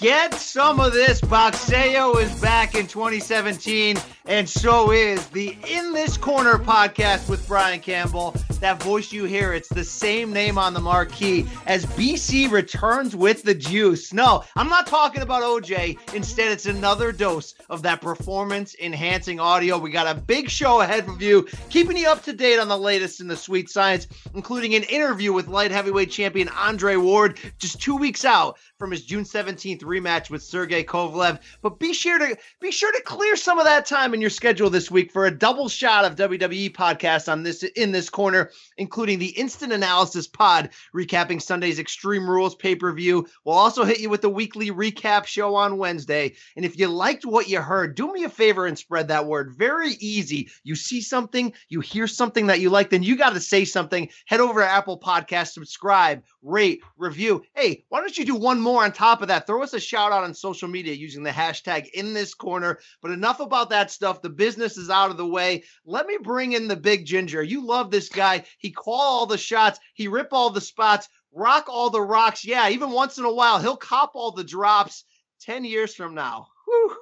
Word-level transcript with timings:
Get 0.00 0.32
some 0.32 0.80
of 0.80 0.94
this. 0.94 1.20
Boxeo 1.20 2.18
is 2.22 2.40
back 2.40 2.74
in 2.74 2.86
2017, 2.86 3.98
and 4.24 4.48
so 4.48 4.92
is 4.92 5.26
the 5.26 5.54
In 5.68 5.92
This 5.92 6.16
Corner 6.16 6.54
podcast 6.54 7.28
with 7.28 7.46
Brian 7.46 7.80
Campbell. 7.80 8.34
That 8.60 8.82
voice 8.82 9.10
you 9.10 9.24
hear, 9.24 9.54
it's 9.54 9.70
the 9.70 9.84
same 9.84 10.32
name 10.32 10.58
on 10.58 10.74
the 10.74 10.80
marquee 10.80 11.46
as 11.66 11.86
BC 11.86 12.50
returns 12.50 13.16
with 13.16 13.42
the 13.42 13.54
juice. 13.54 14.12
No, 14.12 14.44
I'm 14.54 14.68
not 14.68 14.86
talking 14.86 15.22
about 15.22 15.42
OJ. 15.42 16.14
Instead, 16.14 16.52
it's 16.52 16.66
another 16.66 17.10
dose 17.10 17.54
of 17.70 17.80
that 17.82 18.02
performance 18.02 18.76
enhancing 18.78 19.40
audio. 19.40 19.78
We 19.78 19.90
got 19.90 20.14
a 20.14 20.20
big 20.20 20.50
show 20.50 20.82
ahead 20.82 21.08
of 21.08 21.22
you, 21.22 21.48
keeping 21.70 21.96
you 21.96 22.08
up 22.08 22.22
to 22.24 22.34
date 22.34 22.58
on 22.58 22.68
the 22.68 22.76
latest 22.76 23.20
in 23.20 23.28
the 23.28 23.36
sweet 23.36 23.70
science, 23.70 24.06
including 24.34 24.74
an 24.74 24.82
interview 24.84 25.32
with 25.32 25.48
light 25.48 25.70
heavyweight 25.70 26.10
champion 26.10 26.48
Andre 26.50 26.96
Ward 26.96 27.38
just 27.58 27.80
two 27.80 27.96
weeks 27.96 28.26
out 28.26 28.58
from 28.78 28.90
his 28.90 29.04
June 29.04 29.24
17th 29.24 29.82
rematch 29.82 30.30
with 30.30 30.42
Sergey 30.42 30.82
Kovalev. 30.82 31.38
But 31.62 31.78
be 31.78 31.92
sure 31.92 32.18
to 32.18 32.36
be 32.60 32.70
sure 32.70 32.90
to 32.92 33.02
clear 33.02 33.36
some 33.36 33.58
of 33.58 33.64
that 33.66 33.86
time 33.86 34.14
in 34.14 34.20
your 34.20 34.30
schedule 34.30 34.70
this 34.70 34.90
week 34.90 35.12
for 35.12 35.26
a 35.26 35.30
double 35.30 35.68
shot 35.68 36.04
of 36.04 36.16
WWE 36.16 36.72
podcast 36.72 37.30
on 37.30 37.42
this 37.42 37.62
in 37.62 37.92
this 37.92 38.08
corner, 38.10 38.49
including 38.76 39.18
the 39.18 39.28
instant 39.38 39.72
analysis 39.72 40.26
pod 40.26 40.70
recapping 40.94 41.40
Sunday's 41.40 41.78
Extreme 41.78 42.28
Rules 42.28 42.54
pay-per-view. 42.54 43.26
We'll 43.44 43.56
also 43.56 43.84
hit 43.84 44.00
you 44.00 44.10
with 44.10 44.22
the 44.22 44.28
weekly 44.28 44.70
recap 44.70 45.26
show 45.26 45.54
on 45.54 45.78
Wednesday. 45.78 46.34
And 46.56 46.64
if 46.64 46.78
you 46.78 46.88
liked 46.88 47.24
what 47.24 47.48
you 47.48 47.60
heard, 47.60 47.94
do 47.94 48.12
me 48.12 48.24
a 48.24 48.28
favor 48.28 48.66
and 48.66 48.78
spread 48.78 49.08
that 49.08 49.26
word. 49.26 49.54
Very 49.56 49.92
easy. 50.00 50.48
You 50.64 50.74
see 50.74 51.00
something, 51.00 51.52
you 51.68 51.80
hear 51.80 52.06
something 52.06 52.46
that 52.46 52.60
you 52.60 52.70
like, 52.70 52.90
then 52.90 53.02
you 53.02 53.16
got 53.16 53.34
to 53.34 53.40
say 53.40 53.64
something. 53.64 54.08
Head 54.26 54.40
over 54.40 54.60
to 54.60 54.68
Apple 54.68 54.98
Podcast, 54.98 55.48
subscribe, 55.48 56.22
rate, 56.42 56.80
review. 56.96 57.42
Hey, 57.54 57.84
why 57.88 58.00
don't 58.00 58.16
you 58.16 58.24
do 58.24 58.34
one 58.34 58.60
more 58.60 58.84
on 58.84 58.92
top 58.92 59.22
of 59.22 59.28
that? 59.28 59.46
Throw 59.46 59.62
us 59.62 59.74
a 59.74 59.80
shout 59.80 60.12
out 60.12 60.24
on 60.24 60.34
social 60.34 60.68
media 60.68 60.94
using 60.94 61.22
the 61.22 61.30
hashtag 61.30 61.88
in 61.90 62.14
this 62.14 62.34
corner. 62.34 62.78
But 63.02 63.10
enough 63.10 63.40
about 63.40 63.70
that 63.70 63.90
stuff. 63.90 64.22
The 64.22 64.30
business 64.30 64.76
is 64.76 64.90
out 64.90 65.10
of 65.10 65.16
the 65.16 65.26
way. 65.26 65.64
Let 65.84 66.06
me 66.06 66.18
bring 66.22 66.52
in 66.52 66.68
the 66.68 66.76
big 66.76 67.04
ginger. 67.04 67.42
You 67.42 67.64
love 67.64 67.90
this 67.90 68.08
guy. 68.08 68.44
He 68.58 68.70
call 68.70 69.00
all 69.00 69.26
the 69.26 69.38
shots, 69.38 69.80
he 69.94 70.08
rip 70.08 70.28
all 70.32 70.50
the 70.50 70.60
spots, 70.60 71.08
rock 71.32 71.66
all 71.68 71.90
the 71.90 72.02
rocks. 72.02 72.44
Yeah, 72.44 72.68
even 72.70 72.90
once 72.90 73.18
in 73.18 73.24
a 73.24 73.32
while, 73.32 73.58
he'll 73.58 73.76
cop 73.76 74.12
all 74.14 74.32
the 74.32 74.44
drops 74.44 75.04
10 75.42 75.64
years 75.64 75.94
from 75.94 76.14
now. 76.14 76.48
Whew. 76.66 76.96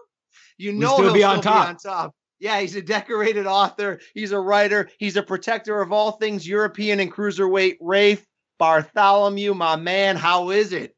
You 0.57 0.73
know 0.73 0.97
he'll 0.97 1.13
be 1.13 1.23
on 1.23 1.41
be 1.41 1.49
on 1.49 1.77
top. 1.77 2.15
Yeah, 2.41 2.61
he's 2.61 2.77
a 2.77 2.83
decorated 2.83 3.47
author. 3.47 4.01
He's 4.15 4.31
a 4.31 4.39
writer. 4.39 4.91
He's 4.99 5.17
a 5.17 5.23
protector 5.23 5.81
of 5.81 5.93
all 5.93 6.13
things 6.13 6.47
European 6.47 7.01
and 7.01 7.13
cruiserweight. 7.13 7.79
Rafe 7.81 8.25
Bartholomew, 8.59 9.55
my 9.55 9.77
man, 9.77 10.17
how 10.17 10.51
is 10.51 10.73
it? 10.73 10.95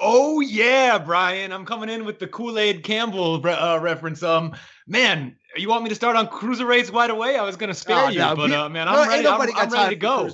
Oh 0.00 0.40
yeah, 0.40 0.98
Brian. 0.98 1.52
I'm 1.52 1.64
coming 1.64 1.88
in 1.88 2.04
with 2.04 2.18
the 2.18 2.26
Kool-Aid 2.26 2.82
Campbell 2.82 3.40
re- 3.40 3.52
uh, 3.52 3.78
reference. 3.78 4.22
Um, 4.22 4.54
man, 4.86 5.36
you 5.56 5.68
want 5.68 5.84
me 5.84 5.88
to 5.88 5.94
start 5.94 6.16
on 6.16 6.26
cruiserweights 6.26 6.92
right 6.92 7.10
away? 7.10 7.36
I 7.36 7.42
was 7.42 7.56
gonna 7.56 7.74
spare 7.74 8.06
Oh, 8.06 8.08
you, 8.08 8.18
no, 8.18 8.34
but 8.36 8.50
we- 8.50 8.56
uh, 8.56 8.68
man, 8.68 8.88
I'm 8.88 8.98
ain't 8.98 9.24
ready. 9.24 9.52
I'm, 9.52 9.56
I'm 9.56 9.70
ready 9.70 9.94
to 9.94 10.00
go. 10.00 10.28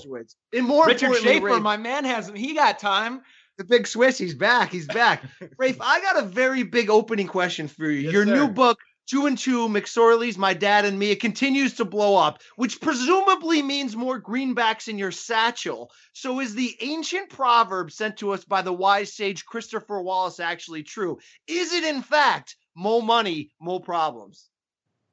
And 0.52 0.66
more 0.66 0.86
Richard 0.86 1.14
Schaefer, 1.16 1.60
my 1.60 1.76
man, 1.76 2.04
has 2.04 2.32
he 2.34 2.54
got 2.54 2.78
time? 2.78 3.22
the 3.60 3.64
big 3.64 3.86
Swiss, 3.86 4.16
he's 4.16 4.34
back. 4.34 4.72
He's 4.72 4.86
back. 4.86 5.22
Rafe, 5.58 5.76
I 5.82 6.00
got 6.00 6.18
a 6.18 6.26
very 6.26 6.62
big 6.62 6.88
opening 6.88 7.26
question 7.26 7.68
for 7.68 7.84
you. 7.84 8.00
Yes, 8.00 8.12
Your 8.14 8.24
new 8.24 8.48
book, 8.48 8.78
Two 9.10 9.26
and 9.26 9.36
Two, 9.36 9.66
McSorley's 9.66 10.38
My 10.38 10.54
Dad 10.54 10.84
and 10.84 10.96
Me, 10.96 11.10
it 11.10 11.18
continues 11.18 11.74
to 11.74 11.84
blow 11.84 12.14
up, 12.14 12.40
which 12.54 12.80
presumably 12.80 13.60
means 13.60 13.96
more 13.96 14.22
greenbacks 14.22 14.86
in 14.86 14.98
your 14.98 15.10
satchel. 15.10 15.90
So 16.12 16.38
is 16.38 16.54
the 16.54 16.76
ancient 16.80 17.28
proverb 17.28 17.90
sent 17.90 18.18
to 18.18 18.30
us 18.30 18.44
by 18.44 18.62
the 18.62 18.72
wise 18.72 19.12
sage 19.12 19.44
Christopher 19.44 20.00
Wallace 20.00 20.38
actually 20.38 20.84
true? 20.84 21.18
Is 21.48 21.72
it 21.72 21.82
in 21.82 22.02
fact 22.02 22.54
more 22.76 23.02
money, 23.02 23.50
more 23.58 23.80
problems? 23.80 24.48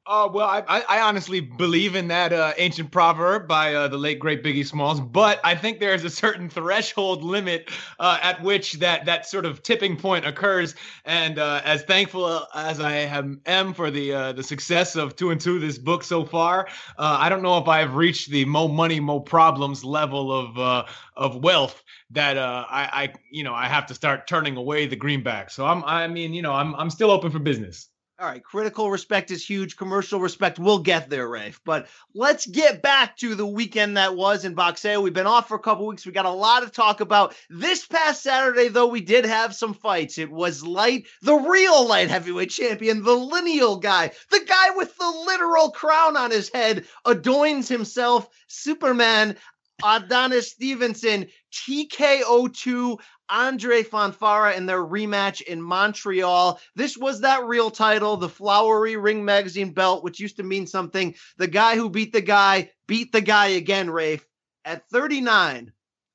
Uh, 0.08 0.26
well, 0.32 0.48
I, 0.48 0.64
I, 0.66 0.84
I 0.88 1.00
honestly 1.02 1.40
believe 1.40 1.94
in 1.94 2.08
that 2.08 2.32
uh, 2.32 2.54
ancient 2.56 2.90
proverb 2.90 3.46
by 3.46 3.74
uh, 3.74 3.88
the 3.88 3.98
late 3.98 4.18
great 4.18 4.42
Biggie 4.42 4.66
Smalls, 4.66 5.00
but 5.00 5.38
I 5.44 5.54
think 5.54 5.80
there 5.80 5.92
is 5.92 6.02
a 6.02 6.08
certain 6.08 6.48
threshold 6.48 7.22
limit 7.22 7.70
uh, 7.98 8.18
at 8.22 8.42
which 8.42 8.72
that 8.74 9.04
that 9.04 9.26
sort 9.26 9.44
of 9.44 9.62
tipping 9.62 9.98
point 9.98 10.26
occurs. 10.26 10.74
And 11.04 11.38
uh, 11.38 11.60
as 11.62 11.82
thankful 11.82 12.46
as 12.54 12.80
I 12.80 12.92
am, 12.92 13.42
am 13.44 13.74
for 13.74 13.90
the 13.90 14.14
uh, 14.14 14.32
the 14.32 14.42
success 14.42 14.96
of 14.96 15.14
Two 15.14 15.30
and 15.30 15.38
Two, 15.38 15.58
this 15.58 15.76
book 15.76 16.02
so 16.02 16.24
far, 16.24 16.68
uh, 16.96 17.18
I 17.20 17.28
don't 17.28 17.42
know 17.42 17.58
if 17.58 17.68
I've 17.68 17.94
reached 17.94 18.30
the 18.30 18.46
mo 18.46 18.66
money, 18.66 19.00
mo 19.00 19.20
problems 19.20 19.84
level 19.84 20.32
of 20.32 20.58
uh, 20.58 20.84
of 21.18 21.36
wealth 21.44 21.82
that 22.12 22.38
uh, 22.38 22.64
I, 22.70 22.82
I 22.82 23.12
you 23.30 23.44
know 23.44 23.52
I 23.52 23.66
have 23.66 23.84
to 23.88 23.94
start 23.94 24.26
turning 24.26 24.56
away 24.56 24.86
the 24.86 24.96
greenback. 24.96 25.50
So 25.50 25.66
I'm 25.66 25.84
I 25.84 26.08
mean 26.08 26.32
you 26.32 26.40
know 26.40 26.54
I'm 26.54 26.74
I'm 26.76 26.88
still 26.88 27.10
open 27.10 27.30
for 27.30 27.40
business. 27.40 27.90
All 28.20 28.26
right, 28.26 28.42
critical 28.42 28.90
respect 28.90 29.30
is 29.30 29.48
huge. 29.48 29.76
Commercial 29.76 30.18
respect, 30.18 30.58
we'll 30.58 30.80
get 30.80 31.08
there, 31.08 31.28
Rafe. 31.28 31.60
But 31.64 31.86
let's 32.14 32.48
get 32.48 32.82
back 32.82 33.16
to 33.18 33.36
the 33.36 33.46
weekend 33.46 33.96
that 33.96 34.16
was 34.16 34.44
in 34.44 34.56
Boxeo. 34.56 35.00
We've 35.00 35.14
been 35.14 35.28
off 35.28 35.46
for 35.46 35.54
a 35.54 35.60
couple 35.60 35.86
weeks. 35.86 36.04
We 36.04 36.10
got 36.10 36.24
a 36.24 36.30
lot 36.30 36.64
to 36.64 36.68
talk 36.68 37.00
about. 37.00 37.36
This 37.48 37.86
past 37.86 38.24
Saturday, 38.24 38.70
though, 38.70 38.88
we 38.88 39.02
did 39.02 39.24
have 39.24 39.54
some 39.54 39.72
fights. 39.72 40.18
It 40.18 40.32
was 40.32 40.64
light, 40.64 41.06
the 41.22 41.36
real 41.36 41.86
light 41.86 42.08
heavyweight 42.08 42.50
champion, 42.50 43.04
the 43.04 43.12
lineal 43.12 43.76
guy, 43.76 44.10
the 44.32 44.44
guy 44.44 44.70
with 44.74 44.98
the 44.98 45.22
literal 45.24 45.70
crown 45.70 46.16
on 46.16 46.32
his 46.32 46.50
head, 46.52 46.86
adorns 47.04 47.68
himself, 47.68 48.28
Superman. 48.48 49.36
Adonis 49.84 50.50
Stevenson, 50.50 51.26
TKO2, 51.52 52.98
Andre 53.30 53.82
Fonfara 53.82 54.56
in 54.56 54.66
their 54.66 54.84
rematch 54.84 55.42
in 55.42 55.60
Montreal. 55.60 56.60
This 56.74 56.96
was 56.96 57.20
that 57.20 57.44
real 57.44 57.70
title, 57.70 58.16
the 58.16 58.28
Flowery 58.28 58.96
Ring 58.96 59.24
Magazine 59.24 59.72
belt, 59.72 60.02
which 60.02 60.20
used 60.20 60.36
to 60.36 60.42
mean 60.42 60.66
something. 60.66 61.14
The 61.36 61.46
guy 61.46 61.76
who 61.76 61.90
beat 61.90 62.12
the 62.12 62.22
guy 62.22 62.70
beat 62.86 63.12
the 63.12 63.20
guy 63.20 63.48
again, 63.48 63.90
Rafe, 63.90 64.26
at 64.64 64.88
39. 64.88 65.72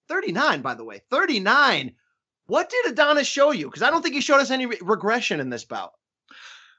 39, 0.09 0.62
by 0.62 0.74
the 0.74 0.84
way, 0.84 1.01
39. 1.09 1.94
What 2.47 2.69
did 2.69 2.91
Adonis 2.91 3.28
show 3.28 3.51
you? 3.51 3.68
Because 3.68 3.84
I 3.84 3.90
don't 3.90 4.01
think 4.01 4.16
he 4.16 4.22
showed 4.22 4.41
us 4.41 4.51
any 4.51 4.66
re- 4.66 4.78
regression 4.81 5.40
in 5.40 5.50
this 5.50 5.63
bout. 5.63 5.94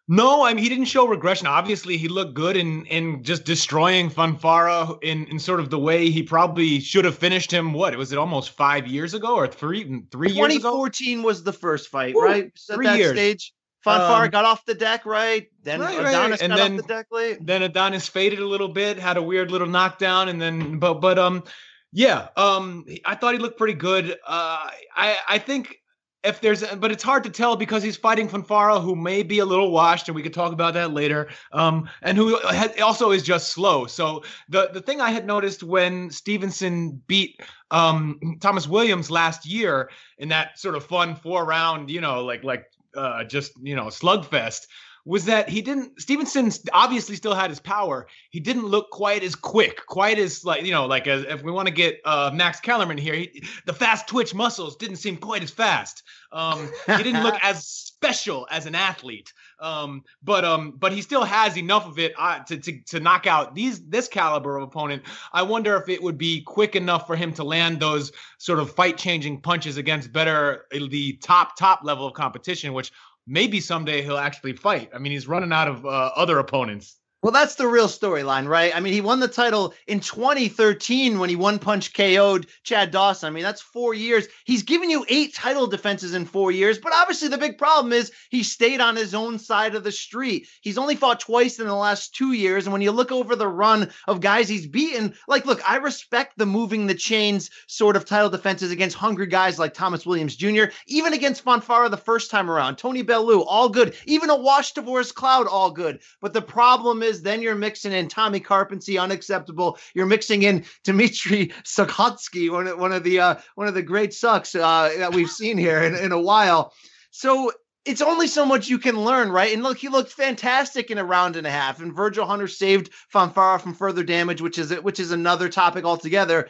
No, 0.07 0.45
I 0.45 0.53
mean 0.53 0.63
he 0.63 0.69
didn't 0.69 0.85
show 0.85 1.07
regression. 1.09 1.47
Obviously, 1.47 1.97
he 1.97 2.09
looked 2.09 2.35
good 2.35 2.57
in 2.59 2.85
in 2.87 3.23
just 3.23 3.45
destroying 3.45 4.11
Fonfara 4.11 4.99
in 5.03 5.27
in 5.29 5.39
sort 5.39 5.61
of 5.61 5.71
the 5.71 5.79
way 5.79 6.11
he 6.11 6.23
probably 6.23 6.79
should 6.81 7.07
have 7.07 7.17
finished 7.17 7.51
him. 7.51 7.73
What 7.73 7.97
was 7.97 8.13
it? 8.13 8.19
Almost 8.19 8.51
five 8.51 8.87
years 8.87 9.15
ago 9.15 9.35
or 9.35 9.47
three 9.47 10.03
three 10.11 10.29
years 10.31 10.57
ago? 10.57 10.71
2014 10.71 11.23
was 11.23 11.43
the 11.43 11.55
first 11.55 11.89
fight, 11.89 12.15
Woo, 12.15 12.23
right? 12.23 12.45
At 12.47 12.75
three 12.75 12.87
that 12.87 12.99
years. 12.99 13.13
stage. 13.13 13.53
Fonfara 13.87 14.25
Um, 14.25 14.31
got 14.31 14.45
off 14.45 14.65
the 14.67 14.75
deck, 14.75 15.05
right? 15.07 15.47
Then 15.63 15.81
Right, 15.81 15.99
Adonis 15.99 16.41
right. 16.41 16.49
Got 16.51 16.57
then- 16.57 16.73
off 16.81 16.87
the 16.87 16.95
deck 16.95 17.07
late. 17.11 17.39
Then 17.47 17.63
Adonis 17.63 18.07
faded 18.09 18.39
a 18.41 18.47
little 18.47 18.69
bit, 18.69 18.99
had 18.99 19.17
a 19.17 19.23
weird 19.23 19.51
little 19.51 19.67
knockdown, 19.69 20.29
and 20.29 20.41
then 20.41 20.79
but 20.79 20.95
but 21.01 21.19
um 21.19 21.45
yeah 21.93 22.29
um 22.37 22.85
I 23.07 23.15
thought 23.15 23.33
he 23.33 23.39
looked 23.39 23.57
pretty 23.57 23.75
good. 23.75 24.13
Uh, 24.27 24.69
I 24.95 25.17
I 25.29 25.39
think. 25.39 25.77
If 26.25 26.41
there's, 26.41 26.65
but 26.77 26.91
it's 26.91 27.03
hard 27.03 27.23
to 27.25 27.31
tell 27.31 27.55
because 27.55 27.83
he's 27.83 27.99
fighting 27.99 28.29
Fonfara, 28.29 28.83
who 28.83 28.97
may 28.97 29.23
be 29.23 29.41
a 29.41 29.45
little 29.45 29.71
washed, 29.71 30.09
and 30.09 30.15
we 30.17 30.23
could 30.23 30.33
talk 30.33 30.53
about 30.53 30.73
that 30.73 30.93
later. 30.93 31.29
Um, 31.53 31.89
and 32.01 32.17
who 32.17 32.41
also 32.83 33.11
is 33.11 33.23
just 33.23 33.51
slow. 33.51 33.85
So 33.87 34.25
the 34.49 34.71
the 34.73 34.81
thing 34.81 35.03
I 35.03 35.11
had 35.11 35.27
noticed 35.27 35.63
when 35.63 36.11
Stevenson 36.11 37.03
beat 37.07 37.41
um 37.71 38.19
Thomas 38.41 38.67
Williams 38.67 39.11
last 39.11 39.47
year 39.47 39.91
in 40.19 40.29
that 40.31 40.59
sort 40.59 40.77
of 40.77 40.85
fun 40.87 41.15
four 41.15 41.45
round, 41.45 41.91
you 41.91 42.01
know, 42.01 42.25
like 42.25 42.43
like 42.43 42.65
uh 42.97 43.25
just 43.25 43.53
you 43.63 43.77
know 43.77 43.87
slugfest, 43.87 44.67
was 45.07 45.27
that 45.27 45.49
he 45.49 45.61
didn't 45.61 46.01
Stevenson 46.01 46.51
obviously 46.73 47.17
still 47.17 47.35
had 47.35 47.51
his 47.51 47.61
power. 47.61 48.07
He 48.31 48.41
didn't 48.41 48.67
look 48.67 48.91
quite 48.91 49.23
as 49.23 49.35
quick, 49.35 49.85
quite 49.87 50.19
as 50.19 50.45
like 50.45 50.65
you 50.65 50.73
know, 50.73 50.87
like 50.87 51.07
as 51.07 51.25
if 51.25 51.43
we 51.43 51.53
want 51.53 51.69
to 51.69 51.75
get 51.75 52.01
uh 52.05 52.31
Max 52.33 52.61
Kellerman 52.61 52.99
here, 52.99 53.15
he, 53.15 53.45
the 53.67 53.75
fast 53.75 54.09
twitch 54.09 54.35
muscles 54.35 54.77
didn't 54.77 54.97
seem 54.97 55.17
quite 55.17 55.43
as 55.43 55.51
fast. 55.51 56.03
Um, 56.33 56.71
he 56.87 57.03
didn't 57.03 57.23
look 57.23 57.37
as 57.43 57.67
special 57.67 58.47
as 58.51 58.67
an 58.67 58.75
athlete. 58.75 59.33
Um, 59.61 60.05
but 60.23 60.45
um, 60.45 60.73
but 60.73 60.93
he 60.93 61.01
still 61.03 61.25
has 61.25 61.57
enough 61.57 61.87
of 61.87 61.99
it 61.99 62.13
uh, 62.19 62.41
to, 62.41 62.59
to 62.59 62.81
to 62.87 63.01
knock 63.01 63.27
out 63.27 63.55
these 63.55 63.85
this 63.87 64.09
caliber 64.09 64.57
of 64.57 64.63
opponent. 64.63 65.03
I 65.33 65.43
wonder 65.43 65.77
if 65.77 65.89
it 65.89 66.03
would 66.03 66.19
be 66.19 66.43
quick 66.43 66.77
enough 66.77 67.07
for 67.07 67.15
him 67.15 67.33
to 67.35 67.45
land 67.45 67.81
those 67.81 68.13
sort 68.39 68.59
of 68.59 68.75
fight 68.75 68.97
changing 68.97 69.41
punches 69.41 69.77
against 69.77 70.13
better 70.13 70.67
the 70.71 71.15
top 71.15 71.57
top 71.57 71.81
level 71.83 72.07
of 72.07 72.15
competition, 72.15 72.73
which 72.73 72.91
maybe 73.27 73.61
someday 73.61 74.03
he'll 74.03 74.19
actually 74.19 74.55
fight. 74.55 74.91
I 74.95 74.99
mean, 74.99 75.13
he's 75.13 75.29
running 75.29 75.53
out 75.53 75.69
of 75.69 75.85
uh, 75.85 76.11
other 76.17 76.39
opponents. 76.39 76.99
Well, 77.25 77.33
that's 77.33 77.55
the 77.55 77.67
real 77.67 77.89
storyline, 77.89 78.47
right? 78.47 78.77
I 78.77 78.81
mean, 78.81 78.93
he 78.93 79.01
won 79.01 79.19
the 79.19 79.29
title 79.29 79.73
in 79.87 80.01
2013 80.01 81.19
when 81.19 81.31
he 81.31 81.37
one 81.37 81.59
punch 81.59 81.95
KO'd 81.95 82.47
Chad 82.65 82.91
Dawson. 82.91 83.29
I 83.29 83.31
mean, 83.31 83.43
that's 83.43 83.63
four 83.63 83.95
years. 83.95 84.27
He's 84.45 84.63
given 84.63 84.91
you 84.91 85.07
eight 85.09 85.33
title 85.33 85.67
defenses 85.67 86.13
in 86.13 86.27
four 86.27 86.53
years, 86.53 86.77
but 86.77 86.93
obviously 86.95 87.29
the 87.29 87.39
big 87.39 87.57
problem 87.57 87.95
is 87.95 88.13
he 88.29 88.43
stayed 88.43 88.83
on 88.83 88.95
his 88.95 89.15
own 89.15 89.39
side 89.39 89.75
of 89.75 89.85
the 89.85 89.91
street. 89.91 90.49
He's 90.61 90.77
only 90.77 90.97
fought 90.97 91.19
twice 91.19 91.59
in 91.59 91.67
the 91.67 91.75
last 91.75 92.15
two 92.15 92.33
years. 92.33 92.67
And 92.67 92.75
when 92.75 92.83
you 92.83 92.91
look 92.91 93.11
over 93.11 93.35
the 93.35 93.49
run 93.49 93.91
of 94.07 94.21
guys 94.21 94.47
he's 94.47 94.67
beaten, 94.67 95.15
like, 95.27 95.47
look, 95.47 95.63
I 95.67 95.77
respect 95.77 96.37
the 96.37 96.45
moving 96.45 96.87
the 96.87 96.95
chains 96.95 97.49
sort 97.69 97.97
of 97.97 98.05
title 98.05 98.29
defenses 98.29 98.71
against 98.71 98.97
hungry 98.97 99.29
guys 99.29 99.59
like 99.59 99.73
Thomas 99.73 100.05
Williams 100.05 100.37
Jr., 100.37 100.65
even 100.89 101.15
against 101.15 101.43
Fonfara 101.43 101.91
the 101.91 101.97
first 101.97 102.31
time 102.31 102.51
around. 102.51 102.77
Tony 102.77 103.01
Bellew, 103.01 103.41
all 103.41 103.71
good. 103.71 103.97
Even 104.05 104.29
a 104.29 104.37
Wash 104.37 104.75
Tavoris 104.75 105.15
Cloud, 105.15 105.47
all 105.47 105.71
good. 105.71 106.01
But 106.21 106.35
the 106.35 106.43
problem 106.43 107.03
is, 107.03 107.14
is 107.15 107.23
then 107.23 107.43
you're 107.43 107.55
mixing 107.55 107.93
in 107.93 108.09
Tommy 108.09 108.41
Karpency, 108.41 109.01
unacceptable. 109.01 109.79
You're 109.95 110.07
mixing 110.07 110.43
in 110.43 110.65
Dmitry 110.85 111.53
Sukhotsky, 111.65 112.51
one 112.51 112.67
of, 112.67 112.79
one 112.79 112.93
of 112.93 113.05
the 113.05 113.21
uh, 113.21 113.35
one 113.55 113.69
of 113.69 113.75
the 113.75 113.83
great 113.83 114.13
sucks 114.13 114.55
uh, 114.55 114.93
that 114.99 115.15
we've 115.15 115.31
seen 115.31 115.57
here 115.57 115.83
in, 115.83 115.95
in 115.95 116.13
a 116.13 116.21
while. 116.21 116.73
So 117.11 117.53
it's 117.85 118.03
only 118.03 118.27
so 118.27 118.47
much 118.47 118.69
you 118.69 118.79
can 118.79 119.05
learn, 119.05 119.31
right? 119.31 119.53
And 119.53 119.63
look, 119.63 119.79
he 119.79 119.89
looked 119.89 120.13
fantastic 120.13 120.91
in 120.91 120.99
a 120.99 121.05
round 121.05 121.37
and 121.37 121.47
a 121.47 121.51
half. 121.51 121.81
And 121.81 121.95
Virgil 121.95 122.27
Hunter 122.27 122.49
saved 122.49 122.91
Fonfara 123.13 123.61
from 123.61 123.75
further 123.75 124.03
damage, 124.03 124.41
which 124.41 124.59
is 124.59 124.71
which 124.81 125.01
is 125.01 125.13
another 125.13 125.49
topic 125.49 125.85
altogether 125.85 126.49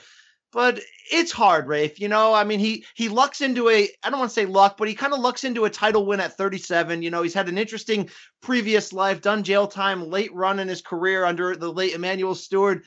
but 0.55 0.81
it's 1.11 1.33
hard, 1.33 1.67
Rafe. 1.67 2.01
You 2.01 2.07
know, 2.07 2.33
I 2.33 2.45
mean, 2.45 2.61
he 2.61 2.87
he 2.95 3.09
lucks 3.09 3.41
into 3.41 3.69
a 3.69 3.89
I 4.03 4.09
don't 4.09 4.21
want 4.21 4.31
to 4.31 4.35
say 4.35 4.47
luck, 4.47 4.77
but 4.79 4.89
he 4.89 4.95
kind 4.95 5.13
of 5.13 5.19
lucks 5.19 5.43
into 5.43 5.65
a 5.65 5.71
title 5.71 6.07
win 6.07 6.21
at 6.21 6.37
37. 6.37 7.03
You 7.03 7.11
know, 7.11 7.23
he's 7.23 7.35
had 7.35 7.49
an 7.49 7.59
interesting 7.59 8.09
previous 8.41 8.93
life, 8.93 9.21
done 9.21 9.43
jail 9.43 9.67
time, 9.67 10.09
late 10.09 10.33
run 10.33 10.61
in 10.61 10.69
his 10.69 10.81
career 10.81 11.25
under 11.25 11.57
the 11.57 11.71
late 11.71 11.93
Emanuel 11.93 12.37
Steward. 12.37 12.85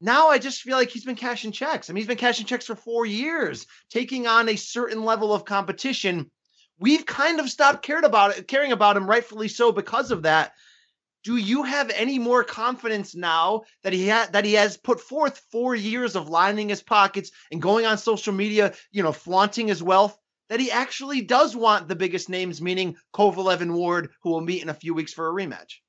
Now 0.00 0.28
I 0.28 0.38
just 0.38 0.62
feel 0.62 0.76
like 0.76 0.90
he's 0.90 1.04
been 1.04 1.16
cashing 1.16 1.50
checks. 1.50 1.90
I 1.90 1.92
mean, 1.92 2.02
he's 2.02 2.08
been 2.08 2.16
cashing 2.16 2.46
checks 2.46 2.66
for 2.66 2.76
four 2.76 3.04
years, 3.04 3.66
taking 3.90 4.28
on 4.28 4.48
a 4.48 4.56
certain 4.56 5.04
level 5.04 5.34
of 5.34 5.44
competition. 5.44 6.30
We've 6.78 7.04
kind 7.04 7.40
of 7.40 7.50
stopped 7.50 7.82
cared 7.82 8.04
about 8.04 8.38
it, 8.38 8.48
caring 8.48 8.70
about 8.70 8.96
him, 8.96 9.10
rightfully 9.10 9.48
so, 9.48 9.72
because 9.72 10.12
of 10.12 10.22
that 10.22 10.52
do 11.24 11.36
you 11.36 11.62
have 11.62 11.90
any 11.90 12.18
more 12.18 12.42
confidence 12.44 13.14
now 13.14 13.62
that 13.82 13.92
he 13.92 14.08
had 14.08 14.32
that 14.32 14.44
he 14.44 14.54
has 14.54 14.76
put 14.76 15.00
forth 15.00 15.42
four 15.50 15.74
years 15.74 16.16
of 16.16 16.28
lining 16.28 16.68
his 16.68 16.82
pockets 16.82 17.30
and 17.50 17.62
going 17.62 17.86
on 17.86 17.98
social 17.98 18.32
media, 18.32 18.74
you 18.90 19.02
know, 19.02 19.12
flaunting 19.12 19.68
his 19.68 19.82
wealth, 19.82 20.18
that 20.48 20.60
he 20.60 20.70
actually 20.70 21.22
does 21.22 21.56
want 21.56 21.88
the 21.88 21.96
biggest 21.96 22.28
names, 22.28 22.60
meaning 22.60 22.96
Kovalev 23.14 23.60
and 23.60 23.74
Ward, 23.74 24.10
who 24.22 24.30
will 24.30 24.40
meet 24.40 24.62
in 24.62 24.68
a 24.68 24.74
few 24.74 24.94
weeks 24.94 25.12
for 25.12 25.28
a 25.28 25.32
rematch? 25.32 25.81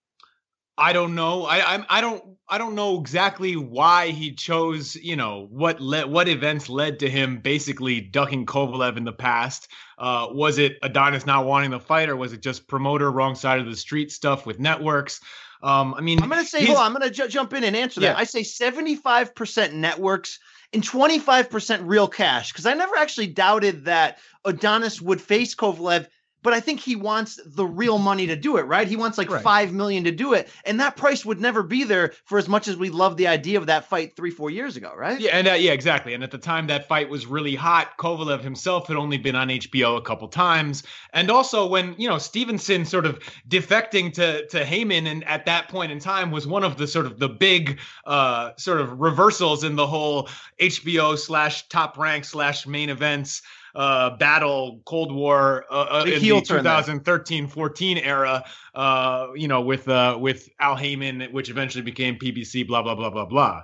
I 0.78 0.94
don't 0.94 1.14
know. 1.14 1.46
I, 1.46 1.76
I 1.76 1.86
I 1.90 2.02
don't 2.02 2.24
I 2.48 2.58
don't 2.58 2.74
know 2.74 3.00
exactly 3.00 3.56
why 3.56 4.10
he 4.10 4.34
chose. 4.34 4.96
You 4.96 5.16
know 5.16 5.48
what 5.52 5.80
led 5.80 6.10
what 6.10 6.28
events 6.28 6.68
led 6.68 7.00
to 7.00 7.10
him 7.10 7.40
basically 7.40 8.02
ducking 8.02 8.46
Kovalev 8.46 8.98
in 8.98 9.04
the 9.04 9.14
past. 9.14 9.70
Uh, 9.98 10.28
was 10.32 10.58
it 10.58 10.78
Adonis 10.82 11.26
not 11.26 11.46
wanting 11.46 11.70
the 11.72 11.80
fight, 11.80 12.10
or 12.10 12.16
was 12.16 12.34
it 12.34 12.42
just 12.42 12.68
promoter 12.68 13.12
wrong 13.12 13.36
side 13.36 13.60
of 13.60 13.68
the 13.68 13.76
street 13.76 14.12
stuff 14.12 14.46
with 14.46 14.60
networks? 14.60 15.22
Um, 15.62 15.94
I 15.94 16.02
mean, 16.02 16.22
I'm 16.22 16.30
going 16.30 16.44
to 16.44 16.50
say, 16.50 16.66
hold 16.66 16.78
on, 16.78 16.88
I'm 16.88 16.94
going 16.94 17.10
to 17.10 17.16
ju- 17.16 17.30
jump 17.30 17.54
in 17.54 17.64
and 17.64 17.74
answer 17.74 18.02
yeah. 18.02 18.10
that. 18.10 18.20
I 18.20 18.26
say 18.26 18.42
75% 18.42 19.72
networks 19.72 20.40
and 20.74 20.84
25% 20.84 21.82
real 21.84 22.10
cash 22.10 22.52
because 22.52 22.66
I 22.66 22.74
never 22.74 22.98
actually 22.98 23.28
doubted 23.28 23.86
that 23.86 24.18
Adonis 24.44 25.02
would 25.02 25.22
face 25.22 25.56
Kovalev 25.56 26.08
but 26.44 26.54
I 26.54 26.60
think 26.60 26.80
he 26.80 26.96
wants 26.96 27.40
the 27.46 27.66
real 27.66 27.98
money 27.98 28.28
to 28.28 28.36
do 28.36 28.58
it, 28.58 28.64
right? 28.64 28.88
He 28.88 28.96
wants 28.96 29.18
like 29.18 29.30
right. 29.30 29.42
five 29.42 29.74
million 29.74 30.04
to 30.04 30.12
do 30.12 30.34
it, 30.34 30.50
and 30.66 30.80
that 30.80 30.96
price 30.98 31.26
would 31.26 31.40
never 31.40 31.64
be 31.64 31.84
there 31.84 32.14
for 32.26 32.38
as 32.38 32.48
much 32.48 32.68
as 32.68 32.78
we 32.78 32.90
love 32.90 33.18
the 33.18 33.28
idea 33.28 33.58
of 33.58 33.66
that 33.68 33.86
fight 33.86 34.16
three, 34.16 34.30
four 34.30 34.52
years 34.52 34.76
ago, 34.78 34.94
right? 34.96 35.20
Yeah, 35.20 35.32
and 35.32 35.48
uh, 35.48 35.54
yeah, 35.54 35.72
exactly. 35.72 36.14
And 36.14 36.24
at 36.24 36.32
the 36.32 36.38
time 36.38 36.68
that 36.68 36.88
fight 36.88 37.10
was 37.10 37.26
really 37.26 37.56
hot, 37.56 37.98
Kovalev 37.98 38.42
himself 38.42 38.88
had 38.88 38.98
only 38.98 39.18
been 39.18 39.36
on 39.36 39.48
HBO 39.48 39.98
a 39.98 40.02
couple 40.02 40.28
times, 40.28 40.84
and 41.14 41.32
also 41.32 41.66
when 41.66 41.96
you 41.98 42.08
know 42.08 42.18
Stevenson 42.18 42.86
sort 42.86 43.06
of 43.06 43.20
defecting 43.48 44.14
to 44.14 44.46
to 44.48 44.66
Haymon, 44.66 45.08
and 45.08 45.24
at 45.24 45.46
that 45.46 45.70
point 45.70 45.92
in 45.92 46.00
time 46.00 46.30
was 46.30 46.46
one 46.46 46.64
of 46.64 46.78
the 46.78 46.88
sort 46.88 47.06
of 47.06 47.20
the 47.20 47.30
big 47.30 47.80
uh, 48.06 48.52
sort 48.58 48.82
of 48.82 49.00
reversals 49.00 49.64
in 49.64 49.76
the 49.76 49.88
whole 49.88 50.30
HBO 50.60 51.18
slash 51.18 51.68
top 51.70 51.98
rank 51.98 52.26
slash 52.26 52.68
main 52.68 52.90
events 52.90 53.42
uh, 53.76 54.18
battle 54.18 54.82
Cold 54.86 55.12
War 55.12 55.66
uh, 55.70 55.74
uh 55.74 56.04
the 56.06 56.16
in 56.16 56.22
the 56.22 56.30
2013-14 56.30 58.06
era. 58.06 58.44
Uh, 58.74 59.28
you 59.36 59.48
know, 59.48 59.62
with 59.62 59.88
uh, 59.88 60.18
with 60.20 60.50
Al 60.60 60.76
Haymon, 60.76 61.30
which 61.32 61.50
eventually 61.50 61.84
became 61.84 62.18
PBC. 62.18 62.68
Blah 62.68 62.82
blah 62.82 62.96
blah 62.96 63.10
blah 63.10 63.26
blah. 63.26 63.64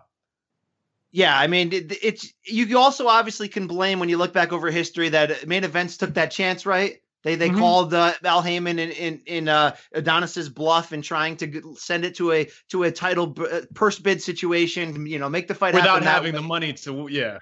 Yeah, 1.11 1.37
I 1.37 1.47
mean, 1.47 1.73
it, 1.73 1.97
it's 2.03 2.33
you 2.43 2.77
also 2.77 3.07
obviously 3.07 3.47
can 3.47 3.67
blame 3.67 3.99
when 3.99 4.09
you 4.09 4.17
look 4.17 4.33
back 4.33 4.53
over 4.53 4.69
history 4.69 5.09
that 5.09 5.47
main 5.47 5.63
events 5.63 5.97
took 5.97 6.13
that 6.13 6.31
chance, 6.31 6.65
right? 6.65 7.01
They 7.23 7.35
they 7.35 7.49
mm-hmm. 7.49 7.59
called 7.59 7.93
uh, 7.93 8.13
Al 8.23 8.41
Haymon 8.41 8.79
in 8.79 8.91
in, 8.91 9.21
in 9.25 9.49
uh, 9.49 9.75
Adonis's 9.91 10.49
bluff 10.49 10.91
and 10.91 11.03
trying 11.03 11.35
to 11.37 11.75
send 11.77 12.05
it 12.05 12.15
to 12.15 12.31
a 12.31 12.49
to 12.69 12.83
a 12.83 12.91
title 12.91 13.27
b- 13.27 13.47
uh, 13.51 13.61
purse 13.73 13.99
bid 13.99 14.21
situation. 14.21 15.05
You 15.05 15.19
know, 15.19 15.29
make 15.29 15.47
the 15.47 15.55
fight 15.55 15.73
without 15.73 16.03
having 16.03 16.33
the 16.33 16.41
money 16.41 16.73
to 16.73 17.07
yeah 17.09 17.39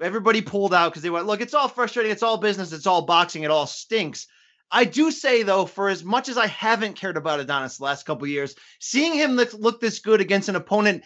Everybody 0.00 0.40
pulled 0.40 0.74
out 0.74 0.90
because 0.90 1.02
they 1.02 1.10
went, 1.10 1.26
look, 1.26 1.40
it's 1.40 1.54
all 1.54 1.68
frustrating. 1.68 2.12
It's 2.12 2.22
all 2.22 2.38
business. 2.38 2.72
It's 2.72 2.86
all 2.86 3.02
boxing. 3.02 3.42
It 3.42 3.50
all 3.50 3.66
stinks. 3.66 4.26
I 4.72 4.84
do 4.84 5.10
say 5.10 5.42
though, 5.42 5.66
for 5.66 5.88
as 5.88 6.04
much 6.04 6.28
as 6.28 6.38
I 6.38 6.46
haven't 6.46 6.94
cared 6.94 7.16
about 7.16 7.40
Adonis 7.40 7.78
the 7.78 7.84
last 7.84 8.06
couple 8.06 8.26
years, 8.26 8.54
seeing 8.78 9.14
him 9.14 9.32
look, 9.32 9.52
look 9.52 9.80
this 9.80 9.98
good 9.98 10.20
against 10.20 10.48
an 10.48 10.56
opponent 10.56 11.02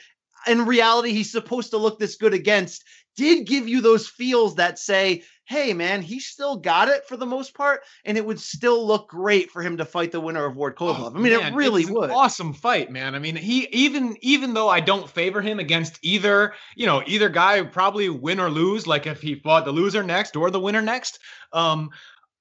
in 0.47 0.67
reality 0.67 1.13
he's 1.13 1.33
supposed 1.33 1.71
to 1.71 1.79
look 1.79 1.99
this 1.99 2.17
good 2.17 2.35
against 2.35 2.85
did 3.17 3.47
give 3.47 3.69
you 3.69 3.81
those 3.81 4.09
feels 4.09 4.57
that 4.57 4.79
say, 4.79 5.23
hey, 5.47 5.75
man, 5.75 6.01
he 6.01 6.19
still 6.21 6.57
got 6.57 6.89
it 6.89 7.07
for 7.07 7.17
the 7.17 7.27
most 7.27 7.55
part, 7.55 7.83
and 8.05 8.17
it 8.17 8.25
would 8.25 8.41
still 8.41 8.87
look 8.87 9.09
great 9.09 9.51
for 9.51 9.63
him 9.63 9.77
to 9.77 9.85
fight 9.85 10.11
the 10.11 10.21
winner 10.21 10.45
of 10.45 10.57
Ward 10.57 10.77
Kovalev. 10.77 11.13
Oh, 11.13 11.17
I 11.17 11.21
mean, 11.21 11.33
man, 11.33 11.53
it 11.53 11.57
really 11.57 11.85
would. 11.87 12.11
awesome 12.11 12.53
fight, 12.53 12.91
man. 12.91 13.15
I 13.15 13.19
mean, 13.19 13.37
he 13.37 13.69
even 13.71 14.17
even 14.21 14.55
though 14.55 14.69
I 14.69 14.81
don't 14.81 15.09
favor 15.09 15.43
him 15.43 15.59
against 15.59 15.99
either, 16.03 16.55
you 16.77 16.87
know, 16.87 17.03
either 17.07 17.29
guy 17.29 17.63
probably 17.63 18.09
win 18.09 18.41
or 18.41 18.51
lose. 18.51 18.87
Like 18.87 19.07
if 19.07 19.21
he 19.21 19.35
fought 19.35 19.65
the 19.65 19.73
loser 19.73 20.03
next 20.03 20.37
or 20.37 20.51
the 20.51 20.61
winner 20.61 20.83
next, 20.83 21.19
um, 21.53 21.91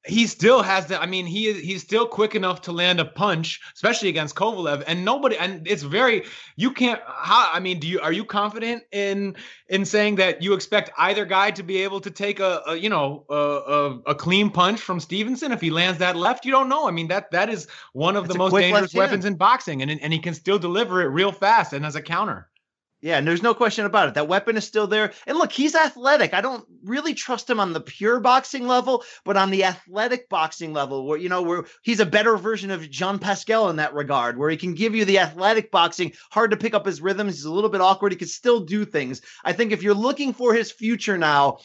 he 0.06 0.28
still 0.28 0.62
has 0.62 0.88
the. 0.88 1.02
I 1.02 1.06
mean, 1.06 1.26
he 1.26 1.48
is 1.48 1.62
he's 1.62 1.82
still 1.82 2.06
quick 2.06 2.36
enough 2.36 2.62
to 2.64 2.72
land 2.74 3.00
a 3.00 3.06
punch, 3.06 3.62
especially 3.74 4.10
against 4.10 4.36
Kovalev. 4.36 4.84
And 4.86 5.06
nobody, 5.06 5.38
and 5.38 5.66
it's 5.66 5.84
very 5.84 6.26
you 6.58 6.72
can't. 6.72 7.02
How 7.06 7.50
I 7.54 7.60
mean, 7.60 7.80
do 7.80 7.88
you 7.88 8.02
are 8.02 8.12
you 8.12 8.26
confident 8.26 8.84
in 8.92 9.36
in 9.70 9.86
saying 9.86 10.16
that 10.16 10.42
you 10.42 10.54
expect 10.54 10.92
either 10.98 11.24
guy 11.24 11.52
to 11.52 11.64
be 11.64 11.78
able 11.84 12.02
to 12.02 12.12
take 12.12 12.42
a, 12.42 12.62
a 12.68 12.76
you 12.76 12.90
know 12.90 13.26
a, 13.30 13.36
a, 13.36 14.00
a, 14.08 14.16
clean 14.16 14.50
punch 14.50 14.82
from 14.82 15.00
Stevenson 15.00 15.54
if 15.54 15.62
he 15.62 15.70
lands 15.70 16.00
that 16.00 16.18
left? 16.18 16.44
You 16.44 16.52
don't 16.52 16.68
know. 16.68 16.86
I 16.86 16.92
mean 16.92 17.08
that 17.08 17.32
that 17.32 17.50
is 17.50 17.68
one 17.94 18.18
of 18.18 18.24
That's 18.24 18.34
the 18.34 18.40
most 18.40 18.54
dangerous 18.54 18.94
weapons 18.94 19.24
in 19.24 19.36
boxing, 19.36 19.82
and 19.82 19.90
and 19.90 20.12
he 20.12 20.20
can 20.20 20.34
still 20.34 20.60
deliver 20.60 21.02
it 21.02 21.08
real 21.08 21.32
fast 21.32 21.72
and 21.72 21.86
as 21.86 21.96
a 21.96 22.02
counter. 22.02 22.50
Yeah, 23.04 23.18
and 23.18 23.28
there's 23.28 23.44
no 23.44 23.54
question 23.54 23.84
about 23.86 24.08
it. 24.08 24.14
That 24.14 24.30
weapon 24.30 24.56
is 24.56 24.66
still 24.66 24.88
there. 24.88 25.12
And 25.28 25.38
look, 25.38 25.52
he's 25.52 25.76
athletic. 25.76 26.34
I 26.34 26.40
don't 26.40 26.66
really 26.86 27.14
trust 27.14 27.50
him 27.50 27.60
on 27.60 27.74
the 27.74 27.82
pure 27.82 28.22
boxing 28.22 28.66
level, 28.66 29.04
but 29.26 29.36
on 29.36 29.52
the 29.52 29.66
athletic 29.66 30.30
boxing 30.30 30.72
level, 30.72 31.06
where 31.06 31.18
you 31.18 31.28
know, 31.28 31.42
where 31.42 31.66
he's 31.82 32.00
a 32.00 32.06
better 32.06 32.38
version 32.38 32.72
of 32.72 32.90
Jean 32.90 33.20
Pascal 33.20 33.70
in 33.70 33.76
that 33.76 33.94
regard, 33.94 34.38
where 34.38 34.50
he 34.50 34.56
can 34.56 34.74
give 34.74 34.96
you 34.96 35.04
the 35.04 35.20
athletic 35.20 35.70
boxing, 35.70 36.14
hard 36.32 36.52
to 36.52 36.58
pick 36.58 36.74
up 36.74 36.86
his 36.86 37.02
rhythms. 37.02 37.36
He's 37.36 37.44
a 37.44 37.52
little 37.52 37.70
bit 37.70 37.82
awkward. 37.82 38.14
He 38.14 38.18
can 38.18 38.30
still 38.30 38.62
do 38.62 38.86
things. 38.86 39.22
I 39.44 39.52
think 39.52 39.74
if 39.74 39.84
you're 39.84 39.94
looking 39.94 40.32
for 40.32 40.54
his 40.54 40.72
future 40.72 41.18
now, 41.18 41.58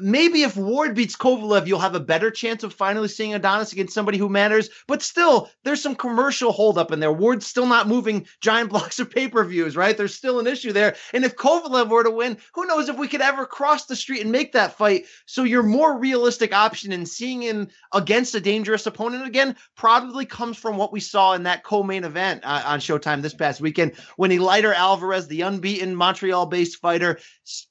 maybe 0.00 0.42
if 0.42 0.56
Ward 0.56 0.94
beats 0.94 1.16
Kovalev, 1.16 1.66
you'll 1.66 1.78
have 1.78 1.94
a 1.94 2.00
better 2.00 2.30
chance 2.30 2.62
of 2.62 2.72
finally 2.72 3.08
seeing 3.08 3.34
Adonis 3.34 3.72
against 3.72 3.92
somebody 3.92 4.16
who 4.16 4.28
matters. 4.28 4.70
But 4.88 5.02
still, 5.02 5.50
there's 5.64 5.82
some 5.82 5.94
commercial 5.94 6.52
holdup 6.52 6.92
in 6.92 7.00
there. 7.00 7.12
Ward's 7.12 7.46
still 7.46 7.66
not 7.66 7.88
moving 7.88 8.26
giant 8.40 8.70
blocks 8.70 8.98
of 8.98 9.10
pay 9.10 9.28
per 9.28 9.44
views, 9.44 9.76
right? 9.76 9.96
There's 9.96 10.14
still 10.14 10.40
an 10.40 10.46
issue 10.46 10.72
there. 10.72 10.96
And 11.12 11.24
if 11.24 11.36
Kovalev 11.36 11.90
were 11.90 12.04
to 12.04 12.10
win, 12.10 12.38
who 12.54 12.66
knows 12.66 12.88
if 12.88 12.96
we 12.96 13.08
could 13.08 13.20
ever 13.20 13.44
cross 13.44 13.86
the 13.86 13.96
street 13.96 14.22
and 14.22 14.32
make 14.32 14.52
that 14.52 14.78
fight? 14.78 15.04
So 15.26 15.44
your 15.44 15.62
more 15.62 15.98
realistic 15.98 16.54
option 16.54 16.92
in 16.92 17.04
seeing 17.04 17.42
him 17.42 17.68
against 17.92 18.34
a 18.34 18.40
dangerous 18.40 18.86
opponent 18.86 19.26
again 19.26 19.56
probably 19.76 20.24
comes 20.24 20.56
from 20.56 20.76
what 20.76 20.92
we 20.92 21.00
saw 21.00 21.34
in 21.34 21.42
that 21.42 21.64
co-main 21.64 22.04
event 22.04 22.42
uh, 22.44 22.62
on 22.64 22.80
Showtime 22.80 23.20
this 23.20 23.34
past 23.34 23.60
weekend 23.60 23.92
when 24.16 24.30
Eleider 24.30 24.74
Alvarez, 24.74 25.26
the 25.26 25.42
unbeaten 25.42 25.94
Montreal-based 25.94 26.80
fighter, 26.80 27.18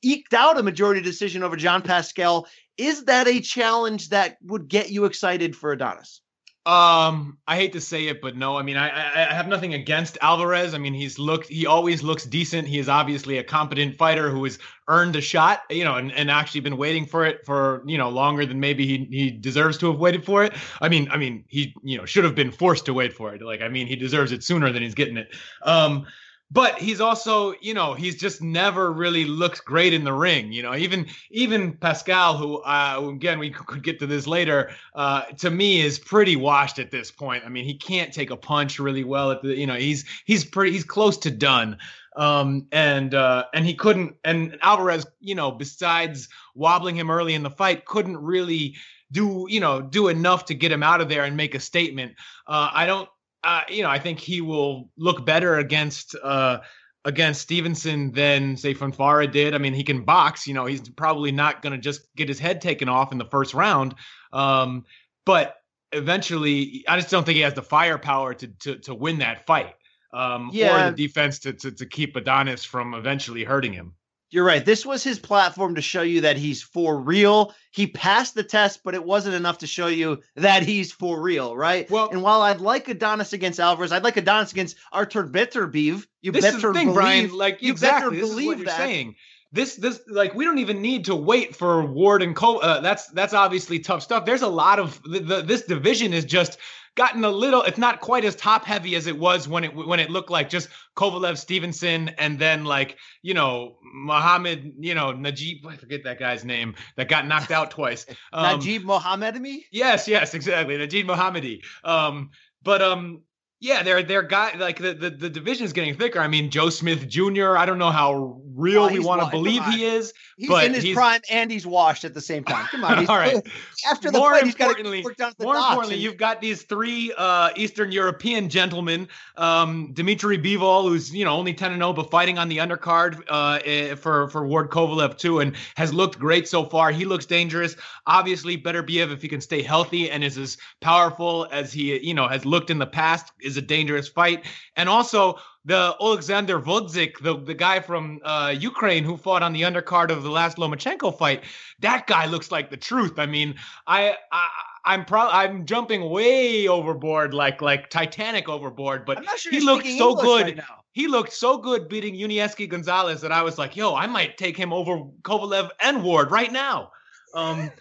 eked 0.04 0.34
out 0.34 0.60
a 0.60 0.64
majority 0.64 1.02
decision 1.02 1.44
over 1.44 1.56
Jean 1.56 1.82
Pascal 1.82 2.11
Pascal. 2.12 2.48
Is 2.78 3.06
that 3.06 3.28
a 3.28 3.40
challenge 3.42 4.10
that 4.10 4.38
would 4.44 4.68
get 4.68 4.90
you 4.90 5.06
excited 5.06 5.56
for 5.56 5.72
Adonis? 5.72 6.22
Um, 6.64 7.40
I 7.48 7.56
hate 7.56 7.74
to 7.74 7.82
say 7.82 8.08
it, 8.08 8.22
but 8.22 8.38
no. 8.38 8.56
I 8.56 8.62
mean, 8.62 8.78
I, 8.78 8.90
I, 8.90 9.34
have 9.34 9.48
nothing 9.48 9.74
against 9.74 10.20
Alvarez. 10.22 10.76
I 10.76 10.78
mean, 10.78 10.94
he's 10.94 11.18
looked, 11.18 11.48
he 11.48 11.66
always 11.66 12.04
looks 12.04 12.24
decent. 12.24 12.68
He 12.68 12.78
is 12.78 12.88
obviously 12.88 13.40
a 13.40 13.44
competent 13.44 13.98
fighter 13.98 14.30
who 14.30 14.44
has 14.44 14.60
earned 14.88 15.16
a 15.16 15.22
shot, 15.22 15.62
you 15.72 15.84
know, 15.84 15.96
and, 15.96 16.12
and 16.12 16.30
actually 16.30 16.62
been 16.62 16.78
waiting 16.78 17.08
for 17.08 17.26
it 17.26 17.44
for 17.48 17.82
you 17.88 17.98
know 17.98 18.10
longer 18.10 18.46
than 18.46 18.60
maybe 18.60 18.86
he 18.86 19.08
he 19.10 19.32
deserves 19.32 19.80
to 19.80 19.88
have 19.88 20.00
waited 20.00 20.24
for 20.24 20.44
it. 20.44 20.54
I 20.80 20.88
mean, 20.88 21.10
I 21.10 21.18
mean, 21.18 21.46
he 21.48 21.74
you 21.82 21.98
know 21.98 22.06
should 22.06 22.26
have 22.26 22.36
been 22.36 22.52
forced 22.52 22.86
to 22.86 22.94
wait 22.94 23.14
for 23.14 23.34
it. 23.34 23.42
Like, 23.42 23.62
I 23.62 23.68
mean, 23.68 23.88
he 23.88 23.96
deserves 23.96 24.32
it 24.32 24.44
sooner 24.44 24.72
than 24.72 24.84
he's 24.84 24.94
getting 24.94 25.18
it. 25.18 25.34
Um, 25.64 26.06
but 26.52 26.78
he's 26.78 27.00
also, 27.00 27.54
you 27.62 27.74
know, 27.74 27.94
he's 27.94 28.18
just 28.18 28.42
never 28.42 28.92
really 28.92 29.24
looks 29.24 29.62
great 29.62 29.94
in 29.94 30.04
the 30.04 30.12
ring. 30.12 30.52
You 30.52 30.64
know, 30.64 30.76
even 30.76 31.08
even 31.30 31.74
Pascal, 31.74 32.36
who 32.36 32.58
uh, 32.58 33.10
again 33.10 33.40
we 33.40 33.50
could 33.50 33.84
get 33.84 34.00
to 34.00 34.08
this 34.08 34.28
later, 34.28 34.72
uh, 34.94 35.24
to 35.38 35.50
me 35.50 35.82
is 35.82 35.98
pretty 35.98 36.36
washed 36.36 36.78
at 36.78 36.92
this 36.92 37.10
point. 37.10 37.44
I 37.46 37.50
mean, 37.50 37.64
he 37.64 37.76
can't 37.76 38.14
take 38.14 38.32
a 38.32 38.38
punch 38.38 38.80
really 38.80 39.06
well. 39.06 39.32
At 39.32 39.42
the, 39.42 39.56
you 39.56 39.66
know, 39.66 39.76
he's 39.76 40.04
he's 40.26 40.44
pretty 40.44 40.74
he's 40.74 40.84
close 40.84 41.18
to 41.20 41.32
done. 41.32 41.78
Um, 42.18 42.68
and 42.74 43.14
uh, 43.14 43.46
and 43.54 43.66
he 43.66 43.74
couldn't. 43.74 44.18
And 44.26 44.58
Alvarez, 44.62 45.06
you 45.22 45.36
know, 45.36 45.52
besides 45.52 46.28
wobbling 46.54 46.98
him 46.98 47.10
early 47.10 47.34
in 47.34 47.44
the 47.44 47.50
fight, 47.50 47.86
couldn't 47.86 48.18
really 48.18 48.76
do 49.14 49.46
you 49.50 49.62
know 49.62 49.82
do 49.82 50.10
enough 50.10 50.46
to 50.46 50.54
get 50.54 50.72
him 50.72 50.84
out 50.84 51.00
of 51.00 51.08
there 51.08 51.24
and 51.24 51.38
make 51.38 51.56
a 51.56 51.60
statement. 51.62 52.14
Uh, 52.46 52.70
I 52.74 52.86
don't 52.86 53.08
uh, 53.44 53.62
you 53.70 53.84
know, 53.84 53.90
I 53.90 54.00
think 54.00 54.20
he 54.20 54.42
will 54.42 54.90
look 54.98 55.26
better 55.26 55.58
against 55.58 56.16
uh, 56.22 56.60
against 57.06 57.42
Stevenson 57.42 58.12
than 58.12 58.56
say 58.56 58.74
Fonfara 58.74 59.32
did. 59.32 59.56
I 59.56 59.58
mean, 59.58 59.74
he 59.74 59.84
can 59.84 60.04
box. 60.04 60.46
You 60.46 60.54
know, 60.54 60.66
he's 60.66 60.88
probably 60.90 61.32
not 61.32 61.62
going 61.62 61.74
to 61.74 61.80
just 61.80 62.14
get 62.16 62.28
his 62.28 62.40
head 62.40 62.62
taken 62.62 62.88
off 62.88 63.12
in 63.12 63.18
the 63.18 63.26
first 63.26 63.54
round. 63.54 63.96
Um, 64.32 64.86
but 65.26 65.56
eventually, 65.92 66.84
I 66.88 66.98
just 66.98 67.10
don't 67.10 67.26
think 67.26 67.36
he 67.36 67.42
has 67.42 67.54
the 67.54 67.64
firepower 67.64 68.34
to 68.36 68.48
to 68.48 68.76
to 68.78 68.94
win 68.94 69.20
that 69.20 69.46
fight. 69.46 69.74
Um, 70.14 70.50
yeah. 70.52 70.90
or 70.90 70.92
the 70.92 71.08
defense 71.08 71.40
to, 71.40 71.54
to 71.54 71.72
to 71.72 71.86
keep 71.86 72.16
Adonis 72.16 72.64
from 72.64 72.94
eventually 72.94 73.44
hurting 73.44 73.74
him. 73.74 73.94
You're 74.32 74.46
right. 74.46 74.64
This 74.64 74.86
was 74.86 75.04
his 75.04 75.20
platform 75.20 75.76
to 75.76 75.82
show 75.82 76.04
you 76.04 76.22
that 76.22 76.38
he's 76.38 76.62
for 76.62 76.98
real. 76.98 77.54
He 77.72 77.88
passed 77.88 78.34
the 78.34 78.44
test, 78.44 78.80
but 78.82 78.96
it 78.96 79.04
wasn't 79.04 79.36
enough 79.36 79.58
to 79.60 79.68
show 79.68 79.88
you 79.88 80.22
that 80.38 80.64
he's 80.64 80.92
for 80.92 81.22
real, 81.22 81.56
right? 81.56 81.90
Well, 81.92 82.10
and 82.10 82.22
while 82.22 82.42
I'd 82.42 82.62
like 82.62 82.88
Adonis 82.88 83.34
against 83.34 83.60
Alvarez, 83.60 83.92
I'd 83.92 84.04
like 84.04 84.16
Adonis 84.16 84.54
against 84.54 84.78
Artur 84.94 85.28
Beterbiev. 85.28 86.08
You 86.22 86.32
this 86.32 86.46
better 86.46 86.58
is 86.58 86.64
the 86.64 86.74
thing, 86.74 86.88
believe, 86.88 86.96
Brian. 86.96 87.38
Like 87.38 87.62
you 87.62 87.74
exactly, 87.74 88.18
better 88.18 88.28
believe 88.28 88.58
you're 88.60 88.66
that. 88.68 88.78
saying. 88.78 89.16
This, 89.54 89.76
this, 89.76 90.00
like, 90.08 90.34
we 90.34 90.46
don't 90.46 90.60
even 90.60 90.82
need 90.82 91.04
to 91.06 91.16
wait 91.16 91.54
for 91.54 91.86
Ward 91.86 92.22
and 92.22 92.34
Cole. 92.34 92.62
Uh, 92.64 92.80
that's 92.80 93.08
that's 93.08 93.34
obviously 93.34 93.80
tough 93.80 94.02
stuff. 94.02 94.24
There's 94.24 94.44
a 94.44 94.48
lot 94.48 94.80
of 94.80 95.04
the, 95.04 95.20
the, 95.20 95.42
this 95.42 95.64
division 95.64 96.14
is 96.14 96.24
just 96.24 96.58
gotten 96.96 97.24
a 97.24 97.30
little. 97.30 97.64
It's 97.64 97.78
not 97.78 98.02
quite 98.02 98.26
as 98.26 98.36
top 98.36 98.66
heavy 98.66 98.96
as 98.96 99.08
it 99.08 99.18
was 99.18 99.48
when 99.48 99.64
it 99.64 99.76
when 99.76 100.00
it 100.00 100.10
looked 100.10 100.30
like 100.30 100.50
just 100.50 100.70
Kovalev, 100.96 101.38
Stevenson, 101.38 102.10
and 102.18 102.38
then 102.38 102.66
like 102.66 102.98
you 103.22 103.34
know 103.34 103.78
Muhammad, 103.94 104.74
you 104.80 104.94
know 104.96 105.12
Najib. 105.12 105.66
I 105.66 105.76
forget 105.78 106.04
that 106.04 106.20
guy's 106.20 106.44
name 106.44 106.76
that 106.98 107.10
got 107.10 107.28
knocked 107.28 107.52
out 107.52 107.72
twice. 107.72 108.06
Um, 108.34 108.60
Najib 108.60 108.84
Mohammadi. 108.84 109.66
Yes, 109.72 110.08
yes, 110.08 110.34
exactly. 110.34 110.78
Najib 110.78 111.06
Mohammadi. 111.08 111.62
Um, 111.84 112.30
but 112.64 112.82
um, 112.82 113.24
yeah, 113.62 113.84
they're 113.84 114.02
they're 114.02 114.24
guy 114.24 114.56
like 114.58 114.80
the, 114.80 114.96
the 114.96 115.12
the 115.12 115.30
division 115.30 115.66
is 115.66 115.72
getting 115.72 115.96
thicker. 115.96 116.20
I 116.20 116.28
mean, 116.28 116.50
Joe 116.50 116.72
Smith 116.72 117.08
Jr. 117.08 117.56
I 117.56 117.68
don't 117.68 117.78
know 117.78 117.92
how 117.92 118.42
real 118.56 118.90
we 118.90 118.98
want 118.98 119.22
to 119.22 119.30
believe 119.30 119.64
he 119.66 119.86
is. 119.86 120.14
He's 120.36 120.50
but 120.50 120.66
in 120.66 120.74
his 120.74 120.84
he's, 120.84 120.96
prime 120.96 121.22
and 121.30 121.52
he's 121.52 121.66
washed 121.66 122.04
at 122.04 122.16
the 122.16 122.22
same 122.22 122.44
time. 122.44 122.66
Come 122.72 122.84
on, 122.84 123.06
all 123.10 123.18
right. 123.18 123.36
After 123.88 124.10
the 124.10 124.18
more 124.18 124.32
fight, 124.32 124.46
he's 124.46 124.56
got 124.56 124.76
to 124.76 125.04
work 125.04 125.16
down 125.16 125.34
the 125.38 125.46
More 125.46 125.56
importantly, 125.56 125.94
and, 125.94 126.04
you've 126.04 126.18
got 126.18 126.42
these 126.42 126.64
three 126.64 127.14
uh, 127.16 127.52
Eastern 127.56 127.92
European 127.92 128.50
gentlemen, 128.50 129.08
um, 129.38 129.92
Dimitri 129.94 130.40
Bivol, 130.40 130.90
who's 130.90 131.14
you 131.14 131.24
know 131.24 131.36
only 131.36 131.54
ten 131.54 131.72
and 131.72 131.80
zero, 131.80 131.90
oh, 131.90 131.94
but 131.94 132.10
fighting 132.10 132.40
on 132.40 132.50
the 132.50 132.58
undercard 132.58 133.22
uh, 133.30 133.60
eh, 133.64 133.94
for 133.94 134.28
for 134.30 134.48
Ward 134.48 134.72
Kovalev 134.72 135.20
too, 135.20 135.40
and 135.40 135.56
has 135.76 135.94
looked 135.94 136.18
great 136.18 136.48
so 136.48 136.66
far. 136.66 136.90
He 136.90 137.06
looks 137.06 137.28
dangerous. 137.28 137.76
Obviously, 138.08 138.58
Beterbiev 138.58 139.12
if 139.12 139.22
he 139.22 139.28
can 139.28 139.40
stay 139.40 139.62
healthy 139.62 140.10
and 140.10 140.24
is 140.24 140.40
as 140.40 140.58
powerful 140.80 141.48
as 141.52 141.72
he 141.72 142.00
you 142.04 142.16
know 142.16 142.28
has 142.28 142.44
looked 142.44 142.72
in 142.72 142.80
the 142.80 142.88
past 142.88 143.32
is 143.52 143.58
a 143.58 143.62
dangerous 143.62 144.08
fight. 144.08 144.46
And 144.76 144.90
also 144.90 145.38
the 145.66 145.96
Alexander 146.02 146.60
Gvozdyk, 146.60 147.20
the, 147.22 147.38
the 147.38 147.54
guy 147.54 147.80
from 147.80 148.20
uh, 148.24 148.54
Ukraine 148.58 149.04
who 149.04 149.18
fought 149.18 149.44
on 149.44 149.54
the 149.54 149.62
undercard 149.62 150.10
of 150.10 150.24
the 150.24 150.32
last 150.32 150.58
Lomachenko 150.58 151.18
fight, 151.18 151.44
that 151.80 152.08
guy 152.08 152.26
looks 152.26 152.52
like 152.52 152.70
the 152.70 152.78
truth. 152.78 153.20
I 153.20 153.26
mean, 153.26 153.56
I, 153.86 154.16
I 154.32 154.48
I'm 154.84 155.06
probably 155.06 155.34
I'm 155.34 155.66
jumping 155.66 156.10
way 156.10 156.68
overboard, 156.68 157.36
like 157.36 157.62
like 157.62 157.92
Titanic 157.92 158.50
overboard. 158.50 159.06
But 159.06 159.24
sure 159.38 159.52
he 159.52 159.60
looked 159.60 159.86
so 159.86 160.10
English 160.10 160.26
good. 160.26 160.58
Right 160.58 160.66
he 160.94 161.08
looked 161.08 161.34
so 161.34 161.58
good 161.58 161.88
beating 161.88 162.16
Yuniesky 162.16 162.68
Gonzalez 162.68 163.22
that 163.22 163.32
I 163.32 163.42
was 163.44 163.58
like, 163.58 163.76
yo, 163.78 163.96
I 163.96 164.08
might 164.08 164.38
take 164.38 164.58
him 164.58 164.74
over 164.74 165.04
Kovalev 165.22 165.70
and 165.82 166.04
Ward 166.04 166.32
right 166.32 166.52
now. 166.52 166.92
Um, 167.34 167.72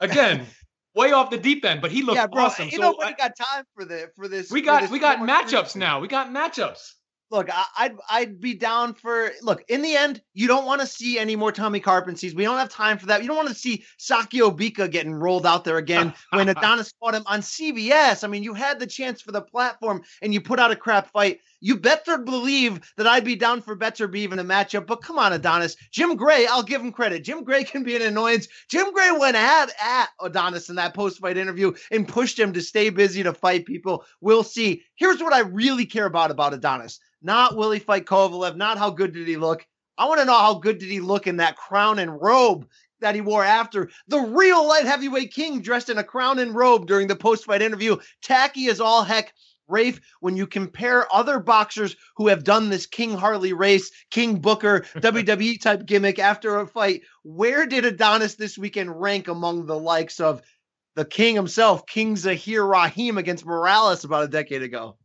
again, 0.00 0.44
way 0.98 1.12
off 1.12 1.30
the 1.30 1.38
deep 1.38 1.64
end, 1.64 1.80
but 1.80 1.90
he 1.92 2.02
looked 2.02 2.16
yeah, 2.16 2.26
bro, 2.26 2.44
awesome. 2.44 2.66
You 2.66 2.72
so 2.72 2.82
nobody 2.82 3.14
I, 3.14 3.28
got 3.28 3.36
time 3.36 3.64
for 3.74 3.84
the 3.84 4.10
for 4.16 4.28
this. 4.28 4.50
We 4.50 4.60
got 4.60 4.82
this 4.82 4.90
we 4.90 4.98
got 4.98 5.18
matchups 5.18 5.76
now. 5.76 6.00
We 6.00 6.08
got 6.08 6.30
matchups. 6.30 6.94
Look, 7.30 7.50
I, 7.52 7.64
I'd 7.76 7.96
I'd 8.10 8.40
be 8.40 8.54
down 8.54 8.94
for 8.94 9.30
look. 9.42 9.62
In 9.68 9.82
the 9.82 9.94
end, 9.94 10.22
you 10.32 10.48
don't 10.48 10.64
want 10.64 10.80
to 10.80 10.86
see 10.86 11.18
any 11.18 11.36
more 11.36 11.52
Tommy 11.52 11.80
Karpencies. 11.80 12.34
We 12.34 12.42
don't 12.42 12.56
have 12.56 12.70
time 12.70 12.98
for 12.98 13.06
that. 13.06 13.20
You 13.22 13.28
don't 13.28 13.36
want 13.36 13.50
to 13.50 13.54
see 13.54 13.84
Sakio 13.98 14.56
Bika 14.56 14.90
getting 14.90 15.14
rolled 15.14 15.46
out 15.46 15.64
there 15.64 15.76
again 15.76 16.14
when 16.32 16.48
Adonis 16.48 16.92
fought 16.98 17.14
him 17.14 17.24
on 17.26 17.40
CBS. 17.40 18.24
I 18.24 18.28
mean, 18.28 18.42
you 18.42 18.54
had 18.54 18.80
the 18.80 18.86
chance 18.86 19.20
for 19.20 19.32
the 19.32 19.42
platform 19.42 20.02
and 20.22 20.32
you 20.32 20.40
put 20.40 20.58
out 20.58 20.70
a 20.70 20.76
crap 20.76 21.10
fight. 21.12 21.40
You 21.60 21.76
better 21.76 22.18
believe 22.18 22.80
that 22.96 23.06
I'd 23.06 23.24
be 23.24 23.36
down 23.36 23.62
for 23.62 23.76
Beterbiev 23.76 24.32
in 24.32 24.38
a 24.38 24.44
matchup. 24.44 24.86
But 24.86 25.02
come 25.02 25.18
on, 25.18 25.32
Adonis. 25.32 25.76
Jim 25.90 26.16
Gray, 26.16 26.46
I'll 26.46 26.62
give 26.62 26.80
him 26.80 26.92
credit. 26.92 27.24
Jim 27.24 27.42
Gray 27.42 27.64
can 27.64 27.82
be 27.82 27.96
an 27.96 28.02
annoyance. 28.02 28.48
Jim 28.70 28.92
Gray 28.92 29.10
went 29.10 29.36
at, 29.36 29.70
at 29.82 30.08
Adonis 30.20 30.68
in 30.68 30.76
that 30.76 30.94
post 30.94 31.18
fight 31.18 31.36
interview 31.36 31.72
and 31.90 32.06
pushed 32.06 32.38
him 32.38 32.52
to 32.52 32.60
stay 32.60 32.90
busy 32.90 33.22
to 33.22 33.32
fight 33.32 33.66
people. 33.66 34.04
We'll 34.20 34.44
see. 34.44 34.82
Here's 34.94 35.20
what 35.20 35.32
I 35.32 35.40
really 35.40 35.86
care 35.86 36.06
about 36.06 36.30
about 36.30 36.54
Adonis. 36.54 37.00
Not 37.22 37.56
will 37.56 37.72
he 37.72 37.80
fight 37.80 38.06
Kovalev, 38.06 38.56
not 38.56 38.78
how 38.78 38.90
good 38.90 39.12
did 39.12 39.26
he 39.26 39.36
look. 39.36 39.66
I 39.96 40.06
want 40.06 40.20
to 40.20 40.26
know 40.26 40.38
how 40.38 40.54
good 40.54 40.78
did 40.78 40.88
he 40.88 41.00
look 41.00 41.26
in 41.26 41.38
that 41.38 41.56
crown 41.56 41.98
and 41.98 42.20
robe 42.20 42.68
that 43.00 43.14
he 43.14 43.20
wore 43.20 43.44
after 43.44 43.90
the 44.06 44.20
real 44.20 44.66
light 44.66 44.84
heavyweight 44.84 45.32
king 45.32 45.60
dressed 45.60 45.88
in 45.88 45.98
a 45.98 46.04
crown 46.04 46.38
and 46.38 46.54
robe 46.54 46.86
during 46.86 47.08
the 47.08 47.16
post 47.16 47.44
fight 47.44 47.62
interview. 47.62 47.96
Tacky 48.22 48.68
as 48.68 48.80
all 48.80 49.02
heck. 49.02 49.32
Rafe, 49.68 50.00
when 50.20 50.36
you 50.36 50.46
compare 50.46 51.12
other 51.14 51.38
boxers 51.38 51.94
who 52.16 52.28
have 52.28 52.44
done 52.44 52.70
this 52.70 52.86
King 52.86 53.12
Harley 53.12 53.52
race, 53.52 53.90
King 54.10 54.40
Booker, 54.40 54.80
WWE 54.96 55.60
type 55.60 55.86
gimmick 55.86 56.18
after 56.18 56.58
a 56.58 56.66
fight, 56.66 57.02
where 57.22 57.66
did 57.66 57.84
Adonis 57.84 58.34
this 58.34 58.58
weekend 58.58 59.00
rank 59.00 59.28
among 59.28 59.66
the 59.66 59.78
likes 59.78 60.20
of 60.20 60.42
the 60.96 61.04
king 61.04 61.36
himself, 61.36 61.86
King 61.86 62.16
Zahir 62.16 62.64
Raheem 62.64 63.18
against 63.18 63.46
Morales 63.46 64.04
about 64.04 64.24
a 64.24 64.28
decade 64.28 64.62
ago? 64.62 64.96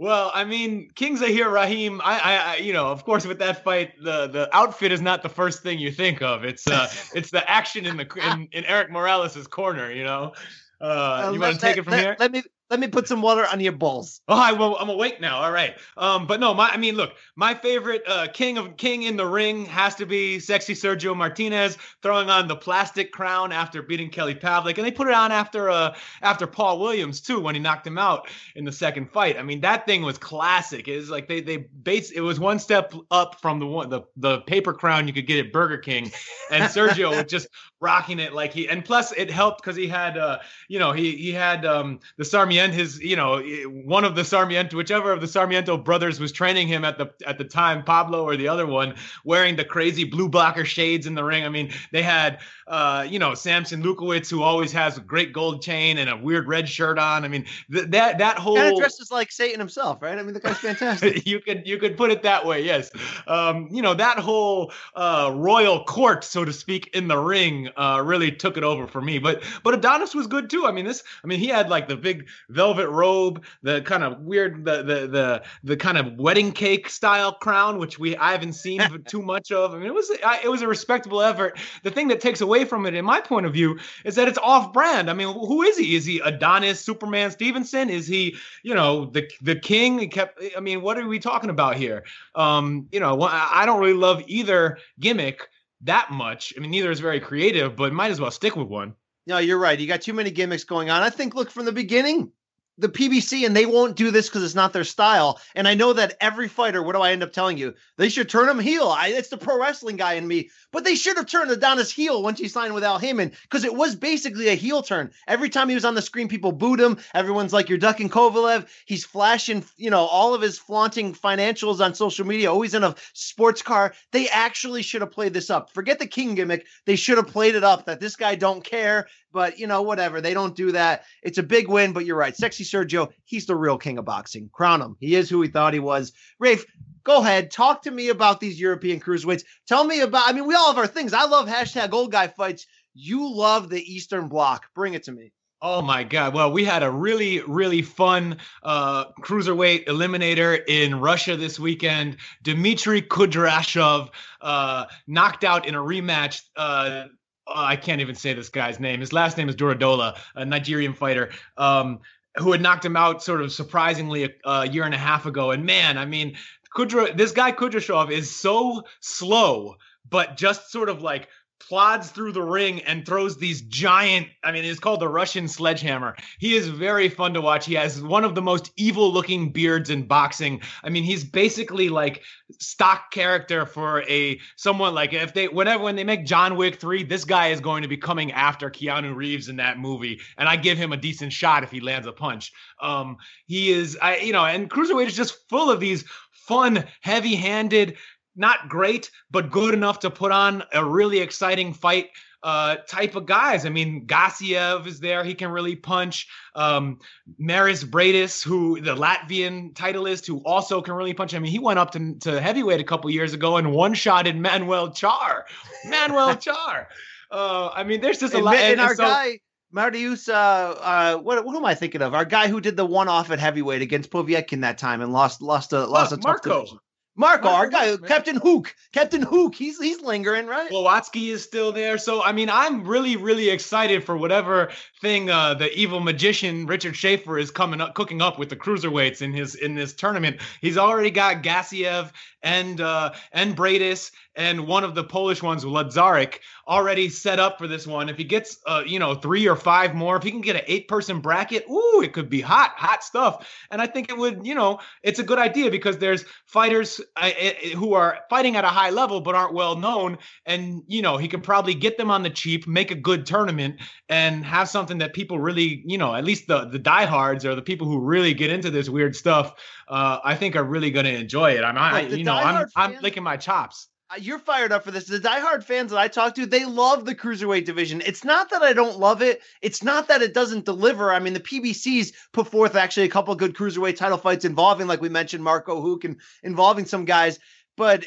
Well, 0.00 0.30
I 0.32 0.44
mean, 0.44 0.88
King 0.94 1.18
Zahir 1.18 1.50
Raheem, 1.50 2.00
I, 2.02 2.20
I, 2.20 2.56
you 2.56 2.72
know, 2.72 2.86
of 2.86 3.04
course, 3.04 3.26
with 3.26 3.38
that 3.40 3.62
fight, 3.62 3.92
the 4.02 4.28
the 4.28 4.48
outfit 4.56 4.92
is 4.92 5.02
not 5.02 5.22
the 5.22 5.28
first 5.28 5.62
thing 5.62 5.78
you 5.78 5.92
think 5.92 6.22
of. 6.22 6.42
It's 6.42 6.66
uh, 6.66 6.88
it's 7.14 7.30
the 7.30 7.48
action 7.48 7.84
in 7.84 7.98
the 7.98 8.06
in, 8.32 8.48
in 8.52 8.64
Erik 8.64 8.90
Morales's 8.90 9.46
corner. 9.46 9.92
You 9.92 10.04
know, 10.04 10.32
uh, 10.80 11.30
you 11.34 11.38
want 11.38 11.56
to 11.56 11.60
take 11.60 11.76
it 11.76 11.82
from 11.84 11.92
let, 11.92 12.00
here? 12.00 12.16
Let 12.18 12.32
me 12.32 12.42
let 12.70 12.78
me 12.78 12.86
put 12.86 13.08
some 13.08 13.20
water 13.20 13.44
on 13.50 13.58
your 13.58 13.72
balls. 13.72 14.20
Oh, 14.28 14.38
I, 14.38 14.52
well, 14.52 14.76
I'm 14.78 14.88
awake 14.88 15.20
now. 15.20 15.38
All 15.38 15.50
right. 15.50 15.74
Um, 15.96 16.26
but 16.28 16.38
no, 16.38 16.54
my 16.54 16.68
I 16.68 16.76
mean, 16.76 16.94
look, 16.94 17.14
my 17.34 17.54
favorite 17.54 18.02
uh, 18.06 18.28
king 18.32 18.58
of 18.58 18.76
king 18.76 19.02
in 19.02 19.16
the 19.16 19.26
ring 19.26 19.66
has 19.66 19.96
to 19.96 20.06
be 20.06 20.38
sexy 20.38 20.74
Sergio 20.74 21.16
Martinez 21.16 21.76
throwing 22.00 22.30
on 22.30 22.46
the 22.46 22.54
plastic 22.54 23.10
crown 23.10 23.50
after 23.50 23.82
beating 23.82 24.08
Kelly 24.08 24.36
Pavlik, 24.36 24.78
and 24.78 24.86
they 24.86 24.92
put 24.92 25.08
it 25.08 25.14
on 25.14 25.32
after 25.32 25.68
uh 25.68 25.96
after 26.22 26.46
Paul 26.46 26.78
Williams 26.78 27.20
too 27.20 27.40
when 27.40 27.56
he 27.56 27.60
knocked 27.60 27.86
him 27.86 27.98
out 27.98 28.28
in 28.54 28.64
the 28.64 28.72
second 28.72 29.10
fight. 29.10 29.36
I 29.36 29.42
mean, 29.42 29.60
that 29.62 29.84
thing 29.84 30.02
was 30.02 30.16
classic. 30.16 30.86
It 30.86 30.96
was 30.96 31.10
like 31.10 31.26
they 31.26 31.40
they 31.40 31.56
base 31.56 32.12
it 32.12 32.20
was 32.20 32.38
one 32.38 32.60
step 32.60 32.94
up 33.10 33.40
from 33.40 33.58
the 33.58 33.66
one 33.66 33.90
the 33.90 34.02
the 34.16 34.40
paper 34.42 34.72
crown 34.72 35.08
you 35.08 35.12
could 35.12 35.26
get 35.26 35.44
at 35.44 35.52
Burger 35.52 35.78
King, 35.78 36.12
and 36.50 36.64
Sergio 36.64 37.10
was 37.10 37.30
just 37.30 37.48
rocking 37.80 38.18
it 38.18 38.32
like 38.32 38.52
he 38.52 38.68
and 38.68 38.84
plus 38.84 39.12
it 39.12 39.30
helped 39.30 39.62
because 39.62 39.76
he 39.76 39.88
had 39.88 40.18
uh 40.18 40.38
you 40.68 40.78
know 40.78 40.92
he 40.92 41.16
he 41.16 41.32
had 41.32 41.64
um 41.64 41.98
the 42.16 42.24
Sarmiento 42.24 42.76
his 42.76 43.00
you 43.00 43.16
know 43.16 43.40
one 43.70 44.04
of 44.04 44.14
the 44.14 44.24
Sarmiento, 44.24 44.76
whichever 44.76 45.12
of 45.12 45.20
the 45.20 45.26
Sarmiento 45.26 45.76
brothers 45.76 46.20
was 46.20 46.32
training 46.32 46.68
him 46.68 46.84
at 46.84 46.98
the 46.98 47.12
at 47.26 47.38
the 47.38 47.44
time, 47.44 47.82
Pablo 47.84 48.24
or 48.24 48.36
the 48.36 48.48
other 48.48 48.66
one, 48.66 48.94
wearing 49.24 49.56
the 49.56 49.64
crazy 49.64 50.04
blue 50.04 50.28
blocker 50.28 50.64
shades 50.64 51.06
in 51.06 51.14
the 51.14 51.24
ring. 51.24 51.44
I 51.44 51.48
mean, 51.48 51.72
they 51.92 52.02
had 52.02 52.40
uh, 52.66 53.06
you 53.08 53.18
know 53.18 53.34
Sampson 53.34 53.82
Lewkowicz, 53.82 54.30
who 54.30 54.42
always 54.42 54.72
has 54.72 54.98
a 54.98 55.00
great 55.00 55.32
gold 55.32 55.62
chain 55.62 55.98
and 55.98 56.10
a 56.10 56.16
weird 56.16 56.48
red 56.48 56.68
shirt 56.68 56.98
on. 56.98 57.24
I 57.24 57.28
mean, 57.28 57.46
th- 57.72 57.86
that 57.88 58.18
that 58.18 58.38
whole 58.38 58.56
kind 58.56 58.72
of 58.72 58.78
dresses 58.78 59.10
like 59.10 59.32
Satan 59.32 59.58
himself, 59.58 60.02
right? 60.02 60.18
I 60.18 60.22
mean, 60.22 60.34
the 60.34 60.40
guy's 60.40 60.58
fantastic. 60.58 61.26
you 61.26 61.40
could 61.40 61.66
you 61.66 61.78
could 61.78 61.96
put 61.96 62.10
it 62.10 62.22
that 62.22 62.46
way, 62.46 62.64
yes. 62.64 62.90
Um, 63.26 63.68
you 63.70 63.82
know 63.82 63.94
that 63.94 64.18
whole 64.18 64.72
uh, 64.94 65.32
royal 65.34 65.84
court, 65.84 66.24
so 66.24 66.44
to 66.44 66.52
speak, 66.52 66.90
in 66.94 67.08
the 67.08 67.18
ring 67.18 67.69
uh, 67.76 68.02
really 68.04 68.30
took 68.32 68.56
it 68.56 68.64
over 68.64 68.86
for 68.86 69.00
me. 69.00 69.18
But 69.18 69.42
but 69.62 69.74
Adonis 69.74 70.14
was 70.14 70.26
good 70.26 70.50
too. 70.50 70.66
I 70.66 70.72
mean, 70.72 70.84
this. 70.84 71.02
I 71.22 71.26
mean, 71.26 71.38
he 71.38 71.46
had 71.46 71.68
like 71.68 71.88
the 71.88 71.96
big 71.96 72.28
velvet 72.48 72.88
robe, 72.88 73.44
the 73.62 73.82
kind 73.82 74.02
of 74.02 74.20
weird, 74.20 74.64
the 74.64 74.82
the 74.82 75.06
the 75.06 75.42
the 75.64 75.76
kind 75.76 75.98
of 75.98 76.18
wedding 76.18 76.52
cake 76.52 76.88
style 76.88 77.32
crown, 77.32 77.78
which 77.78 77.98
we 77.98 78.16
I 78.16 78.32
haven't 78.32 78.54
seen 78.54 78.80
too 79.06 79.22
much 79.22 79.52
of. 79.52 79.74
I 79.74 79.78
mean, 79.78 79.86
it 79.86 79.94
was 79.94 80.10
it 80.10 80.50
was 80.50 80.62
a 80.62 80.68
respectable 80.68 81.22
effort. 81.22 81.58
The 81.82 81.90
thing 81.90 82.08
that 82.08 82.20
takes 82.20 82.40
away 82.40 82.64
from 82.64 82.86
it, 82.86 82.94
in 82.94 83.04
my 83.04 83.20
point 83.20 83.46
of 83.46 83.52
view, 83.52 83.78
is 84.04 84.14
that 84.16 84.28
it's 84.28 84.38
off 84.38 84.72
brand. 84.72 85.10
I 85.10 85.14
mean, 85.14 85.28
who 85.28 85.62
is 85.62 85.76
he? 85.76 85.96
Is 85.96 86.04
he 86.04 86.20
Adonis, 86.20 86.80
Superman 86.80 87.30
Stevenson? 87.30 87.90
Is 87.90 88.06
he, 88.06 88.36
you 88.62 88.74
know, 88.74 89.06
the 89.06 89.28
the 89.40 89.56
king? 89.56 89.98
He 89.98 90.08
kept. 90.08 90.42
I 90.56 90.60
mean, 90.60 90.82
what 90.82 90.98
are 90.98 91.06
we 91.06 91.18
talking 91.18 91.50
about 91.50 91.76
here? 91.76 92.04
Um, 92.34 92.88
you 92.92 93.00
know, 93.00 93.20
I 93.22 93.66
don't 93.66 93.80
really 93.80 93.94
love 93.94 94.22
either 94.26 94.78
gimmick 94.98 95.48
that 95.82 96.10
much. 96.10 96.54
I 96.56 96.60
mean, 96.60 96.70
neither 96.70 96.90
is 96.90 97.00
very 97.00 97.20
creative, 97.20 97.76
but 97.76 97.92
might 97.92 98.10
as 98.10 98.20
well 98.20 98.30
stick 98.30 98.56
with 98.56 98.68
one. 98.68 98.94
No, 99.26 99.38
you're 99.38 99.58
right. 99.58 99.78
You 99.78 99.86
got 99.86 100.02
too 100.02 100.12
many 100.12 100.30
gimmicks 100.30 100.64
going 100.64 100.90
on. 100.90 101.02
I 101.02 101.10
think, 101.10 101.34
look, 101.34 101.50
from 101.50 101.64
the 101.64 101.72
beginning, 101.72 102.32
the 102.78 102.88
PBC 102.88 103.44
and 103.44 103.54
they 103.54 103.66
won't 103.66 103.96
do 103.96 104.10
this 104.10 104.28
because 104.28 104.42
it's 104.42 104.54
not 104.54 104.72
their 104.72 104.84
style. 104.84 105.40
And 105.54 105.68
I 105.68 105.74
know 105.74 105.92
that 105.92 106.16
every 106.20 106.48
fighter, 106.48 106.82
what 106.82 106.94
do 106.94 107.02
I 107.02 107.12
end 107.12 107.22
up 107.22 107.32
telling 107.32 107.58
you? 107.58 107.74
They 107.98 108.08
should 108.08 108.28
turn 108.28 108.48
him 108.48 108.58
heel. 108.58 108.88
I, 108.88 109.08
it's 109.08 109.28
the 109.28 109.36
pro 109.36 109.60
wrestling 109.60 109.96
guy 109.96 110.14
in 110.14 110.26
me, 110.26 110.50
but 110.72 110.84
they 110.84 110.94
should 110.94 111.16
have 111.16 111.26
turned 111.26 111.50
Adonis 111.50 111.90
heel 111.90 112.22
once 112.22 112.38
he 112.38 112.48
signed 112.48 112.74
with 112.74 112.84
Al 112.84 112.98
Haymon 112.98 113.32
because 113.42 113.64
it 113.64 113.74
was 113.74 113.94
basically 113.94 114.48
a 114.48 114.54
heel 114.54 114.82
turn. 114.82 115.10
Every 115.26 115.48
time 115.48 115.68
he 115.68 115.74
was 115.74 115.84
on 115.84 115.94
the 115.94 116.02
screen, 116.02 116.28
people 116.28 116.52
booed 116.52 116.80
him. 116.80 116.98
Everyone's 117.14 117.52
like, 117.52 117.68
"You're 117.68 117.78
ducking 117.78 118.08
Kovalev." 118.08 118.68
He's 118.86 119.04
flashing, 119.04 119.64
you 119.76 119.90
know, 119.90 120.04
all 120.04 120.34
of 120.34 120.42
his 120.42 120.58
flaunting 120.58 121.14
financials 121.14 121.84
on 121.84 121.94
social 121.94 122.26
media. 122.26 122.52
Always 122.52 122.74
in 122.74 122.84
a 122.84 122.94
sports 123.12 123.62
car. 123.62 123.94
They 124.12 124.28
actually 124.28 124.82
should 124.82 125.00
have 125.00 125.10
played 125.10 125.34
this 125.34 125.50
up. 125.50 125.70
Forget 125.72 125.98
the 125.98 126.06
king 126.06 126.34
gimmick. 126.34 126.66
They 126.86 126.96
should 126.96 127.16
have 127.16 127.26
played 127.26 127.54
it 127.54 127.64
up 127.64 127.86
that 127.86 128.00
this 128.00 128.16
guy 128.16 128.34
don't 128.34 128.64
care. 128.64 129.06
But 129.32 129.58
you 129.58 129.66
know, 129.66 129.82
whatever. 129.82 130.20
They 130.20 130.34
don't 130.34 130.56
do 130.56 130.72
that. 130.72 131.04
It's 131.22 131.38
a 131.38 131.42
big 131.42 131.68
win. 131.68 131.92
But 131.92 132.04
you're 132.04 132.16
right, 132.16 132.36
sexy 132.36 132.64
Sergio. 132.64 133.12
He's 133.24 133.46
the 133.46 133.56
real 133.56 133.78
king 133.78 133.98
of 133.98 134.04
boxing. 134.04 134.50
Crown 134.52 134.82
him. 134.82 134.96
He 135.00 135.14
is 135.14 135.28
who 135.28 135.40
he 135.42 135.48
thought 135.48 135.74
he 135.74 135.80
was. 135.80 136.12
Rafe, 136.38 136.64
go 137.04 137.20
ahead. 137.20 137.50
Talk 137.50 137.82
to 137.82 137.90
me 137.90 138.08
about 138.08 138.40
these 138.40 138.60
European 138.60 139.00
cruiserweights. 139.00 139.44
Tell 139.66 139.84
me 139.84 140.00
about. 140.00 140.28
I 140.28 140.32
mean, 140.32 140.46
we 140.46 140.54
all 140.54 140.68
have 140.68 140.78
our 140.78 140.86
things. 140.86 141.12
I 141.12 141.24
love 141.24 141.48
hashtag 141.48 141.92
old 141.92 142.12
guy 142.12 142.28
fights. 142.28 142.66
You 142.94 143.32
love 143.34 143.68
the 143.68 143.80
Eastern 143.80 144.28
Bloc. 144.28 144.66
Bring 144.74 144.94
it 144.94 145.04
to 145.04 145.12
me. 145.12 145.32
Oh 145.62 145.82
my 145.82 146.04
God. 146.04 146.32
Well, 146.32 146.52
we 146.52 146.64
had 146.64 146.82
a 146.82 146.90
really, 146.90 147.40
really 147.40 147.82
fun 147.82 148.38
uh, 148.62 149.12
cruiserweight 149.20 149.86
eliminator 149.86 150.58
in 150.66 150.98
Russia 150.98 151.36
this 151.36 151.60
weekend. 151.60 152.16
Dmitry 152.42 153.02
Kudryashov 153.02 154.08
uh, 154.40 154.86
knocked 155.06 155.44
out 155.44 155.66
in 155.66 155.74
a 155.74 155.78
rematch. 155.78 156.42
Uh, 156.56 157.04
I 157.46 157.76
can't 157.76 158.00
even 158.00 158.14
say 158.14 158.32
this 158.32 158.48
guy's 158.48 158.80
name. 158.80 159.00
His 159.00 159.12
last 159.12 159.36
name 159.36 159.50
is 159.50 159.56
Durodola, 159.56 160.18
a 160.34 160.46
Nigerian 160.46 160.94
fighter. 160.94 161.30
Um, 161.58 162.00
who 162.36 162.52
had 162.52 162.62
knocked 162.62 162.84
him 162.84 162.96
out 162.96 163.22
sort 163.22 163.42
of 163.42 163.52
surprisingly 163.52 164.24
a, 164.24 164.30
a, 164.48 164.68
year 164.68 164.84
and 164.84 164.94
a 164.94 164.98
half 164.98 165.26
ago. 165.26 165.50
And 165.50 165.64
man, 165.64 165.98
I 165.98 166.06
mean, 166.06 166.36
Kudra, 166.74 167.16
this 167.16 167.32
guy 167.32 167.52
Kudryashov 167.52 168.10
is 168.10 168.34
so 168.34 168.84
slow, 169.00 169.76
but 170.08 170.36
just 170.36 170.70
sort 170.70 170.88
of 170.88 171.02
like 171.02 171.28
plods 171.60 172.10
through 172.10 172.32
the 172.32 172.42
ring 172.42 172.80
and 172.80 173.06
throws 173.06 173.36
these 173.36 173.60
giant 173.62 174.26
i 174.42 174.50
mean 174.50 174.64
it's 174.64 174.80
called 174.80 174.98
the 174.98 175.08
russian 175.08 175.46
sledgehammer. 175.46 176.16
He 176.38 176.56
is 176.56 176.68
very 176.68 177.08
fun 177.08 177.34
to 177.34 177.40
watch. 177.40 177.66
He 177.66 177.74
has 177.74 178.02
one 178.02 178.24
of 178.24 178.34
the 178.34 178.42
most 178.42 178.72
evil 178.76 179.12
looking 179.12 179.52
beards 179.52 179.90
in 179.90 180.06
boxing. 180.06 180.62
I 180.82 180.88
mean 180.88 181.04
he's 181.04 181.22
basically 181.22 181.88
like 181.88 182.22
stock 182.58 183.10
character 183.10 183.66
for 183.66 184.02
a 184.08 184.40
someone 184.56 184.94
like 184.94 185.12
if 185.12 185.34
they 185.34 185.48
whenever 185.48 185.84
when 185.84 185.96
they 185.96 186.04
make 186.04 186.24
john 186.24 186.56
wick 186.56 186.80
3 186.80 187.04
this 187.04 187.24
guy 187.24 187.48
is 187.48 187.60
going 187.60 187.82
to 187.82 187.88
be 187.88 187.96
coming 187.96 188.32
after 188.32 188.70
keanu 188.70 189.14
reeves 189.14 189.48
in 189.48 189.56
that 189.56 189.78
movie 189.78 190.20
and 190.38 190.48
i 190.48 190.56
give 190.56 190.78
him 190.78 190.92
a 190.92 190.96
decent 190.96 191.32
shot 191.32 191.62
if 191.62 191.70
he 191.70 191.80
lands 191.80 192.06
a 192.06 192.12
punch. 192.12 192.52
Um 192.80 193.18
he 193.46 193.70
is 193.70 193.98
i 194.00 194.16
you 194.16 194.32
know 194.32 194.44
and 194.44 194.70
cruiserweight 194.70 195.06
is 195.06 195.16
just 195.16 195.48
full 195.48 195.70
of 195.70 195.78
these 195.78 196.04
fun 196.50 196.84
heavy 197.00 197.36
handed 197.36 197.96
not 198.34 198.68
great, 198.68 199.10
but 199.30 199.52
good 199.52 199.72
enough 199.72 200.00
to 200.00 200.10
put 200.10 200.32
on 200.32 200.64
a 200.72 200.84
really 200.84 201.18
exciting 201.18 201.72
fight 201.72 202.08
uh, 202.42 202.76
type 202.88 203.14
of 203.14 203.26
guys. 203.26 203.66
I 203.66 203.68
mean, 203.68 204.06
Gassiev 204.06 204.86
is 204.86 204.98
there; 204.98 205.22
he 205.22 205.34
can 205.34 205.50
really 205.50 205.76
punch. 205.76 206.26
Um, 206.56 206.98
Mairis 207.40 207.84
Briedis, 207.84 208.42
who 208.42 208.80
the 208.80 208.96
Latvian 208.96 209.74
titleist, 209.74 210.26
who 210.26 210.42
also 210.44 210.82
can 210.82 210.94
really 210.94 211.14
punch. 211.14 211.34
I 211.34 211.38
mean, 211.38 211.52
he 211.52 211.60
went 211.60 211.78
up 211.78 211.92
to, 211.92 212.14
to 212.20 212.40
heavyweight 212.40 212.80
a 212.80 212.84
couple 212.84 213.10
years 213.10 213.32
ago 213.32 213.56
and 213.56 213.72
one 213.72 213.94
shot 213.94 214.26
in 214.26 214.42
Manuel 214.42 214.88
Charr. 214.90 215.42
Manuel 215.86 216.34
Charr. 216.46 216.86
Uh, 217.30 217.70
I 217.72 217.84
mean, 217.84 218.00
there's 218.00 218.18
just 218.18 218.34
a 218.34 218.38
and, 218.38 218.44
lot. 218.44 218.56
And, 218.56 218.72
and 218.72 218.80
our 218.80 218.96
so, 218.96 219.04
guy. 219.04 219.38
Marius, 219.72 220.28
uh, 220.28 220.34
uh, 220.34 221.16
what, 221.18 221.44
what 221.44 221.56
am 221.56 221.64
I 221.64 221.74
thinking 221.74 222.02
of? 222.02 222.14
Our 222.14 222.24
guy 222.24 222.48
who 222.48 222.60
did 222.60 222.76
the 222.76 222.86
one-off 222.86 223.30
at 223.30 223.38
heavyweight 223.38 223.82
against 223.82 224.10
Povetkin 224.10 224.62
that 224.62 224.78
time 224.78 225.00
and 225.00 225.12
lost 225.12 225.40
lost 225.42 225.72
a 225.72 225.86
lost 225.86 226.12
a 226.12 226.16
tough 226.16 226.44
Marco. 226.44 226.80
Marco, 227.16 227.48
our 227.48 227.68
guy, 227.68 227.96
Captain 227.98 228.36
Hook, 228.36 228.74
Captain 228.92 229.20
Hook, 229.20 229.54
he's 229.54 229.78
he's 229.78 230.00
lingering, 230.00 230.46
right? 230.46 230.70
Blavatsky 230.70 231.28
is 231.30 231.42
still 231.42 231.70
there, 231.70 231.98
so 231.98 232.22
I 232.22 232.32
mean, 232.32 232.48
I'm 232.48 232.86
really, 232.86 233.16
really 233.16 233.50
excited 233.50 234.04
for 234.04 234.16
whatever 234.16 234.70
thing 235.02 235.28
uh, 235.28 235.52
the 235.54 235.70
evil 235.78 236.00
magician 236.00 236.66
Richard 236.66 236.96
Schaefer 236.96 237.36
is 237.36 237.50
coming 237.50 237.80
up, 237.80 237.94
cooking 237.94 238.22
up 238.22 238.38
with 238.38 238.48
the 238.48 238.56
cruiserweights 238.56 239.20
in 239.20 239.34
his 239.34 239.54
in 239.54 239.74
this 239.74 239.92
tournament. 239.92 240.40
He's 240.62 240.78
already 240.78 241.10
got 241.10 241.42
Gassiev 241.42 242.10
and 242.42 242.80
uh, 242.80 243.12
and 243.32 243.56
Briedis 243.56 244.12
and 244.36 244.66
one 244.66 244.84
of 244.84 244.94
the 244.94 245.04
Polish 245.04 245.42
ones, 245.42 245.64
Wlodarczyk, 245.64 246.38
already 246.70 247.08
set 247.08 247.40
up 247.40 247.58
for 247.58 247.66
this 247.66 247.86
one. 247.86 248.08
If 248.08 248.16
he 248.16 248.24
gets, 248.24 248.58
uh, 248.66 248.84
you 248.86 249.00
know, 249.00 249.16
three 249.16 249.48
or 249.48 249.56
five 249.56 249.94
more, 249.94 250.16
if 250.16 250.22
he 250.22 250.30
can 250.30 250.40
get 250.40 250.54
an 250.54 250.62
eight-person 250.68 251.20
bracket, 251.20 251.68
ooh, 251.68 252.00
it 252.02 252.12
could 252.12 252.30
be 252.30 252.40
hot, 252.40 252.70
hot 252.76 253.02
stuff. 253.02 253.46
And 253.72 253.82
I 253.82 253.88
think 253.88 254.08
it 254.08 254.16
would, 254.16 254.46
you 254.46 254.54
know, 254.54 254.78
it's 255.02 255.18
a 255.18 255.24
good 255.24 255.38
idea 255.38 255.70
because 255.70 255.98
there's 255.98 256.24
fighters 256.46 257.00
uh, 257.16 257.30
who 257.74 257.94
are 257.94 258.20
fighting 258.30 258.54
at 258.54 258.64
a 258.64 258.68
high 258.68 258.90
level 258.90 259.20
but 259.20 259.34
aren't 259.34 259.52
well 259.52 259.76
known, 259.76 260.18
and 260.46 260.82
you 260.86 261.02
know, 261.02 261.16
he 261.16 261.26
could 261.26 261.42
probably 261.42 261.74
get 261.74 261.98
them 261.98 262.10
on 262.10 262.22
the 262.22 262.30
cheap, 262.30 262.68
make 262.68 262.92
a 262.92 262.94
good 262.94 263.26
tournament, 263.26 263.76
and 264.08 264.44
have 264.44 264.68
something 264.68 264.98
that 264.98 265.12
people 265.12 265.40
really, 265.40 265.82
you 265.84 265.98
know, 265.98 266.14
at 266.14 266.24
least 266.24 266.46
the 266.46 266.66
the 266.66 266.78
diehards 266.78 267.44
or 267.44 267.56
the 267.56 267.62
people 267.62 267.88
who 267.88 267.98
really 267.98 268.32
get 268.32 268.50
into 268.50 268.70
this 268.70 268.88
weird 268.88 269.16
stuff, 269.16 269.54
uh, 269.88 270.18
I 270.22 270.36
think 270.36 270.54
are 270.54 270.64
really 270.64 270.92
going 270.92 271.06
to 271.06 271.14
enjoy 271.14 271.52
it. 271.52 271.64
I'm, 271.64 271.76
I, 271.76 272.02
you 272.02 272.22
know, 272.22 272.34
I'm, 272.34 272.66
I'm 272.76 272.96
licking 273.02 273.24
my 273.24 273.36
chops 273.36 273.88
you're 274.18 274.38
fired 274.38 274.72
up 274.72 274.84
for 274.84 274.90
this. 274.90 275.06
The 275.06 275.18
diehard 275.18 275.62
fans 275.62 275.90
that 275.90 275.98
I 275.98 276.08
talk 276.08 276.34
to, 276.34 276.46
they 276.46 276.64
love 276.64 277.04
the 277.04 277.14
cruiserweight 277.14 277.64
division. 277.64 278.02
It's 278.04 278.24
not 278.24 278.50
that 278.50 278.62
I 278.62 278.72
don't 278.72 278.98
love 278.98 279.22
it. 279.22 279.40
It's 279.62 279.82
not 279.82 280.08
that 280.08 280.22
it 280.22 280.34
doesn't 280.34 280.64
deliver. 280.64 281.12
I 281.12 281.18
mean, 281.18 281.32
the 281.32 281.40
PBCs 281.40 282.12
put 282.32 282.48
forth 282.48 282.74
actually 282.74 283.06
a 283.06 283.10
couple 283.10 283.34
good 283.34 283.54
cruiserweight 283.54 283.96
title 283.96 284.18
fights 284.18 284.44
involving, 284.44 284.86
like 284.86 285.00
we 285.00 285.08
mentioned, 285.08 285.44
Marco 285.44 285.80
Huck 285.80 286.04
and 286.04 286.20
involving 286.42 286.86
some 286.86 287.04
guys. 287.04 287.38
But 287.76 288.04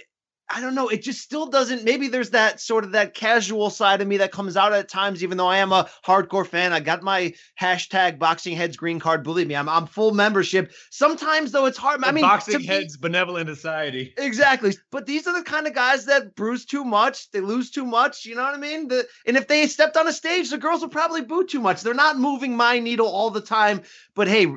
I 0.56 0.62
don't 0.62 0.76
know. 0.76 0.88
It 0.90 1.02
just 1.02 1.22
still 1.22 1.48
doesn't. 1.48 1.84
Maybe 1.84 2.08
there's 2.10 2.30
that 2.30 2.62
sort 2.62 2.84
of 2.84 2.92
that 2.92 3.16
casual 3.16 3.72
side 3.72 4.02
of 4.02 4.08
me 4.08 4.18
that 4.18 4.32
comes 4.32 4.56
out 4.56 4.72
at 4.72 4.88
times, 4.88 5.24
even 5.24 5.38
though 5.38 5.48
I 5.48 5.58
am 5.58 5.72
a 5.72 5.90
hardcore 6.06 6.46
fan. 6.46 6.74
I 6.74 6.80
got 6.80 7.02
my 7.02 7.34
hashtag 7.60 8.20
boxing 8.20 8.56
heads 8.56 8.78
green 8.78 9.00
card. 9.00 9.24
Believe 9.24 9.48
me, 9.48 9.56
I'm 9.56 9.68
I'm 9.68 9.88
full 9.88 10.14
membership. 10.14 10.72
Sometimes 10.92 11.52
though, 11.52 11.66
it's 11.66 11.78
hard. 11.78 12.02
The 12.02 12.08
I 12.08 12.12
mean, 12.12 12.24
boxing 12.24 12.62
heads 12.62 12.98
be, 12.98 13.02
benevolent 13.02 13.50
society. 13.50 14.14
Exactly. 14.18 14.76
But 14.92 15.08
these 15.08 15.26
are 15.26 15.34
the 15.36 15.44
kind 15.44 15.66
of 15.66 15.74
guys 15.74 16.06
that 16.06 16.36
bruise 16.36 16.66
too 16.66 16.84
much. 16.84 17.32
They 17.32 17.42
lose 17.42 17.72
too 17.72 17.86
much. 17.86 18.26
You 18.26 18.36
know 18.36 18.44
what 18.44 18.54
I 18.54 18.58
mean? 18.58 18.90
The, 18.90 19.08
and 19.26 19.36
if 19.36 19.48
they 19.48 19.66
stepped 19.66 19.98
on 19.98 20.08
a 20.08 20.14
stage, 20.14 20.52
the 20.52 20.60
girls 20.60 20.82
will 20.82 20.90
probably 20.90 21.24
boo 21.24 21.46
too 21.46 21.62
much. 21.62 21.82
They're 21.82 21.96
not 21.96 22.20
moving 22.20 22.56
my 22.56 22.78
needle 22.78 23.08
all 23.08 23.32
the 23.32 23.42
time. 23.42 23.82
But 24.14 24.28
hey, 24.28 24.48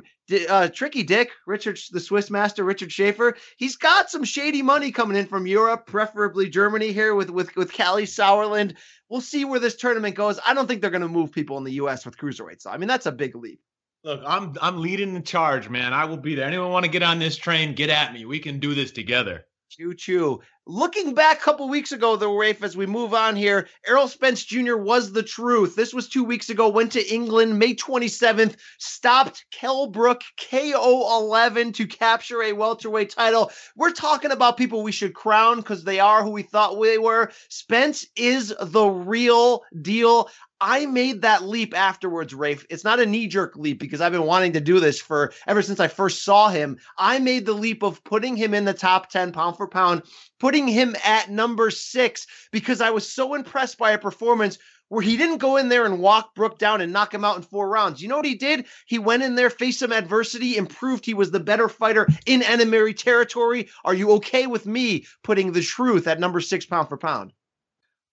uh, 0.49 0.69
Tricky 0.69 1.03
Dick, 1.03 1.31
Richard, 1.47 1.79
the 1.93 2.01
Swiss 2.01 2.31
master, 2.31 2.65
Richard 2.65 2.93
Schaefer, 2.93 3.37
he's 3.57 3.77
got 3.77 4.11
some 4.11 4.25
shady 4.25 4.62
money 4.62 4.91
coming 4.91 5.17
in 5.17 5.27
from 5.27 5.47
Europe, 5.47 5.87
preferably 5.87 6.49
Germany 6.49 6.93
here 6.93 7.15
with 7.15 7.31
with 7.31 7.55
with 7.57 7.73
Kalle 7.73 8.07
Sauerland. 8.07 8.77
We'll 9.09 9.21
see 9.21 9.45
where 9.45 9.61
this 9.61 9.77
tournament 9.77 10.17
goes. 10.17 10.41
I 10.45 10.55
don't 10.55 10.67
think 10.67 10.81
they're 10.81 10.91
going 10.91 11.03
to 11.03 11.09
move 11.09 11.33
people 11.33 11.59
in 11.59 11.65
the 11.65 11.75
U.S. 11.75 12.05
with 12.05 12.19
cruiserweights. 12.19 12.62
So, 12.62 12.71
I 12.71 12.77
mean, 12.77 12.89
that's 12.89 13.07
a 13.07 13.12
big 13.12 13.37
leap. 13.37 13.61
Look, 14.05 14.23
I'm 14.27 14.55
I'm 14.61 14.81
leading 14.81 15.15
the 15.15 15.21
charge, 15.21 15.69
man. 15.69 15.93
I 15.93 16.05
will 16.05 16.17
be 16.17 16.35
there. 16.35 16.47
Anyone 16.47 16.71
want 16.71 16.85
to 16.85 16.91
get 16.91 17.03
on 17.03 17.19
this 17.19 17.37
train? 17.37 17.75
Get 17.75 17.91
at 17.91 18.12
me. 18.12 18.25
We 18.25 18.39
can 18.39 18.59
do 18.59 18.75
this 18.75 18.93
together. 18.93 19.47
Choo 19.69 19.95
choo. 19.95 20.41
Looking 20.68 21.14
back 21.14 21.38
a 21.38 21.42
couple 21.42 21.68
weeks 21.68 21.92
ago, 21.92 22.16
though, 22.16 22.37
Rafe, 22.37 22.64
as 22.64 22.76
we 22.76 22.87
move 22.87 23.14
on 23.14 23.37
here, 23.37 23.68
Errol 23.87 24.09
Spence 24.09 24.44
Jr. 24.44 24.76
was 24.76 25.12
the 25.12 25.22
truth. 25.22 25.76
This 25.76 25.94
was 25.94 26.09
two 26.09 26.24
weeks 26.24 26.50
ago, 26.50 26.68
went 26.68 26.90
to 26.92 27.14
England 27.14 27.57
May 27.57 27.72
27th, 27.72 28.57
stopped 28.79 29.44
Kell 29.52 29.87
Brook 29.87 30.22
KO 30.50 31.20
11 31.20 31.72
to 31.74 31.87
capture 31.87 32.42
a 32.42 32.52
welterweight 32.52 33.11
title. 33.11 33.52
We're 33.76 33.92
talking 33.92 34.33
about 34.33 34.57
people 34.57 34.83
we 34.83 34.90
should 34.90 35.14
crown 35.14 35.59
because 35.59 35.85
they 35.85 36.00
are 36.00 36.24
who 36.24 36.31
we 36.31 36.42
thought 36.42 36.83
they 36.83 36.98
were. 36.98 37.31
Spence 37.48 38.05
is 38.16 38.52
the 38.61 38.87
real 38.87 39.62
deal. 39.83 40.29
I 40.61 40.87
made 40.87 41.22
that 41.22 41.42
leap 41.42 41.76
afterwards, 41.76 42.33
Rafe. 42.33 42.64
It's 42.70 42.85
not 42.85 43.00
a 43.00 43.07
knee 43.07 43.26
jerk 43.26 43.57
leap 43.57 43.79
because 43.79 44.00
I've 44.00 44.12
been 44.12 44.24
wanting 44.24 44.55
to 44.55 44.61
do 44.61 44.81
this 44.81 44.98
for 44.98 45.33
ever 45.46 45.61
since 45.61 45.81
I 45.81 45.88
first 45.88 46.24
saw 46.24 46.48
him. 46.48 46.79
I 46.96 47.18
made 47.18 47.44
the 47.44 47.52
leap 47.52 47.83
of 47.83 48.02
putting 48.05 48.37
him 48.37 48.55
in 48.55 48.64
the 48.64 48.72
top 48.72 49.11
10 49.11 49.33
pound 49.33 49.59
for 49.59 49.68
pound, 49.68 50.02
putting 50.38 50.56
him 50.64 50.97
at 51.05 51.31
number 51.31 51.71
six 51.71 52.27
because 52.51 52.81
I 52.81 52.90
was 52.90 53.11
so 53.11 53.35
impressed 53.35 53.79
by 53.79 53.92
a 53.92 53.99
performance 53.99 54.59
where 54.88 55.03
he 55.03 55.16
didn't 55.16 55.38
go 55.38 55.57
in 55.57 55.69
there 55.69 55.85
and 55.85 55.99
walk 55.99 56.35
Brook 56.35 56.59
down 56.59 56.81
and 56.81 56.92
knock 56.92 57.12
him 57.12 57.25
out 57.25 57.37
in 57.37 57.42
four 57.42 57.69
rounds. 57.69 58.01
You 58.01 58.09
know 58.09 58.16
what 58.16 58.25
he 58.25 58.37
did? 58.37 58.66
He 58.87 58.99
went 58.99 59.23
in 59.23 59.35
there, 59.35 59.51
faced 59.51 59.81
some 59.81 59.92
adversity, 59.92 60.57
improved. 60.57 61.05
he 61.05 61.14
was 61.14 61.31
the 61.31 61.40
better 61.40 61.69
fighter 61.69 62.07
in 62.25 62.42
enemy 62.42 62.95
territory. 62.95 63.69
Are 63.85 63.95
you 63.95 64.12
okay 64.12 64.47
with 64.47 64.66
me 64.66 65.07
putting 65.23 65.53
the 65.53 65.62
truth 65.62 66.07
at 66.07 66.21
number 66.21 66.40
six 66.40 66.64
pound 66.66 66.88
for 66.88 66.97
pound? 66.97 67.33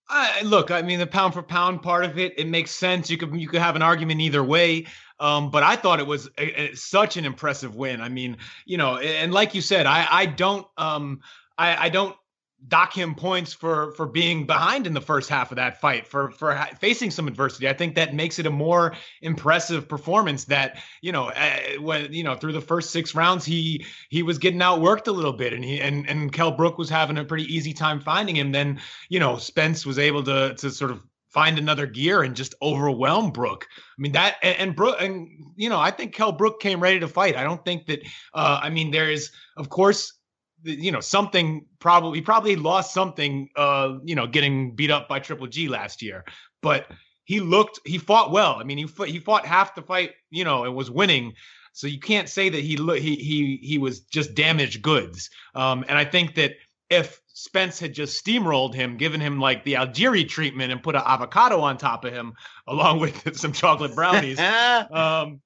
I, 0.09 0.41
look, 0.41 0.69
I 0.69 0.81
mean, 0.81 0.99
the 0.99 1.07
pound 1.07 1.33
for 1.33 1.41
pound 1.41 1.81
part 1.81 2.03
of 2.03 2.19
it, 2.19 2.37
it 2.37 2.47
makes 2.47 2.71
sense. 2.71 3.09
You 3.09 3.17
could 3.17 3.33
you 3.39 3.47
could 3.47 3.61
have 3.61 3.75
an 3.75 3.81
argument 3.81 4.21
either 4.21 4.43
way. 4.43 4.85
Um, 5.19 5.49
but 5.49 5.63
I 5.63 5.75
thought 5.75 5.99
it 5.99 6.07
was 6.07 6.29
a, 6.37 6.61
a, 6.61 6.75
such 6.75 7.15
an 7.17 7.23
impressive 7.23 7.75
win. 7.75 8.01
I 8.01 8.09
mean, 8.09 8.37
you 8.65 8.77
know, 8.77 8.97
and 8.97 9.33
like 9.33 9.55
you 9.55 9.61
said, 9.61 9.85
I 9.85 10.05
I 10.09 10.25
don't 10.25 10.67
um 10.77 11.21
I, 11.57 11.85
I 11.85 11.89
don't 11.89 12.15
dock 12.67 12.93
him 12.93 13.15
points 13.15 13.53
for 13.53 13.91
for 13.93 14.05
being 14.05 14.45
behind 14.45 14.87
in 14.87 14.93
the 14.93 15.01
first 15.01 15.29
half 15.29 15.51
of 15.51 15.57
that 15.57 15.81
fight 15.81 16.07
for 16.07 16.31
for 16.31 16.53
ha- 16.53 16.69
facing 16.79 17.11
some 17.11 17.27
adversity 17.27 17.67
i 17.67 17.73
think 17.73 17.95
that 17.95 18.13
makes 18.13 18.39
it 18.39 18.45
a 18.45 18.49
more 18.49 18.95
impressive 19.21 19.87
performance 19.87 20.45
that 20.45 20.81
you 21.01 21.11
know 21.11 21.25
uh, 21.29 21.57
when 21.79 22.11
you 22.13 22.23
know 22.23 22.35
through 22.35 22.53
the 22.53 22.61
first 22.61 22.91
six 22.91 23.15
rounds 23.15 23.43
he 23.43 23.85
he 24.09 24.23
was 24.23 24.37
getting 24.37 24.59
outworked 24.59 25.07
a 25.07 25.11
little 25.11 25.33
bit 25.33 25.53
and 25.53 25.63
he 25.63 25.81
and 25.81 26.07
and 26.09 26.31
Kell 26.31 26.51
Brook 26.51 26.77
was 26.77 26.89
having 26.89 27.17
a 27.17 27.25
pretty 27.25 27.53
easy 27.53 27.73
time 27.73 27.99
finding 27.99 28.35
him 28.35 28.51
then 28.51 28.79
you 29.09 29.19
know 29.19 29.37
Spence 29.37 29.85
was 29.85 29.99
able 29.99 30.23
to 30.23 30.53
to 30.55 30.71
sort 30.71 30.91
of 30.91 31.05
find 31.33 31.57
another 31.57 31.87
gear 31.87 32.21
and 32.21 32.35
just 32.35 32.53
overwhelm 32.61 33.31
Brook. 33.31 33.67
I 33.75 34.01
mean 34.01 34.11
that 34.11 34.35
and, 34.43 34.57
and 34.57 34.75
Brook 34.75 34.97
and 35.01 35.27
you 35.55 35.67
know 35.67 35.79
I 35.79 35.91
think 35.91 36.13
Kell 36.13 36.31
Brook 36.31 36.61
came 36.61 36.79
ready 36.79 36.99
to 36.99 37.07
fight. 37.07 37.35
I 37.35 37.43
don't 37.43 37.63
think 37.65 37.87
that 37.87 38.01
uh 38.33 38.59
I 38.61 38.69
mean 38.69 38.91
there 38.91 39.09
is 39.09 39.31
of 39.57 39.69
course 39.69 40.13
you 40.63 40.91
know 40.91 40.99
something 40.99 41.65
probably 41.79 42.19
he 42.19 42.21
probably 42.21 42.55
lost 42.55 42.93
something 42.93 43.49
uh 43.55 43.97
you 44.03 44.15
know 44.15 44.27
getting 44.27 44.75
beat 44.75 44.91
up 44.91 45.07
by 45.07 45.19
triple 45.19 45.47
g 45.47 45.67
last 45.67 46.01
year. 46.01 46.23
But 46.61 46.87
he 47.25 47.39
looked 47.39 47.79
he 47.85 47.97
fought 47.97 48.31
well. 48.31 48.55
I 48.55 48.63
mean 48.63 48.77
he 48.77 48.87
fought, 48.87 49.07
he 49.07 49.19
fought 49.19 49.45
half 49.45 49.75
the 49.75 49.81
fight 49.81 50.11
you 50.29 50.43
know 50.43 50.63
and 50.65 50.75
was 50.75 50.89
winning. 50.89 51.33
So 51.73 51.87
you 51.87 51.99
can't 51.99 52.29
say 52.29 52.49
that 52.49 52.61
he 52.61 52.75
he 52.75 53.15
he 53.15 53.59
he 53.61 53.77
was 53.77 54.01
just 54.01 54.35
damaged 54.35 54.81
goods. 54.81 55.29
Um 55.55 55.85
and 55.87 55.97
i 55.97 56.05
think 56.05 56.35
that 56.35 56.53
if 56.89 57.21
Spence 57.33 57.79
had 57.79 57.93
just 57.93 58.23
steamrolled 58.23 58.75
him, 58.75 58.97
given 58.97 59.19
him 59.19 59.39
like 59.39 59.63
the 59.63 59.73
Algieri 59.73 60.27
treatment 60.27 60.71
and 60.71 60.83
put 60.83 60.95
an 60.95 61.01
avocado 61.03 61.59
on 61.61 61.77
top 61.77 62.05
of 62.05 62.13
him, 62.13 62.33
along 62.67 62.99
with 62.99 63.35
some 63.37 63.51
chocolate 63.51 63.95
brownies. 63.95 64.39
um, 64.91 65.41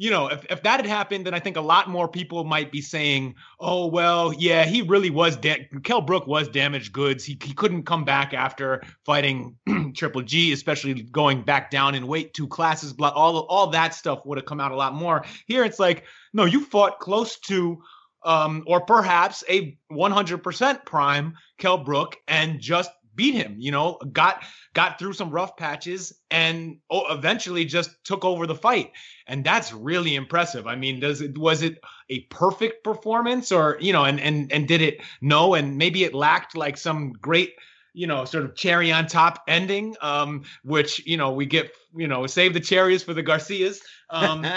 you 0.00 0.08
know, 0.08 0.28
if, 0.28 0.46
if 0.48 0.62
that 0.62 0.80
had 0.80 0.86
happened, 0.86 1.26
then 1.26 1.34
I 1.34 1.40
think 1.40 1.58
a 1.58 1.60
lot 1.60 1.90
more 1.90 2.08
people 2.08 2.42
might 2.44 2.72
be 2.72 2.80
saying, 2.80 3.34
oh, 3.60 3.84
well, 3.84 4.32
yeah, 4.32 4.64
he 4.64 4.80
really 4.80 5.10
was, 5.10 5.36
da- 5.36 5.68
Kell 5.84 6.00
Brook 6.00 6.26
was 6.26 6.48
damaged 6.48 6.94
goods. 6.94 7.22
He, 7.22 7.36
he 7.44 7.52
couldn't 7.52 7.82
come 7.82 8.06
back 8.06 8.32
after 8.32 8.82
fighting 9.04 9.56
Triple 9.94 10.22
G, 10.22 10.54
especially 10.54 11.02
going 11.02 11.42
back 11.42 11.70
down 11.70 11.94
in 11.94 12.06
weight 12.06 12.32
two 12.32 12.48
classes. 12.48 12.94
Blah, 12.94 13.10
all, 13.10 13.40
all 13.50 13.66
that 13.66 13.92
stuff 13.92 14.24
would 14.24 14.38
have 14.38 14.46
come 14.46 14.58
out 14.58 14.72
a 14.72 14.74
lot 14.76 14.94
more. 14.94 15.22
Here 15.44 15.64
it's 15.64 15.78
like, 15.78 16.04
no, 16.32 16.46
you 16.46 16.64
fought 16.64 16.98
close 16.98 17.38
to, 17.40 17.82
um, 18.24 18.64
or 18.66 18.80
perhaps 18.80 19.44
a 19.50 19.76
100% 19.92 20.86
prime 20.86 21.34
Kell 21.58 21.76
Brook 21.76 22.16
and 22.26 22.58
just 22.58 22.90
beat 23.20 23.34
him 23.34 23.54
you 23.58 23.70
know 23.70 23.98
got 24.12 24.42
got 24.72 24.98
through 24.98 25.12
some 25.12 25.30
rough 25.30 25.54
patches 25.58 26.18
and 26.30 26.78
eventually 26.90 27.66
just 27.66 27.90
took 28.02 28.24
over 28.24 28.46
the 28.46 28.54
fight. 28.54 28.92
And 29.26 29.44
that's 29.44 29.74
really 29.74 30.14
impressive. 30.14 30.66
I 30.66 30.76
mean 30.76 31.00
does 31.00 31.20
it 31.20 31.36
was 31.36 31.60
it 31.60 31.78
a 32.08 32.20
perfect 32.30 32.82
performance 32.82 33.52
or 33.52 33.76
you 33.78 33.92
know 33.92 34.04
and 34.04 34.18
and 34.18 34.50
and 34.50 34.66
did 34.66 34.80
it 34.80 35.02
no 35.20 35.52
and 35.52 35.76
maybe 35.76 36.02
it 36.04 36.14
lacked 36.14 36.56
like 36.56 36.78
some 36.78 37.12
great 37.12 37.52
you 37.92 38.06
know 38.06 38.24
sort 38.24 38.44
of 38.44 38.56
cherry 38.56 38.90
on 38.90 39.06
top 39.06 39.42
ending 39.46 39.96
um 40.00 40.44
which 40.64 41.04
you 41.06 41.18
know 41.18 41.32
we 41.32 41.44
get 41.44 41.70
you 41.94 42.08
know 42.08 42.26
save 42.26 42.54
the 42.54 42.60
cherries 42.60 43.02
for 43.02 43.12
the 43.12 43.22
garcias 43.22 43.82
um 44.08 44.46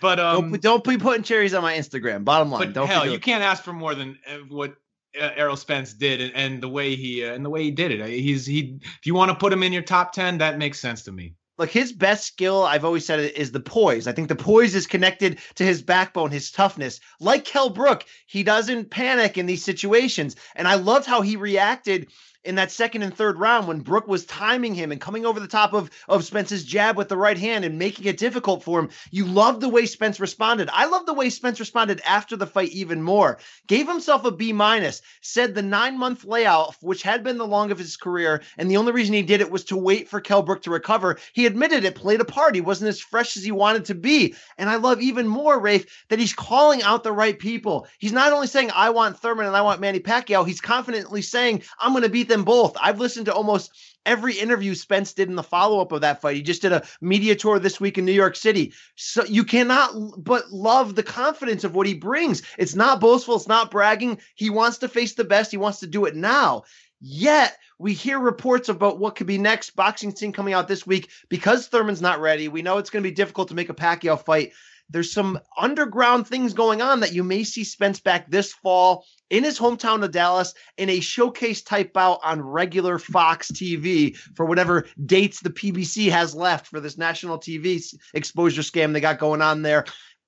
But 0.00 0.20
um, 0.20 0.52
don't, 0.52 0.62
don't, 0.62 0.84
be 0.84 0.96
putting 0.96 1.24
cherries 1.24 1.54
on 1.54 1.62
my 1.62 1.76
Instagram. 1.76 2.24
Bottom 2.24 2.52
line, 2.52 2.68
but 2.68 2.72
don't 2.72 2.86
hell, 2.86 3.04
you 3.04 3.18
can't 3.18 3.42
ask 3.42 3.64
for 3.64 3.72
more 3.72 3.96
than 3.96 4.16
uh, 4.30 4.36
what 4.48 4.74
Errol 5.18 5.56
Spence 5.56 5.92
did 5.92 6.20
and, 6.20 6.34
and 6.34 6.62
the 6.62 6.68
way 6.68 6.94
he 6.94 7.24
uh, 7.24 7.34
and 7.34 7.44
the 7.44 7.50
way 7.50 7.62
he 7.62 7.70
did 7.70 7.90
it. 7.92 8.08
He's 8.08 8.46
he 8.46 8.78
if 8.82 9.06
you 9.06 9.14
want 9.14 9.30
to 9.30 9.36
put 9.36 9.52
him 9.52 9.62
in 9.62 9.72
your 9.72 9.82
top 9.82 10.12
10, 10.12 10.38
that 10.38 10.58
makes 10.58 10.80
sense 10.80 11.02
to 11.04 11.12
me. 11.12 11.34
Like 11.58 11.70
his 11.70 11.92
best 11.92 12.24
skill, 12.24 12.62
I've 12.62 12.84
always 12.84 13.04
said, 13.04 13.18
is 13.18 13.50
the 13.50 13.58
poise. 13.58 14.06
I 14.06 14.12
think 14.12 14.28
the 14.28 14.36
poise 14.36 14.76
is 14.76 14.86
connected 14.86 15.40
to 15.56 15.64
his 15.64 15.82
backbone, 15.82 16.30
his 16.30 16.52
toughness. 16.52 17.00
Like 17.18 17.44
Kell 17.44 17.68
Brook, 17.68 18.04
he 18.26 18.44
doesn't 18.44 18.90
panic 18.90 19.36
in 19.36 19.46
these 19.46 19.64
situations. 19.64 20.36
And 20.54 20.68
I 20.68 20.76
loved 20.76 21.06
how 21.06 21.20
he 21.20 21.34
reacted 21.34 22.10
in 22.44 22.54
that 22.54 22.70
second 22.70 23.02
and 23.02 23.14
third 23.14 23.38
round 23.38 23.66
when 23.66 23.80
Brook 23.80 24.06
was 24.06 24.24
timing 24.24 24.74
him 24.74 24.92
and 24.92 25.00
coming 25.00 25.26
over 25.26 25.40
the 25.40 25.48
top 25.48 25.72
of, 25.72 25.90
of 26.08 26.24
Spence's 26.24 26.64
jab 26.64 26.96
with 26.96 27.08
the 27.08 27.16
right 27.16 27.36
hand 27.36 27.64
and 27.64 27.78
making 27.78 28.06
it 28.06 28.16
difficult 28.16 28.62
for 28.62 28.78
him. 28.78 28.90
You 29.10 29.26
loved 29.26 29.60
the 29.60 29.68
way 29.68 29.86
Spence 29.86 30.20
responded. 30.20 30.68
I 30.72 30.86
love 30.86 31.04
the 31.04 31.14
way 31.14 31.30
Spence 31.30 31.58
responded 31.58 32.00
after 32.06 32.36
the 32.36 32.46
fight 32.46 32.70
even 32.70 33.02
more. 33.02 33.38
Gave 33.66 33.88
himself 33.88 34.24
a 34.24 34.30
B 34.30 34.52
minus, 34.52 35.02
said 35.20 35.54
the 35.54 35.62
nine 35.62 35.98
month 35.98 36.24
layout, 36.24 36.76
which 36.80 37.02
had 37.02 37.24
been 37.24 37.38
the 37.38 37.46
long 37.46 37.72
of 37.72 37.78
his 37.78 37.96
career, 37.96 38.42
and 38.56 38.70
the 38.70 38.76
only 38.76 38.92
reason 38.92 39.14
he 39.14 39.22
did 39.22 39.40
it 39.40 39.50
was 39.50 39.64
to 39.64 39.76
wait 39.76 40.08
for 40.08 40.20
Kell 40.20 40.42
Brook 40.42 40.62
to 40.62 40.70
recover. 40.70 41.18
He 41.32 41.46
admitted 41.46 41.84
it 41.84 41.96
played 41.96 42.20
a 42.20 42.24
part. 42.24 42.54
He 42.54 42.60
wasn't 42.60 42.88
as 42.88 43.00
fresh 43.00 43.36
as 43.36 43.44
he 43.44 43.52
wanted 43.52 43.86
to 43.86 43.94
be. 43.94 44.34
And 44.56 44.70
I 44.70 44.76
love 44.76 45.00
even 45.00 45.26
more, 45.26 45.58
Rafe, 45.58 46.04
that 46.08 46.18
he's 46.18 46.34
calling 46.34 46.82
out 46.82 47.02
the 47.02 47.12
right 47.12 47.38
people. 47.38 47.88
He's 47.98 48.12
not 48.12 48.32
only 48.32 48.46
saying, 48.46 48.70
I 48.74 48.90
want 48.90 49.18
Thurman 49.18 49.46
and 49.46 49.56
I 49.56 49.62
want 49.62 49.80
Manny 49.80 50.00
Pacquiao, 50.00 50.46
he's 50.46 50.60
confidently 50.60 51.22
saying, 51.22 51.62
I'm 51.80 51.92
going 51.92 52.04
to 52.04 52.08
beat 52.08 52.27
them 52.28 52.44
both. 52.44 52.76
I've 52.80 53.00
listened 53.00 53.26
to 53.26 53.34
almost 53.34 53.72
every 54.06 54.34
interview 54.34 54.74
Spence 54.74 55.12
did 55.12 55.28
in 55.28 55.36
the 55.36 55.42
follow 55.42 55.80
up 55.80 55.92
of 55.92 56.00
that 56.02 56.20
fight. 56.20 56.36
He 56.36 56.42
just 56.42 56.62
did 56.62 56.72
a 56.72 56.84
media 57.00 57.34
tour 57.34 57.58
this 57.58 57.80
week 57.80 57.98
in 57.98 58.04
New 58.04 58.12
York 58.12 58.36
City. 58.36 58.72
So 58.94 59.24
you 59.24 59.44
cannot 59.44 59.92
but 60.16 60.50
love 60.50 60.94
the 60.94 61.02
confidence 61.02 61.64
of 61.64 61.74
what 61.74 61.86
he 61.86 61.94
brings. 61.94 62.42
It's 62.56 62.74
not 62.74 63.00
boastful, 63.00 63.36
it's 63.36 63.48
not 63.48 63.70
bragging. 63.70 64.20
He 64.34 64.50
wants 64.50 64.78
to 64.78 64.88
face 64.88 65.14
the 65.14 65.24
best, 65.24 65.50
he 65.50 65.56
wants 65.56 65.80
to 65.80 65.86
do 65.86 66.04
it 66.06 66.16
now. 66.16 66.64
Yet 67.00 67.56
we 67.78 67.92
hear 67.92 68.18
reports 68.18 68.68
about 68.68 68.98
what 68.98 69.14
could 69.14 69.26
be 69.26 69.38
next. 69.38 69.76
Boxing 69.76 70.14
scene 70.14 70.32
coming 70.32 70.54
out 70.54 70.68
this 70.68 70.86
week 70.86 71.10
because 71.28 71.68
Thurman's 71.68 72.02
not 72.02 72.20
ready. 72.20 72.48
We 72.48 72.62
know 72.62 72.78
it's 72.78 72.90
going 72.90 73.02
to 73.02 73.08
be 73.08 73.14
difficult 73.14 73.48
to 73.48 73.54
make 73.54 73.68
a 73.68 73.74
Pacquiao 73.74 74.22
fight. 74.24 74.52
There's 74.90 75.12
some 75.12 75.38
underground 75.56 76.26
things 76.26 76.54
going 76.54 76.80
on 76.80 77.00
that 77.00 77.12
you 77.12 77.22
may 77.22 77.44
see 77.44 77.62
Spence 77.64 78.00
back 78.00 78.30
this 78.30 78.52
fall 78.52 79.04
in 79.30 79.44
his 79.44 79.58
hometown 79.58 80.04
of 80.04 80.10
Dallas 80.10 80.54
in 80.76 80.88
a 80.88 81.00
showcase 81.00 81.62
type 81.62 81.92
bout 81.92 82.20
on 82.22 82.40
regular 82.40 82.98
Fox 82.98 83.50
TV 83.50 84.16
for 84.36 84.46
whatever 84.46 84.86
dates 85.04 85.40
the 85.40 85.50
PBC 85.50 86.10
has 86.10 86.34
left 86.34 86.66
for 86.66 86.80
this 86.80 86.98
national 86.98 87.38
TV 87.38 87.82
exposure 88.14 88.62
scam 88.62 88.92
they 88.92 89.00
got 89.00 89.18
going 89.18 89.42
on 89.42 89.62
there. 89.62 89.84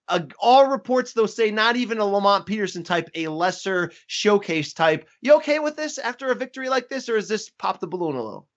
Uh, 0.08 0.20
all 0.40 0.66
reports 0.66 1.12
though 1.12 1.26
say 1.26 1.52
not 1.52 1.76
even 1.76 1.98
a 1.98 2.04
Lamont 2.04 2.44
Peterson 2.44 2.82
type, 2.82 3.08
a 3.14 3.28
lesser 3.28 3.92
showcase 4.08 4.72
type. 4.72 5.08
You 5.22 5.36
okay 5.36 5.60
with 5.60 5.76
this 5.76 5.98
after 5.98 6.30
a 6.30 6.34
victory 6.34 6.68
like 6.68 6.88
this, 6.88 7.08
or 7.08 7.16
is 7.16 7.28
this 7.28 7.48
pop 7.48 7.78
the 7.78 7.86
balloon 7.86 8.16
a 8.16 8.22
little? 8.22 8.48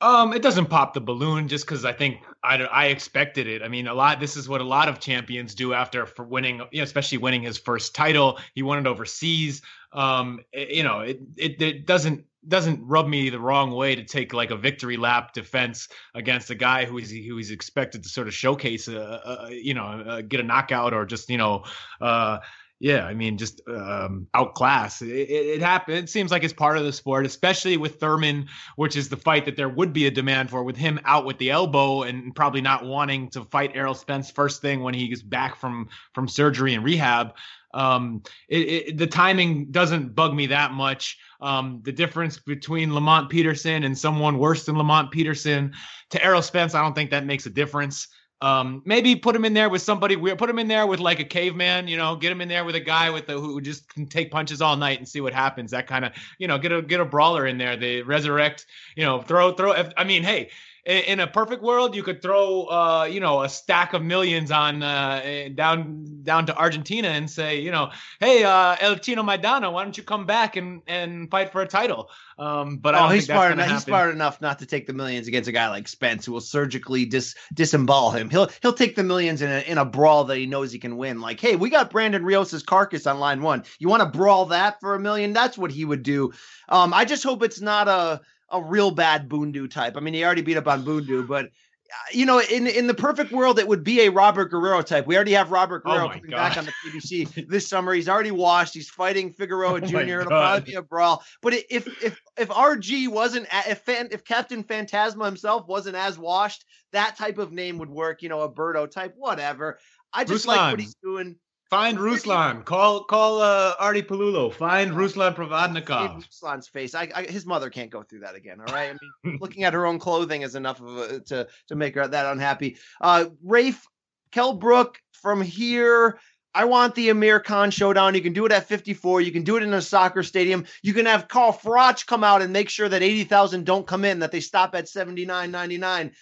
Um, 0.00 0.32
it 0.32 0.42
doesn't 0.42 0.66
pop 0.66 0.94
the 0.94 1.00
balloon 1.00 1.48
just 1.48 1.66
because 1.66 1.84
I 1.84 1.92
think 1.92 2.18
I, 2.44 2.56
I 2.56 2.86
expected 2.86 3.48
it. 3.48 3.62
I 3.62 3.68
mean, 3.68 3.88
a 3.88 3.94
lot. 3.94 4.20
This 4.20 4.36
is 4.36 4.48
what 4.48 4.60
a 4.60 4.64
lot 4.64 4.88
of 4.88 5.00
champions 5.00 5.56
do 5.56 5.74
after 5.74 6.06
for 6.06 6.24
winning, 6.24 6.62
you 6.70 6.78
know, 6.78 6.84
especially 6.84 7.18
winning 7.18 7.42
his 7.42 7.58
first 7.58 7.96
title. 7.96 8.38
He 8.54 8.62
won 8.62 8.78
it 8.78 8.86
overseas. 8.86 9.60
Um, 9.92 10.40
it, 10.52 10.70
you 10.70 10.84
know, 10.84 11.00
it, 11.00 11.20
it 11.36 11.60
it 11.60 11.86
doesn't 11.86 12.24
doesn't 12.46 12.80
rub 12.86 13.08
me 13.08 13.28
the 13.28 13.40
wrong 13.40 13.72
way 13.72 13.96
to 13.96 14.04
take 14.04 14.32
like 14.32 14.52
a 14.52 14.56
victory 14.56 14.96
lap 14.96 15.32
defense 15.32 15.88
against 16.14 16.50
a 16.50 16.54
guy 16.54 16.84
who 16.84 16.98
is 16.98 17.10
who 17.10 17.38
is 17.38 17.50
expected 17.50 18.04
to 18.04 18.08
sort 18.08 18.28
of 18.28 18.34
showcase 18.34 18.86
a, 18.86 19.48
a 19.50 19.52
you 19.52 19.74
know 19.74 20.04
a, 20.06 20.22
get 20.22 20.38
a 20.38 20.44
knockout 20.44 20.94
or 20.94 21.04
just 21.04 21.28
you 21.28 21.36
know 21.36 21.64
uh 22.00 22.38
yeah, 22.80 23.04
I 23.04 23.14
mean, 23.14 23.36
just 23.36 23.60
um, 23.68 24.28
outclass. 24.34 25.02
It, 25.02 25.08
it, 25.08 25.46
it 25.46 25.60
happened. 25.60 25.98
It 25.98 26.08
seems 26.08 26.30
like 26.30 26.44
it's 26.44 26.52
part 26.52 26.78
of 26.78 26.84
the 26.84 26.92
sport, 26.92 27.26
especially 27.26 27.76
with 27.76 27.98
Thurman, 27.98 28.46
which 28.76 28.96
is 28.96 29.08
the 29.08 29.16
fight 29.16 29.44
that 29.46 29.56
there 29.56 29.68
would 29.68 29.92
be 29.92 30.06
a 30.06 30.10
demand 30.10 30.50
for. 30.50 30.62
With 30.62 30.76
him 30.76 31.00
out 31.04 31.24
with 31.24 31.38
the 31.38 31.50
elbow 31.50 32.02
and 32.02 32.34
probably 32.36 32.60
not 32.60 32.84
wanting 32.84 33.30
to 33.30 33.44
fight 33.44 33.72
Errol 33.74 33.94
Spence 33.94 34.30
first 34.30 34.62
thing 34.62 34.82
when 34.82 34.94
he 34.94 35.08
gets 35.08 35.22
back 35.22 35.56
from 35.56 35.88
from 36.14 36.28
surgery 36.28 36.74
and 36.74 36.84
rehab, 36.84 37.34
um, 37.74 38.22
it, 38.48 38.96
the 38.96 39.06
timing 39.06 39.72
doesn't 39.72 40.14
bug 40.14 40.34
me 40.34 40.46
that 40.46 40.72
much. 40.72 41.18
Um, 41.40 41.80
the 41.84 41.92
difference 41.92 42.38
between 42.38 42.94
Lamont 42.94 43.28
Peterson 43.28 43.84
and 43.84 43.96
someone 43.96 44.38
worse 44.38 44.66
than 44.66 44.78
Lamont 44.78 45.10
Peterson 45.10 45.72
to 46.10 46.24
Errol 46.24 46.42
Spence, 46.42 46.74
I 46.74 46.82
don't 46.82 46.94
think 46.94 47.10
that 47.10 47.26
makes 47.26 47.46
a 47.46 47.50
difference. 47.50 48.08
Um, 48.40 48.82
maybe 48.84 49.16
put 49.16 49.34
him 49.34 49.44
in 49.44 49.52
there 49.52 49.68
with 49.68 49.82
somebody 49.82 50.14
weird. 50.14 50.38
Put 50.38 50.48
him 50.48 50.60
in 50.60 50.68
there 50.68 50.86
with 50.86 51.00
like 51.00 51.18
a 51.18 51.24
caveman, 51.24 51.88
you 51.88 51.96
know. 51.96 52.14
Get 52.14 52.30
him 52.30 52.40
in 52.40 52.48
there 52.48 52.64
with 52.64 52.76
a 52.76 52.80
guy 52.80 53.10
with 53.10 53.26
the 53.26 53.32
who 53.32 53.60
just 53.60 53.88
can 53.88 54.06
take 54.06 54.30
punches 54.30 54.62
all 54.62 54.76
night 54.76 54.98
and 54.98 55.08
see 55.08 55.20
what 55.20 55.32
happens. 55.32 55.72
That 55.72 55.88
kind 55.88 56.04
of, 56.04 56.12
you 56.38 56.46
know, 56.46 56.56
get 56.56 56.70
a 56.70 56.80
get 56.80 57.00
a 57.00 57.04
brawler 57.04 57.46
in 57.46 57.58
there. 57.58 57.76
They 57.76 58.02
resurrect, 58.02 58.66
you 58.94 59.04
know, 59.04 59.20
throw 59.22 59.52
throw. 59.54 59.72
I 59.96 60.04
mean, 60.04 60.22
hey, 60.22 60.50
in 60.88 61.20
a 61.20 61.26
perfect 61.26 61.62
world, 61.62 61.94
you 61.94 62.02
could 62.02 62.22
throw, 62.22 62.62
uh, 62.64 63.06
you 63.10 63.20
know, 63.20 63.42
a 63.42 63.48
stack 63.48 63.92
of 63.92 64.02
millions 64.02 64.50
on 64.50 64.82
uh, 64.82 65.20
eh, 65.22 65.50
down 65.50 66.22
down 66.22 66.46
to 66.46 66.56
Argentina 66.56 67.08
and 67.08 67.30
say, 67.30 67.60
you 67.60 67.70
know, 67.70 67.90
hey, 68.20 68.42
uh, 68.42 68.74
El 68.80 68.96
Chino 68.96 69.22
Maidana, 69.22 69.70
why 69.70 69.84
don't 69.84 69.98
you 69.98 70.02
come 70.02 70.24
back 70.24 70.56
and 70.56 70.80
and 70.86 71.30
fight 71.30 71.52
for 71.52 71.60
a 71.60 71.66
title? 71.66 72.10
Um, 72.38 72.78
but 72.78 72.94
oh, 72.94 73.08
he's 73.08 73.26
smart 73.26 73.52
enough. 73.52 73.68
He's 73.68 73.84
smart 73.84 74.14
enough 74.14 74.40
not 74.40 74.60
to 74.60 74.66
take 74.66 74.86
the 74.86 74.94
millions 74.94 75.28
against 75.28 75.46
a 75.46 75.52
guy 75.52 75.68
like 75.68 75.88
Spence, 75.88 76.24
who 76.24 76.32
will 76.32 76.40
surgically 76.40 77.04
dis 77.04 77.34
disembowel 77.52 78.10
him. 78.12 78.30
He'll 78.30 78.48
he'll 78.62 78.72
take 78.72 78.96
the 78.96 79.04
millions 79.04 79.42
in 79.42 79.50
a 79.50 79.60
in 79.70 79.76
a 79.76 79.84
brawl 79.84 80.24
that 80.24 80.38
he 80.38 80.46
knows 80.46 80.72
he 80.72 80.78
can 80.78 80.96
win. 80.96 81.20
Like, 81.20 81.38
hey, 81.38 81.54
we 81.54 81.68
got 81.68 81.90
Brandon 81.90 82.24
Rios's 82.24 82.62
carcass 82.62 83.06
on 83.06 83.18
line 83.18 83.42
one. 83.42 83.64
You 83.78 83.90
want 83.90 84.02
to 84.02 84.18
brawl 84.18 84.46
that 84.46 84.80
for 84.80 84.94
a 84.94 85.00
million? 85.00 85.34
That's 85.34 85.58
what 85.58 85.70
he 85.70 85.84
would 85.84 86.02
do. 86.02 86.32
Um, 86.70 86.94
I 86.94 87.04
just 87.04 87.24
hope 87.24 87.42
it's 87.42 87.60
not 87.60 87.88
a 87.88 88.22
a 88.50 88.62
real 88.62 88.90
bad 88.90 89.28
Bundu 89.28 89.70
type. 89.70 89.96
I 89.96 90.00
mean, 90.00 90.14
he 90.14 90.24
already 90.24 90.42
beat 90.42 90.56
up 90.56 90.66
on 90.66 90.84
Bundu, 90.84 91.26
but 91.26 91.46
uh, 91.46 91.96
you 92.12 92.26
know, 92.26 92.38
in 92.38 92.66
in 92.66 92.86
the 92.86 92.94
perfect 92.94 93.32
world, 93.32 93.58
it 93.58 93.66
would 93.66 93.82
be 93.82 94.02
a 94.02 94.10
Robert 94.10 94.50
Guerrero 94.50 94.82
type. 94.82 95.06
We 95.06 95.16
already 95.16 95.32
have 95.32 95.50
Robert 95.50 95.82
oh 95.86 95.90
Guerrero 95.90 96.06
oh 96.06 96.08
coming 96.10 96.30
God. 96.30 96.36
back 96.36 96.56
on 96.58 96.66
the 96.66 96.72
PBC 96.84 97.48
this 97.48 97.66
summer. 97.66 97.94
He's 97.94 98.08
already 98.08 98.30
washed. 98.30 98.74
He's 98.74 98.90
fighting 98.90 99.32
Figueroa 99.32 99.74
oh 99.74 99.80
Jr. 99.80 99.96
It'll 99.96 100.26
probably 100.26 100.72
be 100.72 100.74
a 100.76 100.82
brawl. 100.82 101.22
But 101.40 101.54
if 101.70 101.86
if 102.02 102.20
if 102.36 102.48
RG 102.48 103.08
wasn't 103.08 103.46
if 103.66 103.88
if 103.88 104.24
Captain 104.24 104.62
Phantasma 104.62 105.24
himself 105.24 105.66
wasn't 105.66 105.96
as 105.96 106.18
washed, 106.18 106.64
that 106.92 107.16
type 107.16 107.38
of 107.38 107.52
name 107.52 107.78
would 107.78 107.90
work. 107.90 108.22
You 108.22 108.28
know, 108.28 108.42
a 108.42 108.52
Berto 108.52 108.90
type, 108.90 109.14
whatever. 109.16 109.78
I 110.12 110.24
just 110.24 110.44
Ruslan. 110.44 110.48
like 110.48 110.72
what 110.72 110.80
he's 110.80 110.96
doing. 111.02 111.36
Find 111.70 111.98
Ruslan. 111.98 112.64
Call 112.64 113.04
call 113.04 113.42
uh, 113.42 113.74
Artie 113.78 114.02
Pelullo. 114.02 114.52
Find 114.52 114.92
Ruslan 114.92 115.34
Provodnikov. 115.34 116.24
Ruslan's 116.24 116.66
face. 116.66 116.94
I, 116.94 117.10
I, 117.14 117.22
his 117.24 117.44
mother 117.44 117.68
can't 117.68 117.90
go 117.90 118.02
through 118.02 118.20
that 118.20 118.34
again. 118.34 118.58
All 118.60 118.74
right. 118.74 118.90
I 118.90 118.96
mean, 119.26 119.38
looking 119.40 119.64
at 119.64 119.74
her 119.74 119.84
own 119.84 119.98
clothing 119.98 120.42
is 120.42 120.54
enough 120.54 120.80
of 120.80 120.96
a, 120.96 121.20
to 121.20 121.46
to 121.68 121.76
make 121.76 121.94
her 121.94 122.08
that 122.08 122.26
unhappy. 122.26 122.78
Uh, 123.00 123.26
Rafe 123.44 123.86
Kell 124.32 124.54
Brook 124.54 124.98
from 125.12 125.42
here. 125.42 126.18
I 126.54 126.64
want 126.64 126.94
the 126.94 127.10
Amir 127.10 127.38
Khan 127.40 127.70
showdown. 127.70 128.14
You 128.14 128.22
can 128.22 128.32
do 128.32 128.46
it 128.46 128.52
at 128.52 128.66
54. 128.66 129.20
You 129.20 129.30
can 129.30 129.44
do 129.44 129.58
it 129.58 129.62
in 129.62 129.74
a 129.74 129.82
soccer 129.82 130.22
stadium. 130.22 130.64
You 130.82 130.94
can 130.94 131.04
have 131.04 131.28
Carl 131.28 131.52
Froch 131.52 132.06
come 132.06 132.24
out 132.24 132.40
and 132.40 132.52
make 132.52 132.70
sure 132.70 132.88
that 132.88 133.02
80,000 133.02 133.64
don't 133.64 133.86
come 133.86 134.04
in, 134.04 134.20
that 134.20 134.32
they 134.32 134.40
stop 134.40 134.74
at 134.74 134.86
79.99. 134.86 136.12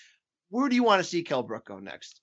Where 0.51 0.69
do 0.69 0.75
you 0.75 0.83
want 0.83 1.03
to 1.03 1.09
see 1.09 1.23
Kell 1.23 1.45
Brook 1.45 1.67
go 1.67 1.79
next? 1.79 2.21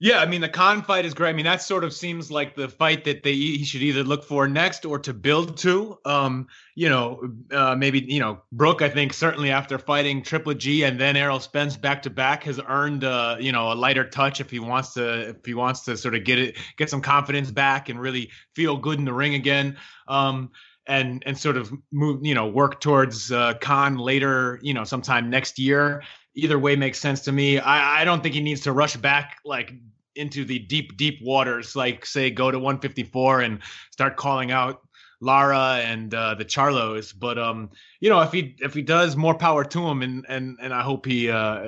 Yeah, 0.00 0.18
I 0.18 0.26
mean 0.26 0.40
the 0.40 0.48
Khan 0.48 0.82
fight 0.82 1.04
is 1.04 1.14
great. 1.14 1.30
I 1.30 1.32
mean 1.32 1.44
that 1.44 1.62
sort 1.62 1.84
of 1.84 1.92
seems 1.92 2.30
like 2.30 2.56
the 2.56 2.68
fight 2.68 3.04
that 3.04 3.22
they 3.22 3.32
he 3.32 3.64
should 3.64 3.80
either 3.80 4.02
look 4.02 4.24
for 4.24 4.48
next 4.48 4.84
or 4.84 4.98
to 4.98 5.14
build 5.14 5.56
to. 5.58 5.98
Um, 6.04 6.48
you 6.74 6.88
know, 6.88 7.22
uh, 7.52 7.76
maybe 7.76 8.00
you 8.00 8.18
know 8.18 8.42
Brook. 8.52 8.82
I 8.82 8.88
think 8.88 9.12
certainly 9.12 9.50
after 9.50 9.78
fighting 9.78 10.22
Triple 10.22 10.54
G 10.54 10.82
and 10.82 11.00
then 11.00 11.16
Errol 11.16 11.38
Spence 11.38 11.76
back 11.76 12.02
to 12.02 12.10
back 12.10 12.42
has 12.42 12.60
earned 12.68 13.04
uh, 13.04 13.36
you 13.38 13.52
know 13.52 13.72
a 13.72 13.74
lighter 13.74 14.04
touch 14.04 14.40
if 14.40 14.50
he 14.50 14.58
wants 14.58 14.94
to 14.94 15.30
if 15.30 15.46
he 15.46 15.54
wants 15.54 15.82
to 15.82 15.96
sort 15.96 16.16
of 16.16 16.24
get 16.24 16.38
it 16.38 16.58
get 16.76 16.90
some 16.90 17.00
confidence 17.00 17.50
back 17.52 17.88
and 17.88 18.00
really 18.00 18.30
feel 18.54 18.76
good 18.76 18.98
in 18.98 19.04
the 19.04 19.12
ring 19.12 19.34
again. 19.34 19.76
Um, 20.08 20.50
and 20.86 21.22
and 21.24 21.38
sort 21.38 21.56
of 21.56 21.72
move 21.92 22.26
you 22.26 22.34
know 22.34 22.46
work 22.46 22.80
towards 22.80 23.32
uh, 23.32 23.54
Khan 23.54 23.96
later 23.96 24.58
you 24.60 24.74
know 24.74 24.84
sometime 24.84 25.30
next 25.30 25.58
year 25.58 26.02
either 26.34 26.58
way 26.58 26.76
makes 26.76 26.98
sense 26.98 27.20
to 27.22 27.32
me. 27.32 27.58
I, 27.58 28.02
I 28.02 28.04
don't 28.04 28.22
think 28.22 28.34
he 28.34 28.40
needs 28.40 28.62
to 28.62 28.72
rush 28.72 28.96
back 28.96 29.38
like 29.44 29.72
into 30.16 30.44
the 30.44 30.58
deep, 30.58 30.96
deep 30.96 31.20
waters, 31.22 31.74
like 31.74 32.06
say 32.06 32.30
go 32.30 32.50
to 32.50 32.58
154 32.58 33.40
and 33.40 33.60
start 33.90 34.16
calling 34.16 34.50
out 34.50 34.80
Lara 35.24 35.80
and 35.82 36.14
uh, 36.14 36.34
the 36.34 36.44
Charlos. 36.44 37.14
But 37.18 37.38
um, 37.38 37.70
you 38.00 38.10
know, 38.10 38.20
if 38.20 38.30
he 38.30 38.56
if 38.60 38.74
he 38.74 38.82
does, 38.82 39.16
more 39.16 39.34
power 39.34 39.64
to 39.64 39.86
him, 39.86 40.02
and 40.02 40.24
and 40.28 40.58
and 40.60 40.72
I 40.72 40.82
hope 40.82 41.06
he 41.06 41.30
uh, 41.30 41.60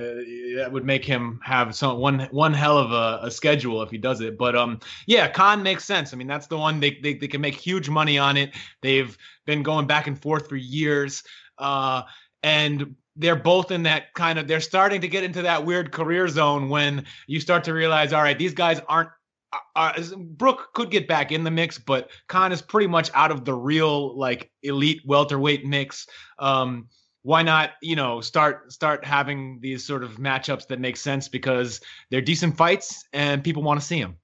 that 0.56 0.68
would 0.70 0.84
make 0.84 1.04
him 1.04 1.40
have 1.42 1.74
some 1.74 1.98
one 1.98 2.28
one 2.30 2.52
hell 2.52 2.78
of 2.78 2.92
a, 2.92 3.26
a, 3.26 3.30
schedule 3.30 3.82
if 3.82 3.90
he 3.90 3.98
does 3.98 4.20
it. 4.20 4.36
But 4.36 4.54
um, 4.56 4.80
yeah, 5.06 5.28
Khan 5.28 5.62
makes 5.62 5.84
sense. 5.84 6.12
I 6.12 6.16
mean, 6.16 6.26
that's 6.26 6.46
the 6.46 6.58
one 6.58 6.80
they 6.80 6.98
they, 7.02 7.14
they 7.14 7.28
can 7.28 7.40
make 7.40 7.54
huge 7.54 7.88
money 7.88 8.18
on 8.18 8.36
it. 8.36 8.54
They've 8.82 9.16
been 9.46 9.62
going 9.62 9.86
back 9.86 10.06
and 10.06 10.20
forth 10.20 10.48
for 10.48 10.56
years. 10.56 11.22
Uh, 11.58 12.02
and 12.42 12.94
they're 13.16 13.36
both 13.36 13.70
in 13.70 13.82
that 13.84 14.12
kind 14.14 14.38
of 14.38 14.46
they're 14.46 14.60
starting 14.60 15.00
to 15.00 15.08
get 15.08 15.24
into 15.24 15.42
that 15.42 15.64
weird 15.64 15.92
career 15.92 16.28
zone 16.28 16.68
when 16.68 17.04
you 17.26 17.40
start 17.40 17.64
to 17.64 17.72
realize 17.72 18.12
all 18.12 18.22
right 18.22 18.38
these 18.38 18.54
guys 18.54 18.80
aren't 18.88 19.10
uh, 19.52 19.58
uh 19.96 20.02
Brook 20.16 20.68
could 20.74 20.90
get 20.90 21.06
back 21.06 21.30
in 21.30 21.44
the 21.44 21.50
mix, 21.50 21.78
but 21.78 22.10
Khan 22.26 22.52
is 22.52 22.60
pretty 22.60 22.88
much 22.88 23.10
out 23.14 23.30
of 23.30 23.44
the 23.44 23.54
real 23.54 24.16
like 24.18 24.50
elite 24.62 25.02
welterweight 25.06 25.64
mix. 25.64 26.06
Um, 26.38 26.88
why 27.22 27.42
not, 27.42 27.72
you 27.82 27.96
know, 27.96 28.20
start 28.20 28.72
start 28.72 29.04
having 29.04 29.58
these 29.60 29.84
sort 29.84 30.04
of 30.04 30.12
matchups 30.12 30.68
that 30.68 30.78
make 30.78 30.96
sense 30.96 31.28
because 31.28 31.80
they're 32.10 32.20
decent 32.20 32.56
fights 32.56 33.04
and 33.12 33.42
people 33.42 33.62
want 33.62 33.80
to 33.80 33.86
see 33.86 34.00
them. 34.00 34.16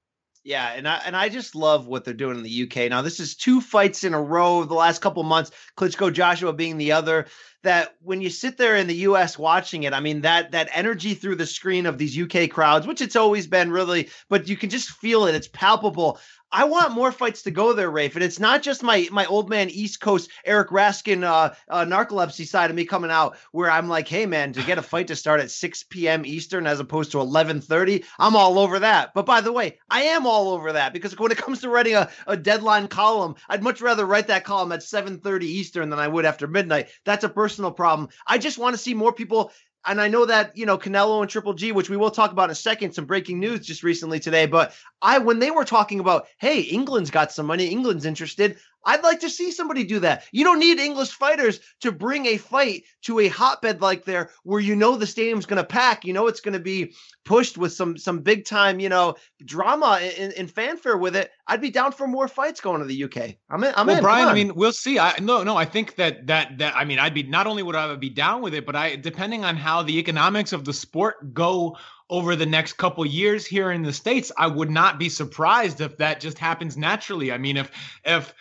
Yeah, 0.45 0.73
and 0.73 0.89
I 0.89 1.03
and 1.07 1.17
I 1.17 1.29
just 1.29 1.55
love 1.55 1.87
what 1.87 2.05
they're 2.05 2.15
doing 2.15 2.37
in 2.37 2.43
the 2.43 2.63
UK. 2.63 2.91
Now, 2.91 3.03
this 3.03 3.21
is 3.21 3.37
two 3.37 3.61
fights 3.61 4.03
in 4.03 4.13
a 4.13 4.21
row 4.21 4.65
the 4.65 4.75
last 4.75 5.01
couple 5.01 5.23
months. 5.23 5.53
Klitschko 5.77 6.13
Joshua 6.13 6.53
being 6.53 6.79
the 6.79 6.93
other. 6.93 7.27
That 7.63 7.95
when 8.03 8.21
you 8.21 8.31
sit 8.31 8.57
there 8.57 8.77
in 8.77 8.89
the 8.89 8.97
US 8.97 9.39
watching 9.39 9.85
it, 9.85 9.93
I 9.93 10.01
mean 10.01 10.23
that 10.23 10.53
that 10.53 10.69
energy 10.73 11.15
through 11.15 11.37
the 11.37 11.47
screen 11.47 11.87
of 11.87 11.99
these 11.99 12.19
UK 12.19 12.51
crowds, 12.51 12.87
which 12.87 13.01
it's 13.01 13.17
always 13.17 13.47
been 13.47 13.71
really, 13.71 14.11
but 14.29 14.49
you 14.49 14.57
can 14.57 14.71
just 14.71 14.91
feel 14.91 15.27
it. 15.27 15.35
It's 15.35 15.49
palpable. 15.49 16.19
I 16.55 16.65
want 16.65 16.93
more 16.93 17.11
fights 17.11 17.43
to 17.43 17.51
go 17.51 17.73
there, 17.73 17.91
Rafe. 17.91 18.15
And 18.15 18.23
it's 18.23 18.39
not 18.39 18.63
just 18.63 18.83
my 18.83 19.09
my 19.11 19.25
old 19.25 19.49
man 19.49 19.71
East 19.71 20.01
Coast 20.01 20.31
Eric 20.45 20.69
Raskin 20.69 21.25
uh, 21.25 21.55
uh, 21.69 21.85
narcolepsy 21.87 22.47
side 22.47 22.69
of 22.69 22.77
me 22.77 22.85
coming 22.85 23.11
out 23.11 23.39
where 23.53 23.71
I'm 23.71 23.89
like, 23.89 24.07
hey 24.07 24.27
man, 24.27 24.53
to 24.53 24.63
get 24.63 24.77
a 24.77 24.83
fight 24.83 25.09
to 25.09 25.17
start 25.17 25.41
at 25.41 25.51
6 25.51 25.85
p.m. 25.85 26.27
Eastern 26.27 26.67
as 26.67 26.79
opposed 26.79 27.13
to 27.13 27.19
11:30, 27.19 28.05
I'm 28.19 28.37
all 28.37 28.59
over 28.59 28.81
that. 28.81 29.15
But 29.15 29.25
by 29.25 29.41
the 29.41 29.53
way, 29.53 29.79
I 29.89 30.03
am 30.03 30.27
all 30.27 30.51
over 30.51 30.73
that 30.75 30.93
because 30.93 31.19
when 31.19 31.33
it 31.33 31.39
comes 31.39 31.63
to 31.63 31.71
writing 31.71 31.95
a, 31.95 32.11
a 32.27 32.37
deadline 32.37 32.89
column, 32.89 33.37
I'd 33.49 33.63
much 33.63 33.81
rather 33.81 34.05
write 34.05 34.27
that 34.27 34.45
column 34.45 34.73
at 34.73 34.81
7:30 34.81 35.45
Eastern 35.45 35.89
than 35.89 35.99
I 35.99 36.09
would 36.09 36.27
after 36.27 36.47
midnight. 36.47 36.89
That's 37.05 37.25
a 37.25 37.31
personal 37.31 37.52
problem. 37.71 38.09
I 38.27 38.39
just 38.39 38.59
want 38.59 38.75
to 38.75 38.79
see 38.79 38.95
more 38.95 39.13
people 39.13 39.53
and 39.85 40.01
I 40.01 40.09
know 40.09 40.27
that 40.27 40.57
you 40.57 40.67
know 40.67 40.79
Canelo 40.79 41.21
and 41.21 41.31
Triple 41.31 41.55
G, 41.55 41.73
which 41.73 41.91
we 41.91 41.97
will 41.97 42.11
talk 42.11 42.33
about 42.33 42.45
in 42.45 42.51
a 42.51 42.55
second, 42.55 42.93
some 42.93 43.05
breaking 43.05 43.41
news 43.41 43.67
just 43.67 43.83
recently 43.83 44.21
today. 44.21 44.47
But 44.47 44.75
I, 45.01 45.19
when 45.19 45.39
they 45.39 45.51
were 45.51 45.65
talking 45.65 46.01
about, 46.01 46.27
hey, 46.39 46.61
England's 46.61 47.11
got 47.11 47.33
some 47.33 47.47
money, 47.47 47.67
England's 47.67 48.05
interested. 48.05 48.59
I'd 48.85 49.03
like 49.03 49.21
to 49.21 49.31
see 49.31 49.51
somebody 49.51 49.85
do 49.85 50.01
that. 50.01 50.25
You 50.33 50.45
don't 50.45 50.59
need 50.59 50.79
English 50.79 51.11
fighters 51.11 51.61
to 51.81 51.93
bring 51.93 52.27
a 52.27 52.37
fight 52.37 52.85
to 53.03 53.21
a 53.21 53.29
hotbed 53.29 53.81
like 53.81 54.05
there 54.05 54.31
where 54.43 54.61
you 54.61 54.77
know 54.77 54.97
the 54.97 55.07
stadium's 55.07 55.47
going 55.47 55.63
to 55.63 55.65
pack. 55.65 56.05
You 56.05 56.13
know 56.13 56.27
it's 56.27 56.41
going 56.41 56.55
to 56.55 56.61
be 56.61 56.95
pushed 57.25 57.57
with 57.57 57.73
some 57.73 57.97
some 57.97 58.21
big 58.21 58.45
time, 58.45 58.81
you 58.81 58.89
know, 58.89 59.15
drama 59.45 60.01
and, 60.19 60.51
fanfare 60.51 60.97
with 60.97 61.17
it. 61.17 61.31
I'd 61.47 61.61
be 61.61 61.71
down 61.71 61.93
for 61.93 62.07
more 62.07 62.29
fights 62.29 62.61
going 62.61 62.81
to 62.81 62.87
the 62.87 63.05
UK. 63.05 63.37
I'm 63.49 63.63
in. 63.65 63.73
I'm 63.77 63.87
well, 63.87 63.97
in. 63.97 64.03
Brian, 64.03 64.29
I 64.29 64.35
mean, 64.35 64.55
we'll 64.55 64.73
see. 64.73 64.99
I 64.99 65.17
no, 65.21 65.43
no. 65.43 65.57
I 65.57 65.65
think 65.65 65.97
that 65.97 66.27
that 66.27 66.59
that 66.59 66.77
I 66.77 66.85
mean, 66.85 66.99
I'd 66.99 67.15
be 67.15 67.23
not 67.23 67.47
only 67.47 67.63
would 67.63 67.77
I 67.77 67.95
be 67.97 68.11
down 68.11 68.43
with 68.43 68.55
it, 68.55 68.67
but 68.67 68.77
I 68.77 68.97
depending 68.97 69.45
on 69.45 69.57
how 69.57 69.83
the 69.83 69.99
economics 69.99 70.53
of 70.53 70.65
the 70.65 70.73
sport 70.73 71.33
go 71.33 71.77
over 72.11 72.37
the 72.37 72.47
next 72.47 72.75
couple 72.75 73.07
years 73.07 73.47
here 73.47 73.71
in 73.71 73.83
the 73.83 73.93
states, 73.93 74.31
I 74.37 74.47
would 74.47 74.71
not 74.71 74.99
be 74.99 75.09
surprised 75.09 75.81
if 75.81 75.97
that 75.97 76.21
just 76.21 76.39
happens 76.39 76.77
naturally. 76.77 77.33
I 77.33 77.39
mean, 77.39 77.57
if 77.57 77.71
if 78.05 78.35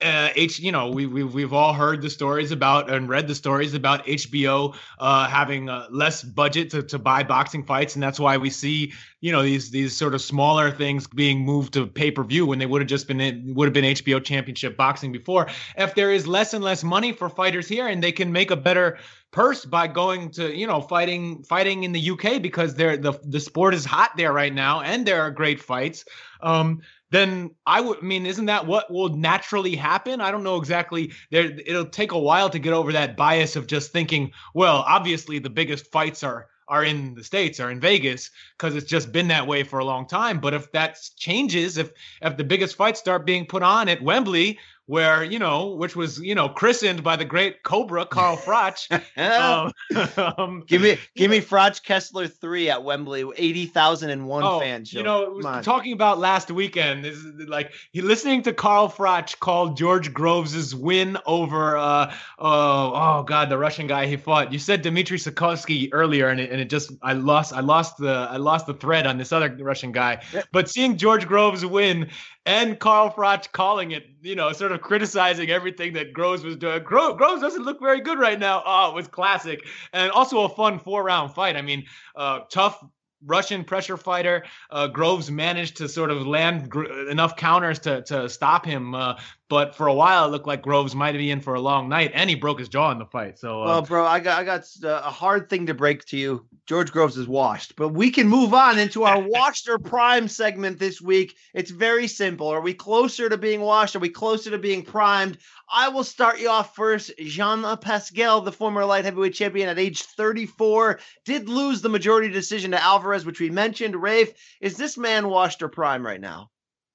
uh, 0.00 0.28
H, 0.36 0.60
you 0.60 0.70
know, 0.70 0.90
we, 0.90 1.06
we, 1.06 1.24
we've 1.24 1.52
all 1.52 1.72
heard 1.72 2.02
the 2.02 2.10
stories 2.10 2.52
about 2.52 2.88
and 2.88 3.08
read 3.08 3.26
the 3.26 3.34
stories 3.34 3.74
about 3.74 4.06
HBO 4.06 4.76
uh, 5.00 5.26
having 5.26 5.68
uh, 5.68 5.88
less 5.90 6.22
budget 6.22 6.70
to, 6.70 6.82
to 6.84 6.98
buy 7.00 7.24
boxing 7.24 7.64
fights. 7.64 7.94
And 7.94 8.02
that's 8.02 8.20
why 8.20 8.36
we 8.36 8.48
see, 8.48 8.92
you 9.20 9.32
know, 9.32 9.42
these 9.42 9.70
these 9.70 9.96
sort 9.96 10.14
of 10.14 10.20
smaller 10.20 10.70
things 10.70 11.08
being 11.08 11.40
moved 11.40 11.72
to 11.74 11.86
pay 11.86 12.12
per 12.12 12.22
view 12.22 12.46
when 12.46 12.60
they 12.60 12.66
would 12.66 12.80
have 12.80 12.88
just 12.88 13.08
been, 13.08 13.54
would 13.54 13.66
have 13.66 13.74
been 13.74 13.84
HBO 13.84 14.22
championship 14.22 14.76
boxing 14.76 15.10
before. 15.10 15.48
If 15.76 15.96
there 15.96 16.12
is 16.12 16.28
less 16.28 16.54
and 16.54 16.62
less 16.62 16.84
money 16.84 17.12
for 17.12 17.28
fighters 17.28 17.66
here 17.66 17.88
and 17.88 18.00
they 18.00 18.12
can 18.12 18.30
make 18.30 18.52
a 18.52 18.56
better 18.56 18.98
purse 19.32 19.64
by 19.64 19.88
going 19.88 20.30
to, 20.30 20.56
you 20.56 20.66
know, 20.66 20.80
fighting, 20.80 21.42
fighting 21.42 21.82
in 21.82 21.92
the 21.92 22.10
UK 22.10 22.40
because 22.40 22.74
they're 22.74 22.96
the, 22.96 23.18
the 23.24 23.40
sport 23.40 23.74
is 23.74 23.84
hot 23.84 24.12
there 24.16 24.32
right 24.32 24.54
now 24.54 24.80
and 24.80 25.06
there 25.06 25.20
are 25.22 25.30
great 25.30 25.60
fights. 25.60 26.04
Um, 26.40 26.82
then 27.10 27.50
I 27.66 27.80
would 27.80 27.98
I 27.98 28.02
mean, 28.02 28.26
isn't 28.26 28.46
that 28.46 28.66
what 28.66 28.90
will 28.92 29.08
naturally 29.08 29.76
happen? 29.76 30.20
I 30.20 30.30
don't 30.30 30.42
know 30.44 30.56
exactly. 30.56 31.12
There, 31.30 31.52
it'll 31.66 31.86
take 31.86 32.12
a 32.12 32.18
while 32.18 32.50
to 32.50 32.58
get 32.58 32.72
over 32.72 32.92
that 32.92 33.16
bias 33.16 33.56
of 33.56 33.66
just 33.66 33.92
thinking, 33.92 34.32
well, 34.54 34.84
obviously 34.86 35.38
the 35.38 35.50
biggest 35.50 35.90
fights 35.90 36.22
are 36.22 36.48
are 36.68 36.84
in 36.84 37.14
the 37.14 37.24
states, 37.24 37.60
are 37.60 37.70
in 37.70 37.80
Vegas, 37.80 38.30
because 38.56 38.76
it's 38.76 38.90
just 38.90 39.10
been 39.10 39.28
that 39.28 39.46
way 39.46 39.62
for 39.62 39.78
a 39.78 39.84
long 39.84 40.06
time. 40.06 40.38
But 40.38 40.52
if 40.52 40.70
that 40.72 40.98
changes, 41.16 41.78
if 41.78 41.90
if 42.20 42.36
the 42.36 42.44
biggest 42.44 42.76
fights 42.76 43.00
start 43.00 43.24
being 43.24 43.46
put 43.46 43.62
on 43.62 43.88
at 43.88 44.02
Wembley, 44.02 44.58
where 44.88 45.22
you 45.22 45.38
know, 45.38 45.74
which 45.74 45.94
was 45.94 46.18
you 46.18 46.34
know 46.34 46.48
christened 46.48 47.04
by 47.04 47.14
the 47.14 47.24
great 47.24 47.62
Cobra 47.62 48.06
Carl 48.06 48.36
Froch. 48.44 48.88
um, 49.18 50.34
um, 50.38 50.64
give 50.66 50.80
me 50.82 50.98
give 51.14 51.30
me 51.30 51.40
Froch 51.40 51.82
Kessler 51.84 52.26
three 52.26 52.70
at 52.70 52.82
Wembley, 52.82 53.24
eighty 53.36 53.66
thousand 53.66 54.10
and 54.10 54.26
one 54.26 54.42
oh, 54.42 54.58
fan 54.58 54.84
show. 54.86 54.98
You 54.98 55.04
know, 55.04 55.40
talking 55.62 55.92
about 55.92 56.18
last 56.18 56.50
weekend 56.50 57.04
is 57.04 57.22
like 57.46 57.72
he 57.92 58.00
listening 58.00 58.42
to 58.42 58.52
Carl 58.54 58.88
Froch 58.88 59.38
called 59.38 59.76
George 59.76 60.12
Groves's 60.12 60.74
win 60.74 61.18
over 61.26 61.76
uh 61.76 62.14
oh 62.38 62.92
oh 62.94 63.22
god 63.24 63.50
the 63.50 63.58
Russian 63.58 63.86
guy 63.86 64.06
he 64.06 64.16
fought. 64.16 64.54
You 64.54 64.58
said 64.58 64.80
Dmitry 64.80 65.18
Sikovsky 65.18 65.90
earlier, 65.92 66.28
and 66.28 66.40
it, 66.40 66.50
and 66.50 66.62
it 66.62 66.70
just 66.70 66.92
I 67.02 67.12
lost 67.12 67.52
I 67.52 67.60
lost 67.60 67.98
the 67.98 68.26
I 68.30 68.38
lost 68.38 68.66
the 68.66 68.74
thread 68.74 69.06
on 69.06 69.18
this 69.18 69.32
other 69.32 69.54
Russian 69.60 69.92
guy. 69.92 70.22
But 70.50 70.70
seeing 70.70 70.96
George 70.96 71.26
Groves 71.26 71.64
win 71.66 72.08
and 72.48 72.78
Carl 72.78 73.10
Froch 73.10 73.52
calling 73.52 73.90
it, 73.90 74.06
you 74.22 74.34
know, 74.34 74.52
sort 74.52 74.72
of 74.72 74.80
criticizing 74.80 75.50
everything 75.50 75.92
that 75.92 76.14
Groves 76.14 76.42
was 76.42 76.56
doing. 76.56 76.82
Gro- 76.82 77.14
Groves 77.14 77.42
doesn't 77.42 77.62
look 77.62 77.78
very 77.78 78.00
good 78.00 78.18
right 78.18 78.38
now. 78.38 78.62
Oh, 78.64 78.88
it 78.88 78.94
was 78.94 79.06
classic. 79.06 79.66
And 79.92 80.10
also 80.10 80.40
a 80.44 80.48
fun 80.48 80.78
four 80.78 81.04
round 81.04 81.34
fight. 81.34 81.56
I 81.56 81.62
mean, 81.62 81.84
uh, 82.16 82.40
tough 82.50 82.82
Russian 83.24 83.64
pressure 83.64 83.96
fighter. 83.96 84.44
Uh, 84.70 84.86
Groves 84.86 85.30
managed 85.30 85.76
to 85.78 85.88
sort 85.88 86.10
of 86.10 86.26
land 86.26 86.70
gr- 86.70 87.08
enough 87.08 87.36
counters 87.36 87.78
to 87.80 88.02
to 88.02 88.28
stop 88.28 88.64
him, 88.64 88.94
uh, 88.94 89.18
but 89.48 89.74
for 89.74 89.86
a 89.86 89.94
while 89.94 90.26
it 90.26 90.30
looked 90.30 90.46
like 90.46 90.62
Groves 90.62 90.94
might 90.94 91.12
be 91.12 91.30
in 91.30 91.40
for 91.40 91.54
a 91.54 91.60
long 91.60 91.88
night, 91.88 92.12
and 92.14 92.30
he 92.30 92.36
broke 92.36 92.58
his 92.58 92.68
jaw 92.68 92.90
in 92.92 92.98
the 92.98 93.06
fight. 93.06 93.38
So, 93.38 93.62
uh, 93.62 93.66
well, 93.66 93.82
bro, 93.82 94.06
I 94.06 94.20
got 94.20 94.38
I 94.38 94.44
got 94.44 94.64
uh, 94.84 95.02
a 95.04 95.10
hard 95.10 95.50
thing 95.50 95.66
to 95.66 95.74
break 95.74 96.04
to 96.06 96.16
you. 96.16 96.46
George 96.66 96.92
Groves 96.92 97.16
is 97.16 97.26
washed, 97.26 97.76
but 97.76 97.88
we 97.88 98.10
can 98.10 98.28
move 98.28 98.54
on 98.54 98.78
into 98.78 99.04
our 99.04 99.20
washed 99.28 99.68
or 99.68 99.78
prime 99.78 100.28
segment 100.28 100.78
this 100.78 101.00
week. 101.00 101.34
It's 101.54 101.70
very 101.70 102.06
simple. 102.06 102.48
Are 102.48 102.60
we 102.60 102.74
closer 102.74 103.28
to 103.28 103.36
being 103.36 103.60
washed? 103.60 103.96
Are 103.96 104.00
we 104.00 104.10
closer 104.10 104.50
to 104.50 104.58
being 104.58 104.82
primed? 104.82 105.38
I 105.70 105.88
will 105.88 106.04
start 106.04 106.40
you 106.40 106.48
off 106.48 106.74
first. 106.74 107.10
Jean 107.18 107.62
Pascal, 107.78 108.40
the 108.40 108.52
former 108.52 108.84
light 108.84 109.04
heavyweight 109.04 109.34
champion 109.34 109.68
at 109.68 109.78
age 109.78 110.02
34, 110.02 111.00
did 111.24 111.48
lose 111.48 111.82
the 111.82 111.88
majority 111.88 112.28
decision 112.28 112.70
to 112.70 112.82
Alvarez, 112.82 113.26
which 113.26 113.40
we 113.40 113.50
mentioned. 113.50 113.96
Rafe, 113.96 114.32
is 114.60 114.76
this 114.76 114.96
man 114.96 115.28
washed 115.28 115.62
or 115.62 115.68
prime 115.68 116.04
right 116.04 116.20
now? 116.20 116.50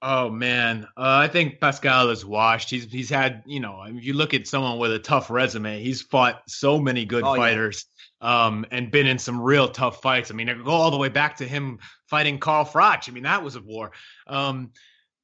Oh 0.06 0.30
man, 0.30 0.84
uh, 0.98 1.24
I 1.24 1.30
think 1.30 1.62
Pascal 1.62 2.10
is 2.10 2.26
washed. 2.26 2.70
He's 2.70 2.92
he's 2.92 3.10
had 3.10 3.42
you 3.46 3.62
know 3.62 3.84
if 3.88 4.04
you 4.04 4.12
look 4.12 4.34
at 4.34 4.46
someone 4.46 4.78
with 4.78 4.92
a 4.92 5.00
tough 5.00 5.30
resume, 5.30 5.82
he's 5.82 6.02
fought 6.02 6.42
so 6.46 6.78
many 6.78 7.06
good 7.06 7.24
oh, 7.24 7.38
fighters, 7.38 7.86
yeah. 8.22 8.46
um, 8.48 8.66
and 8.72 8.92
been 8.92 9.08
in 9.08 9.18
some 9.18 9.40
real 9.40 9.70
tough 9.70 10.02
fights. 10.02 10.30
I 10.30 10.34
mean, 10.34 10.50
I 10.50 10.56
go 10.56 10.72
all 10.72 10.92
the 10.92 10.98
way 10.98 11.08
back 11.08 11.38
to 11.38 11.48
him 11.48 11.80
fighting 12.08 12.38
Carl 12.38 12.66
Froch. 12.66 13.08
I 13.08 13.14
mean, 13.14 13.24
that 13.24 13.42
was 13.42 13.56
a 13.56 13.62
war. 13.62 13.94
Um, 14.28 14.72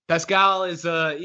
Pascal 0.09 0.63
is 0.63 0.85
uh 0.85 1.15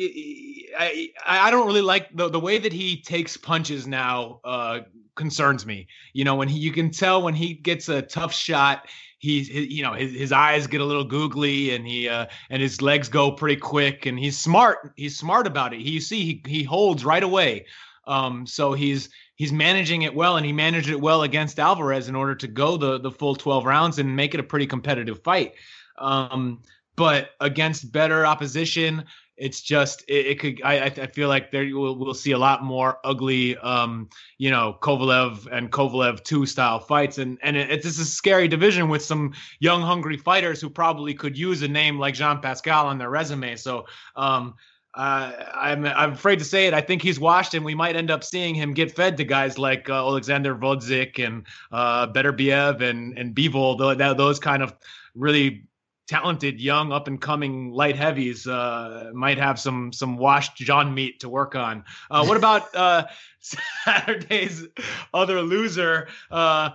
I 0.78 1.08
I 1.26 1.50
don't 1.50 1.66
really 1.66 1.80
like 1.80 2.14
the 2.14 2.28
the 2.28 2.38
way 2.38 2.58
that 2.58 2.72
he 2.72 3.00
takes 3.00 3.34
punches 3.34 3.86
now 3.86 4.40
uh 4.44 4.80
concerns 5.14 5.64
me. 5.64 5.88
You 6.12 6.24
know, 6.24 6.34
when 6.36 6.48
he 6.48 6.58
you 6.58 6.70
can 6.70 6.90
tell 6.90 7.22
when 7.22 7.34
he 7.34 7.54
gets 7.54 7.88
a 7.88 8.02
tough 8.02 8.34
shot, 8.34 8.86
he's 9.18 9.48
you 9.48 9.82
know 9.82 9.94
his, 9.94 10.12
his 10.12 10.32
eyes 10.32 10.66
get 10.66 10.82
a 10.82 10.84
little 10.84 11.04
googly 11.04 11.74
and 11.74 11.86
he 11.86 12.10
uh 12.10 12.26
and 12.50 12.60
his 12.60 12.82
legs 12.82 13.08
go 13.08 13.32
pretty 13.32 13.56
quick 13.56 14.04
and 14.04 14.18
he's 14.18 14.38
smart 14.38 14.92
he's 14.96 15.16
smart 15.16 15.46
about 15.46 15.72
it. 15.72 15.80
He 15.80 15.92
you 15.92 16.00
see 16.00 16.22
he 16.22 16.42
he 16.46 16.62
holds 16.62 17.06
right 17.06 17.22
away. 17.22 17.64
Um 18.06 18.46
so 18.46 18.74
he's 18.74 19.08
he's 19.36 19.50
managing 19.50 20.02
it 20.02 20.14
well 20.14 20.36
and 20.36 20.44
he 20.44 20.52
managed 20.52 20.90
it 20.90 21.00
well 21.00 21.22
against 21.22 21.58
Alvarez 21.58 22.10
in 22.10 22.14
order 22.14 22.34
to 22.34 22.46
go 22.46 22.76
the 22.76 23.00
the 23.00 23.10
full 23.10 23.34
12 23.34 23.64
rounds 23.64 23.98
and 23.98 24.14
make 24.14 24.34
it 24.34 24.40
a 24.40 24.44
pretty 24.44 24.66
competitive 24.66 25.22
fight. 25.24 25.54
Um 25.96 26.60
but 26.96 27.30
against 27.40 27.92
better 27.92 28.26
opposition, 28.26 29.04
it's 29.36 29.60
just 29.60 30.02
it, 30.08 30.26
it 30.26 30.38
could. 30.38 30.60
I 30.64 30.84
I 30.84 31.06
feel 31.06 31.28
like 31.28 31.50
there 31.50 31.64
we'll, 31.64 31.96
we'll 31.96 32.14
see 32.14 32.32
a 32.32 32.38
lot 32.38 32.62
more 32.62 32.98
ugly, 33.04 33.56
um, 33.58 34.08
you 34.38 34.50
know, 34.50 34.78
Kovalev 34.80 35.48
and 35.50 35.72
Kovalev 35.72 36.22
two 36.22 36.46
style 36.46 36.78
fights, 36.78 37.18
and 37.18 37.38
and 37.42 37.56
it, 37.56 37.70
it's 37.70 37.86
a 37.86 38.04
scary 38.04 38.46
division 38.48 38.88
with 38.88 39.02
some 39.02 39.32
young, 39.58 39.82
hungry 39.82 40.16
fighters 40.16 40.60
who 40.60 40.70
probably 40.70 41.14
could 41.14 41.36
use 41.36 41.62
a 41.62 41.68
name 41.68 41.98
like 41.98 42.14
Jean 42.14 42.40
Pascal 42.40 42.86
on 42.86 42.98
their 42.98 43.10
resume. 43.10 43.56
So, 43.56 43.86
um, 44.14 44.54
uh, 44.94 45.32
I'm 45.52 45.84
I'm 45.84 46.12
afraid 46.12 46.38
to 46.38 46.44
say 46.44 46.66
it. 46.66 46.74
I 46.74 46.80
think 46.80 47.02
he's 47.02 47.18
washed, 47.18 47.54
and 47.54 47.64
we 47.64 47.74
might 47.74 47.96
end 47.96 48.12
up 48.12 48.22
seeing 48.22 48.54
him 48.54 48.72
get 48.72 48.94
fed 48.94 49.16
to 49.16 49.24
guys 49.24 49.58
like 49.58 49.90
uh, 49.90 49.94
Alexander 49.94 50.54
Gvozdyk 50.54 51.24
and 51.24 51.44
uh, 51.72 52.06
Beterbiev 52.06 52.82
and 52.82 53.18
and 53.18 53.34
Bivol, 53.34 54.16
those 54.16 54.38
kind 54.38 54.62
of 54.62 54.74
really 55.16 55.64
talented 56.06 56.60
young 56.60 56.92
up 56.92 57.08
and 57.08 57.20
coming 57.20 57.70
light 57.72 57.96
heavies 57.96 58.46
uh, 58.46 59.10
might 59.14 59.38
have 59.38 59.58
some 59.58 59.92
some 59.92 60.16
washed 60.16 60.56
John 60.56 60.94
meat 60.94 61.20
to 61.20 61.28
work 61.28 61.54
on. 61.54 61.84
Uh, 62.10 62.24
what 62.24 62.36
about 62.36 62.74
uh, 62.76 63.06
Saturday's 63.40 64.66
other 65.12 65.42
loser, 65.42 66.08
uh, 66.30 66.70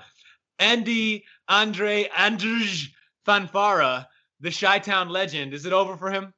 Andy 0.58 1.26
Andre 1.48 2.10
Andrzej 2.16 2.88
Fonfara, 3.28 4.08
the 4.40 4.52
Chi-Town 4.52 5.10
legend? 5.10 5.54
Is 5.54 5.66
it 5.66 5.74
over 5.74 5.98
for 5.98 6.12
him? 6.12 6.34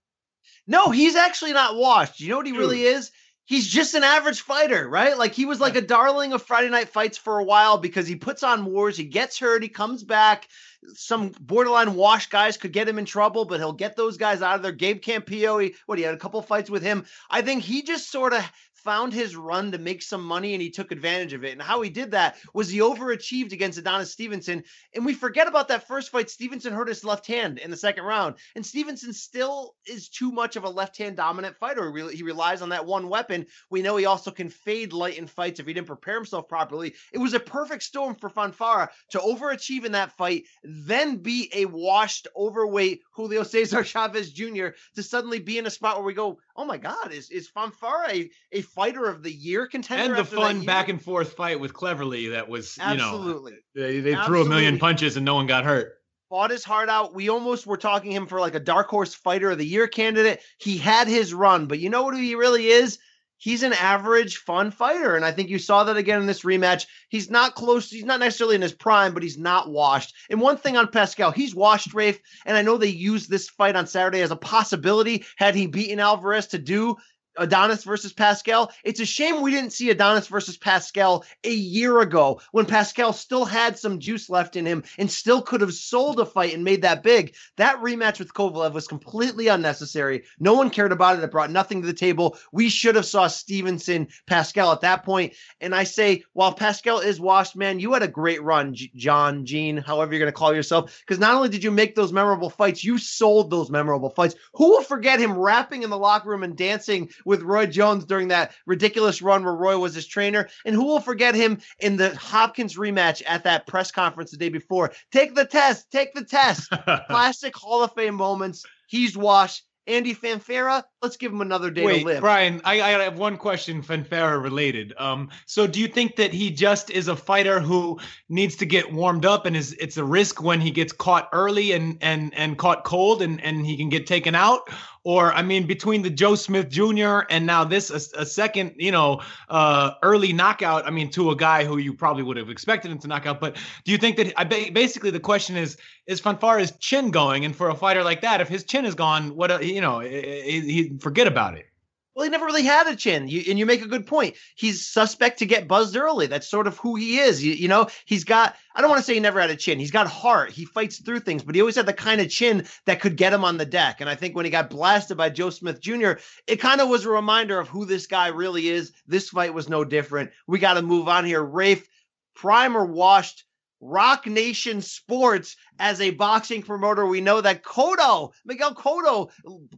No, 0.67 0.89
he's 0.89 1.15
actually 1.15 1.53
not 1.53 1.75
washed. 1.75 2.19
You 2.19 2.29
know 2.29 2.37
what 2.37 2.45
he 2.45 2.51
Dude. 2.51 2.61
really 2.61 2.83
is? 2.83 3.11
He's 3.51 3.67
just 3.67 3.95
an 3.95 4.03
average 4.03 4.43
fighter, 4.43 4.87
right? 4.87 5.17
Like 5.17 5.33
he 5.33 5.43
was 5.43 5.59
like 5.59 5.75
a 5.75 5.81
darling 5.81 6.31
of 6.31 6.41
Friday 6.41 6.69
night 6.69 6.87
fights 6.87 7.17
for 7.17 7.37
a 7.37 7.43
while 7.43 7.77
because 7.77 8.07
he 8.07 8.15
puts 8.15 8.43
on 8.43 8.63
wars, 8.63 8.95
he 8.95 9.03
gets 9.03 9.37
hurt, 9.37 9.61
he 9.61 9.67
comes 9.67 10.05
back 10.05 10.47
some 10.93 11.31
borderline 11.39 11.95
wash 11.95 12.27
guys 12.27 12.57
could 12.57 12.71
get 12.71 12.87
him 12.87 12.97
in 12.97 13.05
trouble, 13.05 13.45
but 13.45 13.59
he'll 13.59 13.73
get 13.73 13.95
those 13.95 14.17
guys 14.17 14.41
out 14.41 14.55
of 14.55 14.61
there. 14.63 14.71
Gabe 14.71 15.01
Campillo, 15.01 15.63
he, 15.63 15.75
what 15.85 15.97
he 15.97 16.03
had 16.03 16.13
a 16.13 16.17
couple 16.17 16.41
fights 16.41 16.69
with 16.69 16.81
him. 16.81 17.05
I 17.29 17.41
think 17.41 17.63
he 17.63 17.83
just 17.83 18.09
sort 18.09 18.33
of 18.33 18.49
found 18.83 19.13
his 19.13 19.35
run 19.35 19.71
to 19.71 19.77
make 19.77 20.01
some 20.01 20.23
money 20.23 20.53
and 20.53 20.61
he 20.61 20.69
took 20.69 20.91
advantage 20.91 21.33
of 21.33 21.43
it. 21.43 21.53
And 21.53 21.61
how 21.61 21.81
he 21.81 21.89
did 21.89 22.11
that 22.11 22.37
was 22.53 22.69
he 22.69 22.79
overachieved 22.79 23.53
against 23.53 23.77
Adonis 23.77 24.11
Stevenson. 24.11 24.63
And 24.95 25.05
we 25.05 25.13
forget 25.13 25.47
about 25.47 25.67
that 25.69 25.87
first 25.87 26.09
fight. 26.09 26.29
Stevenson 26.29 26.73
hurt 26.73 26.87
his 26.87 27.03
left 27.03 27.27
hand 27.27 27.59
in 27.59 27.71
the 27.71 27.77
second 27.77 28.03
round. 28.03 28.35
And 28.55 28.65
Stevenson 28.65 29.13
still 29.13 29.75
is 29.85 30.09
too 30.09 30.31
much 30.31 30.55
of 30.55 30.63
a 30.63 30.69
left 30.69 30.97
hand 30.97 31.17
dominant 31.17 31.57
fighter. 31.57 31.91
He 32.09 32.23
relies 32.23 32.61
on 32.61 32.69
that 32.69 32.85
one 32.85 33.09
weapon. 33.09 33.45
We 33.69 33.81
know 33.81 33.97
he 33.97 34.05
also 34.05 34.31
can 34.31 34.49
fade 34.49 34.93
light 34.93 35.17
in 35.17 35.27
fights 35.27 35.59
if 35.59 35.67
he 35.67 35.73
didn't 35.73 35.87
prepare 35.87 36.15
himself 36.15 36.47
properly. 36.47 36.95
It 37.11 37.17
was 37.17 37.33
a 37.33 37.39
perfect 37.39 37.83
storm 37.83 38.15
for 38.15 38.29
Fonfara 38.29 38.89
to 39.11 39.19
overachieve 39.19 39.85
in 39.85 39.93
that 39.93 40.11
fight, 40.17 40.45
then 40.63 41.17
be 41.17 41.49
a 41.53 41.65
washed, 41.65 42.27
overweight 42.35 43.01
Julio 43.11 43.43
Cesar 43.43 43.83
Chavez 43.83 44.31
Jr. 44.31 44.69
to 44.95 45.03
suddenly 45.03 45.39
be 45.39 45.57
in 45.57 45.65
a 45.65 45.71
spot 45.71 45.97
where 45.97 46.05
we 46.05 46.13
go, 46.13 46.39
oh 46.55 46.65
my 46.65 46.77
God, 46.77 47.11
is, 47.11 47.29
is 47.29 47.49
Fonfara 47.49 48.09
a, 48.09 48.29
a 48.51 48.61
fighter 48.75 49.05
of 49.05 49.23
the 49.23 49.31
year 49.31 49.67
contender. 49.67 50.15
And 50.15 50.25
the 50.25 50.25
fun 50.25 50.65
back 50.65 50.89
and 50.89 51.01
forth 51.01 51.33
fight 51.33 51.59
with 51.59 51.73
Cleverly 51.73 52.29
that 52.29 52.49
was, 52.49 52.77
you 52.77 52.83
Absolutely. 52.83 53.53
know, 53.53 53.57
they, 53.75 53.99
they 53.99 54.15
threw 54.15 54.41
a 54.41 54.49
million 54.49 54.79
punches 54.79 55.17
and 55.17 55.25
no 55.25 55.35
one 55.35 55.47
got 55.47 55.63
hurt. 55.63 55.93
Fought 56.29 56.51
his 56.51 56.63
heart 56.63 56.89
out. 56.89 57.13
We 57.13 57.29
almost 57.29 57.67
were 57.67 57.77
talking 57.77 58.11
him 58.11 58.25
for 58.25 58.39
like 58.39 58.55
a 58.55 58.59
dark 58.59 58.87
horse 58.89 59.13
fighter 59.13 59.51
of 59.51 59.57
the 59.57 59.65
year 59.65 59.87
candidate. 59.87 60.41
He 60.59 60.77
had 60.77 61.07
his 61.07 61.33
run, 61.33 61.67
but 61.67 61.79
you 61.79 61.89
know 61.89 62.03
what 62.03 62.17
he 62.17 62.35
really 62.35 62.67
is? 62.67 62.99
he's 63.41 63.63
an 63.63 63.73
average 63.73 64.37
fun 64.37 64.71
fighter 64.71 65.15
and 65.15 65.25
i 65.25 65.31
think 65.31 65.49
you 65.49 65.59
saw 65.59 65.83
that 65.83 65.97
again 65.97 66.21
in 66.21 66.27
this 66.27 66.43
rematch 66.43 66.85
he's 67.09 67.29
not 67.29 67.55
close 67.55 67.89
he's 67.89 68.05
not 68.05 68.19
necessarily 68.19 68.55
in 68.55 68.61
his 68.61 68.73
prime 68.73 69.13
but 69.13 69.23
he's 69.23 69.37
not 69.37 69.69
washed 69.69 70.13
and 70.29 70.39
one 70.39 70.55
thing 70.55 70.77
on 70.77 70.87
pascal 70.87 71.31
he's 71.31 71.55
washed 71.55 71.93
rafe 71.93 72.19
and 72.45 72.55
i 72.55 72.61
know 72.61 72.77
they 72.77 72.87
used 72.87 73.29
this 73.29 73.49
fight 73.49 73.75
on 73.75 73.87
saturday 73.87 74.21
as 74.21 74.31
a 74.31 74.35
possibility 74.35 75.25
had 75.37 75.55
he 75.55 75.67
beaten 75.67 75.99
alvarez 75.99 76.47
to 76.47 76.57
do 76.57 76.95
Adonis 77.37 77.83
versus 77.83 78.13
Pascal. 78.13 78.71
It's 78.83 78.99
a 78.99 79.05
shame 79.05 79.41
we 79.41 79.51
didn't 79.51 79.73
see 79.73 79.89
Adonis 79.89 80.27
versus 80.27 80.57
Pascal 80.57 81.23
a 81.43 81.51
year 81.51 82.01
ago 82.01 82.41
when 82.51 82.65
Pascal 82.65 83.13
still 83.13 83.45
had 83.45 83.77
some 83.77 83.99
juice 83.99 84.29
left 84.29 84.55
in 84.55 84.65
him 84.65 84.83
and 84.97 85.09
still 85.09 85.41
could 85.41 85.61
have 85.61 85.73
sold 85.73 86.19
a 86.19 86.25
fight 86.25 86.53
and 86.53 86.63
made 86.63 86.81
that 86.81 87.03
big. 87.03 87.35
That 87.57 87.81
rematch 87.81 88.19
with 88.19 88.33
Kovalev 88.33 88.73
was 88.73 88.87
completely 88.87 89.47
unnecessary. 89.47 90.23
No 90.39 90.53
one 90.53 90.69
cared 90.69 90.91
about 90.91 91.17
it. 91.17 91.23
It 91.23 91.31
brought 91.31 91.51
nothing 91.51 91.81
to 91.81 91.87
the 91.87 91.93
table. 91.93 92.37
We 92.51 92.69
should 92.69 92.95
have 92.95 93.05
saw 93.05 93.27
Stevenson 93.27 94.07
Pascal 94.27 94.71
at 94.71 94.81
that 94.81 95.03
point. 95.03 95.33
And 95.59 95.73
I 95.73 95.83
say, 95.83 96.23
while 96.33 96.53
Pascal 96.53 96.99
is 96.99 97.19
washed, 97.19 97.55
man, 97.55 97.79
you 97.79 97.93
had 97.93 98.03
a 98.03 98.07
great 98.07 98.43
run, 98.43 98.75
John, 98.95 99.45
Gene, 99.45 99.77
however 99.77 100.13
you're 100.13 100.19
going 100.19 100.31
to 100.31 100.37
call 100.37 100.53
yourself. 100.53 101.01
Because 101.01 101.19
not 101.19 101.35
only 101.35 101.49
did 101.49 101.63
you 101.63 101.71
make 101.71 101.95
those 101.95 102.11
memorable 102.11 102.49
fights, 102.49 102.83
you 102.83 102.97
sold 102.97 103.49
those 103.49 103.69
memorable 103.69 104.09
fights. 104.09 104.35
Who 104.55 104.69
will 104.69 104.83
forget 104.83 105.19
him 105.19 105.37
rapping 105.37 105.83
in 105.83 105.89
the 105.89 105.97
locker 105.97 106.29
room 106.29 106.43
and 106.43 106.55
dancing 106.55 107.09
Roy 107.41 107.65
Jones 107.65 108.03
during 108.05 108.27
that 108.27 108.51
ridiculous 108.65 109.21
run 109.21 109.43
where 109.43 109.53
Roy 109.53 109.77
was 109.77 109.95
his 109.95 110.07
trainer. 110.07 110.49
And 110.65 110.75
who 110.75 110.85
will 110.85 110.99
forget 110.99 111.35
him 111.35 111.59
in 111.79 111.97
the 111.97 112.15
Hopkins 112.15 112.75
rematch 112.75 113.21
at 113.25 113.43
that 113.45 113.67
press 113.67 113.91
conference 113.91 114.31
the 114.31 114.37
day 114.37 114.49
before? 114.49 114.91
Take 115.11 115.35
the 115.35 115.45
test, 115.45 115.89
take 115.91 116.13
the 116.13 116.25
test. 116.25 116.69
Classic 117.07 117.55
Hall 117.55 117.83
of 117.83 117.93
Fame 117.93 118.15
moments. 118.15 118.65
He's 118.87 119.15
washed. 119.15 119.63
Andy 119.87 120.13
Fonfara, 120.13 120.83
let's 121.01 121.17
give 121.17 121.31
him 121.31 121.41
another 121.41 121.71
day 121.71 121.83
Wait, 121.83 121.99
to 121.99 122.05
live. 122.05 122.21
Brian, 122.21 122.61
I, 122.63 122.81
I 122.81 122.89
have 123.03 123.17
one 123.17 123.35
question, 123.35 123.81
Fonfara 123.81 124.41
related. 124.41 124.93
Um, 124.97 125.29
so 125.47 125.65
do 125.65 125.79
you 125.79 125.87
think 125.87 126.17
that 126.17 126.31
he 126.31 126.51
just 126.51 126.91
is 126.91 127.07
a 127.07 127.15
fighter 127.15 127.59
who 127.59 127.99
needs 128.29 128.55
to 128.57 128.65
get 128.65 128.93
warmed 128.93 129.25
up, 129.25 129.45
and 129.47 129.57
is 129.57 129.73
it's 129.73 129.97
a 129.97 130.03
risk 130.03 130.41
when 130.41 130.61
he 130.61 130.69
gets 130.69 130.93
caught 130.93 131.29
early 131.33 131.71
and 131.71 131.97
and 132.01 132.33
and 132.35 132.59
caught 132.59 132.83
cold, 132.83 133.23
and 133.23 133.43
and 133.43 133.65
he 133.65 133.75
can 133.75 133.89
get 133.89 134.05
taken 134.05 134.35
out? 134.35 134.69
Or 135.03 135.33
I 135.33 135.41
mean, 135.41 135.65
between 135.65 136.03
the 136.03 136.11
Joe 136.11 136.35
Smith 136.35 136.69
Jr. 136.69 137.21
and 137.29 137.45
now 137.45 137.63
this 137.63 137.89
a, 137.89 138.21
a 138.21 138.25
second, 138.25 138.73
you 138.77 138.91
know, 138.91 139.21
uh, 139.49 139.93
early 140.03 140.31
knockout. 140.31 140.85
I 140.85 140.91
mean, 140.91 141.09
to 141.11 141.31
a 141.31 141.35
guy 141.35 141.65
who 141.65 141.77
you 141.77 141.93
probably 141.93 142.21
would 142.21 142.37
have 142.37 142.49
expected 142.49 142.91
him 142.91 142.99
to 142.99 143.07
knock 143.07 143.25
out. 143.25 143.39
But 143.39 143.57
do 143.83 143.91
you 143.91 143.97
think 143.97 144.17
that 144.17 144.33
I 144.37 144.43
basically 144.43 145.09
the 145.09 145.19
question 145.19 145.57
is 145.57 145.77
is 146.05 146.21
Fonfara's 146.21 146.71
chin 146.79 147.09
going? 147.09 147.45
And 147.45 147.55
for 147.55 147.69
a 147.69 147.75
fighter 147.75 148.03
like 148.03 148.21
that, 148.21 148.41
if 148.41 148.47
his 148.47 148.63
chin 148.63 148.85
is 148.85 148.93
gone, 148.93 149.35
what 149.35 149.65
you 149.65 149.81
know, 149.81 150.01
he, 150.01 150.59
he 150.61 150.97
forget 150.99 151.25
about 151.25 151.57
it. 151.57 151.70
Well, 152.13 152.25
he 152.25 152.29
never 152.29 152.45
really 152.45 152.63
had 152.63 152.87
a 152.87 152.95
chin, 152.95 153.29
you, 153.29 153.41
and 153.47 153.57
you 153.57 153.65
make 153.65 153.81
a 153.81 153.87
good 153.87 154.05
point. 154.05 154.35
He's 154.55 154.85
suspect 154.85 155.39
to 155.39 155.45
get 155.45 155.69
buzzed 155.69 155.95
early. 155.95 156.27
That's 156.27 156.49
sort 156.49 156.67
of 156.67 156.77
who 156.77 156.95
he 156.95 157.19
is. 157.19 157.41
You, 157.41 157.53
you 157.53 157.69
know, 157.69 157.87
he's 158.05 158.25
got. 158.25 158.57
I 158.75 158.81
don't 158.81 158.89
want 158.89 158.99
to 158.99 159.05
say 159.05 159.13
he 159.13 159.21
never 159.21 159.39
had 159.39 159.49
a 159.49 159.55
chin. 159.55 159.79
He's 159.79 159.91
got 159.91 160.07
heart. 160.07 160.51
He 160.51 160.65
fights 160.65 161.01
through 161.01 161.21
things, 161.21 161.41
but 161.41 161.55
he 161.55 161.61
always 161.61 161.77
had 161.77 161.85
the 161.85 161.93
kind 161.93 162.19
of 162.19 162.29
chin 162.29 162.67
that 162.85 162.99
could 162.99 163.15
get 163.15 163.31
him 163.31 163.45
on 163.45 163.57
the 163.57 163.65
deck. 163.65 164.01
And 164.01 164.09
I 164.09 164.15
think 164.15 164.35
when 164.35 164.43
he 164.43 164.51
got 164.51 164.69
blasted 164.69 165.15
by 165.15 165.29
Joe 165.29 165.51
Smith 165.51 165.79
Jr., 165.79 166.13
it 166.47 166.57
kind 166.57 166.81
of 166.81 166.89
was 166.89 167.05
a 167.05 167.09
reminder 167.09 167.57
of 167.59 167.69
who 167.69 167.85
this 167.85 168.07
guy 168.07 168.27
really 168.27 168.67
is. 168.67 168.91
This 169.07 169.29
fight 169.29 169.53
was 169.53 169.69
no 169.69 169.85
different. 169.85 170.31
We 170.47 170.59
got 170.59 170.73
to 170.73 170.81
move 170.81 171.07
on 171.07 171.23
here. 171.23 171.41
Rafe, 171.41 171.87
primer 172.35 172.85
washed 172.85 173.45
Roc 173.81 174.27
Nation 174.27 174.81
Sports 174.81 175.55
as 175.79 175.99
a 175.99 176.11
boxing 176.11 176.61
promoter. 176.61 177.05
We 177.05 177.19
know 177.19 177.41
that 177.41 177.63
Cotto, 177.63 178.31
Miguel 178.45 178.75
Cotto, 178.75 179.31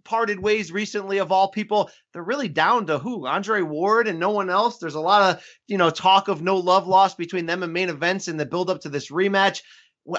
parted 0.04 0.40
ways 0.40 0.72
recently 0.72 1.18
of 1.20 1.32
all 1.32 1.48
people. 1.48 1.90
They're 2.12 2.22
really 2.22 2.50
down 2.50 2.86
to 2.88 3.00
who? 3.00 3.26
Andre 3.26 3.62
Ward 3.62 4.08
and 4.08 4.20
no 4.20 4.30
one 4.32 4.50
else. 4.50 4.78
There's 4.78 4.96
a 4.96 5.00
lot 5.00 5.36
of, 5.36 5.44
you 5.68 5.78
know, 5.78 5.90
talk 5.90 6.28
of 6.28 6.42
no 6.42 6.58
love 6.58 6.88
lost 6.88 7.18
between 7.18 7.46
them 7.46 7.64
and 7.64 7.72
main 7.72 7.90
events 7.90 8.28
in 8.28 8.38
the 8.38 8.46
build 8.46 8.70
up 8.70 8.82
to 8.82 8.90
this 8.90 9.10
rematch. 9.10 9.62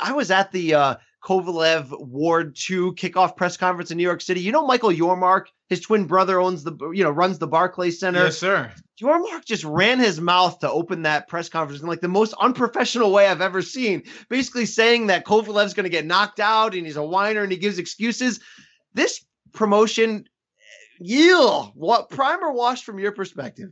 I 0.01 0.13
was 0.13 0.31
at 0.31 0.51
the 0.51 0.75
uh, 0.75 0.95
Kovalev 1.25 1.99
Ward 2.07 2.55
2 2.55 2.93
kickoff 2.95 3.37
press 3.37 3.57
conference 3.57 3.91
in 3.91 3.97
New 3.97 4.03
York 4.03 4.21
City. 4.21 4.41
You 4.41 4.53
know 4.53 4.67
Michael 4.67 4.91
Yormark, 4.91 5.47
his 5.69 5.81
twin 5.81 6.05
brother 6.05 6.39
owns 6.39 6.65
the 6.65 6.77
you 6.93 7.03
know 7.03 7.11
runs 7.11 7.39
the 7.39 7.47
Barclays 7.47 7.99
Center. 7.99 8.25
Yes, 8.25 8.39
sir. 8.39 8.71
Yormark 9.01 9.45
just 9.45 9.65
ran 9.65 9.99
his 9.99 10.21
mouth 10.21 10.59
to 10.59 10.71
open 10.71 11.03
that 11.03 11.27
press 11.27 11.49
conference 11.49 11.81
in 11.81 11.89
like 11.89 12.03
the 12.03 12.09
most 12.09 12.35
unprofessional 12.35 13.11
way 13.11 13.27
I've 13.27 13.41
ever 13.41 13.63
seen. 13.63 14.03
Basically 14.29 14.67
saying 14.67 15.07
that 15.07 15.25
Kovalev's 15.25 15.75
going 15.75 15.85
to 15.85 15.91
get 15.91 16.07
knocked 16.07 16.41
out 16.41 16.75
and 16.75 16.85
he's 16.87 16.97
a 16.97 17.03
whiner 17.03 17.43
and 17.43 17.51
he 17.51 17.59
gives 17.59 17.79
excuses. 17.79 18.41
This 18.93 19.25
promotion, 19.53 20.27
eh, 20.59 20.61
yield 21.01 21.73
what 21.75 22.11
primer 22.11 22.53
wash 22.53 22.85
from 22.85 22.99
your 22.99 23.13
perspective? 23.13 23.71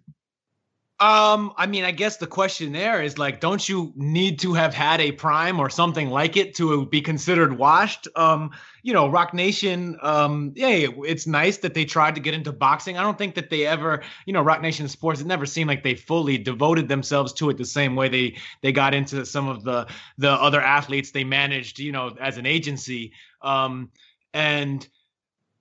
Um, 1.02 1.52
I 1.56 1.66
mean, 1.66 1.82
I 1.82 1.90
guess 1.90 2.18
the 2.18 2.28
question 2.28 2.70
there 2.70 3.02
is 3.02 3.18
like, 3.18 3.40
don't 3.40 3.68
you 3.68 3.92
need 3.96 4.38
to 4.38 4.54
have 4.54 4.72
had 4.72 5.00
a 5.00 5.10
prime 5.10 5.58
or 5.58 5.68
something 5.68 6.10
like 6.10 6.36
it 6.36 6.54
to 6.56 6.86
be 6.86 7.00
considered 7.00 7.58
washed? 7.58 8.06
Um, 8.14 8.52
you 8.84 8.92
know, 8.92 9.08
Roc 9.08 9.34
Nation, 9.34 9.98
um, 10.00 10.52
yeah, 10.54 10.86
it's 10.98 11.26
nice 11.26 11.56
that 11.58 11.74
they 11.74 11.84
tried 11.84 12.14
to 12.14 12.20
get 12.20 12.34
into 12.34 12.52
boxing. 12.52 12.98
I 12.98 13.02
don't 13.02 13.18
think 13.18 13.34
that 13.34 13.50
they 13.50 13.66
ever, 13.66 14.04
you 14.26 14.32
know, 14.32 14.42
Roc 14.42 14.62
Nation 14.62 14.86
sports, 14.86 15.20
it 15.20 15.26
never 15.26 15.44
seemed 15.44 15.66
like 15.66 15.82
they 15.82 15.96
fully 15.96 16.38
devoted 16.38 16.86
themselves 16.86 17.32
to 17.32 17.50
it 17.50 17.56
the 17.56 17.64
same 17.64 17.96
way 17.96 18.08
they 18.08 18.36
they 18.60 18.70
got 18.70 18.94
into 18.94 19.26
some 19.26 19.48
of 19.48 19.64
the 19.64 19.88
the 20.18 20.30
other 20.30 20.60
athletes 20.60 21.10
they 21.10 21.24
managed, 21.24 21.80
you 21.80 21.90
know, 21.90 22.14
as 22.20 22.38
an 22.38 22.46
agency. 22.46 23.12
Um, 23.42 23.90
and 24.32 24.86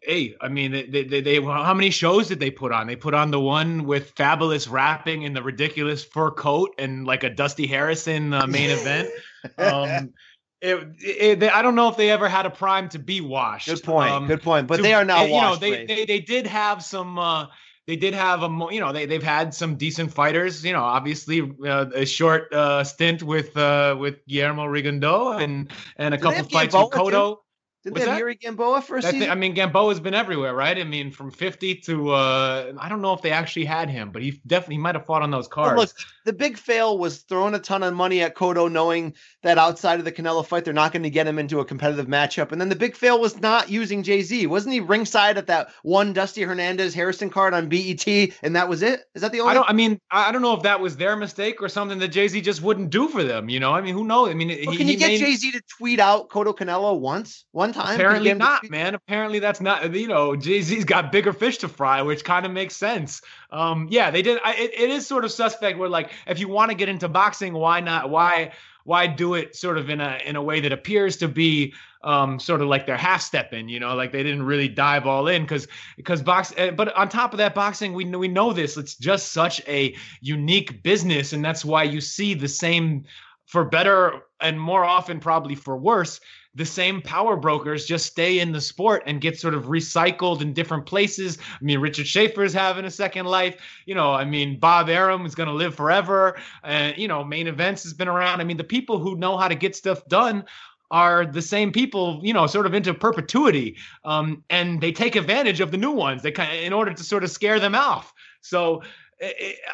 hey, 0.01 0.35
I 0.41 0.47
mean, 0.49 0.71
they, 0.71 0.83
they, 0.83 1.03
they, 1.03 1.21
they, 1.21 1.41
how 1.41 1.73
many 1.73 1.91
shows 1.91 2.27
did 2.27 2.39
they 2.39 2.49
put 2.49 2.71
on? 2.71 2.87
They 2.87 2.95
put 2.95 3.13
on 3.13 3.31
the 3.31 3.39
one 3.39 3.85
with 3.85 4.11
fabulous 4.11 4.67
rapping 4.67 5.25
and 5.25 5.35
the 5.35 5.43
ridiculous 5.43 6.03
fur 6.03 6.31
coat 6.31 6.73
and 6.77 7.05
like 7.05 7.23
a 7.23 7.29
Dusty 7.29 7.67
Harrison 7.67 8.33
uh, 8.33 8.47
main 8.47 8.69
event. 8.71 9.09
Um, 9.57 10.13
it, 10.61 10.87
it, 10.99 11.39
they, 11.39 11.49
I 11.49 11.61
don't 11.61 11.75
know 11.75 11.89
if 11.89 11.97
they 11.97 12.09
ever 12.09 12.27
had 12.27 12.45
a 12.45 12.49
prime 12.49 12.89
to 12.89 12.99
be 12.99 13.21
washed. 13.21 13.67
Good 13.67 13.83
point. 13.83 14.11
Um, 14.11 14.27
good 14.27 14.41
point. 14.41 14.67
But 14.67 14.77
to, 14.77 14.83
they 14.83 14.93
are 14.93 15.05
now 15.05 15.23
you 15.23 15.33
washed. 15.33 15.61
know, 15.61 15.69
they, 15.69 15.85
they, 15.85 16.05
they 16.05 16.19
did 16.19 16.47
have 16.47 16.83
some. 16.83 17.17
Uh, 17.17 17.47
they 17.87 17.95
did 17.95 18.13
have 18.13 18.43
a, 18.43 18.67
you 18.69 18.79
know, 18.79 18.93
they 18.93 19.07
they've 19.07 19.23
had 19.23 19.53
some 19.55 19.75
decent 19.75 20.13
fighters. 20.13 20.63
You 20.63 20.73
know, 20.73 20.83
obviously 20.83 21.51
uh, 21.65 21.87
a 21.95 22.05
short 22.05 22.53
uh, 22.53 22.83
stint 22.83 23.23
with 23.23 23.57
uh, 23.57 23.97
with 23.99 24.25
Guillermo 24.27 24.65
Rigondeaux 24.65 25.41
and 25.41 25.71
and 25.97 26.13
a 26.13 26.17
did 26.17 26.23
couple 26.23 26.43
fights 26.49 26.75
with 26.75 26.91
Cotto. 26.91 27.35
Too? 27.35 27.41
Did 27.83 27.95
they 27.95 28.01
have 28.01 28.19
Yuri 28.19 28.35
Gamboa 28.35 28.81
for 28.81 28.97
a 28.97 29.01
season? 29.01 29.31
I 29.31 29.35
mean, 29.35 29.55
Gamboa's 29.55 29.99
been 29.99 30.13
everywhere, 30.13 30.53
right? 30.53 30.77
I 30.77 30.83
mean, 30.83 31.09
from 31.09 31.31
50 31.31 31.75
to 31.75 32.11
uh, 32.11 32.73
I 32.79 32.89
don't 32.89 33.01
know 33.01 33.13
if 33.13 33.23
they 33.23 33.31
actually 33.31 33.65
had 33.65 33.89
him, 33.89 34.11
but 34.11 34.21
he 34.21 34.39
definitely 34.45 34.77
might 34.77 34.93
have 34.93 35.07
fought 35.07 35.23
on 35.23 35.31
those 35.31 35.47
cards. 35.47 35.79
Look, 35.79 35.89
the 36.25 36.33
big 36.33 36.57
fail 36.57 36.99
was 36.99 37.19
throwing 37.23 37.55
a 37.55 37.59
ton 37.59 37.81
of 37.81 37.95
money 37.95 38.21
at 38.21 38.35
Cotto, 38.35 38.71
knowing 38.71 39.15
that 39.41 39.57
outside 39.57 39.97
of 39.97 40.05
the 40.05 40.11
Canelo 40.11 40.45
fight, 40.45 40.63
they're 40.63 40.75
not 40.75 40.91
going 40.91 41.01
to 41.03 41.09
get 41.09 41.25
him 41.25 41.39
into 41.39 41.59
a 41.59 41.65
competitive 41.65 42.05
matchup. 42.05 42.51
And 42.51 42.61
then 42.61 42.69
the 42.69 42.75
big 42.75 42.95
fail 42.95 43.19
was 43.19 43.39
not 43.41 43.69
using 43.69 44.03
Jay 44.03 44.21
Z. 44.21 44.45
Wasn't 44.45 44.71
he 44.71 44.79
ringside 44.79 45.39
at 45.39 45.47
that 45.47 45.71
one 45.81 46.13
Dusty 46.13 46.43
Hernandez 46.43 46.93
Harrison 46.93 47.31
card 47.31 47.55
on 47.55 47.67
BET, 47.67 48.05
and 48.43 48.55
that 48.55 48.69
was 48.69 48.83
it? 48.83 49.05
Is 49.15 49.23
that 49.23 49.31
the 49.31 49.41
only? 49.41 49.51
I 49.51 49.53
don't. 49.55 49.69
I 49.69 49.73
mean, 49.73 49.99
I 50.11 50.31
don't 50.31 50.43
know 50.43 50.53
if 50.53 50.61
that 50.63 50.79
was 50.79 50.97
their 50.97 51.15
mistake 51.15 51.63
or 51.63 51.69
something 51.69 51.97
that 51.97 52.09
Jay 52.09 52.27
Z 52.27 52.41
just 52.41 52.61
wouldn't 52.61 52.91
do 52.91 53.07
for 53.07 53.23
them. 53.23 53.49
You 53.49 53.59
know, 53.59 53.71
I 53.71 53.81
mean, 53.81 53.95
who 53.95 54.03
knows? 54.03 54.29
I 54.29 54.35
mean, 54.35 54.49
well, 54.49 54.71
he, 54.71 54.77
can 54.77 54.87
you 54.87 54.97
get 54.97 55.07
made... 55.07 55.19
Jay 55.19 55.33
Z 55.33 55.51
to 55.53 55.61
tweet 55.79 55.99
out 55.99 56.29
Cotto 56.29 56.55
Canelo 56.55 56.99
once, 56.99 57.45
one 57.51 57.70
time? 57.73 57.95
Apparently 57.95 58.33
not, 58.33 58.69
man. 58.69 58.95
Apparently 58.95 59.39
that's 59.39 59.61
not. 59.61 59.93
You 59.93 60.07
know, 60.07 60.35
Jay 60.35 60.61
Z's 60.61 60.85
got 60.85 61.11
bigger 61.11 61.33
fish 61.33 61.57
to 61.59 61.67
fry, 61.67 62.01
which 62.01 62.23
kind 62.23 62.45
of 62.45 62.51
makes 62.51 62.75
sense. 62.75 63.21
Um, 63.51 63.87
yeah, 63.89 64.11
they 64.11 64.21
did. 64.21 64.39
I, 64.43 64.53
it, 64.55 64.71
it 64.73 64.89
is 64.89 65.07
sort 65.07 65.25
of 65.25 65.31
suspect. 65.31 65.77
Where 65.77 65.89
like, 65.89 66.11
if 66.27 66.39
you 66.39 66.47
want 66.47 66.71
to 66.71 66.75
get 66.75 66.89
into 66.89 67.07
boxing, 67.07 67.53
why 67.53 67.79
not? 67.79 68.09
Why 68.09 68.51
why 68.83 69.07
do 69.07 69.35
it 69.35 69.55
sort 69.55 69.77
of 69.77 69.89
in 69.89 70.01
a 70.01 70.19
in 70.25 70.35
a 70.35 70.41
way 70.41 70.59
that 70.61 70.71
appears 70.71 71.17
to 71.17 71.27
be 71.27 71.73
um, 72.03 72.39
sort 72.39 72.61
of 72.61 72.67
like 72.67 72.85
they're 72.85 72.97
half 72.97 73.21
stepping, 73.21 73.69
you 73.69 73.79
know, 73.79 73.95
like 73.95 74.11
they 74.11 74.23
didn't 74.23 74.43
really 74.43 74.67
dive 74.67 75.05
all 75.05 75.27
in 75.27 75.43
because 75.43 75.67
because 75.97 76.21
box. 76.21 76.53
Eh, 76.57 76.71
but 76.71 76.93
on 76.95 77.09
top 77.09 77.33
of 77.33 77.37
that, 77.37 77.53
boxing 77.53 77.93
we 77.93 78.05
we 78.05 78.27
know 78.27 78.53
this. 78.53 78.77
It's 78.77 78.95
just 78.95 79.31
such 79.31 79.61
a 79.67 79.95
unique 80.19 80.83
business, 80.83 81.33
and 81.33 81.43
that's 81.45 81.63
why 81.63 81.83
you 81.83 82.01
see 82.01 82.33
the 82.33 82.47
same 82.47 83.05
for 83.45 83.65
better 83.65 84.21
and 84.39 84.59
more 84.59 84.83
often 84.83 85.19
probably 85.19 85.55
for 85.55 85.77
worse 85.77 86.21
the 86.53 86.65
same 86.65 87.01
power 87.01 87.37
brokers 87.37 87.85
just 87.85 88.05
stay 88.05 88.39
in 88.39 88.51
the 88.51 88.59
sport 88.59 89.03
and 89.05 89.21
get 89.21 89.39
sort 89.39 89.53
of 89.53 89.65
recycled 89.65 90.41
in 90.41 90.53
different 90.53 90.85
places. 90.85 91.37
I 91.39 91.63
mean, 91.63 91.79
Richard 91.79 92.07
Schaefer 92.07 92.43
is 92.43 92.53
having 92.53 92.85
a 92.85 92.91
second 92.91 93.25
life. 93.25 93.55
You 93.85 93.95
know, 93.95 94.11
I 94.11 94.25
mean, 94.25 94.59
Bob 94.59 94.89
Arum 94.89 95.25
is 95.25 95.33
going 95.33 95.47
to 95.47 95.55
live 95.55 95.75
forever. 95.75 96.37
And, 96.63 96.97
you 96.97 97.07
know, 97.07 97.23
main 97.23 97.47
events 97.47 97.83
has 97.83 97.93
been 97.93 98.09
around. 98.09 98.41
I 98.41 98.43
mean, 98.43 98.57
the 98.57 98.63
people 98.63 98.99
who 98.99 99.15
know 99.15 99.37
how 99.37 99.47
to 99.47 99.55
get 99.55 99.75
stuff 99.75 100.05
done 100.07 100.43
are 100.91 101.25
the 101.25 101.41
same 101.41 101.71
people, 101.71 102.19
you 102.21 102.33
know, 102.33 102.45
sort 102.47 102.65
of 102.65 102.73
into 102.73 102.93
perpetuity. 102.93 103.77
Um, 104.03 104.43
and 104.49 104.81
they 104.81 104.91
take 104.91 105.15
advantage 105.15 105.61
of 105.61 105.71
the 105.71 105.77
new 105.77 105.91
ones 105.91 106.21
they 106.21 106.31
kind 106.31 106.51
of, 106.51 106.61
in 106.63 106.73
order 106.73 106.93
to 106.93 107.03
sort 107.03 107.23
of 107.23 107.31
scare 107.31 107.61
them 107.61 107.75
off. 107.75 108.13
So 108.41 108.83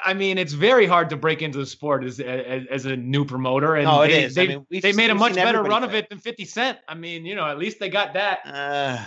I 0.06 0.14
mean, 0.14 0.38
it's 0.38 0.54
very 0.54 0.86
hard 0.86 1.10
to 1.12 1.18
break 1.18 1.42
into 1.42 1.58
the 1.58 1.66
sport 1.66 2.04
as 2.04 2.20
as, 2.20 2.64
as 2.70 2.86
a 2.86 2.98
new 2.98 3.24
promoter, 3.24 3.76
and 3.76 3.86
no, 3.86 4.02
they, 4.02 4.28
They, 4.28 4.44
I 4.44 4.48
mean, 4.48 4.66
they 4.82 4.92
made 4.92 5.10
a 5.10 5.16
much 5.16 5.36
better 5.36 5.64
run 5.64 5.84
of 5.84 5.94
it 5.94 6.10
than 6.10 6.20
Fifty 6.20 6.46
Cent. 6.46 6.80
I 6.88 6.96
mean, 6.96 7.26
you 7.26 7.36
know, 7.36 7.46
at 7.48 7.58
least 7.58 7.80
they 7.80 7.90
got 7.90 8.14
that. 8.14 8.40
Uh, 8.46 8.98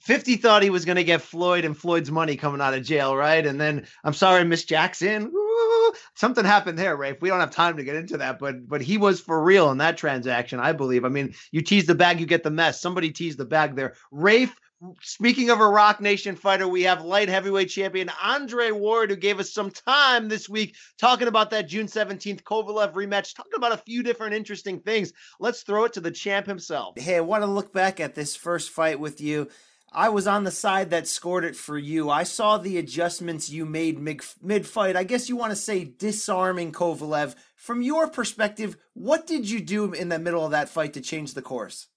Fifty 0.00 0.36
thought 0.36 0.62
he 0.62 0.70
was 0.70 0.84
going 0.84 0.96
to 0.96 1.04
get 1.04 1.22
Floyd 1.22 1.64
and 1.64 1.76
Floyd's 1.76 2.10
money 2.10 2.36
coming 2.36 2.60
out 2.60 2.74
of 2.74 2.82
jail, 2.82 3.16
right? 3.16 3.44
And 3.46 3.60
then 3.60 3.86
I'm 4.04 4.14
sorry, 4.14 4.44
Miss 4.44 4.64
Jackson. 4.64 5.32
Ooh, 5.34 5.92
something 6.14 6.44
happened 6.44 6.78
there, 6.78 6.96
Rafe. 6.96 7.20
We 7.20 7.28
don't 7.28 7.40
have 7.40 7.50
time 7.50 7.76
to 7.76 7.84
get 7.84 7.96
into 7.96 8.18
that, 8.18 8.38
but 8.38 8.68
but 8.68 8.82
he 8.82 8.98
was 8.98 9.20
for 9.20 9.42
real 9.42 9.70
in 9.70 9.78
that 9.78 9.96
transaction, 9.96 10.60
I 10.60 10.72
believe. 10.72 11.04
I 11.04 11.08
mean, 11.08 11.34
you 11.50 11.62
tease 11.62 11.86
the 11.86 11.94
bag, 11.94 12.20
you 12.20 12.26
get 12.26 12.42
the 12.42 12.50
mess. 12.50 12.80
Somebody 12.80 13.10
teased 13.10 13.38
the 13.38 13.44
bag 13.44 13.74
there. 13.74 13.94
Rafe 14.10 14.54
Speaking 15.00 15.50
of 15.50 15.60
a 15.60 15.68
Roc 15.68 16.00
Nation 16.00 16.34
fighter, 16.34 16.66
we 16.66 16.82
have 16.82 17.04
light 17.04 17.28
heavyweight 17.28 17.68
champion 17.68 18.10
Andre 18.20 18.72
Ward, 18.72 19.10
who 19.10 19.16
gave 19.16 19.38
us 19.38 19.52
some 19.52 19.70
time 19.70 20.28
this 20.28 20.48
week 20.48 20.74
talking 20.98 21.28
about 21.28 21.50
that 21.50 21.68
June 21.68 21.86
17th 21.86 22.42
Kovalev 22.42 22.94
rematch, 22.94 23.36
talking 23.36 23.52
about 23.54 23.72
a 23.72 23.76
few 23.76 24.02
different 24.02 24.34
interesting 24.34 24.80
things. 24.80 25.12
Let's 25.38 25.62
throw 25.62 25.84
it 25.84 25.92
to 25.92 26.00
the 26.00 26.10
champ 26.10 26.46
himself. 26.46 26.98
Hey, 26.98 27.16
I 27.16 27.20
want 27.20 27.44
to 27.44 27.46
look 27.46 27.72
back 27.72 28.00
at 28.00 28.16
this 28.16 28.34
first 28.34 28.70
fight 28.70 28.98
with 28.98 29.20
you. 29.20 29.48
I 29.92 30.08
was 30.08 30.26
on 30.26 30.42
the 30.42 30.50
side 30.50 30.90
that 30.90 31.06
scored 31.06 31.44
it 31.44 31.54
for 31.54 31.78
you. 31.78 32.10
I 32.10 32.24
saw 32.24 32.56
the 32.58 32.78
adjustments 32.78 33.50
you 33.50 33.64
made 33.64 34.00
mid 34.00 34.66
fight. 34.66 34.96
I 34.96 35.04
guess 35.04 35.28
you 35.28 35.36
want 35.36 35.52
to 35.52 35.56
say 35.56 35.84
disarming 35.84 36.72
Kovalev. 36.72 37.36
From 37.54 37.82
your 37.82 38.08
perspective, 38.08 38.76
what 38.94 39.28
did 39.28 39.48
you 39.48 39.60
do 39.60 39.92
in 39.92 40.08
the 40.08 40.18
middle 40.18 40.44
of 40.44 40.50
that 40.52 40.70
fight 40.70 40.94
to 40.94 41.00
change 41.00 41.34
the 41.34 41.42
course? 41.42 41.88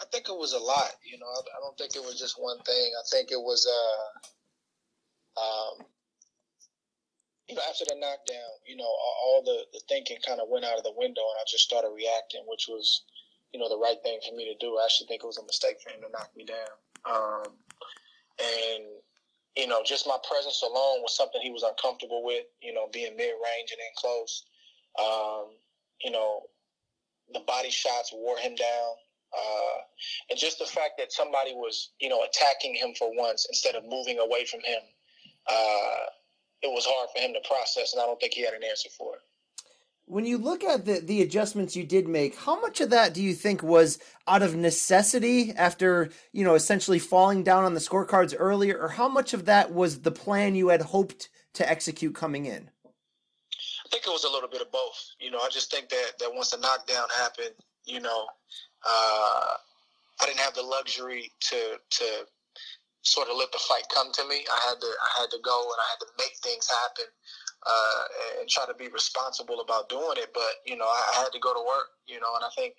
I 0.00 0.04
think 0.12 0.28
it 0.28 0.36
was 0.36 0.52
a 0.52 0.58
lot. 0.58 0.94
You 1.04 1.18
know, 1.18 1.26
I, 1.26 1.40
I 1.40 1.58
don't 1.60 1.76
think 1.76 1.96
it 1.96 2.04
was 2.04 2.18
just 2.18 2.40
one 2.40 2.58
thing. 2.62 2.90
I 2.94 3.04
think 3.10 3.30
it 3.30 3.40
was, 3.40 3.66
uh, 3.66 4.06
um, 5.40 5.86
you 7.48 7.54
know, 7.54 7.62
after 7.68 7.84
the 7.84 7.96
knockdown, 7.98 8.52
you 8.66 8.76
know, 8.76 8.86
all, 9.24 9.42
the 9.44 9.64
the 9.72 9.80
thinking 9.88 10.18
kind 10.26 10.40
of 10.40 10.48
went 10.48 10.64
out 10.64 10.78
of 10.78 10.84
the 10.84 10.94
window, 10.96 11.22
and 11.22 11.38
I 11.40 11.44
just 11.50 11.64
started 11.64 11.90
reacting, 11.94 12.42
which 12.46 12.66
was, 12.68 13.02
you 13.52 13.60
know, 13.60 13.68
the 13.68 13.78
right 13.78 13.98
thing 14.02 14.18
for 14.26 14.34
me 14.36 14.44
to 14.46 14.58
do. 14.60 14.78
I 14.78 14.84
actually 14.84 15.08
think 15.08 15.24
it 15.24 15.26
was 15.26 15.38
a 15.38 15.46
mistake 15.46 15.80
for 15.82 15.90
him 15.90 16.02
to 16.02 16.10
knock 16.12 16.30
me 16.36 16.44
down. 16.44 16.74
Um, 17.06 17.54
and 18.38 18.84
you 19.56 19.66
know, 19.66 19.82
just 19.84 20.06
my 20.06 20.18
presence 20.28 20.62
alone 20.62 21.02
was 21.02 21.16
something 21.16 21.40
he 21.42 21.50
was 21.50 21.64
uncomfortable 21.64 22.22
with. 22.22 22.44
You 22.62 22.72
know, 22.72 22.88
being 22.92 23.16
mid 23.16 23.34
range 23.34 23.72
and 23.72 23.80
in 23.80 23.94
close. 23.96 24.44
Um, 24.98 25.50
you 26.02 26.10
know, 26.10 26.42
the 27.32 27.40
body 27.40 27.70
shots 27.70 28.12
wore 28.12 28.38
him 28.38 28.54
down. 28.54 28.94
Uh, 29.36 29.80
and 30.30 30.38
just 30.38 30.58
the 30.58 30.64
fact 30.64 30.92
that 30.98 31.12
somebody 31.12 31.52
was, 31.52 31.90
you 32.00 32.08
know, 32.08 32.22
attacking 32.24 32.74
him 32.74 32.94
for 32.98 33.10
once 33.14 33.46
instead 33.48 33.74
of 33.74 33.84
moving 33.84 34.18
away 34.18 34.44
from 34.44 34.60
him, 34.60 34.80
uh, 35.50 36.04
it 36.62 36.68
was 36.68 36.86
hard 36.86 37.08
for 37.14 37.20
him 37.20 37.32
to 37.34 37.48
process, 37.48 37.92
and 37.92 38.02
I 38.02 38.06
don't 38.06 38.18
think 38.20 38.34
he 38.34 38.44
had 38.44 38.54
an 38.54 38.64
answer 38.64 38.88
for 38.88 39.14
it. 39.16 39.20
When 40.06 40.24
you 40.24 40.38
look 40.38 40.64
at 40.64 40.86
the, 40.86 41.00
the 41.00 41.20
adjustments 41.20 41.76
you 41.76 41.84
did 41.84 42.08
make, 42.08 42.34
how 42.34 42.58
much 42.58 42.80
of 42.80 42.88
that 42.90 43.12
do 43.12 43.22
you 43.22 43.34
think 43.34 43.62
was 43.62 43.98
out 44.26 44.42
of 44.42 44.56
necessity 44.56 45.52
after, 45.54 46.08
you 46.32 46.44
know, 46.44 46.54
essentially 46.54 46.98
falling 46.98 47.44
down 47.44 47.64
on 47.64 47.74
the 47.74 47.80
scorecards 47.80 48.34
earlier, 48.36 48.78
or 48.78 48.88
how 48.88 49.08
much 49.08 49.34
of 49.34 49.44
that 49.44 49.72
was 49.72 50.00
the 50.00 50.10
plan 50.10 50.54
you 50.54 50.68
had 50.68 50.80
hoped 50.80 51.28
to 51.54 51.70
execute 51.70 52.14
coming 52.14 52.46
in? 52.46 52.70
I 53.84 53.88
think 53.90 54.06
it 54.06 54.10
was 54.10 54.24
a 54.24 54.30
little 54.30 54.48
bit 54.48 54.62
of 54.62 54.72
both. 54.72 54.98
You 55.20 55.30
know, 55.30 55.40
I 55.40 55.50
just 55.50 55.70
think 55.70 55.90
that, 55.90 56.12
that 56.20 56.34
once 56.34 56.52
the 56.52 56.58
knockdown 56.58 57.08
happened, 57.18 57.54
you 57.84 58.00
know, 58.00 58.26
uh, 58.86 59.54
I 60.20 60.26
didn't 60.26 60.40
have 60.40 60.54
the 60.54 60.62
luxury 60.62 61.32
to 61.50 61.78
to 61.90 62.04
sort 63.02 63.28
of 63.28 63.36
let 63.36 63.52
the 63.52 63.58
fight 63.58 63.86
come 63.94 64.12
to 64.12 64.24
me. 64.28 64.44
I 64.50 64.68
had 64.68 64.80
to 64.80 64.86
I 64.86 65.20
had 65.22 65.30
to 65.30 65.38
go 65.42 65.62
and 65.62 65.78
I 65.78 65.86
had 65.90 66.00
to 66.00 66.10
make 66.18 66.36
things 66.42 66.68
happen 66.68 67.06
uh, 67.66 68.02
and 68.40 68.48
try 68.48 68.66
to 68.66 68.74
be 68.74 68.88
responsible 68.88 69.60
about 69.60 69.88
doing 69.88 70.16
it. 70.18 70.30
But 70.34 70.62
you 70.66 70.76
know, 70.76 70.86
I, 70.86 71.02
I 71.14 71.22
had 71.22 71.32
to 71.32 71.38
go 71.40 71.54
to 71.54 71.60
work. 71.60 71.94
You 72.06 72.18
know, 72.20 72.32
and 72.34 72.44
I 72.44 72.48
think 72.56 72.74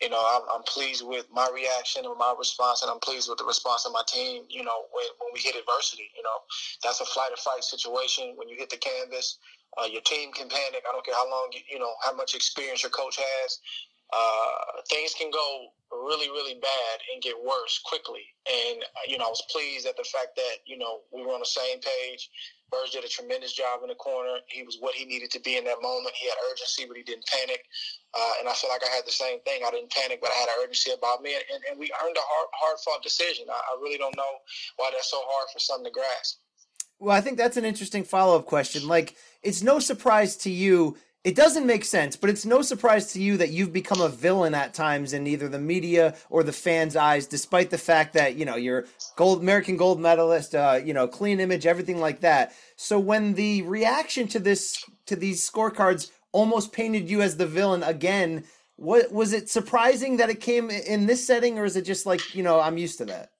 you 0.00 0.10
know 0.10 0.20
I'm, 0.20 0.42
I'm 0.52 0.64
pleased 0.64 1.06
with 1.06 1.26
my 1.32 1.48
reaction 1.54 2.04
and 2.04 2.18
my 2.18 2.34
response, 2.36 2.82
and 2.82 2.90
I'm 2.90 3.00
pleased 3.00 3.28
with 3.28 3.38
the 3.38 3.44
response 3.44 3.86
of 3.86 3.92
my 3.92 4.02
team. 4.06 4.44
You 4.48 4.64
know, 4.64 4.90
when 4.92 5.06
when 5.20 5.30
we 5.32 5.40
hit 5.40 5.56
adversity, 5.56 6.10
you 6.16 6.22
know, 6.22 6.38
that's 6.82 7.00
a 7.00 7.06
flight 7.06 7.32
or 7.32 7.40
fight 7.40 7.64
situation. 7.64 8.34
When 8.36 8.48
you 8.48 8.56
hit 8.56 8.70
the 8.70 8.78
canvas, 8.78 9.38
uh, 9.78 9.86
your 9.86 10.02
team 10.02 10.32
can 10.32 10.48
panic. 10.48 10.82
I 10.88 10.92
don't 10.92 11.04
care 11.04 11.14
how 11.14 11.30
long 11.30 11.48
you, 11.52 11.60
you 11.70 11.78
know 11.78 11.94
how 12.04 12.14
much 12.14 12.34
experience 12.34 12.82
your 12.82 12.90
coach 12.90 13.16
has 13.16 13.58
uh, 14.12 14.82
things 14.90 15.14
can 15.14 15.30
go 15.30 15.72
really, 15.90 16.28
really 16.28 16.54
bad 16.54 16.96
and 17.12 17.22
get 17.22 17.36
worse 17.36 17.80
quickly. 17.84 18.24
And, 18.48 18.82
uh, 18.82 19.04
you 19.08 19.18
know, 19.18 19.26
I 19.26 19.28
was 19.28 19.42
pleased 19.50 19.86
at 19.86 19.96
the 19.96 20.04
fact 20.04 20.36
that, 20.36 20.64
you 20.66 20.78
know, 20.78 21.00
we 21.12 21.22
were 21.22 21.32
on 21.32 21.40
the 21.40 21.46
same 21.46 21.80
page. 21.80 22.30
Burge 22.70 22.92
did 22.92 23.04
a 23.04 23.08
tremendous 23.08 23.52
job 23.52 23.80
in 23.82 23.88
the 23.88 23.94
corner. 23.94 24.40
He 24.48 24.62
was 24.62 24.78
what 24.80 24.94
he 24.94 25.04
needed 25.04 25.30
to 25.32 25.40
be 25.40 25.58
in 25.58 25.64
that 25.64 25.82
moment. 25.82 26.14
He 26.14 26.28
had 26.28 26.36
urgency, 26.50 26.84
but 26.88 26.96
he 26.96 27.02
didn't 27.02 27.26
panic. 27.26 27.60
Uh, 28.16 28.40
and 28.40 28.48
I 28.48 28.54
feel 28.54 28.70
like 28.70 28.80
I 28.84 28.94
had 28.94 29.04
the 29.06 29.12
same 29.12 29.40
thing. 29.42 29.60
I 29.66 29.70
didn't 29.70 29.92
panic, 29.92 30.20
but 30.22 30.30
I 30.30 30.34
had 30.34 30.48
urgency 30.62 30.92
about 30.92 31.20
me. 31.20 31.34
And, 31.34 31.60
and 31.70 31.78
we 31.78 31.92
earned 32.04 32.16
a 32.16 32.24
hard, 32.24 32.48
hard 32.54 32.78
fought 32.84 33.02
decision. 33.02 33.46
I, 33.50 33.52
I 33.52 33.80
really 33.80 33.98
don't 33.98 34.16
know 34.16 34.40
why 34.76 34.90
that's 34.92 35.10
so 35.10 35.20
hard 35.20 35.48
for 35.52 35.58
some 35.58 35.84
to 35.84 35.90
grasp. 35.90 36.38
Well, 36.98 37.14
I 37.14 37.20
think 37.20 37.36
that's 37.36 37.56
an 37.56 37.64
interesting 37.64 38.04
follow 38.04 38.38
up 38.38 38.46
question. 38.46 38.88
Like, 38.88 39.16
it's 39.42 39.62
no 39.62 39.78
surprise 39.78 40.36
to 40.38 40.50
you 40.50 40.96
it 41.24 41.36
doesn't 41.36 41.66
make 41.66 41.84
sense, 41.84 42.16
but 42.16 42.30
it's 42.30 42.44
no 42.44 42.62
surprise 42.62 43.12
to 43.12 43.22
you 43.22 43.36
that 43.36 43.50
you've 43.50 43.72
become 43.72 44.00
a 44.00 44.08
villain 44.08 44.54
at 44.54 44.74
times 44.74 45.12
in 45.12 45.26
either 45.28 45.48
the 45.48 45.58
media 45.58 46.16
or 46.30 46.42
the 46.42 46.52
fans' 46.52 46.96
eyes, 46.96 47.26
despite 47.26 47.70
the 47.70 47.78
fact 47.78 48.14
that 48.14 48.34
you 48.34 48.44
know 48.44 48.56
you're 48.56 48.86
gold 49.16 49.40
American 49.40 49.76
gold 49.76 50.00
medalist, 50.00 50.54
uh, 50.54 50.80
you 50.84 50.92
know, 50.92 51.06
clean 51.06 51.38
image, 51.38 51.64
everything 51.64 51.98
like 51.98 52.20
that. 52.20 52.52
So 52.74 52.98
when 52.98 53.34
the 53.34 53.62
reaction 53.62 54.26
to 54.28 54.40
this 54.40 54.84
to 55.06 55.14
these 55.14 55.48
scorecards 55.48 56.10
almost 56.32 56.72
painted 56.72 57.08
you 57.08 57.22
as 57.22 57.36
the 57.36 57.46
villain 57.46 57.84
again, 57.84 58.44
what 58.76 59.12
was 59.12 59.32
it 59.32 59.48
surprising 59.48 60.16
that 60.16 60.30
it 60.30 60.40
came 60.40 60.70
in 60.70 61.06
this 61.06 61.24
setting, 61.24 61.56
or 61.58 61.64
is 61.64 61.76
it 61.76 61.82
just 61.82 62.04
like 62.04 62.34
you 62.34 62.42
know 62.42 62.60
I'm 62.60 62.78
used 62.78 62.98
to 62.98 63.04
that? 63.06 63.31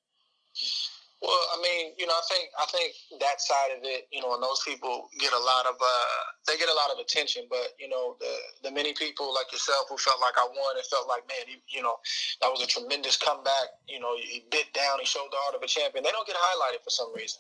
Well, 1.23 1.45
I 1.55 1.63
mean, 1.63 1.95
you 2.03 2.07
know, 2.11 2.19
I 2.19 2.27
think 2.27 2.51
I 2.59 2.67
think 2.67 2.99
that 3.23 3.39
side 3.39 3.79
of 3.79 3.87
it, 3.87 4.11
you 4.11 4.19
know, 4.19 4.35
and 4.35 4.43
those 4.43 4.59
people 4.67 5.07
get 5.23 5.31
a 5.31 5.39
lot 5.39 5.71
of 5.71 5.79
uh, 5.79 6.23
they 6.51 6.59
get 6.59 6.67
a 6.67 6.75
lot 6.75 6.91
of 6.91 6.99
attention. 6.99 7.47
But 7.47 7.79
you 7.79 7.87
know, 7.87 8.19
the 8.19 8.67
the 8.67 8.75
many 8.75 8.91
people 8.91 9.31
like 9.31 9.47
yourself 9.55 9.87
who 9.87 9.95
felt 10.03 10.19
like 10.19 10.35
I 10.35 10.51
won, 10.51 10.75
and 10.75 10.83
felt 10.91 11.07
like 11.07 11.23
man, 11.31 11.47
he, 11.47 11.63
you 11.71 11.79
know, 11.79 11.95
that 12.43 12.51
was 12.51 12.59
a 12.59 12.67
tremendous 12.67 13.15
comeback. 13.15 13.71
You 13.87 14.03
know, 14.03 14.19
he 14.19 14.43
bit 14.51 14.75
down, 14.75 14.99
he 14.99 15.07
showed 15.07 15.31
the 15.31 15.39
heart 15.47 15.55
of 15.55 15.63
a 15.63 15.71
champion. 15.71 16.03
They 16.03 16.11
don't 16.11 16.27
get 16.27 16.35
highlighted 16.35 16.83
for 16.83 16.91
some 16.91 17.15
reason. 17.15 17.39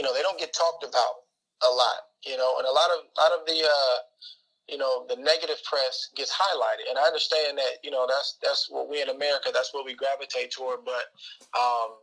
You 0.00 0.04
know, 0.08 0.16
they 0.16 0.24
don't 0.24 0.40
get 0.40 0.56
talked 0.56 0.80
about 0.88 1.28
a 1.60 1.70
lot. 1.76 2.08
You 2.24 2.40
know, 2.40 2.56
and 2.56 2.64
a 2.64 2.72
lot 2.72 2.88
of 2.88 3.04
a 3.04 3.16
lot 3.20 3.32
of 3.36 3.44
the. 3.44 3.60
Uh, 3.68 3.98
you 4.70 4.78
know 4.78 5.04
the 5.08 5.16
negative 5.16 5.58
press 5.66 6.10
gets 6.14 6.30
highlighted 6.30 6.86
and 6.88 6.96
i 6.96 7.02
understand 7.02 7.58
that 7.58 7.82
you 7.82 7.90
know 7.90 8.06
that's 8.06 8.38
that's 8.40 8.70
what 8.70 8.88
we 8.88 9.02
in 9.02 9.08
america 9.08 9.50
that's 9.52 9.74
what 9.74 9.84
we 9.84 9.96
gravitate 9.96 10.52
toward 10.52 10.78
but 10.84 11.10
um 11.58 11.98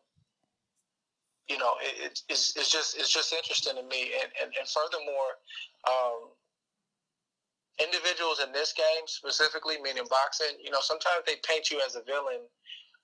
you 1.49 1.57
know, 1.57 1.75
it, 1.81 2.21
it's, 2.29 2.55
it's 2.55 2.71
just 2.71 2.97
it's 2.97 3.11
just 3.11 3.33
interesting 3.33 3.75
to 3.75 3.83
me. 3.83 4.11
And 4.19 4.29
and, 4.41 4.51
and 4.57 4.67
furthermore, 4.67 5.39
um, 5.87 6.31
individuals 7.79 8.41
in 8.43 8.51
this 8.51 8.73
game 8.73 9.05
specifically, 9.05 9.77
meaning 9.81 10.03
boxing, 10.09 10.59
you 10.63 10.71
know, 10.71 10.81
sometimes 10.81 11.23
they 11.25 11.39
paint 11.47 11.71
you 11.71 11.79
as 11.85 11.95
a 11.95 12.03
villain 12.03 12.43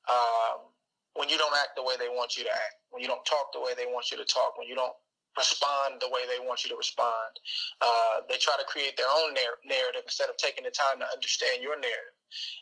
um, 0.10 0.74
when 1.14 1.30
you 1.30 1.38
don't 1.38 1.54
act 1.56 1.78
the 1.78 1.84
way 1.84 1.94
they 1.98 2.10
want 2.10 2.36
you 2.36 2.44
to 2.44 2.50
act, 2.50 2.82
when 2.90 3.02
you 3.02 3.08
don't 3.08 3.24
talk 3.26 3.54
the 3.54 3.62
way 3.62 3.72
they 3.78 3.86
want 3.86 4.12
you 4.12 4.18
to 4.18 4.26
talk, 4.26 4.58
when 4.58 4.68
you 4.68 4.76
don't 4.76 4.96
respond 5.38 5.98
the 6.02 6.10
way 6.10 6.26
they 6.30 6.42
want 6.46 6.62
you 6.62 6.70
to 6.70 6.78
respond. 6.78 7.34
Uh, 7.82 8.22
they 8.30 8.38
try 8.38 8.54
to 8.58 8.66
create 8.70 8.98
their 8.98 9.10
own 9.10 9.34
narrative 9.66 10.06
instead 10.06 10.30
of 10.30 10.38
taking 10.38 10.64
the 10.64 10.74
time 10.74 11.02
to 11.02 11.08
understand 11.10 11.62
your 11.62 11.74
narrative. 11.78 12.18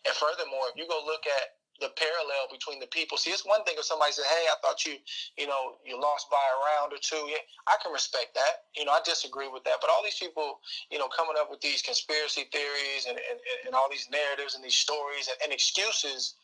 And 0.08 0.16
furthermore, 0.16 0.72
if 0.72 0.80
you 0.80 0.88
go 0.88 1.00
look 1.04 1.24
at 1.28 1.60
the 1.82 1.90
parallel 1.98 2.48
between 2.54 2.80
the 2.80 2.88
people. 2.88 3.18
See, 3.18 3.32
it's 3.32 3.46
one 3.46 3.66
thing 3.66 3.76
if 3.78 3.86
somebody 3.86 4.14
says, 4.14 4.26
"Hey, 4.26 4.46
I 4.48 4.56
thought 4.62 4.86
you, 4.86 4.98
you 5.38 5.48
know, 5.48 5.78
you 5.86 6.00
lost 6.00 6.30
by 6.32 6.40
a 6.40 6.58
round 6.72 6.94
or 6.94 7.02
two. 7.02 7.28
Yeah, 7.28 7.44
I 7.68 7.78
can 7.84 7.92
respect 7.92 8.36
that. 8.36 8.70
You 8.78 8.86
know, 8.86 8.94
I 8.94 9.02
disagree 9.04 9.50
with 9.50 9.66
that. 9.66 9.82
But 9.82 9.90
all 9.90 10.04
these 10.04 10.20
people, 10.20 10.62
you 10.92 11.00
know, 11.00 11.10
coming 11.10 11.36
up 11.40 11.52
with 11.52 11.62
these 11.62 11.82
conspiracy 11.82 12.46
theories 12.54 13.08
and, 13.10 13.18
and, 13.18 13.40
and 13.68 13.76
all 13.76 13.90
these 13.92 14.10
narratives 14.12 14.56
and 14.56 14.64
these 14.64 14.78
stories 14.78 15.28
and, 15.28 15.38
and 15.44 15.52
excuses 15.54 16.36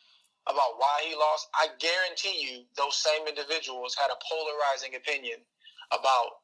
about 0.47 0.79
why 0.79 1.03
he 1.07 1.15
lost, 1.15 1.49
I 1.55 1.69
guarantee 1.79 2.39
you 2.41 2.65
those 2.77 2.97
same 2.97 3.27
individuals 3.27 3.95
had 3.95 4.11
a 4.11 4.19
polarizing 4.27 4.95
opinion 4.95 5.39
about 5.91 6.43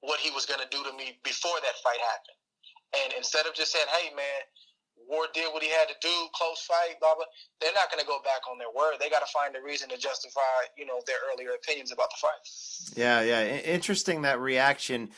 what 0.00 0.20
he 0.20 0.30
was 0.30 0.46
going 0.46 0.60
to 0.60 0.70
do 0.70 0.84
to 0.84 0.92
me 0.96 1.18
before 1.24 1.58
that 1.62 1.76
fight 1.82 2.00
happened. 2.00 2.38
And 3.04 3.12
instead 3.18 3.46
of 3.46 3.54
just 3.54 3.72
saying, 3.72 3.86
"Hey, 3.88 4.14
man," 4.14 4.42
Ward 5.08 5.30
did 5.32 5.52
what 5.52 5.62
he 5.62 5.70
had 5.70 5.88
to 5.88 5.94
do, 6.00 6.28
close 6.34 6.60
fight, 6.62 7.00
blah 7.00 7.14
blah. 7.14 7.24
They're 7.60 7.72
not 7.74 7.90
going 7.90 8.00
to 8.00 8.06
go 8.06 8.20
back 8.22 8.42
on 8.50 8.58
their 8.58 8.70
word. 8.74 8.96
They 9.00 9.08
got 9.10 9.20
to 9.20 9.32
find 9.32 9.56
a 9.56 9.62
reason 9.62 9.88
to 9.88 9.96
justify, 9.96 10.40
you 10.76 10.86
know, 10.86 11.00
their 11.06 11.16
earlier 11.32 11.50
opinions 11.50 11.92
about 11.92 12.10
the 12.10 12.16
fight. 12.20 12.96
Yeah, 12.96 13.22
yeah, 13.22 13.56
interesting 13.60 14.22
that 14.22 14.38
reaction. 14.40 15.10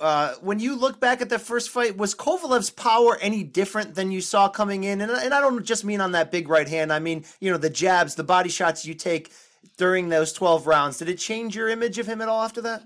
Uh, 0.00 0.34
when 0.40 0.58
you 0.58 0.74
look 0.74 1.00
back 1.00 1.20
at 1.20 1.28
the 1.28 1.38
first 1.38 1.70
fight, 1.70 1.96
was 1.96 2.14
Kovalev's 2.14 2.70
power 2.70 3.16
any 3.20 3.44
different 3.44 3.94
than 3.94 4.10
you 4.10 4.20
saw 4.20 4.48
coming 4.48 4.84
in? 4.84 5.00
And, 5.00 5.10
and 5.10 5.32
I 5.32 5.40
don't 5.40 5.64
just 5.64 5.84
mean 5.84 6.00
on 6.00 6.12
that 6.12 6.32
big 6.32 6.48
right 6.48 6.68
hand. 6.68 6.92
I 6.92 6.98
mean, 6.98 7.24
you 7.40 7.50
know, 7.50 7.58
the 7.58 7.70
jabs, 7.70 8.16
the 8.16 8.24
body 8.24 8.48
shots 8.48 8.84
you 8.84 8.94
take 8.94 9.30
during 9.76 10.08
those 10.08 10.32
12 10.32 10.66
rounds. 10.66 10.98
Did 10.98 11.08
it 11.08 11.18
change 11.18 11.54
your 11.54 11.68
image 11.68 11.98
of 11.98 12.06
him 12.06 12.20
at 12.20 12.28
all 12.28 12.42
after 12.42 12.60
that? 12.62 12.82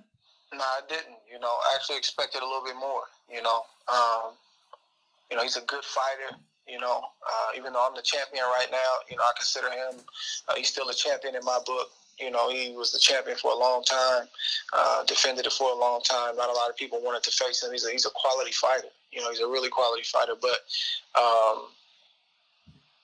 No, 0.52 0.60
I 0.60 0.80
didn't. 0.88 1.16
You 1.32 1.40
know, 1.40 1.48
I 1.48 1.74
actually 1.74 1.96
expected 1.96 2.42
a 2.42 2.46
little 2.46 2.64
bit 2.64 2.76
more, 2.76 3.02
you 3.32 3.42
know. 3.42 3.62
Um, 3.88 4.32
you 5.32 5.38
know, 5.38 5.42
he's 5.42 5.56
a 5.56 5.62
good 5.62 5.82
fighter. 5.82 6.36
You 6.68 6.78
know, 6.78 7.00
uh, 7.00 7.56
even 7.56 7.72
though 7.72 7.84
I'm 7.84 7.96
the 7.96 8.02
champion 8.02 8.44
right 8.44 8.68
now, 8.70 8.92
you 9.10 9.16
know, 9.16 9.22
I 9.22 9.32
consider 9.34 9.68
him. 9.68 10.04
Uh, 10.46 10.54
he's 10.56 10.68
still 10.68 10.88
a 10.90 10.94
champion 10.94 11.34
in 11.34 11.42
my 11.42 11.58
book. 11.64 11.88
You 12.20 12.30
know, 12.30 12.50
he 12.50 12.72
was 12.76 12.92
the 12.92 12.98
champion 12.98 13.38
for 13.38 13.50
a 13.50 13.56
long 13.56 13.82
time, 13.82 14.28
uh, 14.74 15.04
defended 15.04 15.46
it 15.46 15.52
for 15.52 15.72
a 15.72 15.74
long 15.74 16.02
time. 16.02 16.36
Not 16.36 16.50
a 16.50 16.52
lot 16.52 16.68
of 16.68 16.76
people 16.76 17.00
wanted 17.02 17.22
to 17.24 17.30
face 17.30 17.62
him. 17.62 17.72
He's 17.72 17.86
a, 17.86 17.90
he's 17.90 18.04
a 18.04 18.10
quality 18.10 18.52
fighter. 18.52 18.88
You 19.10 19.22
know, 19.22 19.30
he's 19.30 19.40
a 19.40 19.48
really 19.48 19.70
quality 19.70 20.02
fighter. 20.04 20.34
But, 20.40 20.60
um, 21.18 21.62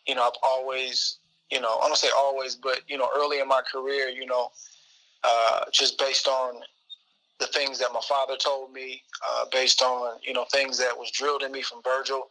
you 0.06 0.14
know, 0.14 0.24
I've 0.24 0.38
always, 0.42 1.16
you 1.50 1.60
know, 1.60 1.78
I 1.78 1.86
don't 1.86 1.96
say 1.96 2.10
always, 2.14 2.54
but 2.56 2.82
you 2.88 2.98
know, 2.98 3.08
early 3.16 3.40
in 3.40 3.48
my 3.48 3.62
career, 3.72 4.08
you 4.08 4.26
know, 4.26 4.50
uh, 5.24 5.64
just 5.72 5.98
based 5.98 6.28
on 6.28 6.60
the 7.38 7.46
things 7.46 7.78
that 7.78 7.90
my 7.92 8.00
father 8.08 8.36
told 8.36 8.72
me, 8.72 9.02
uh, 9.28 9.44
based 9.52 9.80
on 9.82 10.18
you 10.22 10.32
know 10.32 10.44
things 10.50 10.76
that 10.78 10.96
was 10.96 11.10
drilled 11.10 11.42
in 11.42 11.52
me 11.52 11.62
from 11.62 11.80
Virgil. 11.82 12.30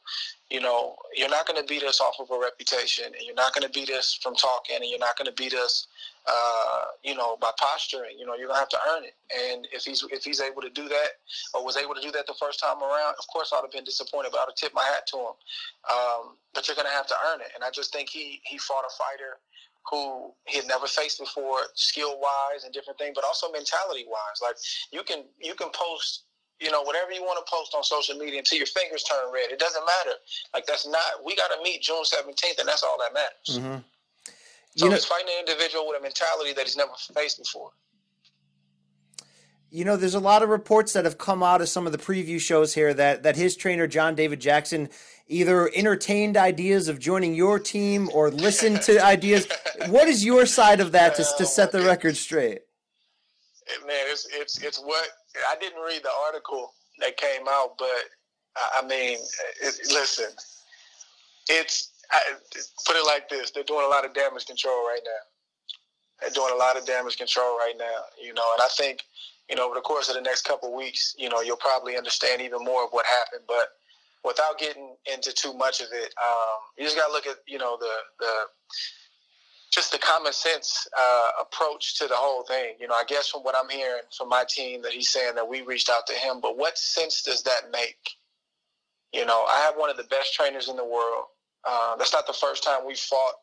You 0.49 0.61
know, 0.61 0.95
you're 1.15 1.29
not 1.29 1.45
going 1.45 1.59
to 1.59 1.67
beat 1.67 1.83
us 1.83 1.99
off 1.99 2.15
of 2.19 2.31
a 2.31 2.39
reputation, 2.39 3.05
and 3.05 3.21
you're 3.25 3.35
not 3.35 3.53
going 3.53 3.67
to 3.67 3.69
beat 3.69 3.89
us 3.89 4.17
from 4.21 4.35
talking, 4.35 4.77
and 4.77 4.85
you're 4.89 4.99
not 4.99 5.17
going 5.17 5.25
to 5.25 5.33
beat 5.33 5.53
us, 5.53 5.87
uh, 6.25 6.85
you 7.03 7.15
know, 7.15 7.37
by 7.41 7.51
posturing. 7.59 8.17
You 8.17 8.25
know, 8.25 8.35
you're 8.35 8.47
going 8.47 8.55
to 8.55 8.59
have 8.59 8.69
to 8.69 8.79
earn 8.95 9.03
it. 9.03 9.15
And 9.35 9.67
if 9.71 9.83
he's 9.83 10.03
if 10.11 10.23
he's 10.23 10.41
able 10.41 10.61
to 10.61 10.69
do 10.69 10.87
that, 10.89 11.19
or 11.53 11.65
was 11.65 11.77
able 11.77 11.95
to 11.95 12.01
do 12.01 12.11
that 12.11 12.27
the 12.27 12.35
first 12.39 12.59
time 12.59 12.81
around, 12.81 13.15
of 13.19 13.27
course 13.27 13.51
I'd 13.53 13.61
have 13.61 13.71
been 13.71 13.85
disappointed, 13.85 14.31
but 14.31 14.39
I'd 14.39 14.49
have 14.49 14.55
tipped 14.55 14.75
my 14.75 14.83
hat 14.83 15.07
to 15.07 15.17
him. 15.17 15.35
Um, 15.91 16.35
but 16.53 16.67
you're 16.67 16.75
going 16.75 16.87
to 16.87 16.95
have 16.95 17.07
to 17.07 17.15
earn 17.31 17.41
it, 17.41 17.51
and 17.55 17.63
I 17.63 17.69
just 17.71 17.93
think 17.93 18.09
he 18.09 18.41
he 18.43 18.57
fought 18.57 18.83
a 18.83 18.91
fighter 18.97 19.39
who 19.89 20.33
he 20.45 20.57
had 20.57 20.67
never 20.67 20.88
faced 20.88 21.19
before, 21.19 21.59
skill 21.75 22.19
wise 22.19 22.63
and 22.63 22.73
different 22.73 22.99
things, 22.99 23.13
but 23.15 23.23
also 23.23 23.51
mentality 23.51 24.05
wise. 24.07 24.39
Like 24.41 24.55
you 24.91 25.03
can 25.03 25.23
you 25.39 25.55
can 25.55 25.69
post 25.73 26.23
you 26.59 26.71
know, 26.71 26.81
whatever 26.81 27.11
you 27.11 27.21
want 27.21 27.43
to 27.43 27.49
post 27.49 27.75
on 27.75 27.83
social 27.83 28.15
media 28.15 28.39
until 28.39 28.57
your 28.57 28.67
fingers 28.67 29.03
turn 29.03 29.31
red. 29.31 29.51
It 29.51 29.59
doesn't 29.59 29.83
matter. 29.85 30.17
Like 30.53 30.65
that's 30.65 30.88
not. 30.88 31.23
We 31.23 31.35
got 31.35 31.49
to 31.49 31.61
meet 31.63 31.81
June 31.83 32.03
seventeenth, 32.03 32.59
and 32.59 32.67
that's 32.67 32.83
all 32.83 32.97
that 32.99 33.13
matters. 33.13 33.59
Mm-hmm. 33.59 33.81
So 34.75 34.85
you 34.85 34.89
know, 34.89 34.95
he's 34.95 35.05
fighting 35.05 35.27
an 35.29 35.45
individual 35.47 35.88
with 35.88 35.99
a 35.99 36.01
mentality 36.01 36.53
that 36.53 36.65
he's 36.65 36.77
never 36.77 36.91
faced 37.13 37.39
before. 37.39 37.71
You 39.70 39.84
know, 39.84 39.97
there's 39.97 40.13
a 40.13 40.20
lot 40.20 40.43
of 40.43 40.49
reports 40.49 40.93
that 40.93 41.03
have 41.03 41.18
come 41.18 41.43
out 41.43 41.61
of 41.61 41.68
some 41.68 41.86
of 41.86 41.91
the 41.91 41.97
preview 41.97 42.39
shows 42.39 42.74
here 42.74 42.93
that 42.93 43.24
that 43.24 43.36
his 43.36 43.55
trainer 43.55 43.86
John 43.86 44.15
David 44.15 44.39
Jackson 44.39 44.89
either 45.28 45.70
entertained 45.76 46.38
ideas 46.38 46.88
of 46.88 46.99
joining 46.99 47.36
your 47.36 47.59
team 47.59 48.09
or 48.13 48.32
listened 48.32 48.82
to 48.84 49.03
ideas. 49.03 49.47
What 49.88 50.07
is 50.07 50.24
your 50.24 50.45
side 50.45 50.80
of 50.80 50.93
that 50.93 51.15
to, 51.15 51.26
to 51.38 51.45
set 51.45 51.72
the 51.72 51.82
record 51.82 52.15
straight? 52.15 52.61
Man, 53.86 54.05
it's 54.09 54.28
it's 54.32 54.63
it's 54.63 54.80
what 54.80 55.09
I 55.49 55.55
didn't 55.59 55.82
read 55.82 56.01
the 56.01 56.11
article 56.26 56.74
that 56.99 57.18
came 57.18 57.47
out, 57.49 57.78
but 57.78 57.88
I 58.78 58.88
mean, 58.88 59.20
it, 59.61 59.76
listen, 59.89 60.30
it's 61.49 61.91
I, 62.11 62.20
put 62.86 62.95
it 62.95 63.05
like 63.05 63.30
this: 63.30 63.51
they're 63.51 63.63
doing 63.63 63.86
a 63.86 63.89
lot 63.89 64.05
of 64.05 64.13
damage 64.13 64.45
control 64.45 64.86
right 64.86 65.01
now. 65.03 66.22
They're 66.22 66.32
doing 66.32 66.53
a 66.53 66.57
lot 66.57 66.78
of 66.78 66.86
damage 66.86 67.18
control 67.18 67.57
right 67.57 67.76
now, 67.78 67.99
you 68.24 68.34
know, 68.34 68.45
and 68.53 68.61
I 68.61 68.68
think 68.76 69.01
you 69.49 69.55
know, 69.55 69.65
over 69.65 69.75
the 69.75 69.81
course 69.81 70.09
of 70.09 70.15
the 70.15 70.21
next 70.21 70.43
couple 70.43 70.75
weeks, 70.75 71.15
you 71.17 71.29
know, 71.29 71.41
you'll 71.41 71.57
probably 71.57 71.97
understand 71.97 72.41
even 72.41 72.63
more 72.63 72.83
of 72.83 72.89
what 72.91 73.05
happened. 73.05 73.43
But 73.47 73.69
without 74.23 74.59
getting 74.59 74.95
into 75.11 75.31
too 75.31 75.53
much 75.53 75.79
of 75.79 75.87
it, 75.93 76.13
um, 76.25 76.59
you 76.77 76.83
just 76.83 76.97
got 76.97 77.07
to 77.07 77.13
look 77.13 77.27
at, 77.27 77.37
you 77.47 77.57
know, 77.57 77.77
the 77.79 77.93
the 78.19 78.31
just 79.71 79.91
the 79.91 79.97
common 79.99 80.33
sense 80.33 80.87
uh, 80.97 81.29
approach 81.41 81.97
to 81.99 82.07
the 82.07 82.15
whole 82.15 82.43
thing. 82.43 82.75
You 82.79 82.87
know, 82.87 82.95
I 82.95 83.03
guess 83.07 83.29
from 83.29 83.41
what 83.41 83.55
I'm 83.57 83.69
hearing 83.69 84.03
from 84.17 84.29
my 84.29 84.43
team 84.47 84.81
that 84.81 84.91
he's 84.91 85.09
saying 85.11 85.35
that 85.35 85.47
we 85.47 85.61
reached 85.61 85.89
out 85.89 86.07
to 86.07 86.13
him, 86.13 86.39
but 86.41 86.57
what 86.57 86.77
sense 86.77 87.21
does 87.21 87.43
that 87.43 87.71
make? 87.71 88.15
You 89.13 89.25
know, 89.25 89.45
I 89.45 89.59
have 89.59 89.75
one 89.75 89.89
of 89.89 89.97
the 89.97 90.03
best 90.03 90.33
trainers 90.33 90.67
in 90.67 90.75
the 90.75 90.85
world. 90.85 91.25
Uh, 91.67 91.95
that's 91.95 92.13
not 92.13 92.27
the 92.27 92.33
first 92.33 92.63
time 92.63 92.85
we 92.85 92.95
fought 92.95 93.35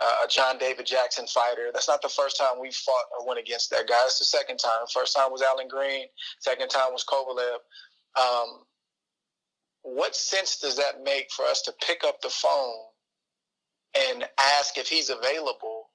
uh, 0.00 0.24
a 0.24 0.28
John 0.28 0.58
David 0.58 0.86
Jackson 0.86 1.26
fighter. 1.26 1.70
That's 1.72 1.88
not 1.88 2.02
the 2.02 2.08
first 2.08 2.38
time 2.38 2.60
we 2.60 2.70
fought 2.70 3.04
or 3.18 3.26
went 3.26 3.40
against 3.40 3.70
that 3.70 3.88
guy. 3.88 4.00
It's 4.04 4.18
the 4.18 4.24
second 4.24 4.58
time. 4.58 4.86
First 4.92 5.16
time 5.16 5.32
was 5.32 5.42
Allan 5.42 5.68
Green. 5.68 6.06
Second 6.38 6.68
time 6.68 6.92
was 6.92 7.04
Kovalev. 7.04 7.58
Um, 8.20 8.64
what 9.82 10.14
sense 10.14 10.58
does 10.58 10.76
that 10.76 11.02
make 11.04 11.30
for 11.32 11.44
us 11.44 11.62
to 11.62 11.72
pick 11.84 12.04
up 12.04 12.20
the 12.20 12.30
phone 12.30 12.74
and 13.98 14.28
ask 14.58 14.78
if 14.78 14.88
he's 14.88 15.10
available 15.10 15.90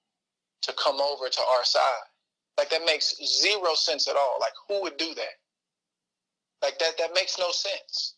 to 0.64 0.74
come 0.74 1.00
over 1.00 1.30
to 1.30 1.42
our 1.42 1.64
side? 1.64 2.08
Like 2.58 2.70
that 2.70 2.86
makes 2.86 3.16
zero 3.26 3.74
sense 3.74 4.08
at 4.08 4.16
all. 4.16 4.38
Like 4.40 4.54
who 4.68 4.82
would 4.84 4.98
do 4.98 5.14
that? 5.16 5.36
Like 6.62 6.78
that 6.80 6.98
that 6.98 7.12
makes 7.14 7.38
no 7.40 7.52
sense. 7.52 8.16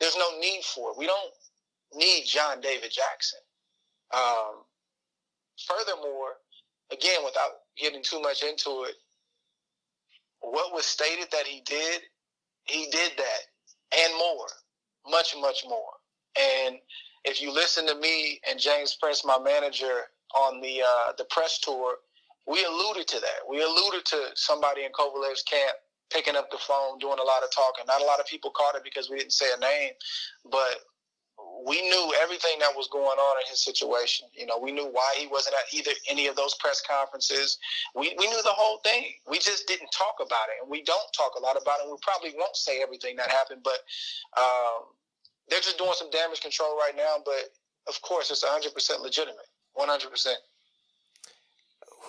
There's 0.00 0.16
no 0.16 0.38
need 0.40 0.62
for 0.64 0.90
it. 0.90 0.98
We 0.98 1.06
don't 1.06 1.30
need 1.94 2.24
John 2.24 2.60
David 2.60 2.90
Jackson. 2.90 3.38
Um, 4.14 4.64
Furthermore, 5.68 6.38
again, 6.92 7.24
without 7.24 7.50
getting 7.78 8.02
too 8.02 8.20
much 8.20 8.42
into 8.42 8.84
it, 8.84 8.94
what 10.40 10.74
was 10.74 10.86
stated 10.86 11.28
that 11.32 11.46
he 11.46 11.62
did, 11.64 12.02
he 12.64 12.88
did 12.90 13.12
that 13.16 13.98
and 13.98 14.12
more, 14.18 14.46
much, 15.10 15.34
much 15.40 15.64
more. 15.68 15.92
And 16.40 16.76
if 17.24 17.42
you 17.42 17.52
listen 17.52 17.86
to 17.86 17.94
me 17.96 18.40
and 18.48 18.58
James 18.58 18.96
Prince, 19.00 19.24
my 19.24 19.38
manager, 19.38 20.04
on 20.36 20.60
the 20.60 20.82
uh, 20.82 21.12
the 21.18 21.24
press 21.24 21.58
tour, 21.60 21.96
we 22.46 22.64
alluded 22.64 23.06
to 23.08 23.20
that. 23.20 23.40
We 23.48 23.62
alluded 23.62 24.04
to 24.06 24.28
somebody 24.34 24.84
in 24.84 24.92
Kovalev's 24.92 25.42
camp 25.42 25.76
picking 26.12 26.36
up 26.36 26.50
the 26.50 26.58
phone, 26.58 26.98
doing 26.98 27.18
a 27.20 27.24
lot 27.24 27.42
of 27.44 27.50
talking. 27.54 27.84
Not 27.86 28.02
a 28.02 28.04
lot 28.04 28.20
of 28.20 28.26
people 28.26 28.50
caught 28.50 28.76
it 28.76 28.84
because 28.84 29.10
we 29.10 29.18
didn't 29.18 29.32
say 29.32 29.46
a 29.56 29.60
name, 29.60 29.92
but 30.50 30.80
we 31.66 31.80
knew 31.82 32.12
everything 32.20 32.58
that 32.60 32.74
was 32.76 32.88
going 32.88 33.18
on 33.18 33.42
in 33.42 33.48
his 33.48 33.62
situation. 33.62 34.28
You 34.34 34.46
know, 34.46 34.58
we 34.58 34.72
knew 34.72 34.86
why 34.86 35.14
he 35.18 35.26
wasn't 35.26 35.54
at 35.54 35.72
either 35.74 35.92
any 36.08 36.26
of 36.26 36.36
those 36.36 36.54
press 36.54 36.82
conferences. 36.82 37.58
We 37.94 38.14
we 38.18 38.26
knew 38.26 38.42
the 38.42 38.52
whole 38.52 38.78
thing. 38.78 39.12
We 39.28 39.38
just 39.38 39.66
didn't 39.66 39.90
talk 39.92 40.16
about 40.20 40.48
it, 40.48 40.62
and 40.62 40.70
we 40.70 40.82
don't 40.82 41.12
talk 41.16 41.32
a 41.38 41.42
lot 41.42 41.60
about 41.60 41.78
it. 41.80 41.90
We 41.90 41.96
probably 42.02 42.34
won't 42.36 42.56
say 42.56 42.82
everything 42.82 43.16
that 43.16 43.30
happened, 43.30 43.62
but 43.62 43.80
um, 44.36 44.90
they're 45.48 45.60
just 45.60 45.78
doing 45.78 45.92
some 45.94 46.10
damage 46.10 46.40
control 46.40 46.76
right 46.76 46.96
now. 46.96 47.16
But 47.24 47.50
of 47.88 48.00
course, 48.02 48.30
it's 48.30 48.42
100 48.42 48.74
percent 48.74 49.02
legitimate, 49.02 49.46
100 49.74 50.10
percent. 50.10 50.38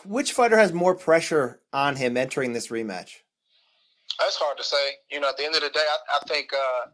Which 0.06 0.34
fighter 0.34 0.58
has 0.58 0.74
more 0.74 0.96
pressure 0.96 1.60
on 1.72 1.96
him 1.96 2.18
entering 2.18 2.54
this 2.54 2.68
rematch? 2.68 3.18
That's 4.20 4.36
hard 4.36 4.58
to 4.58 4.64
say. 4.64 4.98
You 5.12 5.20
know, 5.20 5.30
at 5.30 5.38
the 5.38 5.46
end 5.46 5.56
of 5.56 5.62
the 5.62 5.70
day, 5.70 5.80
I, 5.80 6.18
I 6.18 6.28
think. 6.28 6.52
Uh, 6.54 6.90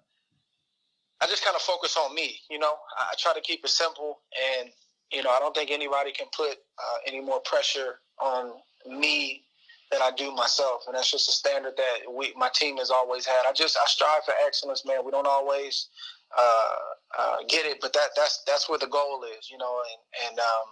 I 1.22 1.28
just 1.28 1.44
kind 1.44 1.56
of 1.56 1.62
focus 1.62 1.98
on 1.98 2.16
me. 2.16 2.40
You 2.50 2.60
know, 2.60 2.76
I 2.98 3.14
try 3.18 3.34
to 3.34 3.42
keep 3.42 3.64
it 3.64 3.70
simple, 3.70 4.20
and 4.60 4.70
you 5.12 5.24
know, 5.24 5.32
I 5.32 5.40
don't 5.40 5.56
think 5.56 5.72
anybody 5.72 6.12
can 6.12 6.28
put 6.36 6.52
uh, 6.52 6.98
any 7.06 7.20
more 7.20 7.40
pressure 7.42 8.00
on 8.20 8.54
me 8.88 9.44
than 9.92 10.02
I 10.02 10.12
do 10.16 10.32
myself, 10.32 10.84
and 10.88 10.96
that's 10.96 11.12
just 11.12 11.30
a 11.30 11.32
standard 11.32 11.74
that 11.78 12.14
we, 12.14 12.34
my 12.38 12.50
team 12.54 12.78
has 12.78 12.92
always 12.92 13.26
had. 13.26 13.42
I 13.48 13.54
just 13.54 13.78
I 13.78 13.86
strive 13.88 14.24
for 14.24 14.34
excellence, 14.46 14.86
man. 14.86 15.04
We 15.04 15.12
don't 15.12 15.28
always 15.28 15.90
uh, 16.38 16.76
uh, 17.18 17.38
get 17.48 17.66
it, 17.66 17.80
but 17.82 17.94
that 17.94 18.10
that's 18.16 18.44
that's 18.46 18.70
where 18.70 18.80
the 18.80 18.88
goal 18.88 19.24
is, 19.38 19.50
you 19.50 19.58
know, 19.58 19.82
and 19.92 20.30
and 20.30 20.40
um, 20.40 20.68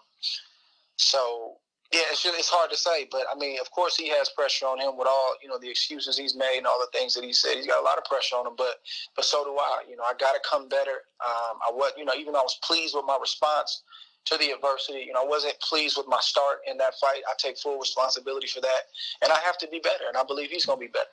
so 0.98 1.58
yeah, 1.94 2.02
it's 2.12 2.22
just, 2.22 2.38
it's 2.38 2.50
hard 2.50 2.70
to 2.70 2.76
say, 2.76 3.08
but 3.10 3.24
I 3.34 3.40
mean, 3.40 3.60
of 3.62 3.72
course, 3.72 3.96
he 3.96 4.10
has 4.10 4.28
pressure 4.30 4.66
on 4.66 4.80
him 4.80 4.98
with 4.98 5.08
all 5.08 5.36
you 5.42 5.48
know 5.48 5.58
the 5.58 5.70
excuses 5.70 6.18
he's 6.18 6.36
made 6.36 6.58
and 6.58 6.68
all 6.68 6.80
the 6.80 6.98
things 6.98 7.14
that 7.14 7.24
he 7.24 7.32
said. 7.32 7.56
He's 7.56 7.68
got 7.68 7.82
a 7.82 7.86
lot 7.86 7.98
of 7.98 8.04
pressure 8.04 8.36
on 8.36 8.46
him, 8.46 8.54
but 8.58 8.82
but 9.16 9.24
so 9.24 9.46
do 9.46 9.56
I. 9.56 9.84
You 9.90 9.96
know, 9.96 10.04
I 10.04 10.12
got 10.20 10.34
to 10.34 10.40
come 10.44 10.68
better. 10.68 11.08
Um, 11.24 11.58
I 11.64 11.72
was, 11.72 11.94
you 11.98 12.04
know, 12.04 12.14
even 12.20 12.34
though 12.34 12.40
I 12.40 12.44
was 12.44 12.60
pleased 12.62 12.94
with 12.94 13.06
my 13.08 13.18
response 13.20 13.84
to 14.26 14.38
the 14.38 14.52
adversity, 14.52 15.06
you 15.08 15.14
know, 15.14 15.24
I 15.24 15.26
wasn't 15.26 15.58
pleased 15.62 15.96
with 15.96 16.08
my 16.10 16.20
start 16.20 16.60
in 16.70 16.78
that 16.78 16.96
fight. 17.00 17.22
I 17.30 17.34
take 17.38 17.58
full 17.58 17.80
responsibility 17.80 18.48
for 18.48 18.60
that, 18.60 18.82
and 19.24 19.32
I 19.32 19.40
have 19.46 19.58
to 19.60 19.68
be 19.70 19.80
better, 19.80 20.04
and 20.10 20.18
I 20.18 20.24
believe 20.26 20.50
he's 20.50 20.66
going 20.66 20.80
to 20.80 20.86
be 20.86 20.92
better. 20.92 21.08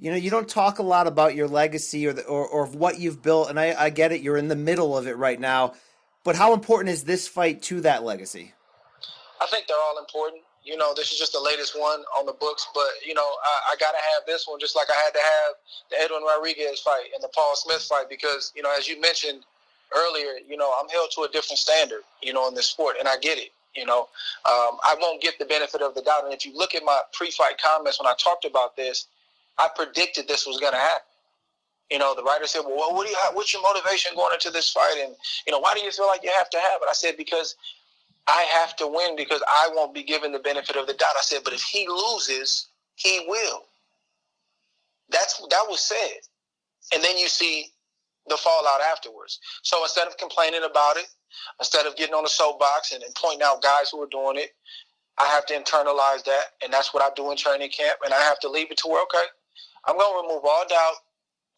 You 0.00 0.10
know, 0.10 0.16
you 0.16 0.30
don't 0.30 0.48
talk 0.48 0.80
a 0.80 0.82
lot 0.82 1.06
about 1.06 1.36
your 1.36 1.46
legacy 1.46 2.06
or 2.06 2.12
the, 2.12 2.24
or, 2.24 2.44
or 2.44 2.66
what 2.66 2.98
you've 2.98 3.22
built, 3.22 3.50
and 3.50 3.60
I, 3.60 3.74
I 3.78 3.90
get 3.90 4.10
it. 4.10 4.22
You're 4.22 4.38
in 4.38 4.48
the 4.48 4.56
middle 4.56 4.98
of 4.98 5.06
it 5.06 5.16
right 5.16 5.38
now, 5.38 5.74
but 6.24 6.34
how 6.34 6.54
important 6.54 6.88
is 6.88 7.04
this 7.04 7.28
fight 7.28 7.62
to 7.64 7.82
that 7.82 8.02
legacy? 8.02 8.54
I 9.40 9.46
think 9.46 9.66
they're 9.66 9.76
all 9.80 9.98
important. 9.98 10.42
You 10.62 10.76
know, 10.76 10.92
this 10.94 11.10
is 11.10 11.18
just 11.18 11.32
the 11.32 11.40
latest 11.40 11.78
one 11.78 12.00
on 12.18 12.26
the 12.26 12.34
books, 12.34 12.68
but 12.74 12.90
you 13.06 13.14
know, 13.14 13.24
I, 13.24 13.72
I 13.72 13.76
got 13.80 13.92
to 13.92 14.02
have 14.14 14.26
this 14.26 14.46
one 14.46 14.60
just 14.60 14.76
like 14.76 14.88
I 14.90 14.96
had 15.00 15.12
to 15.12 15.20
have 15.20 15.54
the 15.90 15.96
Edwin 16.00 16.22
Rodriguez 16.22 16.80
fight 16.80 17.08
and 17.14 17.22
the 17.22 17.28
Paul 17.34 17.56
Smith 17.56 17.82
fight 17.82 18.08
because 18.10 18.52
you 18.54 18.62
know, 18.62 18.72
as 18.76 18.86
you 18.86 19.00
mentioned 19.00 19.42
earlier, 19.96 20.36
you 20.46 20.56
know, 20.56 20.70
I'm 20.80 20.88
held 20.88 21.10
to 21.16 21.22
a 21.22 21.28
different 21.28 21.58
standard, 21.58 22.02
you 22.22 22.32
know, 22.32 22.46
in 22.48 22.54
this 22.54 22.66
sport, 22.66 22.96
and 22.98 23.08
I 23.08 23.16
get 23.18 23.38
it. 23.38 23.50
You 23.74 23.86
know, 23.86 24.08
um, 24.44 24.76
I 24.82 24.96
won't 25.00 25.22
get 25.22 25.38
the 25.38 25.44
benefit 25.44 25.80
of 25.80 25.94
the 25.94 26.02
doubt. 26.02 26.24
And 26.24 26.34
if 26.34 26.44
you 26.44 26.56
look 26.56 26.74
at 26.74 26.82
my 26.84 27.00
pre-fight 27.12 27.54
comments 27.62 28.00
when 28.00 28.08
I 28.08 28.14
talked 28.18 28.44
about 28.44 28.76
this, 28.76 29.06
I 29.58 29.68
predicted 29.74 30.26
this 30.26 30.46
was 30.46 30.58
going 30.58 30.72
to 30.72 30.78
happen. 30.78 31.06
You 31.90 31.98
know, 31.98 32.14
the 32.14 32.22
writer 32.22 32.46
said, 32.46 32.62
"Well, 32.66 32.94
what 32.94 33.06
do 33.06 33.10
you? 33.10 33.18
What's 33.32 33.52
your 33.52 33.62
motivation 33.62 34.12
going 34.14 34.34
into 34.34 34.50
this 34.50 34.70
fight? 34.70 34.98
And 35.02 35.14
you 35.46 35.52
know, 35.52 35.58
why 35.58 35.72
do 35.74 35.80
you 35.80 35.90
feel 35.90 36.06
like 36.06 36.22
you 36.22 36.30
have 36.36 36.50
to 36.50 36.58
have 36.58 36.82
it?" 36.82 36.88
I 36.88 36.92
said, 36.92 37.16
"Because 37.16 37.56
I 38.26 38.46
have 38.60 38.76
to 38.76 38.86
win 38.86 39.16
because 39.16 39.42
I 39.48 39.70
won't 39.74 39.94
be 39.94 40.02
given 40.02 40.32
the 40.32 40.38
benefit 40.38 40.76
of 40.76 40.86
the 40.86 40.94
doubt. 40.94 41.16
I 41.16 41.22
said, 41.22 41.40
but 41.44 41.52
if 41.52 41.62
he 41.62 41.86
loses, 41.88 42.68
he 42.96 43.24
will. 43.26 43.64
That's 45.10 45.38
that 45.38 45.66
was 45.68 45.80
said. 45.80 46.20
And 46.94 47.02
then 47.02 47.18
you 47.18 47.28
see 47.28 47.66
the 48.28 48.36
fallout 48.36 48.80
afterwards. 48.92 49.40
So 49.62 49.82
instead 49.82 50.06
of 50.06 50.16
complaining 50.18 50.62
about 50.68 50.96
it, 50.96 51.06
instead 51.58 51.86
of 51.86 51.96
getting 51.96 52.14
on 52.14 52.22
the 52.24 52.30
soapbox 52.30 52.92
and, 52.92 53.02
and 53.02 53.14
pointing 53.14 53.42
out 53.42 53.62
guys 53.62 53.90
who 53.90 54.02
are 54.02 54.08
doing 54.08 54.36
it, 54.36 54.50
I 55.18 55.26
have 55.26 55.44
to 55.46 55.54
internalize 55.54 56.24
that, 56.24 56.56
and 56.62 56.72
that's 56.72 56.94
what 56.94 57.02
I 57.02 57.10
do 57.14 57.30
in 57.30 57.36
training 57.36 57.70
camp. 57.70 57.98
And 58.04 58.14
I 58.14 58.20
have 58.20 58.40
to 58.40 58.48
leave 58.48 58.70
it 58.70 58.78
to 58.78 58.88
where 58.88 59.02
okay, 59.02 59.26
I'm 59.84 59.98
going 59.98 60.22
to 60.22 60.28
remove 60.28 60.44
all 60.44 60.64
doubt 60.68 60.96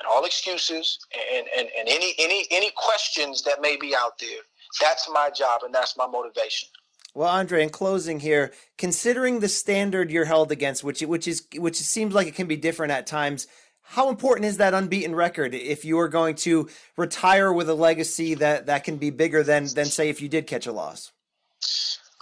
and 0.01 0.09
all 0.11 0.25
excuses 0.25 0.99
and, 1.35 1.47
and, 1.57 1.69
and 1.79 1.89
any 1.89 2.15
any 2.19 2.47
any 2.51 2.71
questions 2.77 3.43
that 3.43 3.61
may 3.61 3.77
be 3.77 3.95
out 3.97 4.19
there 4.19 4.43
that's 4.81 5.09
my 5.13 5.31
job 5.31 5.63
and 5.65 5.75
that's 5.75 5.97
my 5.97 6.07
motivation. 6.07 6.69
Well, 7.15 7.29
Andre, 7.29 7.63
in 7.63 7.69
closing 7.69 8.21
here, 8.21 8.53
considering 8.79 9.41
the 9.41 9.49
standard 9.49 10.11
you're 10.11 10.25
held 10.25 10.51
against, 10.51 10.83
which 10.83 11.03
which 11.03 11.29
is 11.29 11.47
which 11.57 11.77
seems 11.77 12.15
like 12.15 12.27
it 12.27 12.35
can 12.35 12.47
be 12.47 12.57
different 12.57 12.93
at 12.93 13.07
times, 13.07 13.47
how 13.83 14.09
important 14.09 14.47
is 14.47 14.57
that 14.57 14.73
unbeaten 14.73 15.15
record 15.15 15.55
if 15.55 15.85
you 15.85 15.99
are 15.99 16.09
going 16.09 16.37
to 16.37 16.71
retire 16.97 17.53
with 17.53 17.69
a 17.69 17.75
legacy 17.75 18.35
that 18.35 18.67
that 18.67 18.85
can 18.85 18.97
be 18.97 19.11
bigger 19.11 19.43
than 19.43 19.67
than 19.75 19.87
say 19.87 20.09
if 20.09 20.23
you 20.23 20.29
did 20.29 20.47
catch 20.47 20.67
a 20.67 20.73
loss? 20.73 21.13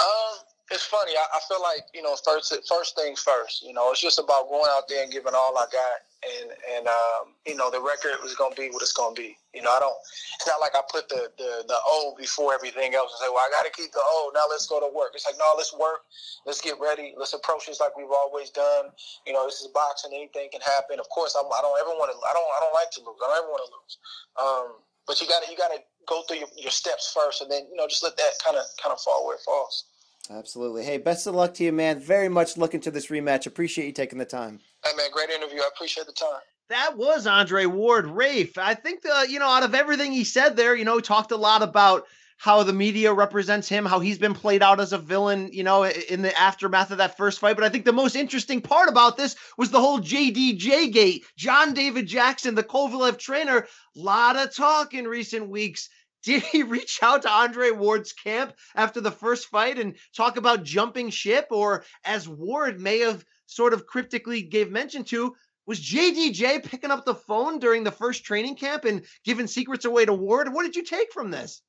Um, 0.01 0.38
it's 0.72 0.84
funny. 0.84 1.12
I, 1.12 1.36
I 1.36 1.40
feel 1.48 1.62
like 1.62 1.82
you 1.94 2.03
know, 2.03 2.16
first 2.24 2.53
first 2.68 2.96
things 2.96 3.20
first. 3.20 3.62
You 3.62 3.72
know, 3.72 3.92
it's 3.92 4.01
just 4.01 4.18
about 4.18 4.48
going 4.48 4.70
out 4.70 4.88
there 4.88 5.05
and 5.05 5.12
giving 5.12 5.34
all 5.34 5.57
I 5.57 5.66
got 5.70 6.01
and 6.20 6.52
and 6.76 6.84
um, 6.86 7.32
you 7.46 7.56
know 7.56 7.70
the 7.70 7.80
record 7.80 8.20
was 8.20 8.36
to 8.36 8.52
be 8.56 8.68
what 8.68 8.82
it's 8.82 8.92
to 8.92 9.12
be. 9.16 9.36
You 9.56 9.62
know, 9.64 9.72
I 9.72 9.80
don't. 9.80 9.96
It's 10.36 10.46
not 10.46 10.60
like 10.60 10.76
I 10.76 10.84
put 10.84 11.08
the 11.08 11.32
the 11.40 11.64
the 11.64 11.78
O 11.88 12.14
before 12.16 12.52
everything 12.52 12.92
else 12.94 13.16
and 13.16 13.24
say, 13.24 13.30
well, 13.32 13.40
I 13.40 13.48
got 13.48 13.64
to 13.64 13.72
keep 13.72 13.92
the 13.92 14.04
O. 14.04 14.30
Now 14.34 14.44
let's 14.48 14.68
go 14.68 14.80
to 14.80 14.90
work. 14.92 15.16
It's 15.16 15.24
like, 15.24 15.40
no, 15.40 15.48
let's 15.56 15.72
work. 15.72 16.04
Let's 16.44 16.60
get 16.60 16.76
ready. 16.76 17.14
Let's 17.16 17.32
approach 17.32 17.66
this 17.66 17.80
like 17.80 17.96
we've 17.96 18.12
always 18.12 18.50
done. 18.50 18.92
You 19.26 19.32
know, 19.32 19.48
this 19.48 19.60
is 19.64 19.68
boxing. 19.72 20.12
Anything 20.12 20.52
can 20.52 20.60
happen. 20.60 21.00
Of 21.00 21.08
course, 21.08 21.34
I'm, 21.34 21.48
I 21.48 21.60
don't 21.64 21.78
ever 21.80 21.96
want 21.96 22.12
to. 22.12 22.16
I 22.20 22.32
don't. 22.36 22.50
I 22.52 22.58
don't 22.60 22.76
like 22.76 22.90
to 22.96 23.00
lose. 23.00 23.16
I 23.16 23.26
don't 23.26 23.40
ever 23.40 23.50
want 23.50 23.64
to 23.64 23.70
lose. 23.72 23.94
Um, 24.36 24.66
but 25.08 25.20
you 25.20 25.26
got 25.26 25.42
to 25.42 25.50
you 25.50 25.56
got 25.56 25.72
to 25.72 25.80
go 26.06 26.22
through 26.28 26.44
your, 26.44 26.52
your 26.56 26.70
steps 26.70 27.10
first, 27.16 27.40
and 27.40 27.50
then 27.50 27.64
you 27.72 27.76
know 27.76 27.88
just 27.88 28.04
let 28.04 28.16
that 28.20 28.36
kind 28.44 28.60
of 28.60 28.64
kind 28.76 28.92
of 28.92 29.00
fall 29.00 29.24
where 29.24 29.40
it 29.40 29.42
falls. 29.42 29.89
Absolutely. 30.30 30.84
Hey, 30.84 30.98
best 30.98 31.26
of 31.26 31.34
luck 31.34 31.54
to 31.54 31.64
you, 31.64 31.72
man. 31.72 31.98
Very 31.98 32.28
much 32.28 32.56
looking 32.56 32.80
to 32.82 32.90
this 32.90 33.08
rematch. 33.08 33.46
Appreciate 33.46 33.86
you 33.86 33.92
taking 33.92 34.18
the 34.18 34.24
time. 34.24 34.60
Hey, 34.84 34.92
man, 34.96 35.10
great 35.12 35.30
interview. 35.30 35.60
I 35.60 35.68
appreciate 35.74 36.06
the 36.06 36.12
time. 36.12 36.40
That 36.68 36.96
was 36.96 37.26
Andre 37.26 37.66
Ward 37.66 38.06
Rafe. 38.06 38.56
I 38.56 38.74
think 38.74 39.02
the 39.02 39.26
you 39.28 39.40
know 39.40 39.48
out 39.48 39.64
of 39.64 39.74
everything 39.74 40.12
he 40.12 40.22
said 40.22 40.56
there, 40.56 40.76
you 40.76 40.84
know, 40.84 41.00
talked 41.00 41.32
a 41.32 41.36
lot 41.36 41.62
about 41.62 42.04
how 42.40 42.62
the 42.62 42.72
media 42.72 43.12
represents 43.12 43.68
him, 43.68 43.84
how 43.84 44.00
he's 44.00 44.18
been 44.18 44.32
played 44.32 44.62
out 44.62 44.80
as 44.80 44.94
a 44.94 44.98
villain, 44.98 45.50
you 45.52 45.62
know, 45.62 45.84
in 45.84 46.22
the 46.22 46.34
aftermath 46.38 46.90
of 46.90 46.96
that 46.96 47.16
first 47.16 47.38
fight. 47.38 47.54
But 47.54 47.64
I 47.64 47.68
think 47.68 47.84
the 47.84 47.92
most 47.92 48.16
interesting 48.16 48.62
part 48.62 48.88
about 48.88 49.18
this 49.18 49.36
was 49.58 49.70
the 49.70 49.80
whole 49.80 49.98
JDJ 49.98 50.90
gate. 50.90 51.24
John 51.36 51.74
David 51.74 52.06
Jackson, 52.06 52.54
the 52.54 52.62
Kovalev 52.62 53.18
trainer, 53.18 53.66
lot 53.94 54.36
of 54.36 54.54
talk 54.54 54.94
in 54.94 55.06
recent 55.06 55.50
weeks. 55.50 55.90
Did 56.22 56.42
he 56.42 56.62
reach 56.62 57.02
out 57.02 57.22
to 57.22 57.30
Andre 57.30 57.70
Ward's 57.70 58.12
camp 58.12 58.54
after 58.74 59.00
the 59.00 59.10
first 59.10 59.46
fight 59.46 59.78
and 59.78 59.96
talk 60.16 60.36
about 60.36 60.64
jumping 60.64 61.10
ship? 61.10 61.48
Or 61.50 61.84
as 62.04 62.28
Ward 62.28 62.80
may 62.80 63.00
have 63.00 63.24
sort 63.46 63.72
of 63.72 63.86
cryptically 63.86 64.42
gave 64.42 64.70
mention 64.70 65.04
to, 65.04 65.34
was 65.66 65.80
JDJ 65.80 66.64
picking 66.64 66.90
up 66.90 67.04
the 67.04 67.14
phone 67.14 67.58
during 67.58 67.84
the 67.84 67.92
first 67.92 68.24
training 68.24 68.56
camp 68.56 68.84
and 68.84 69.04
giving 69.24 69.46
secrets 69.46 69.84
away 69.84 70.04
to 70.04 70.12
Ward? 70.12 70.52
What 70.52 70.64
did 70.64 70.76
you 70.76 70.84
take 70.84 71.12
from 71.12 71.30
this? 71.30 71.62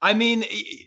I 0.00 0.14
mean, 0.14 0.44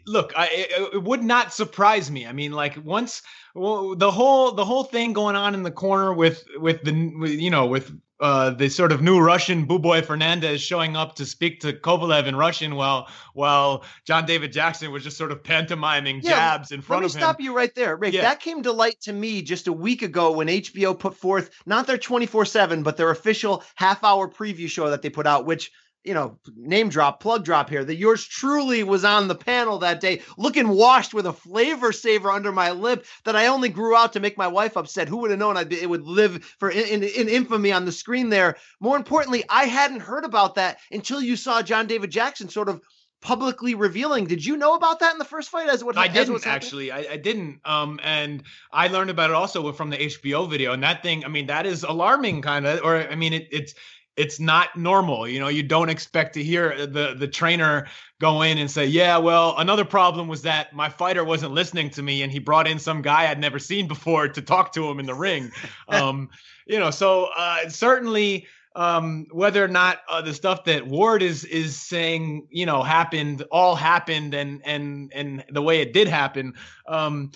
look, 0.07 0.31
I, 0.37 0.47
it 0.93 1.03
would 1.03 1.23
not 1.23 1.53
surprise 1.53 2.09
me. 2.09 2.25
I 2.25 2.31
mean, 2.31 2.53
like 2.53 2.77
once 2.83 3.21
well, 3.53 3.95
the 3.95 4.09
whole 4.09 4.53
the 4.53 4.63
whole 4.63 4.85
thing 4.85 5.11
going 5.11 5.35
on 5.35 5.53
in 5.53 5.63
the 5.63 5.71
corner 5.71 6.13
with 6.13 6.45
with 6.57 6.81
the 6.83 6.93
you 6.93 7.49
know 7.49 7.65
with 7.65 7.91
uh, 8.21 8.51
the 8.51 8.69
sort 8.69 8.91
of 8.91 9.01
new 9.01 9.19
Russian 9.19 9.65
Buboy 9.65 10.05
Fernandez 10.05 10.61
showing 10.61 10.95
up 10.95 11.15
to 11.15 11.25
speak 11.25 11.59
to 11.61 11.73
Kovalev 11.73 12.27
in 12.27 12.35
Russian 12.35 12.75
while 12.75 13.09
while 13.33 13.83
John 14.05 14.27
David 14.27 14.53
Jackson 14.53 14.91
was 14.91 15.03
just 15.03 15.17
sort 15.17 15.31
of 15.31 15.43
pantomiming 15.43 16.21
yeah, 16.21 16.31
jabs 16.31 16.71
in 16.71 16.81
front 16.81 17.03
of 17.03 17.11
him. 17.11 17.19
Let 17.19 17.27
me 17.27 17.27
stop 17.27 17.41
you 17.41 17.55
right 17.55 17.73
there, 17.73 17.95
Rick. 17.95 18.13
Yeah. 18.13 18.21
That 18.21 18.39
came 18.39 18.61
to 18.63 18.71
light 18.71 19.01
to 19.01 19.13
me 19.13 19.41
just 19.41 19.67
a 19.67 19.73
week 19.73 20.03
ago 20.03 20.31
when 20.33 20.47
HBO 20.47 20.97
put 20.97 21.15
forth 21.15 21.49
not 21.65 21.87
their 21.87 21.97
24/7 21.97 22.83
but 22.83 22.95
their 22.95 23.09
official 23.09 23.63
half-hour 23.75 24.29
preview 24.29 24.69
show 24.69 24.91
that 24.91 25.01
they 25.01 25.09
put 25.09 25.25
out 25.25 25.45
which 25.45 25.71
you 26.03 26.13
know, 26.13 26.39
name 26.55 26.89
drop, 26.89 27.19
plug 27.19 27.45
drop 27.45 27.69
here, 27.69 27.85
that 27.85 27.95
yours 27.95 28.25
truly 28.25 28.83
was 28.83 29.05
on 29.05 29.27
the 29.27 29.35
panel 29.35 29.79
that 29.79 30.01
day, 30.01 30.21
looking 30.37 30.69
washed 30.69 31.13
with 31.13 31.25
a 31.25 31.33
flavor 31.33 31.91
saver 31.91 32.31
under 32.31 32.51
my 32.51 32.71
lip 32.71 33.05
that 33.23 33.35
I 33.35 33.47
only 33.47 33.69
grew 33.69 33.95
out 33.95 34.13
to 34.13 34.19
make 34.19 34.37
my 34.37 34.47
wife 34.47 34.77
upset. 34.77 35.07
Who 35.07 35.17
would 35.17 35.31
have 35.31 35.39
known 35.39 35.57
I'd 35.57 35.69
be, 35.69 35.81
it 35.81 35.89
would 35.89 36.03
live 36.03 36.43
for 36.59 36.69
in, 36.69 37.03
in, 37.03 37.03
in, 37.03 37.29
infamy 37.29 37.71
on 37.71 37.85
the 37.85 37.91
screen 37.91 38.29
there? 38.29 38.57
More 38.79 38.97
importantly, 38.97 39.43
I 39.47 39.65
hadn't 39.65 39.99
heard 39.99 40.25
about 40.25 40.55
that 40.55 40.79
until 40.91 41.21
you 41.21 41.35
saw 41.35 41.61
John 41.61 41.87
David 41.87 42.09
Jackson 42.09 42.49
sort 42.49 42.69
of 42.69 42.81
publicly 43.21 43.75
revealing. 43.75 44.25
Did 44.25 44.43
you 44.43 44.57
know 44.57 44.73
about 44.73 44.99
that 44.99 45.13
in 45.13 45.19
the 45.19 45.25
first 45.25 45.49
fight? 45.49 45.69
As 45.69 45.83
what 45.83 45.97
I 45.97 46.07
didn't 46.07 46.45
actually, 46.47 46.91
I, 46.91 47.05
I, 47.11 47.17
didn't. 47.17 47.59
Um, 47.63 47.99
and 48.03 48.43
I 48.73 48.87
learned 48.87 49.11
about 49.11 49.29
it 49.29 49.35
also 49.35 49.71
from 49.71 49.91
the 49.91 49.97
HBO 49.97 50.49
video. 50.49 50.73
And 50.73 50.81
that 50.81 51.03
thing, 51.03 51.23
I 51.23 51.27
mean, 51.27 51.45
that 51.47 51.67
is 51.67 51.83
alarming, 51.83 52.41
kind 52.41 52.65
of. 52.65 52.81
Or 52.83 52.97
I 52.97 53.15
mean, 53.15 53.33
it, 53.33 53.47
it's 53.51 53.75
it's 54.17 54.39
not 54.39 54.75
normal. 54.75 55.27
You 55.27 55.39
know, 55.39 55.47
you 55.47 55.63
don't 55.63 55.89
expect 55.89 56.33
to 56.33 56.43
hear 56.43 56.85
the 56.85 57.15
the 57.17 57.27
trainer 57.27 57.87
go 58.19 58.41
in 58.41 58.57
and 58.57 58.69
say, 58.69 58.85
"Yeah, 58.85 59.17
well, 59.17 59.55
another 59.57 59.85
problem 59.85 60.27
was 60.27 60.41
that 60.43 60.73
my 60.73 60.89
fighter 60.89 61.23
wasn't 61.23 61.53
listening 61.53 61.89
to 61.91 62.03
me, 62.03 62.21
and 62.21 62.31
he 62.31 62.39
brought 62.39 62.67
in 62.67 62.77
some 62.79 63.01
guy 63.01 63.29
I'd 63.29 63.39
never 63.39 63.59
seen 63.59 63.87
before 63.87 64.27
to 64.27 64.41
talk 64.41 64.73
to 64.73 64.89
him 64.89 64.99
in 64.99 65.05
the 65.05 65.15
ring." 65.15 65.51
um, 65.87 66.29
you 66.65 66.79
know, 66.79 66.91
so 66.91 67.29
uh, 67.35 67.69
certainly 67.69 68.47
um, 68.75 69.27
whether 69.31 69.63
or 69.63 69.67
not 69.67 69.99
uh, 70.09 70.21
the 70.21 70.33
stuff 70.33 70.65
that 70.65 70.87
Ward 70.87 71.21
is 71.21 71.45
is 71.45 71.75
saying, 71.75 72.47
you 72.49 72.65
know, 72.65 72.83
happened, 72.83 73.43
all 73.51 73.75
happened, 73.75 74.33
and 74.33 74.61
and 74.65 75.11
and 75.13 75.43
the 75.49 75.61
way 75.61 75.81
it 75.81 75.93
did 75.93 76.07
happen. 76.07 76.53
Um, 76.87 77.31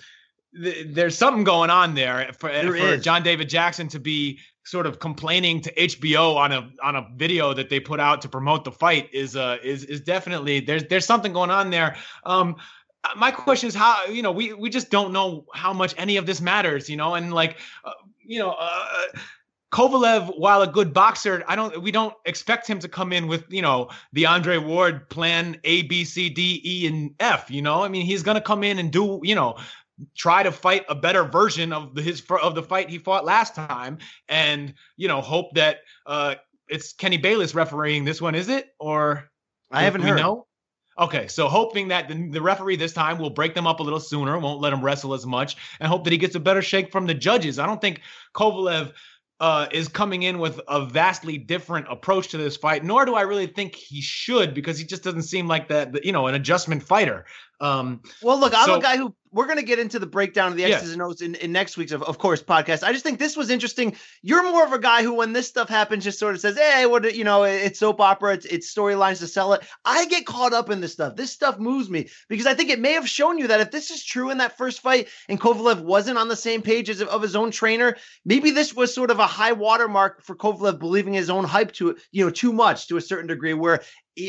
there's 0.52 1.18
something 1.18 1.44
going 1.44 1.68
on 1.68 1.94
there 1.94 2.30
for, 2.38 2.48
for 2.50 2.96
John 2.96 3.22
David 3.22 3.48
Jackson 3.48 3.88
to 3.88 4.00
be 4.00 4.40
sort 4.66 4.86
of 4.86 4.98
complaining 4.98 5.60
to 5.60 5.72
HBO 5.74 6.36
on 6.36 6.52
a 6.52 6.68
on 6.82 6.96
a 6.96 7.06
video 7.14 7.54
that 7.54 7.70
they 7.70 7.80
put 7.80 8.00
out 8.00 8.20
to 8.22 8.28
promote 8.28 8.64
the 8.64 8.72
fight 8.72 9.08
is 9.12 9.36
uh 9.36 9.58
is 9.62 9.84
is 9.84 10.00
definitely 10.00 10.60
there's 10.60 10.84
there's 10.84 11.06
something 11.06 11.32
going 11.32 11.50
on 11.50 11.70
there. 11.70 11.96
Um 12.24 12.56
my 13.16 13.30
question 13.30 13.68
is 13.68 13.74
how 13.74 14.04
you 14.06 14.22
know 14.22 14.32
we 14.32 14.52
we 14.52 14.68
just 14.68 14.90
don't 14.90 15.12
know 15.12 15.44
how 15.54 15.72
much 15.72 15.94
any 15.96 16.16
of 16.16 16.26
this 16.26 16.40
matters, 16.40 16.90
you 16.90 16.96
know, 16.96 17.14
and 17.14 17.32
like 17.32 17.58
uh, 17.84 17.92
you 18.24 18.38
know 18.38 18.56
uh 18.58 19.02
Kovalev, 19.72 20.38
while 20.38 20.62
a 20.62 20.66
good 20.66 20.94
boxer, 20.94 21.44
I 21.48 21.56
don't 21.56 21.82
we 21.82 21.90
don't 21.90 22.14
expect 22.24 22.66
him 22.66 22.78
to 22.78 22.88
come 22.88 23.12
in 23.12 23.26
with, 23.26 23.44
you 23.50 23.62
know, 23.62 23.90
the 24.12 24.24
Andre 24.24 24.58
Ward 24.58 25.10
plan 25.10 25.60
A, 25.64 25.82
B, 25.82 26.04
C, 26.04 26.30
D, 26.30 26.62
E, 26.64 26.86
and 26.86 27.10
F. 27.20 27.50
You 27.50 27.62
know, 27.62 27.82
I 27.82 27.88
mean, 27.88 28.06
he's 28.06 28.22
gonna 28.22 28.40
come 28.40 28.62
in 28.62 28.78
and 28.78 28.92
do, 28.92 29.20
you 29.22 29.34
know, 29.34 29.58
try 30.16 30.42
to 30.42 30.52
fight 30.52 30.84
a 30.88 30.94
better 30.94 31.24
version 31.24 31.72
of 31.72 31.94
the, 31.94 32.02
his 32.02 32.22
of 32.42 32.54
the 32.54 32.62
fight 32.62 32.90
he 32.90 32.98
fought 32.98 33.24
last 33.24 33.54
time, 33.54 33.98
and 34.28 34.74
you 34.96 35.08
know 35.08 35.20
hope 35.20 35.54
that 35.54 35.78
uh, 36.06 36.34
it's 36.68 36.92
Kenny 36.92 37.16
Bayless 37.16 37.54
refereeing 37.54 38.04
this 38.04 38.20
one, 38.20 38.34
is 38.34 38.48
it? 38.48 38.74
Or 38.78 39.30
I 39.70 39.82
haven't 39.82 40.02
heard. 40.02 40.18
Know? 40.18 40.46
Okay, 40.98 41.28
so 41.28 41.46
hoping 41.46 41.88
that 41.88 42.08
the, 42.08 42.28
the, 42.30 42.40
referee 42.40 42.76
this 42.76 42.94
time 42.94 43.18
will 43.18 43.28
break 43.28 43.54
them 43.54 43.66
up 43.66 43.80
a 43.80 43.82
little 43.82 44.00
sooner, 44.00 44.38
won't 44.38 44.62
let 44.62 44.72
him 44.72 44.82
wrestle 44.82 45.12
as 45.12 45.26
much, 45.26 45.56
and 45.78 45.88
hope 45.88 46.04
that 46.04 46.12
he 46.12 46.18
gets 46.18 46.34
a 46.34 46.40
better 46.40 46.62
shake 46.62 46.90
from 46.90 47.06
the 47.06 47.12
judges. 47.12 47.58
I 47.58 47.66
don't 47.66 47.82
think 47.82 48.00
Kovalev 48.34 48.94
uh, 49.38 49.66
is 49.70 49.88
coming 49.88 50.22
in 50.22 50.38
with 50.38 50.58
a 50.68 50.86
vastly 50.86 51.36
different 51.36 51.86
approach 51.90 52.28
to 52.28 52.38
this 52.38 52.56
fight, 52.56 52.82
nor 52.82 53.04
do 53.04 53.14
I 53.14 53.22
really 53.22 53.46
think 53.46 53.74
he 53.74 54.00
should 54.00 54.54
because 54.54 54.78
he 54.78 54.86
just 54.86 55.02
doesn't 55.02 55.24
seem 55.24 55.46
like 55.46 55.68
that, 55.68 56.02
you 56.02 56.12
know, 56.12 56.26
an 56.28 56.34
adjustment 56.34 56.82
fighter. 56.82 57.26
Um, 57.60 58.02
well, 58.22 58.38
look, 58.38 58.52
I'm 58.54 58.66
so, 58.66 58.76
a 58.76 58.82
guy 58.82 58.96
who 58.96 59.14
we're 59.32 59.46
going 59.46 59.58
to 59.58 59.64
get 59.64 59.78
into 59.78 59.98
the 59.98 60.06
breakdown 60.06 60.50
of 60.50 60.56
the 60.56 60.64
X's 60.64 60.92
and 60.92 61.02
O's 61.02 61.20
in, 61.20 61.34
in 61.36 61.52
next 61.52 61.76
week's, 61.76 61.92
of, 61.92 62.02
of 62.02 62.16
course, 62.16 62.42
podcast. 62.42 62.82
I 62.82 62.92
just 62.92 63.04
think 63.04 63.18
this 63.18 63.36
was 63.36 63.50
interesting. 63.50 63.94
You're 64.22 64.42
more 64.50 64.64
of 64.64 64.72
a 64.72 64.78
guy 64.78 65.02
who, 65.02 65.14
when 65.14 65.34
this 65.34 65.46
stuff 65.46 65.68
happens, 65.68 66.04
just 66.04 66.18
sort 66.18 66.34
of 66.34 66.40
says, 66.40 66.56
"Hey, 66.56 66.86
what 66.86 67.14
you 67.14 67.24
know? 67.24 67.44
It's 67.44 67.78
soap 67.78 68.00
opera. 68.00 68.34
It's, 68.34 68.46
it's 68.46 68.74
storylines 68.74 69.18
to 69.18 69.26
sell 69.26 69.52
it." 69.52 69.66
I 69.84 70.06
get 70.06 70.26
caught 70.26 70.52
up 70.52 70.70
in 70.70 70.80
this 70.80 70.92
stuff. 70.92 71.16
This 71.16 71.32
stuff 71.32 71.58
moves 71.58 71.90
me 71.90 72.08
because 72.28 72.46
I 72.46 72.54
think 72.54 72.70
it 72.70 72.80
may 72.80 72.92
have 72.92 73.08
shown 73.08 73.38
you 73.38 73.48
that 73.48 73.60
if 73.60 73.70
this 73.70 73.90
is 73.90 74.04
true 74.04 74.30
in 74.30 74.38
that 74.38 74.56
first 74.56 74.80
fight, 74.80 75.08
and 75.28 75.40
Kovalev 75.40 75.82
wasn't 75.82 76.18
on 76.18 76.28
the 76.28 76.36
same 76.36 76.62
page 76.62 76.88
as 76.88 77.02
of 77.02 77.22
his 77.22 77.36
own 77.36 77.50
trainer, 77.50 77.96
maybe 78.24 78.50
this 78.50 78.74
was 78.74 78.94
sort 78.94 79.10
of 79.10 79.18
a 79.18 79.26
high 79.26 79.52
watermark 79.52 80.22
for 80.24 80.34
Kovalev 80.34 80.78
believing 80.78 81.12
his 81.12 81.30
own 81.30 81.44
hype 81.44 81.72
to 81.72 81.96
you 82.10 82.24
know 82.24 82.30
too 82.30 82.52
much 82.52 82.88
to 82.88 82.96
a 82.96 83.02
certain 83.02 83.26
degree, 83.26 83.54
where 83.54 83.82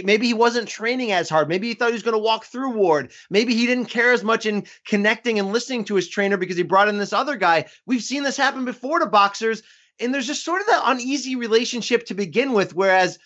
maybe 0.04 0.28
he 0.28 0.34
wasn't 0.34 0.68
training 0.68 1.12
as 1.12 1.30
hard. 1.30 1.48
Maybe 1.48 1.68
he 1.68 1.74
thought 1.74 1.90
he 1.90 1.94
was 1.94 2.04
going 2.04 2.14
to 2.14 2.20
walk 2.20 2.46
through 2.46 2.72
Ward. 2.72 3.12
Maybe 3.30 3.56
he 3.56 3.66
didn't 3.66 3.86
care 3.86 4.12
as 4.12 4.24
much 4.24 4.46
in 4.46 4.66
connecting 4.86 5.40
and 5.40 5.52
listening 5.52 5.86
to 5.86 5.96
his 5.96 6.08
trainer 6.08 6.38
because 6.38 6.58
he 6.58 6.64
brought 6.64 6.90
in 6.90 6.98
this 6.98 7.14
other 7.14 7.36
guy. 7.36 7.66
We've 7.86 8.04
seen 8.04 8.24
this 8.24 8.38
happen 8.38 8.66
before 8.66 9.00
to 9.00 9.06
boxers, 9.06 9.64
and 10.00 10.14
there's 10.14 10.28
just 10.28 10.44
sort 10.44 10.62
of 10.62 10.68
that 10.68 10.84
uneasy 10.86 11.36
relationship 11.36 12.06
to 12.08 12.14
begin 12.14 12.54
with. 12.54 12.76
Whereas 12.76 13.18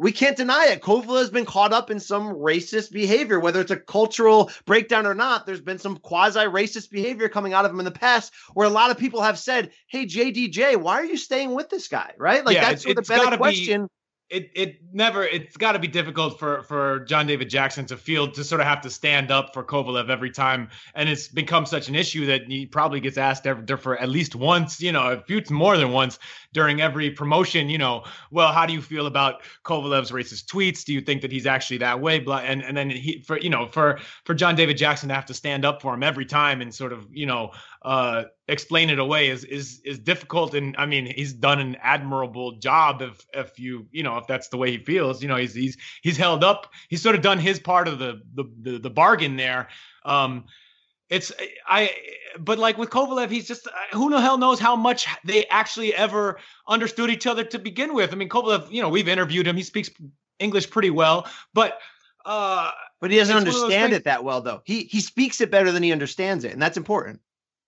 we 0.00 0.12
can't 0.12 0.36
deny 0.36 0.68
it. 0.68 0.80
Kovalev 0.80 1.18
has 1.18 1.28
been 1.28 1.44
caught 1.44 1.74
up 1.74 1.90
in 1.90 2.00
some 2.00 2.34
racist 2.34 2.90
behavior, 2.90 3.38
whether 3.38 3.60
it's 3.60 3.70
a 3.70 3.76
cultural 3.76 4.50
breakdown 4.64 5.06
or 5.06 5.14
not. 5.14 5.44
There's 5.44 5.60
been 5.60 5.78
some 5.78 5.98
quasi 5.98 6.40
racist 6.40 6.90
behavior 6.90 7.28
coming 7.28 7.52
out 7.52 7.66
of 7.66 7.70
him 7.70 7.80
in 7.80 7.84
the 7.84 7.90
past 7.90 8.32
where 8.54 8.66
a 8.66 8.70
lot 8.70 8.90
of 8.90 8.96
people 8.96 9.20
have 9.20 9.38
said, 9.38 9.72
Hey, 9.88 10.06
JDJ, 10.06 10.78
why 10.78 10.94
are 10.94 11.04
you 11.04 11.18
staying 11.18 11.54
with 11.54 11.68
this 11.68 11.86
guy? 11.86 12.14
Right? 12.16 12.46
Like 12.46 12.54
yeah, 12.54 12.70
that's 12.70 12.82
sort 12.82 12.96
of 12.96 13.06
the 13.06 13.14
better 13.14 13.36
question. 13.36 13.82
Be- 13.82 13.88
it 14.30 14.50
it 14.54 14.76
never 14.92 15.24
it's 15.24 15.56
got 15.56 15.72
to 15.72 15.78
be 15.78 15.88
difficult 15.88 16.38
for 16.38 16.62
for 16.62 17.00
John 17.00 17.26
David 17.26 17.50
Jackson 17.50 17.84
to 17.86 17.96
feel 17.96 18.30
to 18.30 18.44
sort 18.44 18.60
of 18.60 18.66
have 18.66 18.80
to 18.82 18.90
stand 18.90 19.30
up 19.30 19.52
for 19.52 19.64
Kovalev 19.64 20.08
every 20.08 20.30
time, 20.30 20.68
and 20.94 21.08
it's 21.08 21.26
become 21.28 21.66
such 21.66 21.88
an 21.88 21.96
issue 21.96 22.26
that 22.26 22.42
he 22.46 22.64
probably 22.64 23.00
gets 23.00 23.18
asked 23.18 23.46
every, 23.46 23.66
for 23.76 23.98
at 23.98 24.08
least 24.08 24.36
once, 24.36 24.80
you 24.80 24.92
know, 24.92 25.10
a 25.10 25.20
few 25.22 25.42
more 25.50 25.76
than 25.76 25.90
once 25.90 26.18
during 26.52 26.80
every 26.80 27.10
promotion. 27.10 27.68
You 27.68 27.78
know, 27.78 28.04
well, 28.30 28.52
how 28.52 28.66
do 28.66 28.72
you 28.72 28.80
feel 28.80 29.06
about 29.06 29.42
Kovalev's 29.64 30.12
racist 30.12 30.46
tweets? 30.46 30.84
Do 30.84 30.92
you 30.92 31.00
think 31.00 31.22
that 31.22 31.32
he's 31.32 31.46
actually 31.46 31.78
that 31.78 32.00
way? 32.00 32.20
Blah, 32.20 32.38
And 32.38 32.62
and 32.62 32.76
then 32.76 32.88
he 32.88 33.22
for 33.22 33.38
you 33.38 33.50
know 33.50 33.66
for 33.66 33.98
for 34.24 34.34
John 34.34 34.54
David 34.54 34.76
Jackson 34.76 35.08
to 35.08 35.14
have 35.14 35.26
to 35.26 35.34
stand 35.34 35.64
up 35.64 35.82
for 35.82 35.92
him 35.92 36.04
every 36.04 36.24
time 36.26 36.60
and 36.60 36.72
sort 36.72 36.92
of 36.92 37.06
you 37.10 37.26
know 37.26 37.50
uh, 37.82 38.24
explain 38.48 38.90
it 38.90 38.98
away 38.98 39.28
is 39.28 39.44
is 39.44 39.80
is 39.84 39.98
difficult. 39.98 40.54
And 40.54 40.74
I 40.76 40.86
mean, 40.86 41.06
he's 41.06 41.32
done 41.32 41.60
an 41.60 41.76
admirable 41.82 42.52
job. 42.52 43.02
If 43.02 43.24
if 43.32 43.58
you 43.58 43.86
you 43.90 44.02
know 44.02 44.18
if 44.18 44.26
that's 44.26 44.48
the 44.48 44.56
way 44.56 44.70
he 44.70 44.78
feels, 44.78 45.22
you 45.22 45.28
know, 45.28 45.36
he's 45.36 45.54
he's 45.54 45.76
he's 46.02 46.16
held 46.16 46.44
up. 46.44 46.72
He's 46.88 47.02
sort 47.02 47.14
of 47.14 47.22
done 47.22 47.38
his 47.38 47.58
part 47.58 47.88
of 47.88 47.98
the 47.98 48.22
the 48.34 48.44
the, 48.62 48.78
the 48.78 48.90
bargain 48.90 49.36
there. 49.36 49.68
Um, 50.04 50.44
it's 51.08 51.32
I, 51.66 51.90
but 52.38 52.58
like 52.58 52.78
with 52.78 52.90
Kovalev, 52.90 53.30
he's 53.30 53.48
just 53.48 53.66
who 53.92 54.10
the 54.10 54.20
hell 54.20 54.38
knows 54.38 54.60
how 54.60 54.76
much 54.76 55.08
they 55.24 55.46
actually 55.46 55.94
ever 55.94 56.38
understood 56.68 57.10
each 57.10 57.26
other 57.26 57.42
to 57.44 57.58
begin 57.58 57.94
with. 57.94 58.12
I 58.12 58.16
mean, 58.16 58.28
Kovalev, 58.28 58.70
you 58.70 58.80
know, 58.80 58.88
we've 58.88 59.08
interviewed 59.08 59.46
him. 59.46 59.56
He 59.56 59.64
speaks 59.64 59.90
English 60.38 60.70
pretty 60.70 60.90
well, 60.90 61.26
but 61.52 61.80
uh, 62.24 62.70
but 63.00 63.10
he 63.10 63.16
doesn't 63.16 63.36
understand 63.36 63.92
it 63.92 64.04
that 64.04 64.22
well, 64.22 64.40
though. 64.40 64.62
He 64.64 64.84
he 64.84 65.00
speaks 65.00 65.40
it 65.40 65.50
better 65.50 65.72
than 65.72 65.82
he 65.82 65.90
understands 65.90 66.44
it, 66.44 66.52
and 66.52 66.60
that's 66.60 66.76
important. 66.76 67.20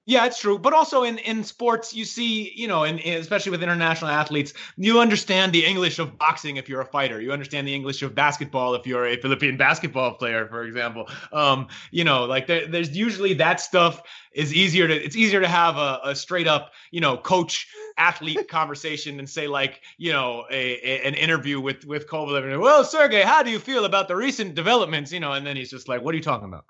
Yeah, 0.05 0.27
it's 0.27 0.41
true. 0.41 0.59
But 0.59 0.73
also 0.73 1.05
in, 1.05 1.19
in 1.19 1.45
sports, 1.45 1.95
you 1.95 2.05
see, 2.05 2.53
you 2.57 2.67
know, 2.67 2.83
and 2.83 2.99
especially 2.99 3.53
with 3.53 3.63
international 3.63 4.11
athletes, 4.11 4.53
you 4.77 4.99
understand 4.99 5.53
the 5.53 5.65
English 5.65 6.01
of 6.01 6.19
boxing 6.19 6.57
if 6.57 6.69
you're 6.69 6.81
a 6.81 6.87
fighter. 6.87 7.21
You 7.21 7.31
understand 7.33 7.69
the 7.69 7.75
English 7.75 8.03
of 8.03 8.13
basketball 8.13 8.75
if 8.75 8.85
you're 8.85 9.07
a 9.07 9.17
Philippine 9.17 9.57
basketball 9.57 10.15
player, 10.15 10.49
for 10.49 10.65
example. 10.65 11.09
Um, 11.33 11.69
you 11.93 12.03
know, 12.03 12.25
like 12.25 12.49
there, 12.49 12.67
there's 12.67 12.97
usually 12.97 13.35
that 13.35 13.61
stuff 13.61 14.03
is 14.33 14.53
easier 14.53 14.89
to 14.89 14.95
it's 14.95 15.15
easier 15.15 15.41
to 15.41 15.47
have 15.47 15.77
a, 15.77 16.01
a 16.03 16.17
straight 16.17 16.49
up, 16.49 16.73
you 16.91 17.01
know, 17.01 17.17
coach 17.17 17.69
athlete 17.97 18.49
conversation 18.49 19.21
and 19.21 19.31
say 19.31 19.47
like, 19.47 19.83
you 19.99 20.11
know, 20.11 20.47
a, 20.51 20.79
a, 20.79 21.07
an 21.07 21.15
interview 21.15 21.61
with 21.61 21.85
with 21.85 22.09
Kovalev 22.09 22.61
well, 22.61 22.83
Sergey, 22.83 23.23
how 23.23 23.45
do 23.45 23.51
you 23.53 23.61
feel 23.61 23.85
about 23.85 24.09
the 24.09 24.17
recent 24.17 24.57
developments? 24.57 25.13
You 25.13 25.21
know, 25.21 25.33
and 25.33 25.47
then 25.47 25.55
he's 25.55 25.71
just 25.71 25.87
like, 25.87 26.03
what 26.03 26.13
are 26.13 26.17
you 26.17 26.25
talking 26.25 26.49
about? 26.49 26.65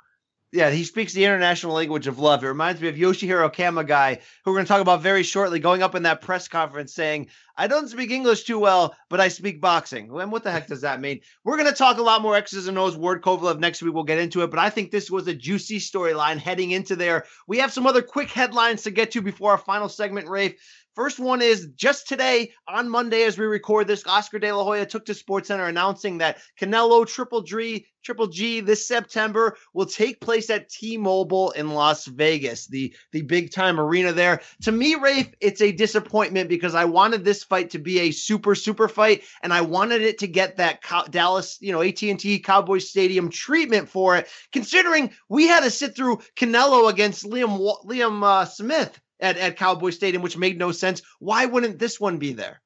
Yeah, 0.53 0.71
he 0.71 0.85
speaks 0.85 1.15
the 1.15 1.25
international 1.25 1.73
language 1.73 2.07
of 2.07 2.19
love. 2.19 2.45
It 2.45 2.49
reminds 2.49 2.79
me 2.79 2.89
of 2.89 2.97
Yoshihiro 2.97 3.53
Kamegai, 3.55 4.21
who 4.45 4.51
we're 4.51 4.57
going 4.57 4.67
to 4.67 4.69
talk 4.69 4.83
about 4.83 5.01
very 5.01 5.23
shortly, 5.23 5.59
going 5.59 5.83
up 5.83 5.95
in 5.95 6.03
that 6.03 6.21
press 6.21 6.47
conference 6.47 6.93
saying, 6.93 7.29
I 7.57 7.67
don't 7.67 7.89
speak 7.89 8.11
English 8.11 8.45
too 8.45 8.59
well, 8.59 8.95
but 9.09 9.21
I 9.21 9.29
speak 9.29 9.61
boxing. 9.61 10.11
And 10.19 10.33
what 10.33 10.43
the 10.43 10.51
heck 10.51 10.67
does 10.67 10.81
that 10.81 11.01
mean? 11.01 11.21
We're 11.45 11.57
going 11.57 11.69
to 11.69 11.77
talk 11.77 11.99
a 11.99 12.03
lot 12.03 12.23
more 12.23 12.37
X's 12.37 12.67
and 12.67 12.79
O's, 12.79 12.97
Ward 12.97 13.23
Kovalev 13.23 13.59
next 13.59 13.83
week. 13.83 13.95
We'll 13.95 14.05
get 14.05 14.19
into 14.19 14.43
it, 14.43 14.51
but 14.51 14.59
I 14.59 14.71
think 14.71 14.91
this 14.91 15.11
was 15.11 15.29
a 15.29 15.35
juicy 15.35 15.79
storyline 15.79 16.39
heading 16.39 16.71
into 16.71 16.97
there. 16.97 17.25
We 17.47 17.59
have 17.59 17.73
some 17.73 17.87
other 17.87 18.03
quick 18.03 18.31
headlines 18.31 18.83
to 18.83 18.91
get 18.91 19.13
to 19.13 19.23
before 19.23 19.53
our 19.53 19.59
final 19.59 19.89
segment, 19.89 20.29
Rafe. 20.29 20.59
First 20.95 21.19
one 21.19 21.41
is 21.41 21.69
just 21.75 22.07
today 22.07 22.53
on 22.69 22.89
Monday 22.89 23.23
as 23.23 23.39
we 23.39 23.47
record 23.47 23.87
this, 23.87 24.07
Oscar 24.07 24.39
De 24.39 24.53
La 24.53 24.63
Hoya 24.63 24.85
took 24.85 25.07
to 25.07 25.13
SportsCenter 25.13 25.67
announcing 25.67 26.19
that 26.19 26.39
Canelo 26.61 27.07
Triple 27.07 27.43
G 27.43 27.87
Triple 28.03 28.27
G 28.27 28.61
this 28.61 28.87
September 28.87 29.57
will 29.73 29.87
take 29.87 30.21
place 30.21 30.51
at 30.51 30.69
T-Mobile 30.69 31.53
in 31.53 31.71
Las 31.71 32.05
Vegas, 32.07 32.67
the 32.67 32.95
the 33.13 33.23
big 33.23 33.53
time 33.53 33.79
arena 33.81 34.13
there. 34.13 34.43
To 34.63 34.73
me, 34.73 34.97
Rafe, 34.97 35.33
it's 35.41 35.63
a 35.63 35.73
disappointment 35.73 36.49
because 36.49 36.75
I 36.75 36.85
wanted 36.85 37.25
this 37.25 37.42
fight 37.45 37.71
to 37.71 37.79
be 37.79 38.01
a 38.01 38.11
super 38.11 38.55
super 38.55 38.89
fight, 38.89 39.23
and 39.43 39.53
I 39.53 39.61
wanted 39.61 40.03
it 40.03 40.19
to 40.19 40.27
get 40.27 40.57
that 40.57 40.83
Co- 40.83 41.07
Dallas, 41.09 41.59
you 41.61 41.73
know, 41.73 41.83
AT&T 41.83 42.41
Cowboys 42.41 42.89
Stadium 42.89 43.31
treatment 43.31 43.89
for 43.89 44.17
it. 44.17 44.29
Considering 44.53 45.11
we 45.29 45.47
had 45.47 45.65
to 45.65 45.71
sit 45.71 45.97
through 45.97 46.21
Canelo 46.37 46.91
against 46.91 47.25
Liam 47.25 47.59
Liam 47.85 48.23
uh, 48.23 48.45
Smith 48.45 48.99
at, 49.21 49.37
at 49.39 49.57
Cowboy 49.57 49.91
Stadium, 49.91 50.23
which 50.23 50.37
made 50.37 50.59
no 50.59 50.73
sense. 50.73 51.03
Why 51.19 51.47
wouldn't 51.47 51.79
this 51.79 51.99
one 51.99 52.19
be 52.19 52.33
there? 52.33 52.61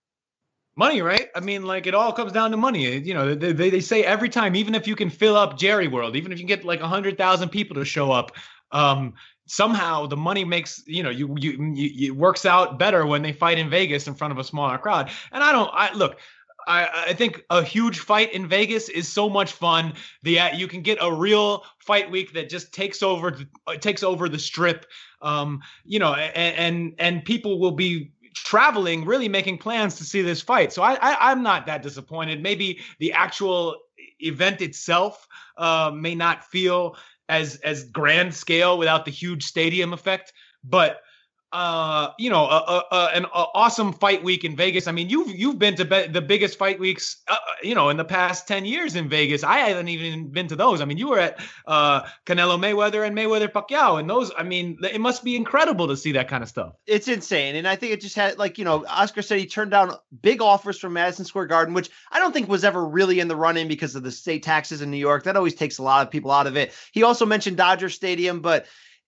Money, 0.79 1.01
right? 1.01 1.29
I 1.35 1.41
mean, 1.41 1.65
like 1.65 1.87
it 1.87 1.95
all 1.95 2.13
comes 2.13 2.33
down 2.33 2.51
to 2.51 2.59
money. 2.59 2.99
You 2.99 3.15
know, 3.15 3.35
they, 3.35 3.53
they, 3.53 3.81
say 3.81 4.05
every 4.05 4.29
time, 4.29 4.55
even 4.55 4.75
if 4.75 4.87
you 4.87 4.95
can 4.95 5.09
fill 5.09 5.35
up 5.35 5.59
Jerry 5.59 5.89
World, 5.89 6.17
even 6.17 6.33
if 6.33 6.39
you 6.39 6.45
get 6.47 6.65
like 6.65 6.81
a 6.81 6.89
hundred 6.89 7.17
thousand 7.17 7.49
people 7.49 7.77
to 7.77 7.85
show 7.87 8.13
up, 8.13 8.33
um, 8.73 9.15
somehow 9.47 10.07
the 10.07 10.17
money 10.17 10.45
makes 10.45 10.83
you 10.87 11.03
know 11.03 11.11
you, 11.11 11.35
you 11.39 11.73
you 11.75 12.13
it 12.13 12.17
works 12.17 12.45
out 12.45 12.79
better 12.79 13.07
when 13.07 13.23
they 13.23 13.33
fight 13.33 13.59
in 13.59 13.71
Vegas 13.71 14.07
in 14.07 14.15
front 14.15 14.33
of 14.33 14.39
a 14.39 14.45
smaller 14.45 14.79
crowd. 14.79 15.11
And 15.33 15.43
I 15.43 15.53
don't, 15.53 15.71
I 15.73 15.93
look. 15.95 16.19
I, 16.69 17.07
I, 17.11 17.13
think 17.13 17.45
a 17.49 17.63
huge 17.63 18.01
fight 18.01 18.33
in 18.33 18.49
Vegas 18.49 18.89
is 18.89 19.07
so 19.07 19.31
much 19.31 19.53
fun. 19.53 19.93
The 20.25 20.41
uh, 20.41 20.57
you 20.57 20.67
can 20.67 20.83
get 20.83 20.99
a 21.01 21.13
real 21.13 21.65
fight 21.79 22.11
week 22.11 22.33
that 22.35 22.51
just 22.51 22.75
takes 22.75 23.05
over 23.05 23.37
uh, 23.69 23.77
takes 23.77 24.03
over 24.03 24.29
the 24.29 24.39
strip. 24.39 24.85
Um, 25.23 25.63
you 25.85 26.01
know, 26.01 26.15
and, 26.15 26.57
and 26.57 26.95
and 26.99 27.25
people 27.25 27.61
will 27.61 27.71
be 27.71 28.11
traveling, 28.35 29.05
really 29.05 29.29
making 29.29 29.59
plans 29.59 29.95
to 29.97 30.05
see 30.05 30.23
this 30.23 30.43
fight. 30.43 30.73
So 30.73 30.83
I, 30.83 30.95
I 30.95 31.33
am 31.33 31.43
not 31.43 31.67
that 31.67 31.83
disappointed. 31.83 32.43
Maybe 32.43 32.81
the 32.99 33.13
actual 33.13 33.77
event 34.21 34.61
itself 34.61 35.27
uh, 35.57 35.91
may 35.95 36.15
not 36.15 36.45
feel 36.45 36.97
as 37.29 37.57
as 37.57 37.85
grand 37.85 38.35
scale 38.35 38.79
without 38.79 39.05
the 39.05 39.11
huge 39.11 39.45
stadium 39.45 39.93
effect, 39.93 40.33
but 40.65 41.01
uh, 41.57 42.13
you 42.19 42.29
know, 42.29 42.45
a, 42.45 42.85
a, 42.93 43.11
an 43.15 43.25
a 43.25 43.45
awesome 43.55 43.91
fight 43.91 44.23
week 44.23 44.45
in 44.45 44.55
Vegas. 44.55 44.87
I 44.87 44.93
mean, 44.93 45.09
you've 45.09 45.35
you've 45.35 45.59
been 45.59 45.75
to 45.77 45.87
be- 45.87 46.07
the 46.07 46.21
biggest 46.21 46.59
fight 46.59 46.79
weeks, 46.79 47.23
uh, 47.29 47.37
you 47.63 47.75
know, 47.75 47.89
in 47.89 47.97
the 47.97 48.05
past 48.05 48.47
ten 48.47 48.67
years 48.67 48.95
in 48.95 49.09
Vegas. 49.09 49.43
I 49.43 49.61
haven't 49.61 49.89
even 49.89 50.29
been 50.29 50.49
to 50.49 50.57
those. 50.57 50.83
I 50.83 50.85
mean, 50.85 50.99
you 50.99 51.09
were 51.09 51.19
at 51.19 51.41
uh, 51.67 52.03
Canelo 52.27 52.61
Mayweather 52.61 53.07
and 53.07 53.17
Mayweather 53.17 53.51
Pacquiao, 53.51 53.99
and 53.99 54.09
those. 54.09 54.31
I 54.37 54.43
mean, 54.43 54.77
it 54.83 55.01
must 55.01 55.25
be 55.25 55.35
incredible 55.35 55.89
to 55.89 55.97
see 55.97 56.13
that 56.13 56.29
kind 56.29 56.43
of 56.43 56.51
stuff. 56.51 56.75
It's 56.87 57.09
insane, 57.09 57.57
and 57.57 57.67
I 57.67 57.75
think 57.75 57.93
it 57.95 58.03
just 58.03 58.17
had 58.17 58.37
like 58.37 58.59
you 58.59 58.65
know, 58.67 58.85
Oscar 58.87 59.23
said 59.23 59.39
he 59.39 59.47
turned 59.47 59.71
down 59.71 59.95
big 60.21 60.43
offers 60.43 60.79
from 60.79 60.93
Madison 60.93 61.25
Square 61.25 61.47
Garden, 61.47 61.73
which 61.73 61.89
I 62.13 62.19
don't 62.19 62.33
think 62.33 62.51
was 62.51 62.65
ever 62.65 62.85
really 62.85 63.19
in 63.19 63.29
the 63.29 63.37
running 63.37 63.67
because 63.67 63.97
of 63.97 64.03
the 64.03 64.13
state 64.13 64.43
taxes 64.43 64.83
in 64.83 64.91
New 64.91 64.99
York. 64.99 65.25
That 65.25 65.37
always 65.37 65.55
takes 65.55 65.79
a 65.79 65.83
lot 65.83 66.07
of 66.07 66.13
people 66.13 66.33
out 66.33 66.47
of 66.47 66.59
it. 66.59 66.75
He 66.93 67.03
also 67.03 67.25
mentioned 67.25 67.57
Dodger 67.57 67.89
Stadium, 67.89 68.41
but 68.41 68.67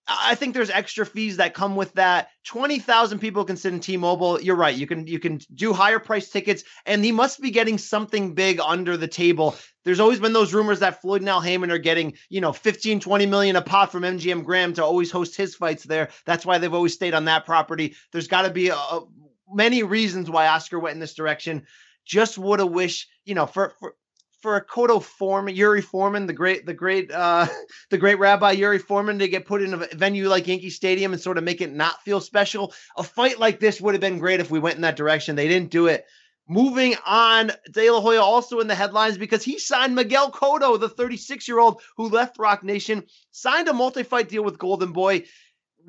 I 0.09 0.33
think 0.35 0.53
there's 0.53 0.71
extra 0.71 1.05
fees 1.05 1.37
that 1.37 1.53
come 1.53 1.75
with 1.75 1.93
that. 1.93 2.29
Twenty 2.43 2.79
thousand 2.79 3.19
people 3.19 3.45
can 3.45 3.57
sit 3.57 3.73
in 3.73 3.79
T-Mobile. 3.79 4.41
You're 4.41 4.55
right. 4.55 4.75
You 4.75 4.87
can 4.87 5.05
you 5.05 5.19
can 5.19 5.39
do 5.53 5.71
higher 5.71 5.99
price 5.99 6.29
tickets, 6.29 6.63
and 6.85 7.05
he 7.05 7.11
must 7.11 7.39
be 7.39 7.51
getting 7.51 7.77
something 7.77 8.33
big 8.33 8.59
under 8.59 8.97
the 8.97 9.07
table. 9.07 9.55
There's 9.85 9.99
always 9.99 10.19
been 10.19 10.33
those 10.33 10.53
rumors 10.53 10.79
that 10.79 11.01
Floyd 11.01 11.21
and 11.21 11.29
Al 11.29 11.41
Haymon 11.41 11.71
are 11.71 11.77
getting, 11.77 12.13
you 12.29 12.41
know, 12.41 12.51
15, 12.51 12.99
20 12.99 13.25
million 13.27 13.55
a 13.55 13.61
pop 13.61 13.91
from 13.91 14.03
MGM 14.03 14.43
Grand 14.43 14.75
to 14.75 14.83
always 14.83 15.11
host 15.11 15.35
his 15.35 15.55
fights 15.55 15.83
there. 15.83 16.09
That's 16.25 16.45
why 16.45 16.57
they've 16.57 16.73
always 16.73 16.93
stayed 16.93 17.13
on 17.13 17.25
that 17.25 17.45
property. 17.45 17.95
There's 18.11 18.27
got 18.27 18.43
to 18.43 18.49
be 18.49 18.69
a, 18.69 18.75
a, 18.75 19.05
many 19.51 19.83
reasons 19.83 20.29
why 20.29 20.47
Oscar 20.47 20.79
went 20.79 20.95
in 20.95 20.99
this 20.99 21.13
direction. 21.13 21.65
Just 22.05 22.37
would 22.37 22.59
have 22.59 22.71
wished, 22.71 23.09
you 23.25 23.35
know, 23.35 23.45
for, 23.45 23.73
for 23.79 23.95
for 24.41 24.55
a 24.55 24.65
Cotto 24.65 25.01
Foreman, 25.01 25.55
Yuri 25.55 25.81
Foreman, 25.81 26.25
the 26.25 26.33
great, 26.33 26.65
the 26.65 26.73
great, 26.73 27.11
uh, 27.11 27.47
the 27.89 27.97
great 27.97 28.19
Rabbi 28.19 28.51
Yuri 28.51 28.79
Foreman, 28.79 29.19
to 29.19 29.27
get 29.27 29.45
put 29.45 29.61
in 29.61 29.73
a 29.73 29.87
venue 29.93 30.29
like 30.29 30.47
Yankee 30.47 30.69
Stadium 30.69 31.13
and 31.13 31.21
sort 31.21 31.37
of 31.37 31.43
make 31.43 31.61
it 31.61 31.73
not 31.73 32.01
feel 32.03 32.21
special. 32.21 32.73
A 32.97 33.03
fight 33.03 33.39
like 33.39 33.59
this 33.59 33.81
would 33.81 33.93
have 33.93 34.01
been 34.01 34.19
great 34.19 34.39
if 34.39 34.51
we 34.51 34.59
went 34.59 34.75
in 34.75 34.81
that 34.81 34.95
direction. 34.95 35.35
They 35.35 35.47
didn't 35.47 35.71
do 35.71 35.87
it. 35.87 36.05
Moving 36.51 36.95
on, 37.05 37.51
De 37.71 37.91
La 37.91 38.01
Hoya 38.01 38.23
also 38.23 38.59
in 38.59 38.67
the 38.67 38.73
headlines 38.73 39.19
because 39.19 39.43
he 39.43 39.59
signed 39.59 39.93
Miguel 39.93 40.31
Cotto, 40.31 40.79
the 40.79 40.89
36 40.89 41.47
year 41.47 41.59
old 41.59 41.79
who 41.95 42.09
left 42.09 42.39
Roc 42.39 42.63
Nation, 42.63 43.03
signed 43.29 43.67
a 43.67 43.73
multi 43.73 44.01
fight 44.01 44.29
deal 44.29 44.43
with 44.43 44.57
Golden 44.57 44.91
Boy. 44.91 45.25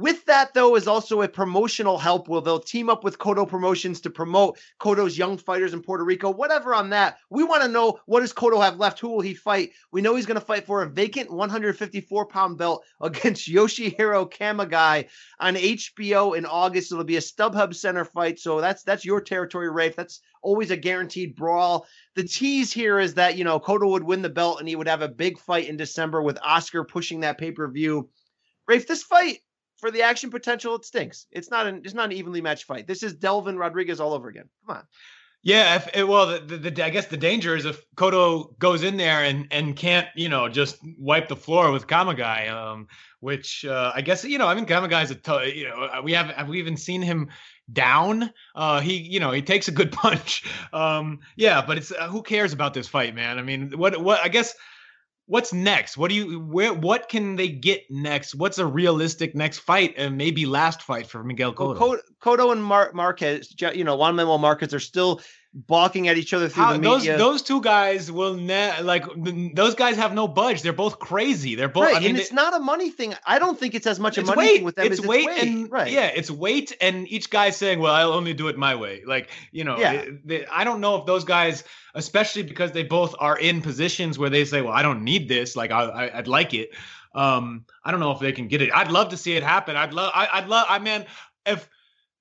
With 0.01 0.25
that, 0.25 0.55
though, 0.55 0.77
is 0.77 0.89
also 0.89 1.21
a 1.21 1.29
promotional 1.29 1.99
help 1.99 2.27
where 2.27 2.41
they'll 2.41 2.59
team 2.59 2.89
up 2.89 3.05
with 3.05 3.19
Cotto 3.19 3.47
Promotions 3.47 4.01
to 4.01 4.09
promote 4.09 4.59
Cotto's 4.81 5.19
young 5.19 5.37
fighters 5.37 5.75
in 5.75 5.83
Puerto 5.83 6.05
Rico. 6.05 6.31
Whatever 6.31 6.75
on 6.75 6.89
that. 6.89 7.19
We 7.29 7.45
want 7.45 7.65
to 7.65 7.69
know 7.69 8.01
what 8.07 8.21
does 8.21 8.33
Cotto 8.33 8.63
have 8.63 8.79
left? 8.79 8.99
Who 9.01 9.11
will 9.11 9.21
he 9.21 9.35
fight? 9.35 9.73
We 9.93 10.01
know 10.01 10.17
he's 10.17 10.25
going 10.25 10.41
to 10.41 10.47
fight 10.47 10.65
for 10.65 10.81
a 10.81 10.89
vacant 10.89 11.31
154 11.31 12.27
pound 12.29 12.57
belt 12.57 12.83
against 13.03 13.47
Yoshihiro 13.47 14.33
Kamegai 14.33 15.07
on 15.39 15.55
HBO 15.57 16.35
in 16.35 16.47
August. 16.47 16.93
It'll 16.93 17.05
be 17.05 17.19
a 17.19 17.21
StubHub 17.21 17.75
Center 17.75 18.07
fight. 18.07 18.39
So 18.39 18.63
that's 18.63 18.83
that's 18.83 19.05
your 19.05 19.21
territory, 19.21 19.71
Rafe. 19.71 19.97
That's 19.97 20.23
always 20.41 20.71
a 20.71 20.79
guaranteed 20.79 21.37
brawl. 21.37 21.87
The 22.15 22.25
tease 22.25 22.73
here 22.73 23.01
is 23.01 23.13
that, 23.15 23.37
you 23.37 23.45
know, 23.45 23.61
Cotto 23.61 23.91
would 23.91 24.05
win 24.05 24.23
the 24.23 24.31
belt 24.31 24.61
and 24.61 24.69
he 24.69 24.77
would 24.77 24.89
have 24.89 25.03
a 25.03 25.09
big 25.09 25.39
fight 25.39 25.69
in 25.69 25.77
December 25.77 26.23
with 26.23 26.39
Oscar 26.43 26.85
pushing 26.85 27.21
that 27.21 27.37
pay 27.37 27.53
per 27.53 27.71
view. 27.71 28.09
Rafe, 28.67 28.87
this 28.87 29.03
fight 29.03 29.41
for 29.81 29.91
the 29.91 30.03
action 30.03 30.31
potential, 30.31 30.75
it 30.75 30.85
stinks. 30.85 31.27
It's 31.31 31.51
not 31.51 31.67
an 31.67 31.83
it's 31.85 31.95
not 31.95 32.07
an 32.07 32.13
evenly 32.13 32.41
matched 32.41 32.65
fight. 32.65 32.87
This 32.87 33.03
is 33.03 33.15
Delvin 33.15 33.59
Rodriguez 33.59 34.01
all 34.01 34.13
over 34.13 34.29
again. 34.29 34.49
Come 34.67 34.77
on. 34.77 34.83
Yeah, 35.43 35.77
if, 35.77 35.89
eh, 35.95 36.03
well, 36.03 36.27
the, 36.27 36.59
the, 36.59 36.71
the, 36.71 36.85
I 36.85 36.91
guess 36.91 37.07
the 37.07 37.17
danger 37.17 37.57
is 37.57 37.65
if 37.65 37.83
Cotto 37.95 38.59
goes 38.59 38.83
in 38.83 38.99
there 38.99 39.25
and 39.25 39.49
and 39.51 39.75
can't, 39.75 40.07
you 40.15 40.29
know, 40.29 40.51
just 40.51 40.77
wipe 40.99 41.29
the 41.29 41.37
floor 41.37 41.73
with 41.73 41.87
Kamegai, 41.87 42.51
um, 42.51 42.89
which 43.21 43.65
uh, 43.65 43.93
I 43.95 44.03
guess 44.03 44.23
you 44.23 44.37
know, 44.37 44.47
I 44.47 44.55
mean, 44.55 44.67
Kamegai's 44.67 45.11
a, 45.11 45.15
t- 45.15 45.59
you 45.59 45.69
know, 45.69 45.85
uh, 45.85 46.03
we 46.03 46.13
haven't 46.13 46.37
have 46.37 46.49
we 46.49 46.59
even 46.59 46.77
seen 46.77 47.01
him 47.01 47.31
down. 47.73 48.31
Uh, 48.55 48.81
he, 48.81 48.99
you 48.99 49.19
know, 49.19 49.31
he 49.31 49.41
takes 49.41 49.69
a 49.69 49.73
good 49.73 49.93
punch. 49.93 50.45
Um, 50.75 51.21
yeah, 51.37 51.65
but 51.67 51.79
it's 51.79 51.91
uh, 51.91 52.09
who 52.09 52.23
cares 52.23 52.53
about 52.53 52.75
this 52.75 52.87
fight, 52.87 53.15
man? 53.15 53.39
I 53.39 53.43
mean, 53.43 53.73
what 53.79 53.99
what 54.03 54.21
I 54.21 54.29
guess 54.29 54.55
what's 55.31 55.53
next? 55.53 55.97
What 55.97 56.09
do 56.09 56.17
you 56.17 56.41
where 56.41 56.75
what 56.75 57.09
can 57.09 57.37
they 57.37 57.49
get 57.49 57.89
next? 57.89 58.35
What's 58.35 58.59
a 58.59 58.67
realistic 58.67 59.35
next 59.35 59.61
fight 59.61 59.95
and 59.97 60.19
maybe 60.19 60.45
last 60.45 60.83
fight 60.83 61.07
for 61.07 61.23
Miguel 61.23 61.55
Cotto? 61.55 61.79
Well, 61.79 61.99
Cotto 62.21 62.53
and 62.53 62.63
Mar- 62.63 62.91
Marquez, 62.93 63.55
you 63.75 63.85
know, 63.85 63.95
Juan 63.97 64.17
Manuel 64.17 64.39
Marquez 64.39 64.75
are 64.75 64.81
still 64.81 65.21
balking 65.53 66.07
at 66.09 66.17
each 66.17 66.33
other 66.33 66.49
through 66.49 66.63
How, 66.63 66.73
the 66.73 66.79
media. 66.79 67.17
Those 67.17 67.19
those 67.19 67.43
two 67.43 67.61
guys 67.61 68.11
will 68.11 68.35
ne- 68.35 68.81
like 68.83 69.05
those 69.55 69.75
guys 69.75 69.97
have 69.97 70.15
no 70.15 70.29
budge. 70.29 70.63
They're 70.63 70.73
both 70.73 70.99
crazy. 70.99 71.55
They're 71.55 71.69
both. 71.69 71.85
Right, 71.85 71.97
I 71.97 72.01
mean, 72.01 72.11
and 72.11 72.19
it's 72.19 72.33
not 72.33 72.55
a 72.55 72.61
money 72.61 72.91
thing. 72.91 73.15
I 73.27 73.39
don't 73.39 73.59
think 73.59 73.75
it's 73.75 73.87
as 73.87 73.99
much 73.99 74.19
a 74.19 74.23
money 74.23 74.39
weight. 74.39 74.57
thing 74.57 74.65
with 74.65 74.77
them. 74.77 74.93
It's, 74.93 75.05
weight, 75.05 75.29
it's 75.29 75.43
weight, 75.43 75.49
and 75.49 75.73
right. 75.73 75.91
yeah, 75.91 76.07
it's 76.07 76.31
weight, 76.31 76.77
and 76.81 77.09
each 77.09 77.31
guy 77.31 77.51
saying, 77.51 77.81
"Well, 77.81 77.95
I'll 77.95 78.13
only 78.13 78.35
do 78.35 78.49
it 78.49 78.57
my 78.57 78.75
way." 78.75 79.03
Like 79.05 79.31
you 79.51 79.65
know, 79.65 79.79
yeah. 79.79 79.93
They, 79.93 80.11
they, 80.25 80.47
I 80.47 80.65
don't 80.65 80.81
know 80.81 80.97
if 80.97 81.07
those 81.07 81.25
guys, 81.25 81.65
especially 81.95 82.43
because 82.43 82.73
they 82.73 82.85
both 82.85 83.15
are 83.19 83.37
in 83.37 83.63
positions 83.63 84.19
where 84.19 84.31
they 84.31 84.45
say, 84.45 84.63
"Well, 84.63 84.73
I 84.73 84.83
don't 84.83 85.03
need 85.03 85.29
this. 85.29 85.57
Like 85.57 85.71
I, 85.71 85.85
I 85.85 86.19
I'd 86.19 86.29
like 86.29 86.55
it." 86.55 86.71
Um, 87.13 87.65
I 87.85 87.91
don't 87.91 87.99
know 87.99 88.13
if 88.13 88.21
they 88.21 88.31
can 88.31 88.47
get 88.47 88.63
it. 88.63 88.71
I'd 88.73 88.93
love 88.93 89.09
to 89.09 89.17
see 89.17 89.33
it 89.37 89.43
happen. 89.43 89.75
I'd 89.77 89.93
love. 89.93 90.13
I, 90.15 90.29
I'd 90.33 90.47
love. 90.47 90.67
I 90.69 90.79
mean, 90.79 91.07
if 91.45 91.69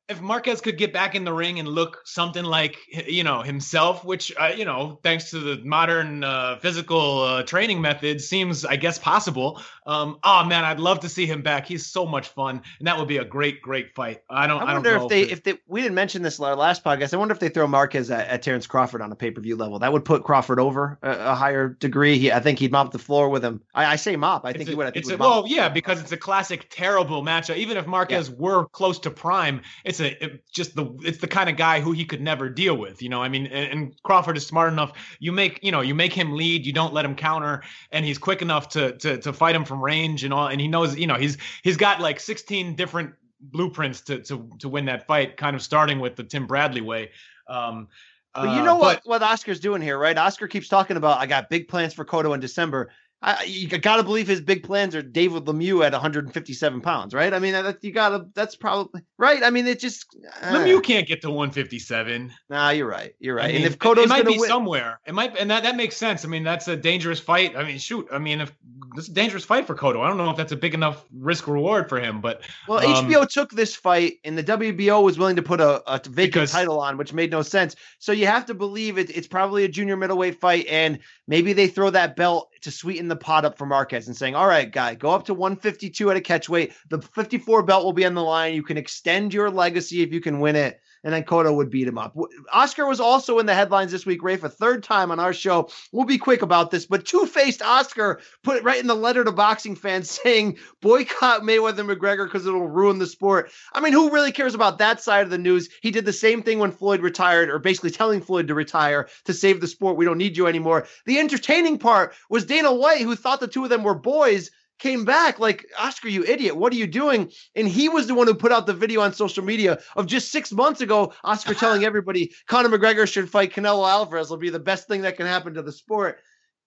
if 0.09 0.19
Marquez 0.21 0.59
could 0.59 0.77
get 0.77 0.91
back 0.91 1.13
in 1.13 1.23
the 1.23 1.31
ring 1.31 1.59
and 1.59 1.67
look 1.67 2.01
something 2.03 2.43
like 2.43 2.77
you 3.07 3.23
know 3.23 3.41
himself, 3.41 4.03
which 4.03 4.33
uh, 4.37 4.51
you 4.55 4.65
know, 4.65 4.99
thanks 5.03 5.29
to 5.29 5.39
the 5.39 5.63
modern 5.63 6.23
uh, 6.23 6.57
physical 6.57 7.21
uh, 7.21 7.43
training 7.43 7.79
methods, 7.79 8.27
seems 8.27 8.65
I 8.65 8.75
guess 8.75 8.97
possible. 8.97 9.61
Um, 9.85 10.17
oh 10.23 10.43
man, 10.45 10.65
I'd 10.65 10.79
love 10.79 11.01
to 11.01 11.09
see 11.09 11.27
him 11.27 11.43
back. 11.43 11.67
He's 11.67 11.85
so 11.85 12.05
much 12.07 12.29
fun, 12.29 12.63
and 12.79 12.87
that 12.87 12.97
would 12.97 13.07
be 13.07 13.17
a 13.17 13.25
great, 13.25 13.61
great 13.61 13.93
fight. 13.93 14.23
I 14.29 14.47
don't. 14.47 14.61
I 14.61 14.73
wonder 14.73 14.89
I 14.89 14.93
don't 14.93 15.03
if 15.03 15.09
they 15.09 15.21
if, 15.21 15.43
they 15.43 15.59
we 15.67 15.81
didn't 15.81 15.95
mention 15.95 16.23
this 16.23 16.39
our 16.39 16.55
last 16.55 16.83
podcast. 16.83 17.13
I 17.13 17.17
wonder 17.17 17.33
if 17.33 17.39
they 17.39 17.49
throw 17.49 17.67
Marquez 17.67 18.09
at, 18.09 18.27
at 18.27 18.41
Terrence 18.41 18.65
Crawford 18.65 19.01
on 19.01 19.11
a 19.11 19.15
pay 19.15 19.29
per 19.29 19.41
view 19.41 19.55
level. 19.55 19.77
That 19.79 19.93
would 19.93 20.05
put 20.05 20.23
Crawford 20.23 20.59
over 20.59 20.97
a, 21.03 21.11
a 21.11 21.35
higher 21.35 21.69
degree. 21.69 22.17
He, 22.17 22.31
I 22.31 22.39
think 22.39 22.57
he'd 22.57 22.71
mop 22.71 22.91
the 22.91 22.99
floor 22.99 23.29
with 23.29 23.45
him. 23.45 23.61
I, 23.75 23.85
I 23.85 23.95
say 23.97 24.15
mop. 24.15 24.43
I 24.43 24.53
think 24.53 24.67
a, 24.67 24.71
he 24.71 24.75
would. 24.75 24.87
I 24.87 24.91
think 24.91 25.05
it's 25.05 25.13
a, 25.13 25.17
well, 25.17 25.45
yeah, 25.47 25.69
because 25.69 26.01
it's 26.01 26.11
a 26.11 26.17
classic 26.17 26.67
terrible 26.71 27.21
matchup. 27.21 27.57
Even 27.57 27.77
if 27.77 27.85
Marquez 27.85 28.29
yeah. 28.29 28.35
were 28.39 28.65
close 28.65 28.97
to 28.99 29.11
prime, 29.11 29.61
it's 29.85 29.98
a 29.99 30.23
it, 30.23 30.43
just 30.51 30.75
the 30.75 30.97
it's 31.01 31.19
the 31.19 31.27
kind 31.27 31.49
of 31.49 31.57
guy 31.57 31.79
who 31.79 31.91
he 31.91 32.05
could 32.05 32.21
never 32.21 32.49
deal 32.49 32.75
with. 32.75 33.01
You 33.01 33.09
know, 33.09 33.21
I 33.21 33.29
mean, 33.29 33.47
and, 33.47 33.71
and, 33.71 34.03
Crawford 34.03 34.37
is 34.37 34.45
smart 34.45 34.71
enough. 34.71 34.93
You 35.19 35.31
make 35.31 35.59
you 35.63 35.71
know 35.71 35.81
you 35.81 35.95
make 35.95 36.13
him 36.13 36.33
lead. 36.33 36.65
You 36.65 36.73
don't 36.73 36.93
let 36.93 37.05
him 37.05 37.15
counter, 37.15 37.63
and 37.91 38.05
he's 38.05 38.17
quick 38.17 38.41
enough 38.41 38.69
to 38.69 38.97
to 38.97 39.17
to 39.19 39.33
fight 39.33 39.55
him 39.55 39.65
from 39.65 39.83
range 39.83 40.23
and 40.23 40.33
all. 40.33 40.47
And 40.47 40.59
he 40.59 40.67
knows 40.67 40.97
you 40.97 41.07
know 41.07 41.15
he's 41.15 41.37
he's 41.63 41.77
got 41.77 41.99
like 41.99 42.19
16 42.19 42.75
different 42.75 43.13
blueprints 43.41 44.01
to 44.01 44.19
to 44.23 44.49
to 44.59 44.69
win 44.69 44.85
that 44.85 45.07
fight. 45.07 45.37
Kind 45.37 45.55
of 45.55 45.61
starting 45.61 45.99
with 45.99 46.15
the 46.15 46.23
Tim 46.23 46.47
Bradley 46.47 46.81
way. 46.81 47.11
Um, 47.47 47.87
but 48.33 48.43
you 48.43 48.61
uh, 48.61 48.63
know 48.63 48.75
uh, 48.75 48.79
what 48.79 49.01
what 49.05 49.23
Oscar's 49.23 49.59
doing 49.59 49.81
here, 49.81 49.97
right? 49.97 50.17
Oscar 50.17 50.47
keeps 50.47 50.67
talking 50.67 50.97
about 50.97 51.19
I 51.19 51.25
got 51.25 51.49
big 51.49 51.67
plans 51.67 51.93
for 51.93 52.05
Cotto 52.05 52.33
in 52.33 52.39
December. 52.39 52.91
I, 53.21 53.43
you 53.43 53.67
gotta 53.67 54.03
believe 54.03 54.29
his 54.29 54.39
big 54.39 54.63
plans 54.63 54.95
are 54.95 55.01
David 55.01 55.43
Lemieux 55.43 55.85
at 55.85 55.91
157 55.91 56.79
pounds, 56.79 57.13
right? 57.13 57.33
I 57.33 57.39
mean, 57.39 57.51
that, 57.51 57.83
you 57.83 57.91
gotta. 57.91 58.27
That's 58.33 58.55
probably 58.55 59.01
right. 59.17 59.43
I 59.43 59.49
mean, 59.49 59.67
it 59.67 59.77
just 59.79 60.05
uh, 60.41 60.53
Lemieux 60.53 60.81
can't 60.81 61.05
get 61.05 61.21
to 61.23 61.29
157. 61.29 62.31
Nah, 62.49 62.69
you're 62.69 62.87
right. 62.87 63.13
You're 63.19 63.35
right. 63.35 63.45
I 63.45 63.47
mean, 63.49 63.57
and 63.57 63.65
if 63.65 63.77
Cotto's 63.77 64.05
it 64.05 64.09
might 64.09 64.25
be 64.25 64.37
win, 64.37 64.47
somewhere, 64.47 65.01
it 65.05 65.13
might, 65.13 65.37
and 65.37 65.51
that 65.51 65.63
that 65.63 65.75
makes 65.75 65.97
sense. 65.97 66.23
I 66.23 66.29
mean, 66.29 66.45
that's 66.45 66.69
a 66.69 66.77
dangerous 66.77 67.19
fight. 67.19 67.57
I 67.57 67.65
mean, 67.65 67.77
shoot. 67.77 68.07
I 68.09 68.19
mean, 68.19 68.39
if 68.39 68.53
this 68.95 69.03
is 69.03 69.09
a 69.09 69.13
dangerous 69.13 69.43
fight 69.43 69.67
for 69.67 69.75
Cotto, 69.75 69.99
I 69.99 70.07
don't 70.07 70.15
know 70.15 70.29
if 70.29 70.37
that's 70.37 70.53
a 70.53 70.57
big 70.57 70.73
enough 70.73 71.03
risk 71.13 71.45
reward 71.45 71.89
for 71.89 71.99
him. 71.99 72.21
But 72.21 72.43
well, 72.69 72.79
um, 72.79 73.05
HBO 73.05 73.27
took 73.27 73.51
this 73.51 73.75
fight, 73.75 74.13
and 74.23 74.37
the 74.37 74.43
WBO 74.45 75.03
was 75.03 75.19
willing 75.19 75.35
to 75.35 75.43
put 75.43 75.59
a, 75.59 75.83
a 75.91 75.97
vacant 75.97 76.15
because, 76.15 76.51
title 76.53 76.79
on, 76.79 76.95
which 76.95 77.11
made 77.11 77.31
no 77.31 77.41
sense. 77.41 77.75
So 77.97 78.13
you 78.13 78.27
have 78.27 78.45
to 78.45 78.53
believe 78.53 78.97
it, 78.97 79.09
it's 79.09 79.27
probably 79.27 79.65
a 79.65 79.67
junior 79.67 79.97
middleweight 79.97 80.39
fight, 80.39 80.67
and 80.67 80.99
maybe 81.27 81.51
they 81.51 81.67
throw 81.67 81.89
that 81.89 82.15
belt 82.15 82.49
to 82.61 82.71
sweeten 82.71 83.08
the 83.09 83.15
pot 83.15 83.45
up 83.45 83.57
for 83.57 83.65
Marquez 83.65 84.07
and 84.07 84.15
saying, 84.15 84.35
all 84.35 84.47
right, 84.47 84.71
guy, 84.71 84.95
go 84.95 85.11
up 85.11 85.25
to 85.25 85.33
152 85.33 86.11
at 86.11 86.17
a 86.17 86.21
catch 86.21 86.47
weight. 86.47 86.73
The 86.89 87.01
54 87.01 87.63
belt 87.63 87.83
will 87.83 87.93
be 87.93 88.05
on 88.05 88.13
the 88.13 88.23
line. 88.23 88.53
You 88.53 88.63
can 88.63 88.77
extend 88.77 89.33
your 89.33 89.49
legacy 89.49 90.01
if 90.01 90.13
you 90.13 90.21
can 90.21 90.39
win 90.39 90.55
it 90.55 90.79
and 91.03 91.13
then 91.13 91.23
Cotto 91.23 91.55
would 91.55 91.69
beat 91.69 91.87
him 91.87 91.97
up. 91.97 92.17
Oscar 92.51 92.85
was 92.85 92.99
also 92.99 93.39
in 93.39 93.45
the 93.45 93.53
headlines 93.53 93.91
this 93.91 94.05
week, 94.05 94.23
Ray, 94.23 94.37
for 94.37 94.49
third 94.49 94.83
time 94.83 95.11
on 95.11 95.19
our 95.19 95.33
show. 95.33 95.69
We'll 95.91 96.05
be 96.05 96.17
quick 96.17 96.41
about 96.41 96.71
this, 96.71 96.85
but 96.85 97.05
two 97.05 97.25
faced 97.25 97.61
Oscar 97.61 98.21
put 98.43 98.57
it 98.57 98.63
right 98.63 98.79
in 98.79 98.87
the 98.87 98.95
letter 98.95 99.23
to 99.23 99.31
boxing 99.31 99.75
fans 99.75 100.09
saying 100.23 100.57
boycott 100.81 101.41
Mayweather 101.41 101.85
McGregor 101.85 102.25
because 102.25 102.45
it'll 102.45 102.67
ruin 102.67 102.99
the 102.99 103.07
sport. 103.07 103.51
I 103.73 103.81
mean, 103.81 103.93
who 103.93 104.11
really 104.11 104.31
cares 104.31 104.55
about 104.55 104.77
that 104.79 105.01
side 105.01 105.23
of 105.23 105.29
the 105.29 105.37
news? 105.37 105.69
He 105.81 105.91
did 105.91 106.05
the 106.05 106.13
same 106.13 106.43
thing 106.43 106.59
when 106.59 106.71
Floyd 106.71 107.01
retired, 107.01 107.49
or 107.49 107.59
basically 107.59 107.91
telling 107.91 108.21
Floyd 108.21 108.47
to 108.47 108.53
retire 108.53 109.07
to 109.25 109.33
save 109.33 109.61
the 109.61 109.67
sport. 109.67 109.97
We 109.97 110.05
don't 110.05 110.17
need 110.17 110.37
you 110.37 110.47
anymore. 110.47 110.87
The 111.05 111.19
entertaining 111.19 111.77
part 111.77 112.13
was 112.29 112.45
Dana 112.45 112.73
White, 112.73 113.01
who 113.01 113.15
thought 113.15 113.39
the 113.39 113.47
two 113.47 113.63
of 113.63 113.69
them 113.69 113.83
were 113.83 113.95
boys 113.95 114.51
came 114.79 115.05
back 115.05 115.39
like 115.39 115.65
Oscar, 115.77 116.07
you 116.07 116.23
idiot, 116.23 116.55
what 116.55 116.73
are 116.73 116.77
you 116.77 116.87
doing? 116.87 117.31
And 117.55 117.67
he 117.67 117.89
was 117.89 118.07
the 118.07 118.15
one 118.15 118.27
who 118.27 118.33
put 118.33 118.51
out 118.51 118.65
the 118.65 118.73
video 118.73 119.01
on 119.01 119.13
social 119.13 119.43
media 119.43 119.79
of 119.95 120.07
just 120.07 120.31
six 120.31 120.51
months 120.51 120.81
ago, 120.81 121.13
Oscar 121.23 121.51
uh-huh. 121.51 121.59
telling 121.59 121.83
everybody 121.83 122.33
Conor 122.47 122.69
McGregor 122.69 123.07
should 123.07 123.29
fight 123.29 123.53
Canelo 123.53 123.87
Alvarez. 123.87 124.29
will 124.29 124.37
be 124.37 124.49
the 124.49 124.59
best 124.59 124.87
thing 124.87 125.01
that 125.01 125.17
can 125.17 125.27
happen 125.27 125.53
to 125.53 125.61
the 125.61 125.71
sport 125.71 126.19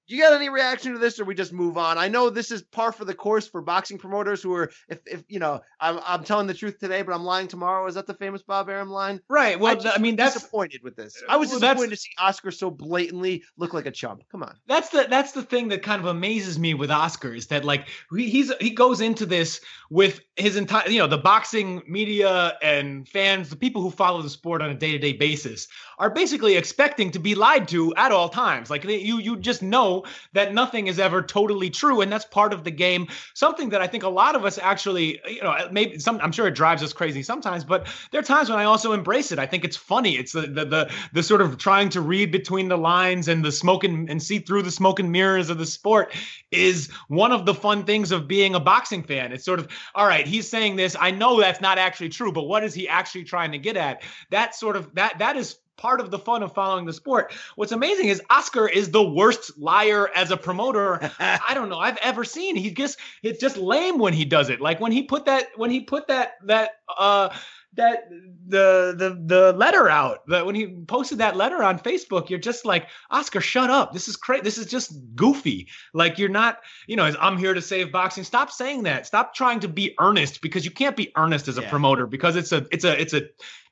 you 0.07 0.21
got 0.23 0.33
any 0.33 0.49
reaction 0.49 0.93
to 0.93 0.99
this 0.99 1.19
or 1.21 1.25
we 1.25 1.35
just 1.35 1.53
move 1.53 1.79
on? 1.79 1.99
I 1.99 2.09
know 2.09 2.31
this 2.31 2.51
is 2.51 2.63
par 2.63 2.93
for 2.93 3.05
the 3.05 3.15
course 3.15 3.47
for 3.47 3.63
boxing 3.63 3.99
promoters 3.99 4.43
who 4.43 4.55
are 4.55 4.71
if, 4.89 4.99
if 5.07 5.25
you 5.29 5.39
know 5.39 5.61
I'm, 5.81 6.01
I'm 6.05 6.25
telling 6.25 6.47
the 6.47 6.55
truth 6.55 6.79
today 6.79 7.03
but 7.03 7.15
i'm 7.15 7.25
lying 7.25 7.49
tomorrow. 7.49 7.87
Is 7.87 7.95
that 7.95 8.07
the 8.07 8.15
famous 8.15 8.43
bob 8.43 8.69
arum 8.69 8.91
line? 8.91 9.21
Right. 9.29 9.59
Well 9.59 9.77
I, 9.87 9.93
I 9.93 9.99
mean 9.99 10.17
that's 10.17 10.35
disappointed 10.35 10.83
with 10.83 10.97
this. 10.97 11.23
Uh, 11.23 11.33
I 11.33 11.37
was 11.37 11.51
well, 11.51 11.61
disappointed 11.61 11.91
to 11.91 11.97
see 11.97 12.11
oscar 12.19 12.51
so 12.51 12.71
blatantly 12.71 13.43
look 13.57 13.73
like 13.73 13.87
a 13.87 13.91
chump. 13.91 14.23
Come 14.31 14.43
on. 14.43 14.57
That's 14.67 14.89
the 14.91 15.07
that's 15.09 15.33
the 15.33 15.43
thing 15.43 15.69
that 15.69 15.83
kind 15.83 16.01
of 16.01 16.07
amazes 16.07 16.59
me 16.59 16.75
with 16.75 16.91
oscar 16.91 17.35
is 17.35 17.47
that 17.49 17.65
like 17.65 17.89
he's 18.15 18.53
he 18.61 18.71
goes 18.71 19.01
into 19.01 19.27
this 19.27 19.61
with 19.91 20.21
his 20.37 20.57
entire 20.57 20.89
you 20.89 20.99
know 20.99 21.07
the 21.07 21.19
boxing 21.19 21.83
media 21.87 22.59
and 22.63 23.09
fans 23.09 23.51
the 23.51 23.57
people 23.57 23.83
who 23.83 23.91
follow 23.91 24.23
the 24.23 24.31
sport 24.31 24.63
on 24.63 24.71
a 24.71 24.75
day-to-day 24.75 25.13
basis 25.13 25.69
are 26.03 26.11
basically 26.11 26.57
expecting 26.57 27.13
to 27.13 27.21
be 27.21 27.37
lied 27.37 27.69
to 27.69 27.95
at 27.95 28.11
all 28.11 28.29
times 28.29 28.71
like 28.71 28.83
you 28.83 29.19
you 29.19 29.37
just 29.37 29.63
know 29.63 30.05
that 30.33 30.53
nothing 30.53 30.89
is 30.89 30.99
ever 30.99 31.23
totally 31.23 31.71
true, 31.71 32.01
and 32.01 32.11
that's 32.11 32.25
part 32.25 32.53
of 32.53 32.65
the 32.65 32.73
game. 32.73 33.07
Something 33.35 33.69
that 33.69 33.81
I 33.81 33.87
think 33.87 34.03
a 34.03 34.09
lot 34.09 34.35
of 34.35 34.45
us 34.45 34.59
actually, 34.59 35.21
you 35.29 35.43
know, 35.43 35.55
maybe 35.71 36.01
some. 36.01 36.19
I'm 36.21 36.33
sure 36.33 36.49
it 36.49 36.57
drives 36.57 36.83
us 36.83 36.93
crazy 36.93 37.23
sometimes, 37.23 37.63
but 37.63 37.87
there 38.11 38.21
are 38.21 38.25
times 38.25 38.51
when 38.51 38.59
I 38.59 38.65
also 38.65 38.93
embrace 38.93 39.31
it. 39.31 39.39
I 39.39 39.47
think 39.47 39.65
it's 39.65 39.77
funny. 39.77 40.17
It's 40.17 40.33
the 40.33 40.43
the 40.43 40.65
the, 40.65 40.91
the 41.13 41.23
sort 41.23 41.41
of 41.41 41.57
trying 41.57 41.89
to 41.91 42.01
read 42.01 42.33
between 42.33 42.67
the 42.69 42.79
lines 42.79 43.29
and 43.29 43.45
the 43.45 43.53
smoke 43.53 43.85
and, 43.85 44.11
and 44.11 44.21
see 44.21 44.41
through 44.41 44.63
the 44.63 44.73
smoke 44.73 44.99
and 44.99 45.13
mirrors 45.13 45.51
of 45.51 45.59
the 45.59 45.67
sport 45.67 46.13
is 46.51 46.91
one 47.07 47.31
of 47.31 47.47
the 47.47 47.55
fun 47.55 47.85
things 47.85 48.11
of 48.11 48.27
being 48.27 48.57
a 48.57 48.61
boxing 48.61 49.05
fan. 49.05 49.31
It's 49.31 49.45
sort 49.45 49.61
of 49.61 49.69
all 49.95 50.09
right. 50.09 50.27
He's 50.27 50.49
saying 50.49 50.75
this. 50.75 50.97
I 50.99 51.13
know 51.13 51.39
that's 51.39 51.61
not 51.61 51.79
actually 51.79 52.09
true, 52.09 52.33
but 52.33 52.49
what 52.49 52.65
is 52.65 52.75
he 52.75 52.89
actually 52.89 53.23
trying 53.23 53.53
to 53.53 53.59
get 53.59 53.77
at? 53.77 54.03
That 54.31 54.57
sort 54.57 54.75
of 54.75 54.93
that 54.95 55.21
that 55.21 55.37
is 55.37 55.59
part 55.83 56.01
of 56.01 56.13
the 56.13 56.19
fun 56.19 56.45
of 56.45 56.55
following 56.55 56.87
the 56.87 56.93
sport. 56.93 57.35
What's 57.57 57.73
amazing 57.73 58.07
is 58.07 58.23
Oscar 58.31 58.69
is 58.69 58.93
the 58.93 59.03
worst 59.03 59.59
liar 59.59 60.09
as 60.15 60.31
a 60.31 60.37
promoter 60.37 61.11
I 61.19 61.55
don't 61.55 61.69
know 61.69 61.81
I've 61.81 61.97
ever 61.99 62.23
seen. 62.25 62.55
He 62.55 62.71
just 62.71 63.01
it's 63.25 63.41
just 63.41 63.57
lame 63.57 63.99
when 63.99 64.13
he 64.13 64.25
does 64.25 64.49
it. 64.49 64.61
Like 64.61 64.79
when 64.81 64.93
he 64.93 65.03
put 65.03 65.25
that 65.25 65.49
when 65.57 65.71
he 65.71 65.81
put 65.81 66.07
that 66.07 66.35
that 66.45 66.71
uh 66.97 67.31
that 67.75 68.11
the 68.47 68.95
the 68.97 69.19
the 69.25 69.53
letter 69.55 69.89
out 69.89 70.27
that 70.29 70.45
when 70.45 70.55
he 70.55 70.67
posted 70.87 71.19
that 71.19 71.37
letter 71.37 71.63
on 71.63 71.79
Facebook, 71.79 72.29
you're 72.29 72.39
just 72.39 72.67
like 72.67 72.87
Oscar, 73.11 73.41
shut 73.41 73.71
up. 73.71 73.93
This 73.93 74.09
is 74.09 74.17
crazy. 74.17 74.43
This 74.43 74.59
is 74.59 74.67
just 74.67 74.95
goofy. 75.15 75.69
Like 75.95 76.19
you're 76.19 76.29
not, 76.29 76.59
you 76.87 76.97
know, 76.97 77.11
I'm 77.19 77.39
here 77.39 77.55
to 77.55 77.63
save 77.63 77.91
boxing. 77.91 78.25
Stop 78.25 78.51
saying 78.51 78.83
that. 78.83 79.07
Stop 79.07 79.35
trying 79.35 79.59
to 79.61 79.69
be 79.69 79.95
earnest 79.99 80.43
because 80.43 80.65
you 80.65 80.71
can't 80.71 80.97
be 80.97 81.13
earnest 81.17 81.49
as 81.49 81.57
a 81.57 81.63
yeah. 81.63 81.71
promoter 81.71 82.07
because 82.07 82.37
it's 82.37 82.53
a 82.53 82.67
it's 82.71 82.85
a 82.85 83.01
it's 83.01 83.15
a 83.15 83.23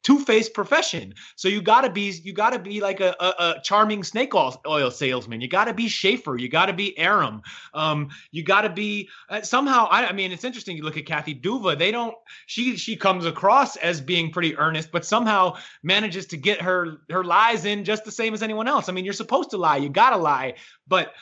two-faced 0.03 0.55
profession. 0.55 1.14
So 1.36 1.48
you 1.48 1.61
gotta 1.62 1.90
be 1.90 2.11
you 2.22 2.32
gotta 2.32 2.59
be 2.59 2.80
like 2.80 3.01
a, 3.01 3.14
a, 3.20 3.24
a 3.38 3.55
charming 3.62 4.03
snake 4.03 4.34
oil 4.34 4.90
salesman. 4.90 5.40
You 5.40 5.48
gotta 5.48 5.74
be 5.74 5.88
Schaefer. 5.88 6.36
You 6.36 6.48
gotta 6.48 6.72
be 6.72 6.96
Arum. 6.98 7.42
Um, 7.74 8.09
you 8.30 8.42
gotta 8.42 8.70
be 8.70 9.09
uh, 9.28 9.42
somehow. 9.42 9.86
I, 9.90 10.07
I, 10.07 10.12
mean, 10.12 10.32
it's 10.32 10.44
interesting. 10.44 10.76
You 10.76 10.84
look 10.84 10.96
at 10.96 11.07
Kathy 11.07 11.34
Duva. 11.34 11.78
They 11.78 11.90
don't. 11.90 12.14
She 12.46 12.76
she 12.76 12.96
comes 12.96 13.26
across 13.26 13.76
as 13.76 14.01
being 14.01 14.30
pretty 14.30 14.57
earnest, 14.57 14.90
but 14.90 15.05
somehow 15.05 15.57
manages 15.82 16.26
to 16.26 16.36
get 16.36 16.61
her 16.62 16.98
her 17.11 17.24
lies 17.24 17.64
in 17.64 17.84
just 17.84 18.05
the 18.05 18.12
same 18.12 18.34
as 18.34 18.42
anyone 18.42 18.68
else. 18.68 18.88
I 18.88 18.92
mean, 18.92 19.05
you're 19.05 19.14
supposed 19.14 19.51
to 19.51 19.59
lie. 19.59 19.76
You 19.76 19.88
gotta 19.88 20.16
lie, 20.16 20.55
but 20.88 21.12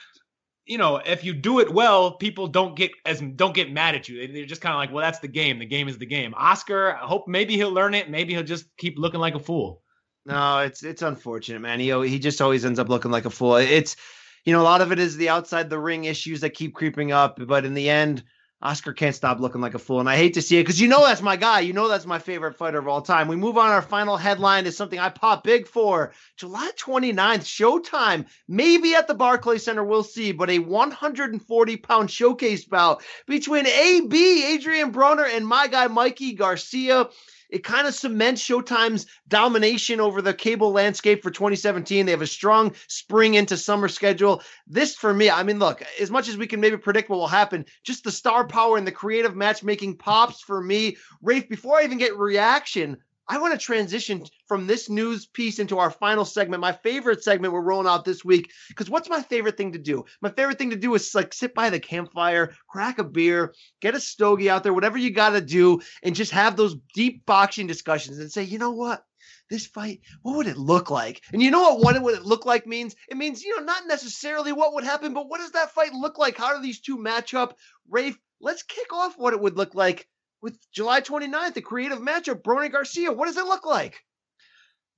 you 0.68 0.76
know, 0.76 0.96
if 0.98 1.24
you 1.24 1.32
do 1.32 1.60
it 1.60 1.72
well, 1.72 2.12
people 2.12 2.46
don't 2.46 2.76
get 2.76 2.92
as 3.06 3.20
don't 3.20 3.54
get 3.54 3.72
mad 3.72 3.94
at 3.94 4.08
you. 4.08 4.28
They're 4.28 4.44
just 4.44 4.60
kind 4.60 4.74
of 4.74 4.78
like, 4.78 4.92
well, 4.92 5.02
that's 5.02 5.18
the 5.18 5.28
game. 5.28 5.58
The 5.58 5.66
game 5.66 5.88
is 5.88 5.96
the 5.96 6.06
game. 6.06 6.34
Oscar, 6.36 6.94
I 6.94 7.06
hope 7.06 7.26
maybe 7.26 7.54
he'll 7.54 7.72
learn 7.72 7.94
it. 7.94 8.10
Maybe 8.10 8.34
he'll 8.34 8.42
just 8.42 8.66
keep 8.76 8.98
looking 8.98 9.18
like 9.18 9.34
a 9.34 9.40
fool. 9.40 9.82
No, 10.26 10.58
it's 10.58 10.84
it's 10.84 11.00
unfortunate, 11.00 11.60
man. 11.60 11.80
He 11.80 11.90
he 12.06 12.18
just 12.18 12.42
always 12.42 12.66
ends 12.66 12.78
up 12.78 12.90
looking 12.90 13.10
like 13.10 13.24
a 13.24 13.30
fool. 13.30 13.56
It's 13.56 13.96
you 14.44 14.52
know, 14.52 14.60
a 14.60 14.62
lot 14.62 14.82
of 14.82 14.92
it 14.92 14.98
is 14.98 15.16
the 15.16 15.30
outside 15.30 15.70
the 15.70 15.78
ring 15.78 16.04
issues 16.04 16.42
that 16.42 16.50
keep 16.50 16.74
creeping 16.74 17.12
up, 17.12 17.40
but 17.46 17.64
in 17.64 17.72
the 17.72 17.88
end, 17.88 18.22
Oscar 18.60 18.92
can't 18.92 19.14
stop 19.14 19.38
looking 19.38 19.60
like 19.60 19.74
a 19.74 19.78
fool, 19.78 20.00
and 20.00 20.08
I 20.08 20.16
hate 20.16 20.34
to 20.34 20.42
see 20.42 20.58
it 20.58 20.62
because 20.62 20.80
you 20.80 20.88
know 20.88 21.06
that's 21.06 21.22
my 21.22 21.36
guy. 21.36 21.60
You 21.60 21.72
know 21.72 21.86
that's 21.86 22.06
my 22.06 22.18
favorite 22.18 22.56
fighter 22.56 22.78
of 22.78 22.88
all 22.88 23.02
time. 23.02 23.28
We 23.28 23.36
move 23.36 23.56
on. 23.56 23.70
Our 23.70 23.82
final 23.82 24.16
headline 24.16 24.66
is 24.66 24.76
something 24.76 24.98
I 24.98 25.10
pop 25.10 25.44
big 25.44 25.68
for. 25.68 26.12
July 26.36 26.72
29th, 26.76 27.44
Showtime, 27.44 28.26
maybe 28.48 28.96
at 28.96 29.06
the 29.06 29.14
Barclay 29.14 29.58
Center, 29.58 29.84
we'll 29.84 30.02
see, 30.02 30.32
but 30.32 30.50
a 30.50 30.58
140 30.58 31.76
pound 31.76 32.10
showcase 32.10 32.64
bout 32.64 33.02
between 33.26 33.66
AB, 33.66 34.44
Adrian 34.46 34.92
Broner, 34.92 35.28
and 35.32 35.46
my 35.46 35.68
guy, 35.68 35.86
Mikey 35.86 36.32
Garcia. 36.32 37.08
It 37.50 37.64
kind 37.64 37.86
of 37.86 37.94
cements 37.94 38.42
Showtime's 38.42 39.06
domination 39.26 40.00
over 40.00 40.20
the 40.20 40.34
cable 40.34 40.70
landscape 40.70 41.22
for 41.22 41.30
2017. 41.30 42.04
They 42.04 42.12
have 42.12 42.22
a 42.22 42.26
strong 42.26 42.74
spring 42.88 43.34
into 43.34 43.56
summer 43.56 43.88
schedule. 43.88 44.42
This, 44.66 44.94
for 44.94 45.14
me, 45.14 45.30
I 45.30 45.42
mean, 45.42 45.58
look, 45.58 45.82
as 46.00 46.10
much 46.10 46.28
as 46.28 46.36
we 46.36 46.46
can 46.46 46.60
maybe 46.60 46.76
predict 46.76 47.08
what 47.08 47.18
will 47.18 47.26
happen, 47.26 47.64
just 47.84 48.04
the 48.04 48.10
star 48.10 48.46
power 48.46 48.76
and 48.76 48.86
the 48.86 48.92
creative 48.92 49.34
matchmaking 49.34 49.96
pops 49.96 50.42
for 50.42 50.62
me. 50.62 50.96
Rafe, 51.22 51.48
before 51.48 51.78
I 51.78 51.84
even 51.84 51.98
get 51.98 52.18
reaction, 52.18 52.98
I 53.30 53.38
want 53.38 53.52
to 53.52 53.58
transition 53.58 54.24
from 54.46 54.66
this 54.66 54.88
news 54.88 55.26
piece 55.26 55.58
into 55.58 55.78
our 55.78 55.90
final 55.90 56.24
segment, 56.24 56.62
my 56.62 56.72
favorite 56.72 57.22
segment 57.22 57.52
we're 57.52 57.60
rolling 57.60 57.86
out 57.86 58.06
this 58.06 58.24
week. 58.24 58.50
Because 58.68 58.88
what's 58.88 59.10
my 59.10 59.20
favorite 59.20 59.58
thing 59.58 59.72
to 59.72 59.78
do? 59.78 60.06
My 60.22 60.30
favorite 60.30 60.58
thing 60.58 60.70
to 60.70 60.76
do 60.76 60.94
is 60.94 61.14
like 61.14 61.34
sit 61.34 61.54
by 61.54 61.68
the 61.68 61.78
campfire, 61.78 62.54
crack 62.68 62.98
a 62.98 63.04
beer, 63.04 63.54
get 63.82 63.94
a 63.94 64.00
stogie 64.00 64.48
out 64.48 64.62
there, 64.62 64.72
whatever 64.72 64.96
you 64.96 65.10
got 65.10 65.30
to 65.30 65.42
do, 65.42 65.80
and 66.02 66.14
just 66.14 66.32
have 66.32 66.56
those 66.56 66.76
deep 66.94 67.26
boxing 67.26 67.66
discussions 67.66 68.18
and 68.18 68.32
say, 68.32 68.44
you 68.44 68.58
know 68.58 68.70
what? 68.70 69.04
This 69.50 69.66
fight, 69.66 70.00
what 70.22 70.36
would 70.36 70.46
it 70.46 70.56
look 70.56 70.90
like? 70.90 71.22
And 71.32 71.42
you 71.42 71.50
know 71.50 71.74
what? 71.74 71.80
What 71.80 71.96
it 71.96 72.02
would 72.02 72.16
it 72.16 72.24
look 72.24 72.46
like 72.46 72.66
means? 72.66 72.96
It 73.10 73.16
means, 73.16 73.42
you 73.42 73.56
know, 73.56 73.64
not 73.64 73.86
necessarily 73.86 74.52
what 74.52 74.72
would 74.74 74.84
happen, 74.84 75.12
but 75.12 75.28
what 75.28 75.40
does 75.40 75.52
that 75.52 75.72
fight 75.72 75.92
look 75.92 76.18
like? 76.18 76.38
How 76.38 76.56
do 76.56 76.62
these 76.62 76.80
two 76.80 76.98
match 76.98 77.34
up? 77.34 77.56
Rafe, 77.90 78.18
let's 78.40 78.62
kick 78.62 78.92
off 78.92 79.18
what 79.18 79.34
it 79.34 79.40
would 79.40 79.56
look 79.56 79.74
like 79.74 80.06
with 80.42 80.58
July 80.72 81.00
29th, 81.00 81.54
the 81.54 81.62
creative 81.62 81.98
matchup, 81.98 82.42
Broner 82.42 82.70
Garcia. 82.70 83.12
What 83.12 83.26
does 83.26 83.36
it 83.36 83.44
look 83.44 83.66
like? 83.66 84.02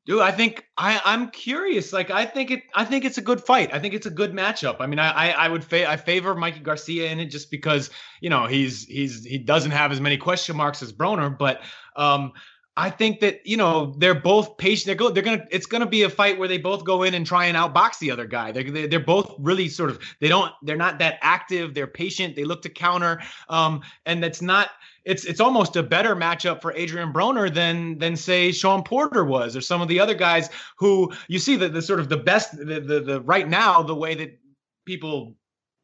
Dude, 0.06 0.20
I 0.20 0.32
think 0.32 0.64
I 0.76 1.00
I'm 1.04 1.30
curious. 1.30 1.92
Like 1.92 2.10
I 2.10 2.24
think 2.24 2.50
it 2.50 2.62
I 2.74 2.84
think 2.84 3.04
it's 3.04 3.18
a 3.18 3.22
good 3.22 3.40
fight. 3.40 3.72
I 3.72 3.78
think 3.78 3.92
it's 3.94 4.06
a 4.06 4.10
good 4.10 4.32
matchup. 4.32 4.76
I 4.80 4.86
mean, 4.86 4.98
I 4.98 5.10
I, 5.10 5.30
I 5.30 5.48
would 5.48 5.62
fa- 5.62 5.88
I 5.90 5.96
favor 5.96 6.34
Mikey 6.34 6.60
Garcia 6.60 7.10
in 7.10 7.20
it 7.20 7.26
just 7.26 7.50
because 7.50 7.90
you 8.20 8.30
know 8.30 8.46
he's 8.46 8.84
he's 8.86 9.24
he 9.24 9.36
doesn't 9.36 9.72
have 9.72 9.92
as 9.92 10.00
many 10.00 10.16
question 10.16 10.56
marks 10.56 10.82
as 10.82 10.92
Broner, 10.92 11.36
but 11.36 11.60
um 11.96 12.32
I 12.80 12.88
think 12.88 13.20
that 13.20 13.46
you 13.46 13.58
know 13.58 13.94
they're 13.98 14.14
both 14.14 14.56
patient. 14.56 14.86
They're 14.86 14.94
go. 14.94 15.10
They're 15.10 15.22
gonna. 15.22 15.46
It's 15.50 15.66
gonna 15.66 15.84
be 15.84 16.02
a 16.04 16.08
fight 16.08 16.38
where 16.38 16.48
they 16.48 16.56
both 16.56 16.82
go 16.82 17.02
in 17.02 17.12
and 17.12 17.26
try 17.26 17.44
and 17.44 17.56
outbox 17.56 17.98
the 17.98 18.10
other 18.10 18.26
guy. 18.26 18.52
They're 18.52 18.88
they're 18.88 18.98
both 18.98 19.34
really 19.38 19.68
sort 19.68 19.90
of. 19.90 20.00
They 20.20 20.28
don't. 20.28 20.50
They're 20.62 20.76
not 20.76 20.98
that 21.00 21.18
active. 21.20 21.74
They're 21.74 21.86
patient. 21.86 22.36
They 22.36 22.44
look 22.44 22.62
to 22.62 22.70
counter. 22.70 23.20
Um, 23.50 23.82
and 24.06 24.22
that's 24.22 24.40
not. 24.40 24.70
It's 25.04 25.26
it's 25.26 25.40
almost 25.40 25.76
a 25.76 25.82
better 25.82 26.16
matchup 26.16 26.62
for 26.62 26.72
Adrian 26.72 27.12
Broner 27.12 27.52
than 27.52 27.98
than 27.98 28.16
say 28.16 28.50
Sean 28.50 28.82
Porter 28.82 29.24
was 29.24 29.56
or 29.56 29.60
some 29.60 29.82
of 29.82 29.88
the 29.88 30.00
other 30.00 30.14
guys 30.14 30.48
who 30.78 31.12
you 31.28 31.38
see 31.38 31.56
the 31.56 31.68
the 31.68 31.82
sort 31.82 32.00
of 32.00 32.08
the 32.08 32.16
best 32.16 32.56
the 32.56 32.80
the, 32.80 33.00
the 33.00 33.20
right 33.22 33.48
now 33.48 33.82
the 33.82 33.94
way 33.94 34.14
that 34.14 34.38
people 34.86 35.36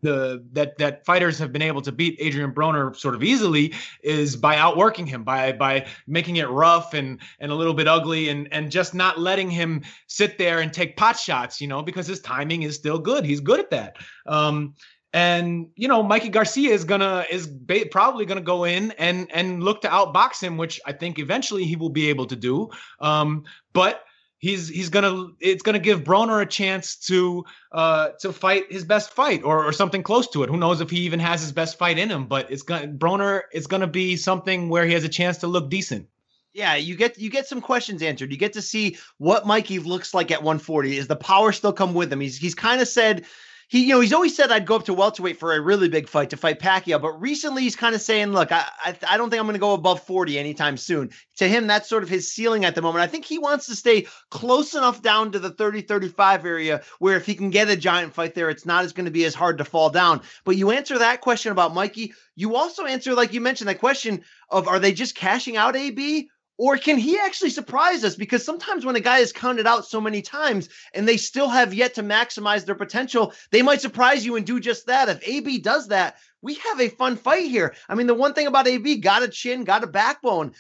the 0.02 0.44
that 0.52 0.76
that 0.78 1.04
fighters 1.04 1.38
have 1.38 1.52
been 1.52 1.62
able 1.62 1.82
to 1.82 1.92
beat 1.92 2.16
Adrian 2.20 2.52
Broner 2.52 2.94
sort 2.94 3.14
of 3.14 3.22
easily 3.22 3.74
is 4.02 4.36
by 4.36 4.56
outworking 4.56 5.06
him 5.06 5.24
by 5.24 5.52
by 5.52 5.86
making 6.06 6.36
it 6.36 6.48
rough 6.48 6.94
and 6.94 7.20
and 7.40 7.50
a 7.50 7.54
little 7.54 7.74
bit 7.74 7.88
ugly 7.88 8.28
and 8.28 8.48
and 8.52 8.70
just 8.70 8.94
not 8.94 9.18
letting 9.18 9.50
him 9.50 9.82
sit 10.06 10.38
there 10.38 10.60
and 10.60 10.72
take 10.72 10.96
pot 10.96 11.18
shots 11.18 11.60
you 11.60 11.68
know 11.68 11.82
because 11.82 12.06
his 12.06 12.20
timing 12.20 12.62
is 12.62 12.74
still 12.74 12.98
good. 12.98 13.24
He's 13.24 13.40
good 13.40 13.60
at 13.60 13.70
that. 13.70 13.96
Um 14.26 14.74
and 15.12 15.68
you 15.76 15.88
know 15.88 16.02
Mikey 16.02 16.28
Garcia 16.28 16.72
is 16.72 16.84
gonna 16.84 17.24
is 17.30 17.46
ba- 17.46 17.86
probably 17.90 18.26
gonna 18.26 18.42
go 18.42 18.64
in 18.64 18.90
and 18.92 19.30
and 19.32 19.62
look 19.62 19.80
to 19.82 19.88
outbox 19.88 20.42
him 20.42 20.58
which 20.58 20.78
I 20.84 20.92
think 20.92 21.18
eventually 21.18 21.64
he 21.64 21.76
will 21.76 21.90
be 21.90 22.08
able 22.10 22.26
to 22.26 22.36
do. 22.36 22.68
Um 23.00 23.44
but 23.72 24.04
he's 24.46 24.68
he's 24.68 24.88
gonna 24.88 25.28
it's 25.40 25.62
gonna 25.62 25.78
give 25.78 26.04
Broner 26.04 26.40
a 26.40 26.46
chance 26.46 26.96
to 27.08 27.44
uh 27.72 28.10
to 28.20 28.32
fight 28.32 28.70
his 28.70 28.84
best 28.84 29.10
fight 29.10 29.42
or, 29.42 29.64
or 29.64 29.72
something 29.72 30.02
close 30.02 30.28
to 30.28 30.42
it. 30.44 30.50
Who 30.50 30.56
knows 30.56 30.80
if 30.80 30.90
he 30.90 31.00
even 31.00 31.20
has 31.20 31.40
his 31.40 31.52
best 31.52 31.78
fight 31.78 31.98
in 31.98 32.08
him? 32.08 32.26
But 32.26 32.50
it's 32.50 32.62
gonna 32.62 32.88
Broner 32.88 33.42
it's 33.52 33.66
gonna 33.66 33.86
be 33.86 34.16
something 34.16 34.68
where 34.68 34.86
he 34.86 34.92
has 34.92 35.04
a 35.04 35.08
chance 35.08 35.38
to 35.38 35.48
look 35.48 35.68
decent. 35.68 36.06
Yeah, 36.54 36.76
you 36.76 36.96
get 36.96 37.18
you 37.18 37.28
get 37.28 37.46
some 37.46 37.60
questions 37.60 38.02
answered. 38.02 38.30
You 38.30 38.38
get 38.38 38.52
to 38.54 38.62
see 38.62 38.96
what 39.18 39.46
Mikey 39.46 39.80
looks 39.80 40.14
like 40.14 40.30
at 40.30 40.42
140. 40.42 40.96
Is 40.96 41.08
the 41.08 41.16
power 41.16 41.52
still 41.52 41.72
come 41.72 41.92
with 41.92 42.12
him? 42.12 42.20
He's 42.20 42.38
he's 42.38 42.54
kind 42.54 42.80
of 42.80 42.88
said 42.88 43.26
he, 43.68 43.84
you 43.84 43.88
know, 43.88 44.00
he's 44.00 44.12
always 44.12 44.36
said 44.36 44.52
I'd 44.52 44.64
go 44.64 44.76
up 44.76 44.84
to 44.84 44.94
welterweight 44.94 45.40
for 45.40 45.52
a 45.52 45.60
really 45.60 45.88
big 45.88 46.08
fight 46.08 46.30
to 46.30 46.36
fight 46.36 46.60
Pacquiao, 46.60 47.00
but 47.00 47.20
recently 47.20 47.62
he's 47.62 47.74
kind 47.74 47.96
of 47.96 48.00
saying, 48.00 48.32
look, 48.32 48.52
I, 48.52 48.64
I, 48.84 48.96
I 49.08 49.16
don't 49.16 49.28
think 49.28 49.40
I'm 49.40 49.46
going 49.46 49.54
to 49.54 49.60
go 49.60 49.72
above 49.72 50.02
40 50.02 50.38
anytime 50.38 50.76
soon. 50.76 51.10
To 51.38 51.48
him, 51.48 51.66
that's 51.66 51.88
sort 51.88 52.04
of 52.04 52.08
his 52.08 52.30
ceiling 52.32 52.64
at 52.64 52.76
the 52.76 52.82
moment. 52.82 53.02
I 53.02 53.08
think 53.08 53.24
he 53.24 53.38
wants 53.38 53.66
to 53.66 53.74
stay 53.74 54.06
close 54.30 54.74
enough 54.74 55.02
down 55.02 55.32
to 55.32 55.40
the 55.40 55.50
30, 55.50 55.82
35 55.82 56.46
area 56.46 56.82
where 57.00 57.16
if 57.16 57.26
he 57.26 57.34
can 57.34 57.50
get 57.50 57.68
a 57.68 57.76
giant 57.76 58.14
fight 58.14 58.34
there, 58.34 58.50
it's 58.50 58.66
not 58.66 58.84
as 58.84 58.92
going 58.92 59.06
to 59.06 59.10
be 59.10 59.24
as 59.24 59.34
hard 59.34 59.58
to 59.58 59.64
fall 59.64 59.90
down. 59.90 60.22
But 60.44 60.56
you 60.56 60.70
answer 60.70 60.98
that 60.98 61.20
question 61.20 61.50
about 61.50 61.74
Mikey. 61.74 62.14
You 62.36 62.54
also 62.54 62.84
answer, 62.84 63.14
like 63.14 63.32
you 63.32 63.40
mentioned, 63.40 63.68
that 63.68 63.80
question 63.80 64.22
of 64.48 64.68
are 64.68 64.78
they 64.78 64.92
just 64.92 65.16
cashing 65.16 65.56
out 65.56 65.74
AB 65.74 66.28
or 66.58 66.78
can 66.78 66.96
he 66.96 67.18
actually 67.18 67.50
surprise 67.50 68.02
us? 68.04 68.16
Because 68.16 68.44
sometimes 68.44 68.84
when 68.84 68.96
a 68.96 69.00
guy 69.00 69.18
is 69.18 69.32
counted 69.32 69.66
out 69.66 69.86
so 69.86 70.00
many 70.00 70.22
times 70.22 70.68
and 70.94 71.06
they 71.06 71.16
still 71.16 71.48
have 71.48 71.74
yet 71.74 71.94
to 71.94 72.02
maximize 72.02 72.64
their 72.64 72.74
potential, 72.74 73.32
they 73.50 73.62
might 73.62 73.80
surprise 73.80 74.24
you 74.24 74.36
and 74.36 74.46
do 74.46 74.58
just 74.58 74.86
that. 74.86 75.08
If 75.08 75.26
AB 75.26 75.58
does 75.58 75.88
that, 75.88 76.16
we 76.40 76.54
have 76.54 76.80
a 76.80 76.88
fun 76.88 77.16
fight 77.16 77.50
here. 77.50 77.74
I 77.88 77.94
mean, 77.94 78.06
the 78.06 78.14
one 78.14 78.32
thing 78.32 78.46
about 78.46 78.68
AB, 78.68 78.96
got 78.98 79.22
a 79.22 79.28
chin, 79.28 79.64
got 79.64 79.84
a 79.84 79.88
backbone. 79.88 80.52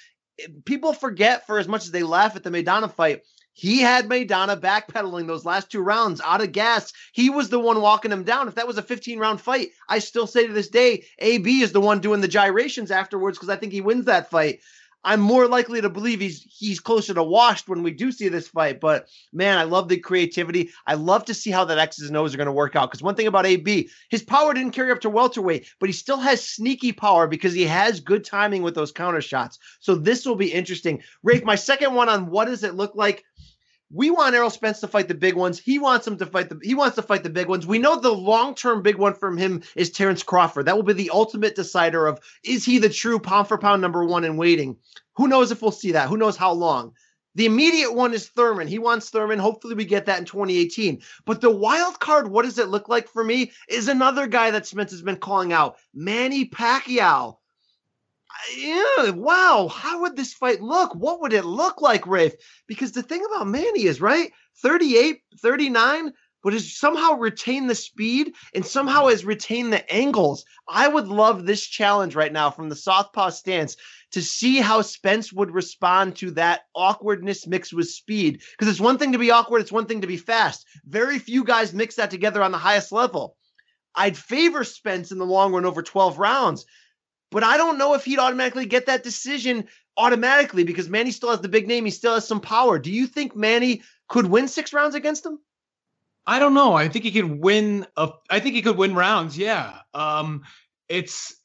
People 0.66 0.92
forget 0.92 1.46
for 1.46 1.58
as 1.58 1.68
much 1.68 1.84
as 1.84 1.92
they 1.92 2.02
laugh 2.02 2.36
at 2.36 2.42
the 2.42 2.50
Maidana 2.50 2.92
fight, 2.92 3.22
he 3.54 3.80
had 3.80 4.06
Maidana 4.06 4.60
backpedaling 4.60 5.26
those 5.26 5.46
last 5.46 5.70
two 5.70 5.80
rounds 5.80 6.20
out 6.20 6.42
of 6.42 6.52
gas. 6.52 6.92
He 7.12 7.30
was 7.30 7.48
the 7.48 7.58
one 7.58 7.80
walking 7.80 8.12
him 8.12 8.22
down. 8.22 8.48
If 8.48 8.56
that 8.56 8.66
was 8.66 8.76
a 8.76 8.82
15 8.82 9.18
round 9.18 9.40
fight, 9.40 9.70
I 9.88 10.00
still 10.00 10.26
say 10.26 10.46
to 10.46 10.52
this 10.52 10.68
day, 10.68 11.06
AB 11.20 11.62
is 11.62 11.72
the 11.72 11.80
one 11.80 12.00
doing 12.00 12.20
the 12.20 12.28
gyrations 12.28 12.90
afterwards 12.90 13.38
because 13.38 13.48
I 13.48 13.56
think 13.56 13.72
he 13.72 13.80
wins 13.80 14.04
that 14.04 14.28
fight. 14.28 14.60
I'm 15.06 15.20
more 15.20 15.46
likely 15.46 15.80
to 15.80 15.88
believe 15.88 16.18
he's 16.18 16.42
he's 16.42 16.80
closer 16.80 17.14
to 17.14 17.22
washed 17.22 17.68
when 17.68 17.84
we 17.84 17.92
do 17.92 18.10
see 18.10 18.28
this 18.28 18.48
fight. 18.48 18.80
But 18.80 19.08
man, 19.32 19.56
I 19.56 19.62
love 19.62 19.88
the 19.88 19.98
creativity. 19.98 20.70
I 20.84 20.94
love 20.94 21.24
to 21.26 21.34
see 21.34 21.52
how 21.52 21.64
that 21.66 21.78
X's 21.78 22.08
and 22.08 22.16
O's 22.16 22.34
are 22.34 22.36
going 22.36 22.46
to 22.46 22.52
work 22.52 22.74
out. 22.74 22.90
Because 22.90 23.02
one 23.02 23.14
thing 23.14 23.28
about 23.28 23.46
AB, 23.46 23.88
his 24.10 24.24
power 24.24 24.52
didn't 24.52 24.72
carry 24.72 24.90
up 24.90 25.00
to 25.02 25.10
welterweight, 25.10 25.68
but 25.78 25.88
he 25.88 25.92
still 25.92 26.18
has 26.18 26.46
sneaky 26.46 26.92
power 26.92 27.28
because 27.28 27.54
he 27.54 27.62
has 27.62 28.00
good 28.00 28.24
timing 28.24 28.62
with 28.62 28.74
those 28.74 28.90
counter 28.90 29.20
shots. 29.20 29.60
So 29.78 29.94
this 29.94 30.26
will 30.26 30.34
be 30.34 30.52
interesting. 30.52 31.00
Rafe, 31.22 31.44
my 31.44 31.54
second 31.54 31.94
one 31.94 32.08
on 32.08 32.26
what 32.26 32.46
does 32.46 32.64
it 32.64 32.74
look 32.74 32.96
like? 32.96 33.24
We 33.90 34.10
want 34.10 34.34
Errol 34.34 34.50
Spence 34.50 34.80
to 34.80 34.88
fight 34.88 35.08
the 35.08 35.14
big 35.14 35.34
ones. 35.34 35.58
He 35.58 35.78
wants 35.78 36.06
him 36.06 36.16
to 36.18 36.26
fight 36.26 36.48
the 36.48 36.58
he 36.62 36.74
wants 36.74 36.96
to 36.96 37.02
fight 37.02 37.22
the 37.22 37.30
big 37.30 37.48
ones. 37.48 37.66
We 37.66 37.78
know 37.78 37.98
the 37.98 38.12
long-term 38.12 38.82
big 38.82 38.96
one 38.96 39.14
from 39.14 39.36
him 39.36 39.62
is 39.76 39.90
Terrence 39.90 40.22
Crawford. 40.22 40.66
That 40.66 40.76
will 40.76 40.82
be 40.82 40.92
the 40.92 41.10
ultimate 41.10 41.54
decider 41.54 42.06
of 42.06 42.20
is 42.42 42.64
he 42.64 42.78
the 42.78 42.88
true 42.88 43.18
pound 43.18 43.48
for 43.48 43.58
pound 43.58 43.82
number 43.82 44.04
one 44.04 44.24
in 44.24 44.36
waiting. 44.36 44.76
Who 45.14 45.28
knows 45.28 45.52
if 45.52 45.62
we'll 45.62 45.72
see 45.72 45.92
that? 45.92 46.08
Who 46.08 46.16
knows 46.16 46.36
how 46.36 46.52
long? 46.52 46.94
The 47.36 47.46
immediate 47.46 47.92
one 47.92 48.14
is 48.14 48.28
Thurman. 48.28 48.66
He 48.66 48.78
wants 48.78 49.10
Thurman. 49.10 49.38
Hopefully, 49.38 49.74
we 49.74 49.84
get 49.84 50.06
that 50.06 50.18
in 50.18 50.24
2018. 50.24 51.02
But 51.26 51.42
the 51.42 51.50
wild 51.50 52.00
card, 52.00 52.28
what 52.28 52.46
does 52.46 52.58
it 52.58 52.68
look 52.68 52.88
like 52.88 53.08
for 53.08 53.22
me? 53.22 53.52
Is 53.68 53.88
another 53.88 54.26
guy 54.26 54.50
that 54.50 54.66
Spence 54.66 54.90
has 54.90 55.02
been 55.02 55.16
calling 55.16 55.52
out, 55.52 55.76
Manny 55.94 56.46
Pacquiao 56.48 57.36
yeah, 58.56 59.10
wow, 59.10 59.68
how 59.68 60.02
would 60.02 60.16
this 60.16 60.34
fight 60.34 60.60
look? 60.60 60.94
What 60.94 61.20
would 61.20 61.32
it 61.32 61.44
look 61.44 61.80
like, 61.80 62.06
Rafe? 62.06 62.34
Because 62.66 62.92
the 62.92 63.02
thing 63.02 63.24
about 63.24 63.46
Manny 63.46 63.84
is, 63.84 64.00
right, 64.00 64.32
38, 64.62 65.20
39, 65.40 66.12
but 66.42 66.52
has 66.52 66.76
somehow 66.76 67.14
retained 67.14 67.68
the 67.68 67.74
speed 67.74 68.32
and 68.54 68.64
somehow 68.64 69.08
has 69.08 69.24
retained 69.24 69.72
the 69.72 69.92
angles. 69.92 70.44
I 70.68 70.86
would 70.86 71.08
love 71.08 71.44
this 71.44 71.66
challenge 71.66 72.14
right 72.14 72.32
now 72.32 72.50
from 72.50 72.68
the 72.68 72.76
southpaw 72.76 73.30
stance 73.30 73.76
to 74.12 74.22
see 74.22 74.58
how 74.58 74.82
Spence 74.82 75.32
would 75.32 75.50
respond 75.50 76.14
to 76.16 76.30
that 76.32 76.62
awkwardness 76.74 77.46
mixed 77.46 77.72
with 77.72 77.88
speed. 77.88 78.42
Because 78.52 78.70
it's 78.70 78.80
one 78.80 78.96
thing 78.96 79.12
to 79.12 79.18
be 79.18 79.32
awkward, 79.32 79.60
it's 79.60 79.72
one 79.72 79.86
thing 79.86 80.02
to 80.02 80.06
be 80.06 80.16
fast. 80.16 80.66
Very 80.84 81.18
few 81.18 81.42
guys 81.42 81.74
mix 81.74 81.96
that 81.96 82.10
together 82.10 82.42
on 82.42 82.52
the 82.52 82.58
highest 82.58 82.92
level. 82.92 83.36
I'd 83.96 84.16
favor 84.16 84.62
Spence 84.62 85.10
in 85.10 85.18
the 85.18 85.26
long 85.26 85.52
run 85.52 85.64
over 85.64 85.82
12 85.82 86.18
rounds 86.18 86.64
but 87.30 87.42
I 87.42 87.56
don't 87.56 87.78
know 87.78 87.94
if 87.94 88.04
he'd 88.04 88.18
automatically 88.18 88.66
get 88.66 88.86
that 88.86 89.02
decision 89.02 89.66
automatically 89.96 90.64
because 90.64 90.88
Manny 90.88 91.10
still 91.10 91.30
has 91.30 91.40
the 91.40 91.48
big 91.48 91.66
name. 91.66 91.84
He 91.84 91.90
still 91.90 92.14
has 92.14 92.26
some 92.26 92.40
power. 92.40 92.78
Do 92.78 92.92
you 92.92 93.06
think 93.06 93.34
Manny 93.34 93.82
could 94.08 94.26
win 94.26 94.48
six 94.48 94.72
rounds 94.72 94.94
against 94.94 95.24
him? 95.24 95.38
I 96.26 96.38
don't 96.38 96.54
know. 96.54 96.74
I 96.74 96.88
think 96.88 97.04
he 97.04 97.12
could 97.12 97.40
win. 97.40 97.86
A, 97.96 98.10
I 98.28 98.40
think 98.40 98.54
he 98.54 98.62
could 98.62 98.76
win 98.76 98.94
rounds. 98.94 99.38
Yeah. 99.38 99.78
Um, 99.94 100.42
it's 100.88 101.36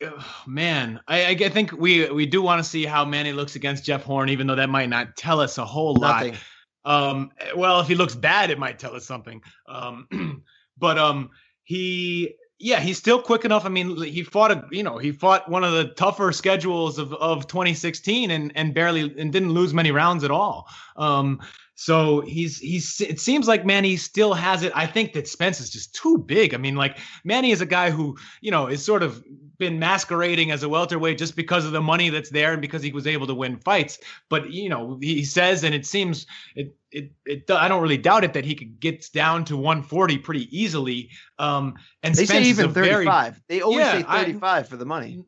man. 0.47 0.99
I, 1.07 1.27
I 1.27 1.49
think 1.49 1.71
we 1.71 2.09
we 2.09 2.25
do 2.25 2.41
want 2.41 2.63
to 2.63 2.69
see 2.69 2.85
how 2.85 3.05
Manny 3.05 3.31
looks 3.31 3.55
against 3.55 3.85
Jeff 3.85 4.03
Horn, 4.03 4.29
even 4.29 4.47
though 4.47 4.55
that 4.55 4.69
might 4.69 4.89
not 4.89 5.15
tell 5.15 5.39
us 5.39 5.57
a 5.57 5.65
whole 5.65 5.95
Nothing. 5.95 6.33
lot. 6.33 6.41
Um, 6.83 7.31
well, 7.55 7.79
if 7.79 7.87
he 7.87 7.95
looks 7.95 8.15
bad, 8.15 8.49
it 8.49 8.57
might 8.59 8.79
tell 8.79 8.95
us 8.95 9.05
something. 9.05 9.41
Um, 9.67 10.43
but 10.77 10.97
um, 10.97 11.29
he 11.63 12.35
yeah, 12.61 12.79
he's 12.79 12.97
still 12.97 13.21
quick 13.21 13.43
enough. 13.43 13.65
I 13.65 13.69
mean, 13.69 14.01
he 14.01 14.23
fought 14.23 14.51
a 14.51 14.65
you 14.71 14.83
know 14.83 14.97
he 14.97 15.11
fought 15.11 15.49
one 15.49 15.63
of 15.63 15.73
the 15.73 15.85
tougher 15.89 16.31
schedules 16.31 16.99
of, 16.99 17.13
of 17.13 17.47
2016 17.47 18.31
and 18.31 18.51
and 18.55 18.73
barely 18.73 19.01
and 19.01 19.33
didn't 19.33 19.51
lose 19.51 19.73
many 19.73 19.91
rounds 19.91 20.23
at 20.23 20.31
all. 20.31 20.67
Um, 20.95 21.41
so 21.75 22.21
he's 22.21 22.59
he's 22.59 23.01
it 23.01 23.19
seems 23.19 23.47
like 23.47 23.65
Manny 23.65 23.97
still 23.97 24.33
has 24.33 24.61
it. 24.61 24.71
I 24.75 24.85
think 24.85 25.13
that 25.13 25.27
Spence 25.27 25.59
is 25.59 25.69
just 25.69 25.95
too 25.95 26.17
big. 26.17 26.53
I 26.53 26.57
mean, 26.57 26.75
like 26.75 26.99
Manny 27.23 27.51
is 27.51 27.61
a 27.61 27.65
guy 27.65 27.89
who, 27.89 28.17
you 28.41 28.51
know, 28.51 28.67
is 28.67 28.83
sort 28.83 29.03
of 29.03 29.23
been 29.57 29.79
masquerading 29.79 30.51
as 30.51 30.63
a 30.63 30.69
welterweight 30.69 31.17
just 31.17 31.35
because 31.35 31.65
of 31.65 31.71
the 31.71 31.81
money 31.81 32.09
that's 32.09 32.29
there 32.29 32.51
and 32.51 32.61
because 32.61 32.83
he 32.83 32.91
was 32.91 33.07
able 33.07 33.25
to 33.27 33.33
win 33.33 33.57
fights. 33.57 33.99
But 34.29 34.51
you 34.51 34.69
know, 34.69 34.97
he 35.01 35.23
says 35.23 35.63
and 35.63 35.73
it 35.73 35.85
seems 35.85 36.27
it 36.55 36.75
it, 36.91 37.11
it 37.25 37.49
I 37.49 37.67
don't 37.67 37.81
really 37.81 37.97
doubt 37.97 38.23
it 38.23 38.33
that 38.33 38.45
he 38.45 38.53
could 38.53 38.79
get 38.79 39.11
down 39.13 39.45
to 39.45 39.55
140 39.55 40.17
pretty 40.19 40.55
easily. 40.55 41.09
Um 41.39 41.75
and 42.03 42.13
they 42.13 42.25
Spence 42.25 42.45
say 42.45 42.49
even 42.49 42.73
35. 42.73 43.33
Very, 43.33 43.43
they 43.47 43.61
always 43.61 43.79
yeah, 43.79 43.91
say 43.93 44.03
35 44.03 44.43
I, 44.43 44.63
for 44.67 44.77
the 44.77 44.85
money 44.85 45.23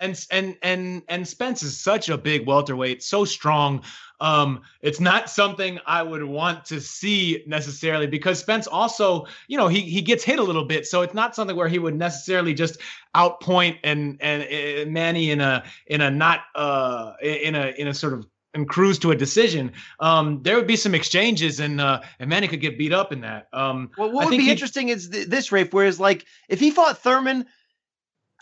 and 0.00 0.26
and 0.30 0.56
and 0.62 1.02
and 1.08 1.26
Spence 1.26 1.62
is 1.62 1.78
such 1.78 2.08
a 2.08 2.18
big 2.18 2.46
welterweight, 2.46 3.02
so 3.02 3.24
strong. 3.24 3.82
Um, 4.20 4.62
it's 4.82 4.98
not 4.98 5.30
something 5.30 5.78
I 5.86 6.02
would 6.02 6.24
want 6.24 6.64
to 6.66 6.80
see 6.80 7.44
necessarily 7.46 8.08
because 8.08 8.40
Spence 8.40 8.66
also, 8.66 9.26
you 9.46 9.56
know, 9.56 9.68
he 9.68 9.80
he 9.80 10.02
gets 10.02 10.24
hit 10.24 10.38
a 10.38 10.42
little 10.42 10.64
bit, 10.64 10.86
so 10.86 11.02
it's 11.02 11.14
not 11.14 11.34
something 11.34 11.56
where 11.56 11.68
he 11.68 11.78
would 11.78 11.96
necessarily 11.96 12.54
just 12.54 12.78
outpoint 13.14 13.78
and 13.84 14.18
and, 14.20 14.92
Manny 14.92 15.30
in 15.30 15.40
a 15.40 15.64
in 15.86 16.00
a 16.00 16.10
not 16.10 16.40
uh 16.54 17.12
in 17.22 17.54
a 17.54 17.68
in 17.78 17.88
a 17.88 17.94
sort 17.94 18.12
of 18.12 18.26
and 18.54 18.68
cruise 18.68 18.98
to 18.98 19.10
a 19.10 19.16
decision, 19.16 19.72
um, 20.00 20.42
there 20.42 20.56
would 20.56 20.66
be 20.66 20.76
some 20.76 20.94
exchanges, 20.94 21.60
and 21.60 21.80
uh, 21.80 22.00
and 22.18 22.28
Manny 22.28 22.48
could 22.48 22.60
get 22.60 22.78
beat 22.78 22.92
up 22.92 23.12
in 23.12 23.20
that. 23.20 23.48
Um, 23.52 23.90
well, 23.96 24.10
what 24.10 24.28
would 24.28 24.38
be 24.38 24.50
interesting 24.50 24.88
is 24.88 25.08
th- 25.08 25.28
this, 25.28 25.52
Rafe. 25.52 25.72
Whereas, 25.72 26.00
like, 26.00 26.24
if 26.48 26.58
he 26.58 26.70
fought 26.70 26.98
Thurman, 26.98 27.46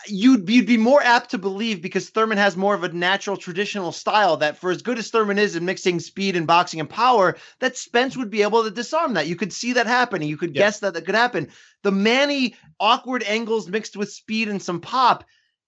you'd 0.07 0.47
you'd 0.49 0.67
be 0.67 0.77
more 0.77 1.01
apt 1.01 1.31
to 1.31 1.37
believe 1.37 1.81
because 1.81 2.09
Thurman 2.09 2.37
has 2.37 2.55
more 2.55 2.75
of 2.75 2.83
a 2.83 2.89
natural 2.89 3.37
traditional 3.37 3.91
style 3.91 4.37
that 4.37 4.57
for 4.57 4.69
as 4.69 4.81
good 4.81 4.99
as 4.99 5.09
Thurman 5.09 5.39
is 5.39 5.55
in 5.55 5.65
mixing 5.65 5.99
speed 5.99 6.35
and 6.35 6.45
boxing 6.45 6.79
and 6.79 6.89
power, 6.89 7.37
that 7.59 7.77
Spence 7.77 8.15
would 8.15 8.29
be 8.29 8.43
able 8.43 8.63
to 8.63 8.71
disarm 8.71 9.15
that. 9.15 9.27
You 9.27 9.35
could 9.35 9.51
see 9.51 9.73
that 9.73 9.87
happening. 9.87 10.29
You 10.29 10.37
could 10.37 10.55
yeah. 10.55 10.63
guess 10.63 10.79
that 10.79 10.93
that 10.93 11.05
could 11.05 11.15
happen. 11.15 11.49
The 11.83 11.91
Manny 11.91 12.55
awkward 12.79 13.23
angles 13.23 13.67
mixed 13.67 13.97
with 13.97 14.11
speed 14.11 14.49
and 14.49 14.61
some 14.61 14.81
pop, 14.81 15.23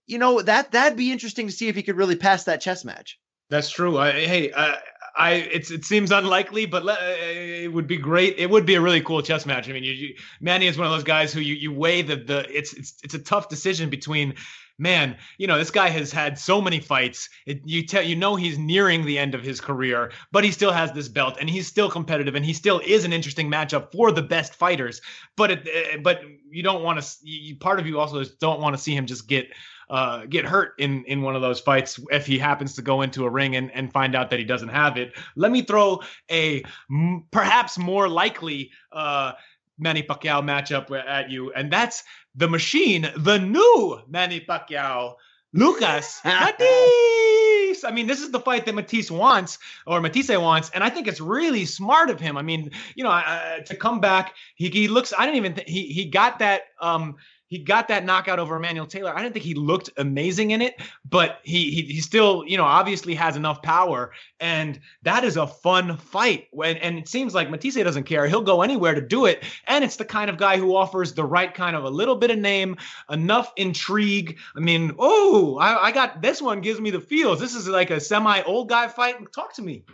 you 0.06 0.18
know, 0.18 0.41
that 0.41 0.72
that'd 0.72 0.97
be 0.97 1.11
interesting 1.11 1.47
to 1.47 1.53
see 1.53 1.68
if 1.68 1.76
he 1.76 1.84
could 1.84 1.97
really 1.97 2.15
pass 2.15 2.43
that 2.43 2.61
chess 2.61 2.85
match. 2.85 3.19
That's 3.49 3.72
true. 3.72 3.97
I, 3.97 4.11
hey, 4.11 4.51
I, 4.53 4.77
I 5.20 5.32
it 5.32 5.86
seems 5.86 6.12
unlikely, 6.12 6.66
but 6.66 6.86
le- 6.86 6.94
uh, 6.94 7.16
it 7.18 7.72
would 7.74 7.88
be 7.88 7.98
great. 7.98 8.36
It 8.38 8.50
would 8.50 8.66
be 8.66 8.76
a 8.76 8.82
really 8.82 9.02
cool 9.02 9.22
chess 9.22 9.46
match. 9.46 9.70
I 9.70 9.74
mean, 9.74 9.84
you, 9.84 9.91
you, 9.91 10.16
Manny 10.40 10.68
is 10.68 10.78
one 10.78 10.88
of 10.88 10.94
those 10.94 11.04
guys 11.04 11.34
who 11.34 11.41
you 11.41 11.56
you 11.56 11.74
weigh 11.74 12.02
the 12.02 12.16
the 12.16 12.58
it's 12.58 12.74
it's 12.74 12.96
it's 13.04 13.14
a 13.14 13.20
tough 13.20 13.50
decision 13.50 13.90
between 13.90 14.36
man, 14.80 15.18
you 15.38 15.46
know, 15.46 15.58
this 15.58 15.72
guy 15.72 15.90
has 15.90 16.12
had 16.12 16.40
so 16.40 16.62
many 16.62 16.80
fights. 16.80 17.30
It, 17.46 17.62
you 17.66 17.86
tell 17.86 18.02
you 18.02 18.16
know 18.16 18.36
he's 18.36 18.58
nearing 18.58 19.06
the 19.06 19.20
end 19.20 19.36
of 19.36 19.44
his 19.44 19.60
career, 19.62 20.12
but 20.32 20.44
he 20.44 20.52
still 20.52 20.72
has 20.72 20.91
this 20.94 21.10
belt 21.10 21.38
and 21.40 21.50
he's 21.50 21.68
still 21.68 21.90
competitive 21.90 22.36
and 22.36 22.46
he 22.46 22.54
still 22.54 22.82
is 22.86 23.04
an 23.04 23.14
interesting 23.14 23.52
matchup 23.52 23.91
for 23.91 24.12
the 24.12 24.24
best 24.24 24.56
fighters. 24.56 25.02
But 25.36 25.52
it, 25.52 25.68
eh, 25.72 25.98
but 26.02 26.22
you 26.50 26.64
don't 26.64 26.82
want 26.82 27.02
to. 27.02 27.56
Part 27.60 27.80
of 27.80 27.86
you 27.86 28.00
also 28.00 28.24
don't 28.40 28.62
want 28.62 28.76
to 28.76 28.82
see 28.82 28.96
him 28.96 29.06
just 29.06 29.28
get 29.28 29.50
uh, 29.90 30.26
get 30.26 30.45
hurt 30.45 30.74
in 30.78 31.03
in 31.06 31.22
one 31.22 31.36
of 31.36 31.41
those 31.41 31.60
fights 31.60 31.99
if 32.11 32.26
he 32.26 32.38
happens 32.38 32.76
to 32.76 32.82
go 32.82 33.02
into 33.02 33.26
a 33.26 33.30
ring 33.30 33.56
and, 33.56 33.72
and 33.72 33.91
find 33.91 34.16
out 34.16 34.30
that 34.30 34.40
he 34.40 34.45
doesn't 34.45 34.70
have 34.70 34.98
it. 34.98 35.14
Let 35.36 35.52
me 35.52 35.61
throw 35.64 36.02
a 36.30 36.64
m- 36.90 37.26
perhaps 37.32 37.78
more 37.78 38.07
likely 38.07 38.72
uh, 38.91 39.34
Manny 39.78 40.03
Pacquiao 40.03 40.44
matchup 40.44 40.91
at 41.07 41.30
you, 41.30 41.52
and 41.53 41.72
that's 41.72 42.03
the 42.36 42.48
machine, 42.48 43.10
the 43.18 43.40
new 43.40 43.99
Manny 44.07 44.40
Pacquiao, 44.41 45.16
Lucas 45.53 46.22
Matthysse. 46.26 47.84
I 47.84 47.91
mean, 47.91 48.07
this 48.07 48.22
is 48.22 48.32
the 48.32 48.40
fight 48.40 48.66
that 48.66 48.76
Matthysse 48.76 49.10
wants, 49.10 49.57
or 49.88 50.02
Matthysse 50.02 50.38
wants, 50.38 50.70
and 50.72 50.84
I 50.84 50.90
think 50.90 51.07
it's 51.07 51.22
really 51.22 51.66
smart 51.66 52.10
of 52.10 52.20
him. 52.20 52.38
I 52.38 52.41
mean, 52.41 52.72
you 52.95 53.03
know, 53.03 53.10
uh, 53.11 53.60
to 53.60 53.76
come 53.76 53.99
back, 53.99 54.36
he, 54.56 54.70
he 54.70 54.88
looks. 54.88 55.14
I 55.18 55.26
didn't 55.26 55.38
even 55.38 55.53
think 55.53 55.68
he 55.68 55.88
he 55.88 56.06
got 56.06 56.40
that. 56.40 56.64
Um, 56.80 57.16
he 57.49 57.57
got 57.57 57.88
that 57.88 58.05
knockout 58.05 58.38
over 58.38 58.55
Emmanuel 58.55 58.85
Taylor. 58.85 59.13
I 59.13 59.21
didn't 59.23 59.34
think 59.34 59.43
he 59.43 59.55
looked 59.55 59.89
amazing 59.97 60.51
in 60.51 60.61
it, 60.61 60.80
but 61.03 61.39
he, 61.43 61.71
he 61.71 61.81
he 61.81 61.99
still, 61.99 62.43
you 62.45 62.57
know, 62.57 62.63
obviously 62.63 63.15
has 63.15 63.35
enough 63.35 63.63
power, 63.63 64.11
and 64.39 64.80
that 65.01 65.23
is 65.23 65.35
a 65.35 65.47
fun 65.47 65.97
fight. 65.97 66.47
When 66.51 66.77
and 66.77 66.99
it 66.99 67.07
seems 67.09 67.34
like 67.34 67.49
Matthysse 67.49 67.76
doesn't 67.76 68.03
care; 68.03 68.27
he'll 68.27 68.41
go 68.41 68.61
anywhere 68.61 68.93
to 68.93 69.01
do 69.01 69.26
it. 69.26 69.43
And 69.65 69.84
it's 69.84 69.95
the 69.95 70.05
kind 70.05 70.30
of 70.30 70.38
guy 70.38 70.57
who 70.57 70.76
offers 70.76 71.13
the 71.13 71.26
right 71.26 71.51
kind 71.51 71.76
of 71.76 71.84
a 71.84 71.89
little 71.89 72.15
bit 72.15 72.30
of 72.30 72.38
name, 72.38 72.77
enough 73.09 73.51
intrigue. 73.57 74.38
I 74.55 74.59
mean, 74.59 74.93
oh, 74.99 75.57
I, 75.57 75.88
I 75.88 75.91
got 75.91 76.21
this 76.21 76.41
one 76.41 76.61
gives 76.61 76.80
me 76.80 76.91
the 76.91 77.01
feels. 77.01 77.39
This 77.39 77.55
is 77.55 77.67
like 77.67 77.89
a 77.89 77.99
semi 77.99 78.43
old 78.43 78.69
guy 78.69 78.88
fight. 78.88 79.31
Talk 79.34 79.55
to 79.55 79.63
me. 79.63 79.85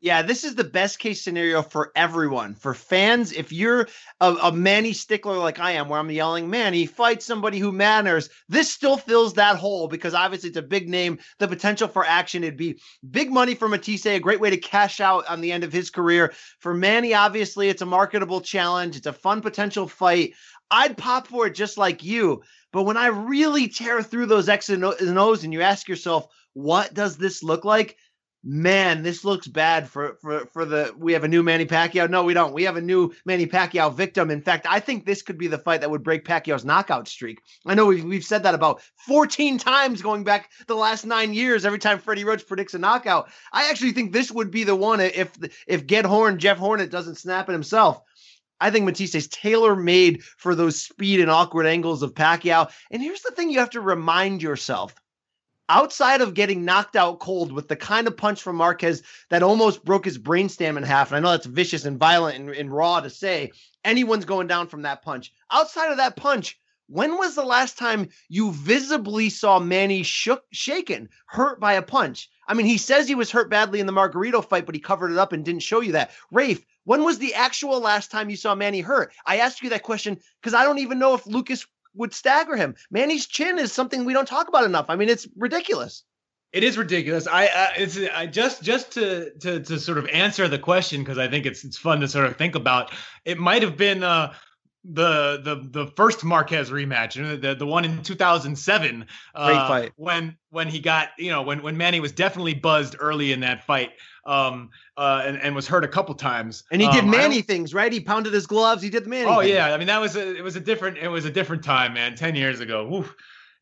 Yeah, 0.00 0.22
this 0.22 0.44
is 0.44 0.54
the 0.54 0.62
best 0.62 1.00
case 1.00 1.24
scenario 1.24 1.60
for 1.60 1.90
everyone. 1.96 2.54
For 2.54 2.72
fans, 2.72 3.32
if 3.32 3.50
you're 3.50 3.88
a, 4.20 4.32
a, 4.42 4.52
Manny 4.52 4.92
stickler 4.92 5.36
like 5.36 5.58
I 5.58 5.72
am, 5.72 5.88
where 5.88 5.98
I'm 5.98 6.08
yelling, 6.08 6.48
Manny, 6.48 6.86
fight 6.86 7.20
somebody 7.20 7.58
who 7.58 7.72
matters, 7.72 8.30
this 8.48 8.70
still 8.70 8.96
fills 8.96 9.34
that 9.34 9.56
hole 9.56 9.88
because 9.88 10.14
obviously 10.14 10.50
it's 10.50 10.58
a 10.58 10.62
big 10.62 10.88
name. 10.88 11.18
The 11.40 11.48
potential 11.48 11.88
for 11.88 12.04
action, 12.04 12.44
it'd 12.44 12.56
be 12.56 12.78
big 13.10 13.32
money 13.32 13.56
for 13.56 13.68
Matthysse, 13.68 14.06
a 14.06 14.20
great 14.20 14.38
way 14.38 14.50
to 14.50 14.56
cash 14.56 15.00
out 15.00 15.28
on 15.28 15.40
the 15.40 15.50
end 15.50 15.64
of 15.64 15.72
his 15.72 15.90
career. 15.90 16.32
For 16.60 16.74
Manny, 16.74 17.12
obviously, 17.12 17.68
it's 17.68 17.82
a 17.82 17.86
marketable 17.86 18.40
challenge. 18.40 18.96
It's 18.96 19.06
a 19.06 19.12
fun 19.12 19.40
potential 19.40 19.88
fight. 19.88 20.34
I'd 20.70 20.96
pop 20.96 21.26
for 21.26 21.48
it 21.48 21.56
just 21.56 21.76
like 21.76 22.04
you. 22.04 22.42
But 22.72 22.84
when 22.84 22.96
I 22.96 23.08
really 23.08 23.66
tear 23.66 24.00
through 24.02 24.26
those 24.26 24.48
X's 24.48 24.76
and 24.76 25.18
O's 25.18 25.42
and 25.42 25.52
you 25.52 25.62
ask 25.62 25.88
yourself, 25.88 26.28
what 26.52 26.94
does 26.94 27.16
this 27.16 27.42
look 27.42 27.64
like? 27.64 27.96
Man, 28.44 29.02
this 29.02 29.24
looks 29.24 29.46
bad 29.46 29.88
for 29.88 30.16
for 30.20 30.46
for 30.46 30.64
the 30.64 30.94
we 30.96 31.12
have 31.12 31.24
a 31.24 31.28
new 31.28 31.42
Manny 31.42 31.66
Pacquiao. 31.66 32.08
No, 32.08 32.24
we 32.24 32.34
don't. 32.34 32.54
We 32.54 32.64
have 32.64 32.76
a 32.76 32.80
new 32.80 33.12
Manny 33.24 33.46
Pacquiao 33.46 33.92
victim. 33.92 34.30
In 34.30 34.40
fact, 34.40 34.66
I 34.68 34.80
think 34.80 35.04
this 35.04 35.22
could 35.22 35.38
be 35.38 35.48
the 35.48 35.58
fight 35.58 35.80
that 35.80 35.90
would 35.90 36.02
break 36.02 36.24
Pacquiao's 36.24 36.64
knockout 36.64 37.08
streak. 37.08 37.40
I 37.66 37.74
know 37.74 37.86
we've 37.86 38.04
we've 38.04 38.24
said 38.24 38.42
that 38.44 38.54
about 38.54 38.80
14 39.06 39.58
times 39.58 40.02
going 40.02 40.24
back 40.24 40.50
the 40.66 40.76
last 40.76 41.04
nine 41.04 41.34
years. 41.34 41.64
Every 41.64 41.78
time 41.78 41.98
Freddie 41.98 42.24
Roach 42.24 42.46
predicts 42.46 42.74
a 42.74 42.78
knockout, 42.78 43.30
I 43.52 43.68
actually 43.70 43.92
think 43.92 44.12
this 44.12 44.30
would 44.30 44.50
be 44.50 44.64
the 44.64 44.76
one 44.76 45.00
if 45.00 45.32
if 45.66 45.86
Get 45.86 46.04
Horn 46.04 46.38
Jeff 46.38 46.58
Hornet 46.58 46.90
doesn't 46.90 47.16
snap 47.16 47.48
it 47.48 47.52
himself. 47.52 48.00
I 48.60 48.70
think 48.70 48.86
Matthysse 48.86 49.14
is 49.14 49.28
tailor 49.28 49.76
made 49.76 50.24
for 50.24 50.54
those 50.54 50.82
speed 50.82 51.20
and 51.20 51.30
awkward 51.30 51.66
angles 51.66 52.02
of 52.02 52.14
Pacquiao. 52.14 52.70
And 52.90 53.00
here's 53.00 53.22
the 53.22 53.30
thing 53.30 53.50
you 53.50 53.60
have 53.60 53.70
to 53.70 53.80
remind 53.80 54.42
yourself 54.42 54.94
outside 55.68 56.20
of 56.20 56.34
getting 56.34 56.64
knocked 56.64 56.96
out 56.96 57.18
cold 57.20 57.52
with 57.52 57.68
the 57.68 57.76
kind 57.76 58.06
of 58.06 58.16
punch 58.16 58.42
from 58.42 58.56
Marquez 58.56 59.02
that 59.30 59.42
almost 59.42 59.84
broke 59.84 60.04
his 60.04 60.18
brainstem 60.18 60.76
in 60.76 60.82
half, 60.82 61.08
and 61.10 61.16
I 61.16 61.20
know 61.20 61.30
that's 61.30 61.46
vicious 61.46 61.84
and 61.84 61.98
violent 61.98 62.38
and, 62.38 62.50
and 62.50 62.72
raw 62.72 63.00
to 63.00 63.10
say, 63.10 63.52
anyone's 63.84 64.24
going 64.24 64.46
down 64.46 64.68
from 64.68 64.82
that 64.82 65.02
punch. 65.02 65.32
Outside 65.50 65.90
of 65.90 65.98
that 65.98 66.16
punch, 66.16 66.58
when 66.88 67.18
was 67.18 67.34
the 67.34 67.44
last 67.44 67.76
time 67.76 68.08
you 68.30 68.52
visibly 68.52 69.28
saw 69.28 69.58
Manny 69.58 70.02
shook, 70.02 70.44
shaken, 70.52 71.08
hurt 71.26 71.60
by 71.60 71.74
a 71.74 71.82
punch? 71.82 72.30
I 72.48 72.54
mean, 72.54 72.64
he 72.64 72.78
says 72.78 73.06
he 73.06 73.14
was 73.14 73.30
hurt 73.30 73.50
badly 73.50 73.78
in 73.78 73.86
the 73.86 73.92
Margarito 73.92 74.42
fight, 74.42 74.64
but 74.64 74.74
he 74.74 74.80
covered 74.80 75.12
it 75.12 75.18
up 75.18 75.34
and 75.34 75.44
didn't 75.44 75.62
show 75.62 75.82
you 75.82 75.92
that. 75.92 76.12
Rafe, 76.30 76.64
when 76.84 77.04
was 77.04 77.18
the 77.18 77.34
actual 77.34 77.78
last 77.80 78.10
time 78.10 78.30
you 78.30 78.36
saw 78.36 78.54
Manny 78.54 78.80
hurt? 78.80 79.12
I 79.26 79.36
asked 79.36 79.62
you 79.62 79.68
that 79.68 79.82
question 79.82 80.18
because 80.40 80.54
I 80.54 80.64
don't 80.64 80.78
even 80.78 80.98
know 80.98 81.12
if 81.12 81.26
Lucas 81.26 81.66
would 81.94 82.14
stagger 82.14 82.56
him. 82.56 82.74
Manny's 82.90 83.26
chin 83.26 83.58
is 83.58 83.72
something 83.72 84.04
we 84.04 84.12
don't 84.12 84.28
talk 84.28 84.48
about 84.48 84.64
enough. 84.64 84.86
I 84.88 84.96
mean, 84.96 85.08
it's 85.08 85.26
ridiculous. 85.36 86.04
It 86.52 86.64
is 86.64 86.78
ridiculous. 86.78 87.26
I, 87.26 87.44
I 87.44 87.72
it's 87.76 87.98
I 88.14 88.26
just 88.26 88.62
just 88.62 88.92
to 88.92 89.32
to 89.40 89.60
to 89.60 89.78
sort 89.78 89.98
of 89.98 90.06
answer 90.06 90.48
the 90.48 90.58
question 90.58 91.02
because 91.02 91.18
I 91.18 91.28
think 91.28 91.44
it's 91.44 91.62
it's 91.62 91.76
fun 91.76 92.00
to 92.00 92.08
sort 92.08 92.24
of 92.24 92.36
think 92.36 92.54
about. 92.54 92.90
It 93.26 93.38
might 93.38 93.62
have 93.62 93.76
been 93.76 94.02
uh 94.02 94.32
the 94.84 95.40
the 95.42 95.84
the 95.84 95.86
first 95.96 96.24
Marquez 96.24 96.70
rematch, 96.70 97.14
the 97.40 97.54
the 97.54 97.66
one 97.66 97.84
in 97.84 98.02
2007. 98.02 99.06
Uh, 99.34 99.46
Great 99.46 99.56
fight. 99.68 99.92
When 99.96 100.36
when 100.50 100.68
he 100.68 100.78
got 100.78 101.08
you 101.18 101.30
know 101.30 101.42
when 101.42 101.62
when 101.62 101.76
Manny 101.76 102.00
was 102.00 102.12
definitely 102.12 102.54
buzzed 102.54 102.96
early 102.98 103.32
in 103.32 103.40
that 103.40 103.64
fight 103.64 103.90
um, 104.24 104.70
uh, 104.96 105.22
and, 105.26 105.36
and 105.42 105.54
was 105.54 105.66
hurt 105.66 105.84
a 105.84 105.88
couple 105.88 106.14
times. 106.14 106.64
And 106.70 106.80
he 106.80 106.88
did 106.88 107.04
um, 107.04 107.10
Manny 107.10 107.42
things, 107.42 107.74
right? 107.74 107.92
He 107.92 108.00
pounded 108.00 108.32
his 108.32 108.46
gloves. 108.46 108.82
He 108.82 108.90
did 108.90 109.04
the 109.04 109.10
Manny. 109.10 109.26
Oh 109.28 109.40
thing. 109.40 109.52
yeah, 109.52 109.74
I 109.74 109.78
mean 109.78 109.88
that 109.88 110.00
was 110.00 110.16
a 110.16 110.36
it 110.36 110.42
was 110.42 110.56
a 110.56 110.60
different 110.60 110.98
it 110.98 111.08
was 111.08 111.24
a 111.24 111.30
different 111.30 111.64
time, 111.64 111.94
man. 111.94 112.14
Ten 112.14 112.34
years 112.34 112.60
ago, 112.60 113.04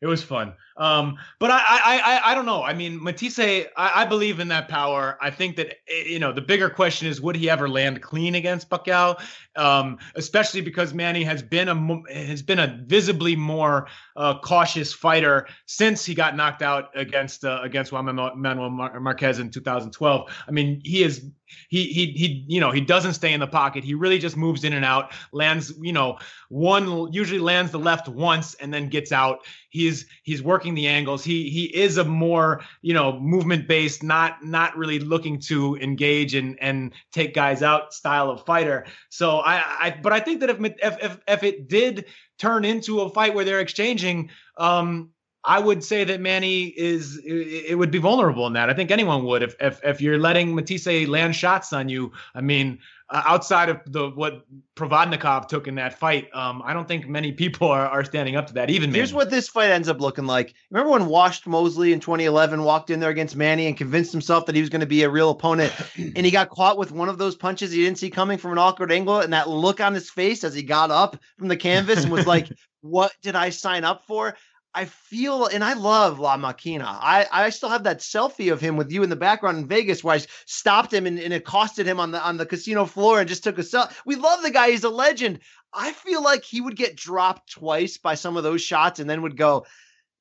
it 0.01 0.07
was 0.07 0.23
fun. 0.23 0.53
Um, 0.77 1.17
but 1.39 1.49
I, 1.51 1.57
I, 1.57 2.01
I, 2.03 2.31
I 2.31 2.35
don't 2.35 2.45
know. 2.45 2.63
I 2.63 2.73
mean, 2.73 3.03
Matthysse, 3.03 3.39
I, 3.39 3.67
I 3.75 4.05
believe 4.05 4.39
in 4.39 4.47
that 4.49 4.67
power. 4.67 5.17
I 5.19 5.31
think 5.31 5.55
that 5.55 5.77
eh, 5.89 6.03
you 6.05 6.19
know 6.19 6.31
the 6.31 6.41
bigger 6.41 6.69
question 6.69 7.07
is 7.07 7.19
would 7.19 7.35
he 7.35 7.49
ever 7.49 7.67
land 7.67 8.01
clean 8.01 8.35
against 8.35 8.69
Pacquiao? 8.69 9.19
Um, 9.55 9.97
especially 10.15 10.61
because 10.61 10.93
Manny 10.93 11.23
has 11.23 11.41
been 11.41 11.67
a 11.67 12.13
has 12.13 12.41
been 12.41 12.59
a 12.59 12.79
visibly 12.85 13.35
more 13.35 13.87
uh, 14.15 14.39
cautious 14.39 14.93
fighter 14.93 15.47
since 15.65 16.05
he 16.05 16.13
got 16.13 16.35
knocked 16.35 16.61
out 16.61 16.89
against 16.95 17.43
uh, 17.43 17.59
against 17.63 17.91
Juan 17.91 18.05
Manuel 18.35 18.69
Marquez 18.69 19.39
in 19.39 19.49
2012. 19.49 20.31
I 20.47 20.51
mean, 20.51 20.81
he 20.83 21.03
is 21.03 21.25
he 21.69 21.85
he 21.85 22.11
he 22.11 22.45
you 22.47 22.59
know 22.59 22.71
he 22.71 22.81
doesn't 22.81 23.13
stay 23.13 23.33
in 23.33 23.39
the 23.39 23.47
pocket. 23.47 23.83
He 23.83 23.93
really 23.93 24.19
just 24.19 24.37
moves 24.37 24.63
in 24.63 24.73
and 24.73 24.85
out, 24.85 25.13
lands 25.31 25.73
you 25.81 25.93
know 25.93 26.19
one 26.49 27.11
usually 27.11 27.39
lands 27.39 27.71
the 27.71 27.79
left 27.79 28.07
once 28.07 28.53
and 28.55 28.73
then 28.73 28.89
gets 28.89 29.11
out. 29.11 29.45
He's 29.69 30.05
he's 30.23 30.41
working 30.41 30.66
working 30.67 30.75
the 30.75 30.87
angles. 30.87 31.23
He 31.23 31.49
he 31.49 31.65
is 31.65 31.97
a 31.97 32.03
more 32.03 32.61
you 32.81 32.93
know 32.93 33.19
movement 33.19 33.67
based, 33.67 34.03
not 34.03 34.43
not 34.43 34.77
really 34.77 34.99
looking 34.99 35.39
to 35.41 35.77
engage 35.77 36.35
and 36.35 36.57
and 36.61 36.93
take 37.11 37.33
guys 37.33 37.61
out 37.63 37.93
style 37.93 38.29
of 38.29 38.45
fighter. 38.45 38.85
So 39.09 39.39
I 39.39 39.55
I 39.57 39.99
but 40.01 40.13
I 40.13 40.19
think 40.19 40.41
that 40.41 40.49
if 40.49 40.59
if 40.59 41.03
if, 41.03 41.19
if 41.27 41.43
it 41.43 41.69
did 41.69 42.05
turn 42.37 42.65
into 42.65 43.01
a 43.01 43.09
fight 43.09 43.33
where 43.33 43.45
they're 43.45 43.61
exchanging, 43.61 44.29
um, 44.57 45.09
I 45.43 45.59
would 45.59 45.83
say 45.83 46.03
that 46.03 46.19
Manny 46.19 46.73
is 46.77 47.21
it 47.25 47.77
would 47.77 47.91
be 47.91 47.99
vulnerable 47.99 48.45
in 48.47 48.53
that. 48.53 48.69
I 48.69 48.73
think 48.73 48.91
anyone 48.91 49.23
would 49.23 49.43
if 49.43 49.55
if 49.61 49.79
if 49.83 50.01
you're 50.01 50.19
letting 50.19 50.53
Matthysse 50.53 51.07
land 51.07 51.35
shots 51.35 51.71
on 51.71 51.89
you. 51.89 52.11
I 52.35 52.41
mean, 52.41 52.79
uh, 53.09 53.21
outside 53.25 53.69
of 53.69 53.79
the 53.85 54.09
what 54.09 54.45
Provodnikov 54.75 55.47
took 55.47 55.67
in 55.67 55.75
that 55.75 55.97
fight, 55.97 56.27
um, 56.33 56.61
I 56.65 56.73
don't 56.73 56.87
think 56.87 57.07
many 57.07 57.31
people 57.31 57.69
are, 57.69 57.87
are 57.87 58.03
standing 58.03 58.35
up 58.35 58.47
to 58.47 58.53
that. 58.55 58.69
Even 58.69 58.93
here's 58.93 59.11
Manny. 59.11 59.17
what 59.17 59.29
this 59.29 59.47
fight 59.47 59.69
ends 59.69 59.87
up 59.87 60.01
looking 60.01 60.25
like. 60.25 60.53
Remember 60.71 60.91
when 60.91 61.05
Washed 61.05 61.47
Mosley 61.47 61.93
in 61.93 61.99
2011 62.01 62.63
walked 62.63 62.89
in 62.89 62.99
there 62.99 63.09
against 63.09 63.35
Manny 63.35 63.67
and 63.67 63.77
convinced 63.77 64.11
himself 64.11 64.45
that 64.45 64.55
he 64.55 64.61
was 64.61 64.69
going 64.69 64.81
to 64.81 64.87
be 64.87 65.03
a 65.03 65.09
real 65.09 65.29
opponent, 65.29 65.73
and 65.97 66.25
he 66.25 66.31
got 66.31 66.49
caught 66.49 66.77
with 66.77 66.91
one 66.91 67.07
of 67.07 67.17
those 67.17 67.35
punches 67.35 67.71
he 67.71 67.83
didn't 67.83 67.97
see 67.97 68.09
coming 68.09 68.37
from 68.37 68.51
an 68.51 68.57
awkward 68.57 68.91
angle, 68.91 69.21
and 69.21 69.31
that 69.31 69.49
look 69.49 69.79
on 69.79 69.93
his 69.93 70.09
face 70.09 70.43
as 70.43 70.53
he 70.53 70.63
got 70.63 70.91
up 70.91 71.17
from 71.37 71.47
the 71.47 71.57
canvas 71.57 72.03
and 72.03 72.11
was 72.11 72.27
like, 72.27 72.49
"What 72.81 73.13
did 73.21 73.35
I 73.35 73.51
sign 73.51 73.85
up 73.85 74.03
for?" 74.05 74.35
I 74.77 74.85
feel, 74.85 75.47
and 75.47 75.63
I 75.63 75.73
love 75.73 76.19
La 76.19 76.37
Maquina. 76.37 76.85
I, 76.85 77.25
I 77.31 77.49
still 77.49 77.69
have 77.69 77.85
that 77.85 77.97
selfie 77.97 78.53
of 78.53 78.61
him 78.61 78.77
with 78.77 78.91
you 78.91 79.01
in 79.01 79.09
the 79.09 79.15
background 79.15 79.57
in 79.57 79.67
Vegas 79.67 80.03
where 80.03 80.15
I 80.15 80.21
stopped 80.45 80.93
him 80.93 81.07
and, 81.07 81.17
and 81.17 81.33
accosted 81.33 81.87
him 81.87 81.99
on 81.99 82.11
the 82.11 82.21
on 82.23 82.37
the 82.37 82.45
casino 82.45 82.85
floor 82.85 83.19
and 83.19 83.27
just 83.27 83.43
took 83.43 83.57
a 83.57 83.61
selfie. 83.61 83.91
We 84.05 84.17
love 84.17 84.43
the 84.43 84.51
guy; 84.51 84.69
he's 84.69 84.83
a 84.83 84.89
legend. 84.89 85.39
I 85.73 85.93
feel 85.93 86.21
like 86.21 86.43
he 86.43 86.61
would 86.61 86.75
get 86.75 86.95
dropped 86.95 87.53
twice 87.53 87.97
by 87.97 88.13
some 88.13 88.37
of 88.37 88.43
those 88.43 88.61
shots 88.61 88.99
and 88.99 89.09
then 89.09 89.23
would 89.23 89.35
go, 89.35 89.65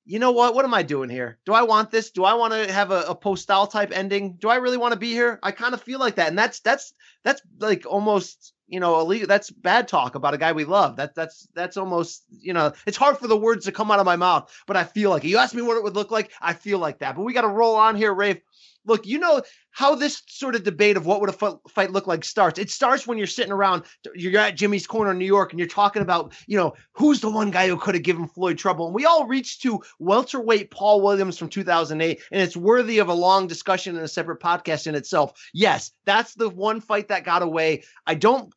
you 0.06 0.20
know 0.20 0.30
what? 0.30 0.54
What 0.54 0.64
am 0.64 0.72
I 0.72 0.84
doing 0.84 1.10
here? 1.10 1.38
Do 1.44 1.52
I 1.52 1.62
want 1.62 1.90
this? 1.90 2.10
Do 2.10 2.24
I 2.24 2.34
want 2.34 2.52
to 2.52 2.72
have 2.72 2.92
a, 2.92 3.02
a 3.08 3.14
postal 3.14 3.66
type 3.66 3.90
ending? 3.92 4.34
Do 4.34 4.48
I 4.48 4.56
really 4.56 4.76
want 4.76 4.92
to 4.92 4.98
be 4.98 5.10
here? 5.10 5.40
I 5.42 5.50
kind 5.50 5.74
of 5.74 5.82
feel 5.82 5.98
like 5.98 6.14
that, 6.14 6.28
and 6.28 6.38
that's 6.38 6.60
that's 6.60 6.94
that's 7.24 7.42
like 7.58 7.84
almost 7.86 8.54
you 8.68 8.78
know 8.78 9.00
illegal. 9.00 9.26
That's 9.26 9.50
bad 9.50 9.88
talk 9.88 10.14
about 10.14 10.32
a 10.34 10.38
guy 10.38 10.52
we 10.52 10.64
love. 10.64 10.96
That 10.96 11.16
that's 11.16 11.48
that's 11.54 11.76
almost 11.76 12.24
you 12.30 12.52
know 12.52 12.72
it's 12.86 12.96
hard 12.96 13.18
for 13.18 13.26
the 13.26 13.36
words 13.36 13.64
to 13.66 13.72
come 13.72 13.90
out 13.90 13.98
of 13.98 14.06
my 14.06 14.16
mouth, 14.16 14.50
but 14.66 14.76
I 14.76 14.84
feel 14.84 15.10
like 15.10 15.24
you 15.24 15.38
asked 15.38 15.54
me 15.54 15.62
what 15.62 15.76
it 15.76 15.82
would 15.82 15.96
look 15.96 16.12
like. 16.12 16.30
I 16.40 16.52
feel 16.52 16.78
like 16.78 17.00
that, 17.00 17.16
but 17.16 17.22
we 17.22 17.32
got 17.32 17.42
to 17.42 17.48
roll 17.48 17.74
on 17.74 17.96
here, 17.96 18.14
Rafe 18.14 18.40
look, 18.86 19.06
you 19.06 19.18
know 19.18 19.42
how 19.70 19.94
this 19.94 20.22
sort 20.28 20.54
of 20.54 20.62
debate 20.62 20.96
of 20.96 21.04
what 21.04 21.20
would 21.20 21.28
a 21.28 21.58
fight 21.68 21.90
look 21.90 22.06
like 22.06 22.24
starts. 22.24 22.58
It 22.58 22.70
starts 22.70 23.06
when 23.06 23.18
you're 23.18 23.26
sitting 23.26 23.52
around, 23.52 23.84
you're 24.14 24.40
at 24.40 24.56
Jimmy's 24.56 24.86
Corner 24.86 25.10
in 25.10 25.18
New 25.18 25.26
York, 25.26 25.52
and 25.52 25.60
you're 25.60 25.68
talking 25.68 26.02
about, 26.02 26.34
you 26.46 26.56
know, 26.56 26.74
who's 26.92 27.20
the 27.20 27.30
one 27.30 27.50
guy 27.50 27.68
who 27.68 27.76
could 27.76 27.94
have 27.94 28.04
given 28.04 28.26
Floyd 28.26 28.56
trouble. 28.56 28.86
And 28.86 28.94
we 28.94 29.04
all 29.04 29.26
reach 29.26 29.60
to 29.60 29.82
welterweight 29.98 30.70
Paul 30.70 31.02
Williams 31.02 31.36
from 31.36 31.48
2008, 31.48 32.22
and 32.32 32.40
it's 32.40 32.56
worthy 32.56 32.98
of 32.98 33.08
a 33.08 33.14
long 33.14 33.46
discussion 33.46 33.96
and 33.96 34.04
a 34.04 34.08
separate 34.08 34.40
podcast 34.40 34.86
in 34.86 34.94
itself. 34.94 35.32
Yes, 35.52 35.90
that's 36.06 36.34
the 36.34 36.48
one 36.48 36.80
fight 36.80 37.08
that 37.08 37.24
got 37.24 37.42
away. 37.42 37.84
I 38.06 38.14
don't, 38.14 38.54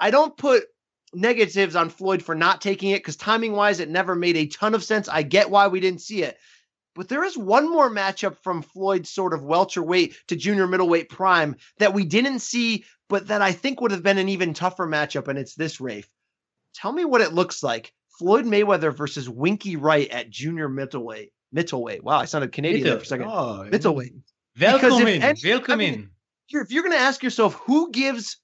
I 0.00 0.10
don't 0.10 0.36
put 0.36 0.64
negatives 1.14 1.76
on 1.76 1.88
Floyd 1.88 2.22
for 2.22 2.34
not 2.34 2.60
taking 2.60 2.90
it 2.90 2.98
because 2.98 3.16
timing 3.16 3.52
wise, 3.52 3.80
it 3.80 3.88
never 3.88 4.14
made 4.14 4.36
a 4.36 4.46
ton 4.46 4.74
of 4.74 4.84
sense. 4.84 5.08
I 5.08 5.22
get 5.22 5.50
why 5.50 5.68
we 5.68 5.80
didn't 5.80 6.00
see 6.00 6.22
it. 6.22 6.38
But 6.98 7.08
there 7.08 7.22
is 7.22 7.38
one 7.38 7.70
more 7.70 7.88
matchup 7.88 8.38
from 8.42 8.60
Floyd's 8.60 9.08
sort 9.08 9.32
of 9.32 9.44
welterweight 9.44 10.16
to 10.26 10.34
junior 10.34 10.66
middleweight 10.66 11.08
prime 11.08 11.54
that 11.78 11.94
we 11.94 12.04
didn't 12.04 12.40
see, 12.40 12.84
but 13.08 13.28
that 13.28 13.40
I 13.40 13.52
think 13.52 13.80
would 13.80 13.92
have 13.92 14.02
been 14.02 14.18
an 14.18 14.28
even 14.28 14.52
tougher 14.52 14.84
matchup, 14.84 15.28
and 15.28 15.38
it's 15.38 15.54
this 15.54 15.80
Rafe. 15.80 16.10
Tell 16.74 16.90
me 16.90 17.04
what 17.04 17.20
it 17.20 17.32
looks 17.32 17.62
like. 17.62 17.94
Floyd 18.18 18.46
Mayweather 18.46 18.92
versus 18.92 19.28
Winky 19.28 19.76
Wright 19.76 20.10
at 20.10 20.28
junior 20.28 20.68
middleweight. 20.68 21.30
Middleweight. 21.52 22.02
Wow, 22.02 22.18
I 22.18 22.24
sounded 22.24 22.50
Canadian 22.50 22.82
there 22.82 22.96
for 22.96 23.04
a 23.04 23.06
second. 23.06 23.28
Oh, 23.28 23.62
middleweight. 23.70 24.14
Welcome 24.60 25.06
in. 25.06 25.36
Welcome 25.44 25.80
in. 25.80 26.10
If 26.48 26.72
you're 26.72 26.82
going 26.82 26.96
to 26.96 26.98
ask 26.98 27.22
yourself 27.22 27.54
who 27.64 27.92
gives 27.92 28.38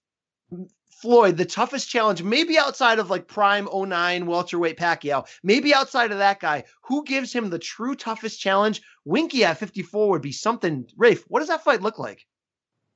Floyd 1.05 1.37
the 1.37 1.45
toughest 1.45 1.91
challenge, 1.91 2.23
maybe 2.23 2.57
outside 2.57 2.99
of 2.99 3.11
like 3.11 3.29
prime 3.29 3.69
09 3.71 4.25
welterweight 4.25 4.79
Pacquiao, 4.79 5.27
maybe 5.43 5.75
outside 5.75 6.13
of 6.13 6.17
that 6.17 6.41
guy, 6.41 6.65
who 6.81 7.05
gives 7.05 7.31
him 7.31 7.51
the 7.51 7.59
true 7.59 7.95
toughest 7.95 8.41
challenge? 8.41 8.81
Winky 9.05 9.45
at 9.45 9.59
54 9.59 10.09
would 10.09 10.23
be 10.23 10.33
something. 10.33 10.89
Rafe, 10.97 11.23
what 11.29 11.41
does 11.41 11.51
that 11.51 11.63
fight 11.63 11.83
look 11.83 11.99
like? 11.99 12.25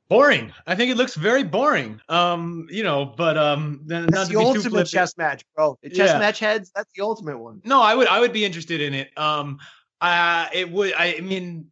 Boring. 0.09 0.55
I 0.67 0.75
think 0.75 0.91
it 0.91 0.97
looks 0.97 1.17
very 1.17 1.43
boring. 1.43 2.01
Um, 2.09 2.67
you 2.71 2.83
know, 2.83 3.05
but 3.05 3.37
um, 3.37 3.83
that's 3.85 4.29
the 4.29 4.37
ultimate 4.37 4.87
chess 4.87 5.15
match, 5.19 5.45
bro. 5.55 5.79
Chess 5.85 6.13
yeah. 6.13 6.19
match 6.19 6.39
heads. 6.39 6.73
That's 6.75 6.91
the 6.97 7.03
ultimate 7.03 7.39
one. 7.39 7.61
No, 7.67 7.83
I 7.83 7.95
would, 7.95 8.09
I 8.09 8.21
would 8.21 8.33
be 8.33 8.47
interested 8.47 8.81
in 8.81 8.95
it. 8.95 9.11
Um, 9.19 9.59
uh, 10.01 10.47
it 10.55 10.73
would. 10.73 10.95
I 10.95 11.21
mean, 11.21 11.67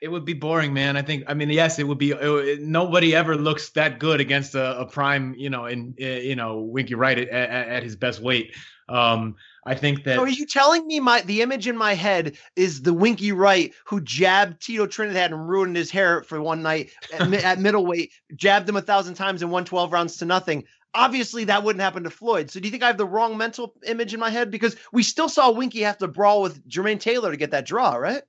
it 0.00 0.08
would 0.08 0.24
be 0.24 0.34
boring, 0.34 0.72
man. 0.72 0.96
I 0.96 1.02
think. 1.02 1.24
I 1.26 1.34
mean, 1.34 1.50
yes, 1.50 1.78
it 1.78 1.84
would 1.84 1.98
be. 1.98 2.12
It, 2.12 2.60
nobody 2.60 3.14
ever 3.14 3.36
looks 3.36 3.70
that 3.70 3.98
good 3.98 4.20
against 4.20 4.54
a, 4.54 4.80
a 4.80 4.86
prime, 4.86 5.34
you 5.36 5.50
know, 5.50 5.66
in 5.66 5.94
you 5.98 6.36
know 6.36 6.60
Winky 6.60 6.94
Wright 6.94 7.18
at, 7.18 7.28
at, 7.28 7.68
at 7.68 7.82
his 7.82 7.96
best 7.96 8.20
weight. 8.20 8.54
Um, 8.88 9.36
I 9.64 9.74
think 9.74 10.04
that. 10.04 10.16
So 10.16 10.22
are 10.22 10.28
you 10.28 10.46
telling 10.46 10.86
me 10.86 11.00
my 11.00 11.22
the 11.22 11.42
image 11.42 11.66
in 11.66 11.76
my 11.76 11.94
head 11.94 12.36
is 12.54 12.82
the 12.82 12.94
Winky 12.94 13.32
Wright 13.32 13.74
who 13.84 14.00
jabbed 14.00 14.62
Tito 14.62 14.86
Trinidad 14.86 15.32
and 15.32 15.48
ruined 15.48 15.76
his 15.76 15.90
hair 15.90 16.22
for 16.22 16.40
one 16.40 16.62
night 16.62 16.90
at, 17.12 17.32
at 17.32 17.58
middleweight, 17.58 18.12
jabbed 18.36 18.68
him 18.68 18.76
a 18.76 18.82
thousand 18.82 19.14
times 19.14 19.42
and 19.42 19.50
won 19.50 19.64
twelve 19.64 19.92
rounds 19.92 20.18
to 20.18 20.24
nothing? 20.24 20.64
Obviously, 20.94 21.44
that 21.44 21.62
wouldn't 21.62 21.82
happen 21.82 22.04
to 22.04 22.10
Floyd. 22.10 22.50
So, 22.50 22.60
do 22.60 22.66
you 22.66 22.70
think 22.70 22.82
I 22.82 22.86
have 22.86 22.96
the 22.96 23.04
wrong 23.04 23.36
mental 23.36 23.74
image 23.84 24.14
in 24.14 24.20
my 24.20 24.30
head? 24.30 24.50
Because 24.50 24.76
we 24.92 25.02
still 25.02 25.28
saw 25.28 25.50
Winky 25.50 25.82
have 25.82 25.98
to 25.98 26.08
brawl 26.08 26.40
with 26.40 26.66
Jermaine 26.68 27.00
Taylor 27.00 27.32
to 27.32 27.36
get 27.36 27.50
that 27.50 27.66
draw, 27.66 27.96
right? 27.96 28.22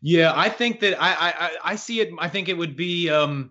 Yeah, 0.00 0.32
I 0.34 0.48
think 0.48 0.80
that 0.80 1.00
I 1.00 1.14
I 1.30 1.50
I 1.72 1.76
see 1.76 2.00
it. 2.00 2.10
I 2.18 2.28
think 2.28 2.48
it 2.48 2.56
would 2.56 2.76
be 2.76 3.10
um 3.10 3.50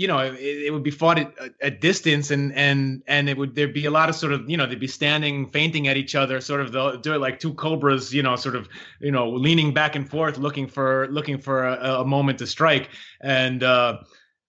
you 0.00 0.06
know 0.06 0.18
it, 0.18 0.38
it 0.38 0.72
would 0.72 0.82
be 0.82 0.90
fought 0.90 1.18
at 1.18 1.34
a 1.60 1.70
distance 1.70 2.30
and 2.30 2.54
and 2.54 3.02
and 3.06 3.28
it 3.28 3.36
would 3.36 3.54
there'd 3.54 3.74
be 3.74 3.84
a 3.84 3.90
lot 3.90 4.08
of 4.08 4.14
sort 4.14 4.32
of 4.32 4.48
you 4.48 4.56
know 4.56 4.64
they'd 4.66 4.80
be 4.80 4.86
standing 4.86 5.50
feinting 5.50 5.88
at 5.88 5.96
each 5.98 6.14
other 6.14 6.40
sort 6.40 6.62
of 6.62 6.72
the 6.72 6.96
do 7.02 7.12
it 7.12 7.18
like 7.18 7.38
two 7.38 7.52
cobras 7.52 8.14
you 8.14 8.22
know 8.22 8.34
sort 8.34 8.56
of 8.56 8.66
you 9.00 9.10
know 9.10 9.28
leaning 9.28 9.74
back 9.74 9.96
and 9.96 10.08
forth 10.08 10.38
looking 10.38 10.66
for 10.66 11.06
looking 11.08 11.36
for 11.38 11.66
a, 11.66 12.00
a 12.00 12.04
moment 12.04 12.38
to 12.38 12.46
strike 12.46 12.88
and 13.20 13.62
uh 13.62 13.98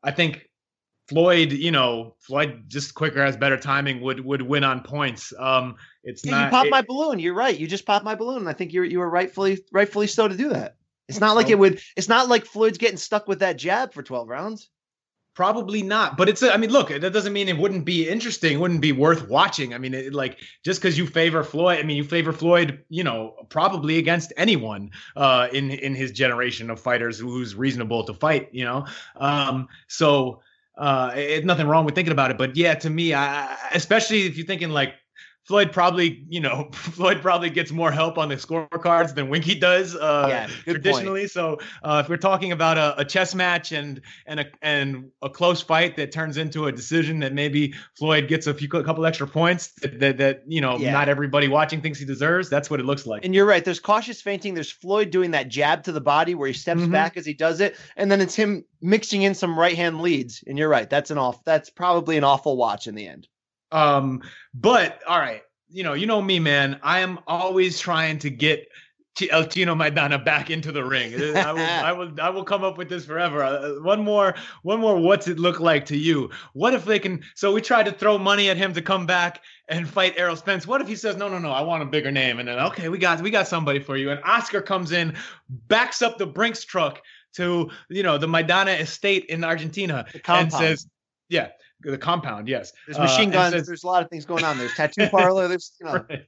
i 0.03 0.11
think 0.11 0.47
Floyd, 1.09 1.51
you 1.51 1.71
know, 1.71 2.15
Floyd 2.19 2.63
just 2.67 2.95
quicker 2.95 3.21
has 3.21 3.35
better 3.35 3.57
timing 3.57 3.99
would 3.99 4.21
would 4.21 4.41
win 4.41 4.63
on 4.63 4.81
points. 4.81 5.33
Um, 5.37 5.75
it's 6.05 6.23
yeah, 6.23 6.31
not. 6.31 6.45
You 6.45 6.49
popped 6.51 6.67
it, 6.67 6.71
my 6.71 6.81
balloon. 6.83 7.19
You're 7.19 7.33
right. 7.33 7.59
You 7.59 7.67
just 7.67 7.85
popped 7.85 8.05
my 8.05 8.15
balloon. 8.15 8.47
I 8.47 8.53
think 8.53 8.71
you 8.71 8.83
you 8.83 8.99
were 8.99 9.09
rightfully 9.09 9.59
rightfully 9.73 10.07
so 10.07 10.29
to 10.29 10.37
do 10.37 10.47
that. 10.49 10.77
It's 11.11 11.19
not 11.19 11.35
like 11.35 11.49
it 11.49 11.59
would. 11.59 11.81
It's 11.97 12.07
not 12.07 12.29
like 12.29 12.45
Floyd's 12.45 12.77
getting 12.77 12.97
stuck 12.97 13.27
with 13.27 13.39
that 13.39 13.57
jab 13.57 13.93
for 13.93 14.01
twelve 14.01 14.29
rounds. 14.29 14.69
Probably 15.33 15.81
not, 15.81 16.17
but 16.17 16.27
it's. 16.27 16.41
A, 16.41 16.53
I 16.53 16.57
mean, 16.57 16.71
look, 16.71 16.89
that 16.89 17.13
doesn't 17.13 17.33
mean 17.33 17.49
it 17.49 17.57
wouldn't 17.57 17.85
be 17.85 18.07
interesting, 18.07 18.59
wouldn't 18.59 18.81
be 18.81 18.91
worth 18.91 19.29
watching. 19.29 19.73
I 19.73 19.77
mean, 19.77 19.93
it, 19.93 20.13
like 20.13 20.39
just 20.63 20.81
because 20.81 20.97
you 20.97 21.05
favor 21.07 21.43
Floyd, 21.43 21.79
I 21.79 21.83
mean, 21.83 21.97
you 21.97 22.03
favor 22.03 22.33
Floyd, 22.33 22.83
you 22.89 23.03
know, 23.03 23.35
probably 23.49 23.97
against 23.97 24.33
anyone 24.37 24.91
uh, 25.15 25.47
in 25.51 25.71
in 25.71 25.95
his 25.95 26.11
generation 26.11 26.69
of 26.69 26.79
fighters 26.79 27.19
who's 27.19 27.55
reasonable 27.55 28.03
to 28.05 28.13
fight. 28.13 28.49
You 28.53 28.65
know, 28.65 28.85
um, 29.15 29.67
so 29.87 30.41
uh, 30.77 31.11
it's 31.15 31.45
nothing 31.45 31.67
wrong 31.67 31.85
with 31.85 31.95
thinking 31.95 32.13
about 32.13 32.31
it. 32.31 32.37
But 32.37 32.55
yeah, 32.55 32.75
to 32.75 32.89
me, 32.89 33.13
I, 33.13 33.55
especially 33.73 34.27
if 34.27 34.37
you're 34.37 34.47
thinking 34.47 34.69
like 34.69 34.95
Floyd 35.43 35.71
probably, 35.71 36.23
you 36.29 36.39
know, 36.39 36.69
Floyd 36.73 37.21
probably 37.21 37.49
gets 37.49 37.71
more 37.71 37.91
help 37.91 38.17
on 38.17 38.29
the 38.29 38.35
scorecards 38.35 39.15
than 39.15 39.29
Winky 39.29 39.55
does 39.55 39.95
uh, 39.95 40.25
yeah, 40.29 40.47
traditionally. 40.63 41.21
Point. 41.21 41.31
So 41.31 41.59
uh, 41.83 42.01
if 42.03 42.09
we're 42.09 42.17
talking 42.17 42.51
about 42.51 42.77
a, 42.77 43.01
a, 43.01 43.05
chess 43.05 43.33
match 43.33 43.71
and 43.71 44.01
and 44.25 44.39
a 44.39 44.45
and 44.61 45.11
a 45.21 45.29
close 45.29 45.61
fight 45.61 45.97
that 45.97 46.11
turns 46.11 46.37
into 46.37 46.67
a 46.67 46.71
decision 46.71 47.19
that 47.19 47.33
maybe 47.33 47.73
Floyd 47.97 48.27
gets 48.27 48.47
a 48.47 48.53
few 48.53 48.69
a 48.73 48.83
couple 48.83 49.05
extra 49.05 49.27
points 49.27 49.73
that 49.81 49.99
that, 49.99 50.17
that 50.17 50.43
you 50.47 50.61
know 50.61 50.77
yeah. 50.77 50.91
not 50.91 51.09
everybody 51.09 51.47
watching 51.47 51.81
thinks 51.81 51.99
he 51.99 52.05
deserves. 52.05 52.49
That's 52.49 52.69
what 52.69 52.79
it 52.79 52.85
looks 52.85 53.05
like. 53.05 53.25
And 53.25 53.33
you're 53.33 53.45
right. 53.45 53.65
There's 53.65 53.79
cautious 53.79 54.21
feinting. 54.21 54.53
There's 54.53 54.71
Floyd 54.71 55.09
doing 55.09 55.31
that 55.31 55.47
jab 55.47 55.83
to 55.83 55.91
the 55.91 56.01
body 56.01 56.35
where 56.35 56.47
he 56.47 56.53
steps 56.53 56.81
mm-hmm. 56.81 56.91
back 56.91 57.17
as 57.17 57.25
he 57.25 57.33
does 57.33 57.59
it, 57.59 57.77
and 57.97 58.11
then 58.11 58.21
it's 58.21 58.35
him 58.35 58.63
mixing 58.81 59.23
in 59.23 59.33
some 59.33 59.57
right 59.57 59.75
hand 59.75 60.01
leads. 60.01 60.43
And 60.45 60.57
you're 60.57 60.69
right. 60.69 60.89
That's 60.89 61.11
an 61.11 61.17
off. 61.17 61.43
That's 61.43 61.69
probably 61.69 62.17
an 62.17 62.23
awful 62.23 62.57
watch 62.57 62.87
in 62.87 62.95
the 62.95 63.07
end. 63.07 63.27
Um, 63.71 64.21
but 64.53 65.01
all 65.07 65.19
right, 65.19 65.43
you 65.69 65.83
know, 65.83 65.93
you 65.93 66.05
know 66.05 66.21
me, 66.21 66.39
man. 66.39 66.79
I 66.83 66.99
am 66.99 67.19
always 67.27 67.79
trying 67.79 68.19
to 68.19 68.29
get 68.29 68.67
El 69.29 69.45
Chino 69.45 69.75
Maidana 69.75 70.23
back 70.23 70.49
into 70.49 70.71
the 70.71 70.83
ring. 70.83 71.13
I 71.35 71.51
will, 71.51 71.59
I 71.61 71.91
will, 71.91 72.21
I 72.21 72.29
will 72.29 72.43
come 72.43 72.63
up 72.63 72.77
with 72.77 72.89
this 72.89 73.05
forever. 73.05 73.43
Uh, 73.43 73.73
one 73.81 74.03
more, 74.03 74.35
one 74.63 74.79
more. 74.79 74.97
What's 74.99 75.27
it 75.27 75.37
look 75.37 75.59
like 75.59 75.85
to 75.87 75.97
you? 75.97 76.29
What 76.53 76.73
if 76.73 76.85
they 76.85 76.99
can? 76.99 77.21
So 77.35 77.53
we 77.53 77.61
tried 77.61 77.85
to 77.85 77.91
throw 77.91 78.17
money 78.17 78.49
at 78.49 78.57
him 78.57 78.73
to 78.73 78.81
come 78.81 79.05
back 79.05 79.41
and 79.67 79.87
fight 79.87 80.13
Errol 80.17 80.35
Spence. 80.35 80.65
What 80.65 80.81
if 80.81 80.87
he 80.87 80.95
says, 80.95 81.17
no, 81.17 81.27
no, 81.27 81.39
no, 81.39 81.51
I 81.51 81.61
want 81.61 81.83
a 81.83 81.85
bigger 81.85 82.11
name? 82.11 82.39
And 82.39 82.47
then, 82.47 82.59
okay, 82.59 82.89
we 82.89 82.97
got, 82.97 83.21
we 83.21 83.29
got 83.29 83.47
somebody 83.47 83.79
for 83.79 83.97
you. 83.97 84.11
And 84.11 84.21
Oscar 84.23 84.61
comes 84.61 84.91
in, 84.91 85.15
backs 85.49 86.01
up 86.01 86.17
the 86.17 86.25
Brinks 86.25 86.63
truck 86.63 87.01
to, 87.33 87.69
you 87.89 88.03
know, 88.03 88.17
the 88.17 88.27
Maidana 88.27 88.79
estate 88.79 89.25
in 89.25 89.43
Argentina 89.43 90.05
and 90.41 90.51
says, 90.51 90.87
yeah, 91.29 91.49
the 91.83 91.97
compound, 91.97 92.47
yes. 92.47 92.71
There's 92.87 92.99
machine 92.99 93.29
uh, 93.29 93.33
guns. 93.33 93.53
Says, 93.53 93.67
there's 93.67 93.83
a 93.83 93.87
lot 93.87 94.03
of 94.03 94.09
things 94.09 94.25
going 94.25 94.43
on. 94.43 94.57
There's 94.57 94.73
tattoo 94.75 95.07
parlor. 95.09 95.47
There's 95.47 95.73
you 95.79 95.85
know. 95.85 96.05
Right. 96.09 96.25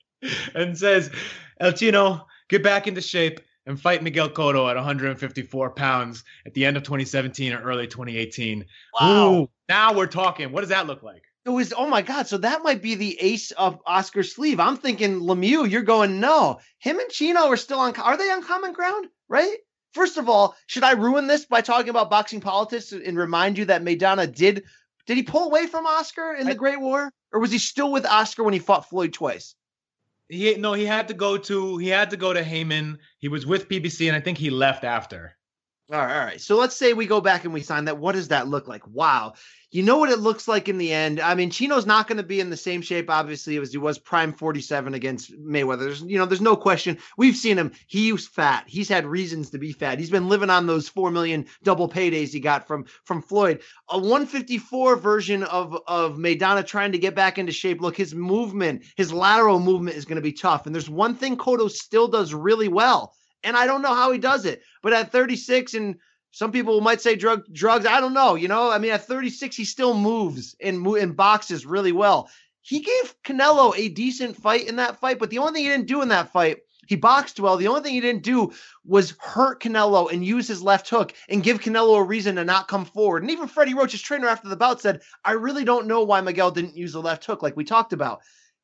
And 0.55 0.77
says, 0.77 1.11
El 1.59 1.73
Chino, 1.73 2.25
get 2.47 2.63
back 2.63 2.87
into 2.87 3.01
shape 3.01 3.41
and 3.65 3.79
fight 3.79 4.03
Miguel 4.03 4.29
Cotto 4.29 4.69
at 4.69 4.75
154 4.75 5.71
pounds 5.71 6.23
at 6.45 6.53
the 6.53 6.65
end 6.65 6.77
of 6.77 6.83
2017 6.83 7.53
or 7.53 7.61
early 7.61 7.87
2018. 7.87 8.65
Wow. 8.99 9.33
Ooh, 9.33 9.49
now 9.69 9.93
we're 9.93 10.07
talking. 10.07 10.51
What 10.51 10.61
does 10.61 10.69
that 10.69 10.87
look 10.87 11.03
like? 11.03 11.23
It 11.45 11.49
was 11.49 11.73
oh 11.73 11.89
my 11.89 12.01
god, 12.01 12.27
so 12.27 12.37
that 12.37 12.63
might 12.63 12.81
be 12.81 12.95
the 12.95 13.19
ace 13.19 13.51
of 13.51 13.79
Oscar's 13.85 14.33
sleeve. 14.33 14.61
I'm 14.61 14.77
thinking 14.77 15.19
Lemieux, 15.19 15.69
you're 15.69 15.81
going 15.81 16.21
no. 16.21 16.59
Him 16.79 16.99
and 16.99 17.09
Chino 17.09 17.47
are 17.47 17.57
still 17.57 17.79
on 17.79 17.93
are 17.97 18.15
they 18.15 18.31
on 18.31 18.43
common 18.43 18.71
ground, 18.71 19.07
right? 19.27 19.57
First 19.91 20.17
of 20.17 20.29
all, 20.29 20.55
should 20.67 20.83
I 20.83 20.93
ruin 20.93 21.27
this 21.27 21.45
by 21.45 21.61
talking 21.61 21.89
about 21.89 22.09
boxing 22.09 22.39
politics 22.39 22.93
and 22.93 23.17
remind 23.17 23.57
you 23.57 23.65
that 23.65 23.83
Maidana 23.83 24.33
did 24.33 24.63
Did 25.05 25.17
he 25.17 25.23
pull 25.23 25.45
away 25.45 25.67
from 25.67 25.85
Oscar 25.85 26.33
in 26.33 26.47
the 26.47 26.55
Great 26.55 26.79
War, 26.79 27.11
or 27.31 27.39
was 27.39 27.51
he 27.51 27.57
still 27.57 27.91
with 27.91 28.05
Oscar 28.05 28.43
when 28.43 28.53
he 28.53 28.59
fought 28.59 28.89
Floyd 28.89 29.13
twice? 29.13 29.55
He 30.29 30.55
no, 30.55 30.73
he 30.73 30.85
had 30.85 31.09
to 31.09 31.13
go 31.13 31.37
to 31.37 31.77
he 31.77 31.89
had 31.89 32.09
to 32.11 32.17
go 32.17 32.33
to 32.33 32.43
Haymon. 32.43 32.99
He 33.19 33.27
was 33.27 33.45
with 33.45 33.67
PBC, 33.67 34.07
and 34.07 34.15
I 34.15 34.21
think 34.21 34.37
he 34.37 34.49
left 34.49 34.83
after. 34.83 35.35
All 35.91 35.99
right, 35.99 36.17
all 36.17 36.25
right. 36.25 36.39
So 36.39 36.55
let's 36.55 36.77
say 36.77 36.93
we 36.93 37.05
go 37.05 37.19
back 37.19 37.43
and 37.43 37.53
we 37.53 37.61
sign 37.61 37.85
that. 37.85 37.97
What 37.97 38.13
does 38.13 38.29
that 38.29 38.47
look 38.47 38.69
like? 38.69 38.87
Wow. 38.87 39.33
You 39.69 39.83
know 39.83 39.97
what 39.97 40.11
it 40.11 40.19
looks 40.19 40.47
like 40.47 40.69
in 40.69 40.77
the 40.77 40.93
end. 40.93 41.19
I 41.19 41.35
mean, 41.35 41.49
Chino's 41.49 41.85
not 41.85 42.07
going 42.07 42.17
to 42.17 42.23
be 42.23 42.39
in 42.39 42.49
the 42.49 42.55
same 42.55 42.81
shape, 42.81 43.09
obviously, 43.09 43.57
as 43.57 43.73
he 43.73 43.77
was 43.77 43.99
prime 43.99 44.31
47 44.31 44.93
against 44.93 45.33
Mayweather. 45.37 45.79
There's, 45.79 46.01
you 46.01 46.17
know, 46.17 46.25
there's 46.25 46.39
no 46.39 46.55
question. 46.55 46.99
We've 47.17 47.35
seen 47.35 47.57
him. 47.57 47.73
He's 47.87 48.25
fat. 48.27 48.63
He's 48.65 48.87
had 48.87 49.05
reasons 49.05 49.49
to 49.49 49.57
be 49.57 49.73
fat. 49.73 49.99
He's 49.99 50.09
been 50.09 50.29
living 50.29 50.49
on 50.49 50.67
those 50.67 50.87
four 50.87 51.11
million 51.11 51.47
double 51.63 51.89
paydays 51.89 52.29
he 52.29 52.39
got 52.39 52.65
from 52.65 52.85
from 53.03 53.21
Floyd. 53.21 53.61
A 53.89 53.97
154 53.97 54.95
version 54.95 55.43
of 55.43 55.77
of 55.85 56.15
Maidana 56.15 56.65
trying 56.65 56.93
to 56.93 56.99
get 56.99 57.13
back 57.13 57.37
into 57.37 57.51
shape. 57.51 57.81
Look, 57.81 57.97
his 57.97 58.15
movement, 58.15 58.85
his 58.95 59.11
lateral 59.11 59.59
movement 59.59 59.97
is 59.97 60.05
going 60.05 60.15
to 60.15 60.21
be 60.21 60.33
tough. 60.33 60.65
And 60.65 60.73
there's 60.73 60.89
one 60.89 61.15
thing 61.15 61.35
Cotto 61.35 61.69
still 61.69 62.07
does 62.07 62.33
really 62.33 62.69
well. 62.69 63.15
And 63.43 63.57
I 63.57 63.65
don't 63.65 63.81
know 63.81 63.95
how 63.95 64.11
he 64.11 64.19
does 64.19 64.45
it. 64.45 64.61
But 64.81 64.93
at 64.93 65.11
36 65.11 65.73
and 65.73 65.95
some 66.33 66.51
people 66.51 66.81
might 66.81 66.99
say 66.99 67.15
drug 67.15 67.43
drugs. 67.53 67.85
I 67.85 68.01
don't 68.01 68.13
know. 68.13 68.35
You 68.35 68.47
know, 68.47 68.71
I 68.71 68.79
mean, 68.79 68.91
at 68.91 69.05
36, 69.05 69.55
he 69.55 69.65
still 69.65 69.93
moves 69.93 70.55
and 70.59 70.85
and 70.85 71.15
boxes 71.15 71.65
really 71.65 71.91
well. 71.91 72.29
He 72.61 72.79
gave 72.79 73.15
Canelo 73.23 73.77
a 73.77 73.89
decent 73.89 74.35
fight 74.35 74.67
in 74.67 74.77
that 74.77 74.99
fight, 74.99 75.19
but 75.19 75.29
the 75.29 75.37
only 75.37 75.53
thing 75.53 75.63
he 75.63 75.69
didn't 75.69 75.87
do 75.87 76.01
in 76.01 76.07
that 76.07 76.31
fight, 76.31 76.59
he 76.87 76.95
boxed 76.95 77.39
well. 77.39 77.57
The 77.57 77.67
only 77.67 77.81
thing 77.81 77.93
he 77.93 78.01
didn't 78.01 78.23
do 78.23 78.51
was 78.83 79.13
hurt 79.19 79.61
Canelo 79.61 80.11
and 80.11 80.25
use 80.25 80.47
his 80.47 80.63
left 80.63 80.89
hook 80.89 81.13
and 81.29 81.43
give 81.43 81.59
Canelo 81.59 81.99
a 81.99 82.03
reason 82.03 82.37
to 82.37 82.43
not 82.43 82.67
come 82.67 82.85
forward. 82.85 83.21
And 83.21 83.31
even 83.31 83.47
Freddie 83.47 83.75
Roach's 83.75 84.01
trainer 84.01 84.27
after 84.27 84.47
the 84.49 84.55
bout 84.55 84.81
said, 84.81 85.01
I 85.23 85.33
really 85.33 85.65
don't 85.65 85.87
know 85.87 86.03
why 86.03 86.21
Miguel 86.21 86.51
didn't 86.51 86.75
use 86.75 86.93
the 86.93 87.01
left 87.01 87.25
hook, 87.25 87.43
like 87.43 87.55
we 87.55 87.63
talked 87.63 87.93
about 87.93 88.21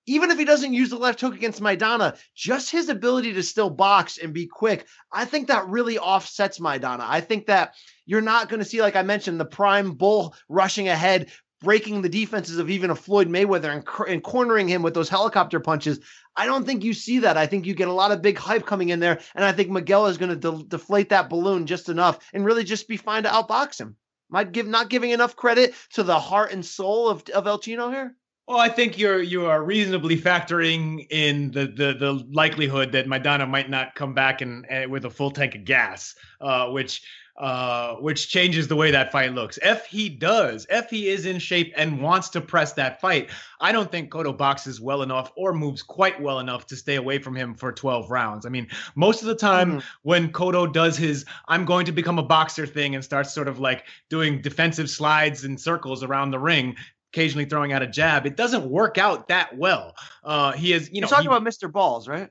even 0.10 0.32
if 0.32 0.40
he 0.40 0.46
doesn't 0.46 0.74
use 0.74 0.90
the 0.90 0.98
left 0.98 1.22
hook 1.22 1.36
against 1.36 1.62
Maidana, 1.62 2.18
just 2.34 2.72
his 2.72 2.90
ability 2.90 3.34
to 3.34 3.44
still 3.44 3.70
box 3.70 4.18
and 4.18 4.34
be 4.34 4.48
quick, 4.48 4.88
I 5.14 5.26
think 5.26 5.48
that 5.48 5.68
really 5.68 6.00
offsets 6.00 6.58
Maidana. 6.58 7.06
I 7.08 7.22
think 7.22 7.46
that 7.46 7.76
you're 8.08 8.20
not 8.20 8.50
going 8.50 8.60
to 8.60 8.66
see, 8.66 8.82
like 8.82 8.96
I 8.96 9.04
mentioned, 9.04 9.40
the 9.40 9.46
prime 9.46 9.92
bull 9.92 10.34
rushing 10.50 10.88
ahead, 10.88 11.30
breaking 11.62 12.02
the 12.02 12.10
defenses 12.10 12.58
of 12.58 12.72
even 12.72 12.90
a 12.90 12.96
Floyd 12.96 13.28
Mayweather 13.28 13.72
and, 13.72 14.10
and 14.10 14.24
cornering 14.24 14.68
him 14.68 14.82
with 14.82 14.96
those 14.96 15.10
helicopter 15.10 15.60
punches. 15.60 16.00
I 16.36 16.48
don't 16.48 16.66
think 16.66 16.84
you 16.84 16.94
see 16.96 17.20
that. 17.20 17.38
I 17.38 17.46
think 17.46 17.68
you 17.68 17.76
get 17.76 17.88
a 17.88 17.94
lot 17.94 18.12
of 18.12 18.24
big 18.24 18.40
hype 18.40 18.66
coming 18.66 18.90
in 18.90 19.00
there, 19.00 19.20
and 19.36 19.46
I 19.46 19.52
think 19.52 19.70
Miguel 19.70 20.08
is 20.08 20.18
going 20.18 20.32
to 20.32 20.52
de- 20.52 20.64
deflate 20.64 21.10
that 21.10 21.30
balloon 21.30 21.68
just 21.68 21.88
enough 21.88 22.18
and 22.34 22.44
really 22.44 22.64
just 22.64 22.88
be 22.88 22.98
fine 22.98 23.24
to 23.24 23.30
outbox 23.30 23.80
him. 23.80 23.96
Might 24.32 24.54
give 24.54 24.66
not 24.66 24.90
giving 24.90 25.12
enough 25.12 25.36
credit 25.36 25.76
to 25.94 26.02
the 26.02 26.20
heart 26.20 26.52
and 26.52 26.66
soul 26.66 27.10
of, 27.10 27.30
of 27.30 27.46
El 27.46 27.60
Chino 27.60 27.92
here. 27.92 28.16
Well, 28.50 28.58
I 28.58 28.68
think 28.68 28.98
you're 28.98 29.22
you 29.22 29.46
are 29.46 29.64
reasonably 29.64 30.18
factoring 30.18 31.06
in 31.12 31.52
the 31.52 31.68
the, 31.68 31.94
the 31.94 32.14
likelihood 32.32 32.92
that 32.94 33.06
Maidana 33.06 33.48
might 33.48 33.70
not 33.70 33.94
come 33.94 34.16
back 34.16 34.42
and, 34.42 34.66
and 34.72 34.90
with 34.90 35.06
a 35.06 35.10
full 35.12 35.30
tank 35.30 35.54
of 35.54 35.66
gas, 35.66 36.16
uh, 36.42 36.66
which 36.70 37.04
uh, 37.38 37.94
which 37.98 38.28
changes 38.28 38.68
the 38.68 38.76
way 38.76 38.90
that 38.90 39.12
fight 39.12 39.34
looks. 39.34 39.60
If 39.62 39.86
he 39.86 40.10
does, 40.10 40.66
if 40.72 40.90
he 40.90 41.10
is 41.10 41.28
in 41.28 41.38
shape 41.38 41.72
and 41.78 42.02
wants 42.02 42.28
to 42.30 42.42
press 42.42 42.74
that 42.74 43.00
fight, 43.00 43.30
I 43.62 43.72
don't 43.72 43.92
think 43.92 44.10
Cotto 44.10 44.36
boxes 44.36 44.82
well 44.82 45.04
enough 45.04 45.32
or 45.38 45.54
moves 45.54 45.84
quite 45.84 46.20
well 46.20 46.40
enough 46.40 46.66
to 46.68 46.76
stay 46.76 46.96
away 46.96 47.20
from 47.20 47.36
him 47.36 47.54
for 47.54 47.72
12 47.72 48.10
rounds. 48.10 48.48
I 48.48 48.50
mean, 48.50 48.68
most 48.96 49.22
of 49.22 49.28
the 49.28 49.36
time 49.36 49.74
Mhm. 49.74 49.84
when 50.02 50.32
Cotto 50.34 50.74
does 50.74 50.98
his 50.98 51.24
I'm 51.48 51.66
going 51.66 51.86
to 51.86 51.92
become 51.92 52.18
a 52.18 52.24
boxer 52.24 52.66
thing 52.66 52.96
and 52.96 53.04
starts 53.04 53.32
sort 53.32 53.48
of 53.48 53.60
like 53.60 53.86
doing 54.10 54.42
defensive 54.42 54.90
slides 54.90 55.44
and 55.44 55.62
circles 55.62 56.02
around 56.04 56.32
the 56.32 56.40
ring, 56.40 56.76
occasionally 57.14 57.46
throwing 57.46 57.74
out 57.74 57.82
a 57.82 57.88
jab, 57.88 58.26
it 58.26 58.36
doesn't 58.36 58.66
work 58.70 58.98
out 58.98 59.28
that 59.30 59.58
well. 59.58 59.96
Uh, 60.24 60.52
he 60.54 60.74
is, 60.74 60.88
you 60.90 60.96
You're 60.96 61.02
know, 61.04 61.08
talking 61.08 61.30
he- 61.30 61.36
about 61.36 61.44
Mr. 61.44 61.72
Balls, 61.72 62.08
right? 62.08 62.30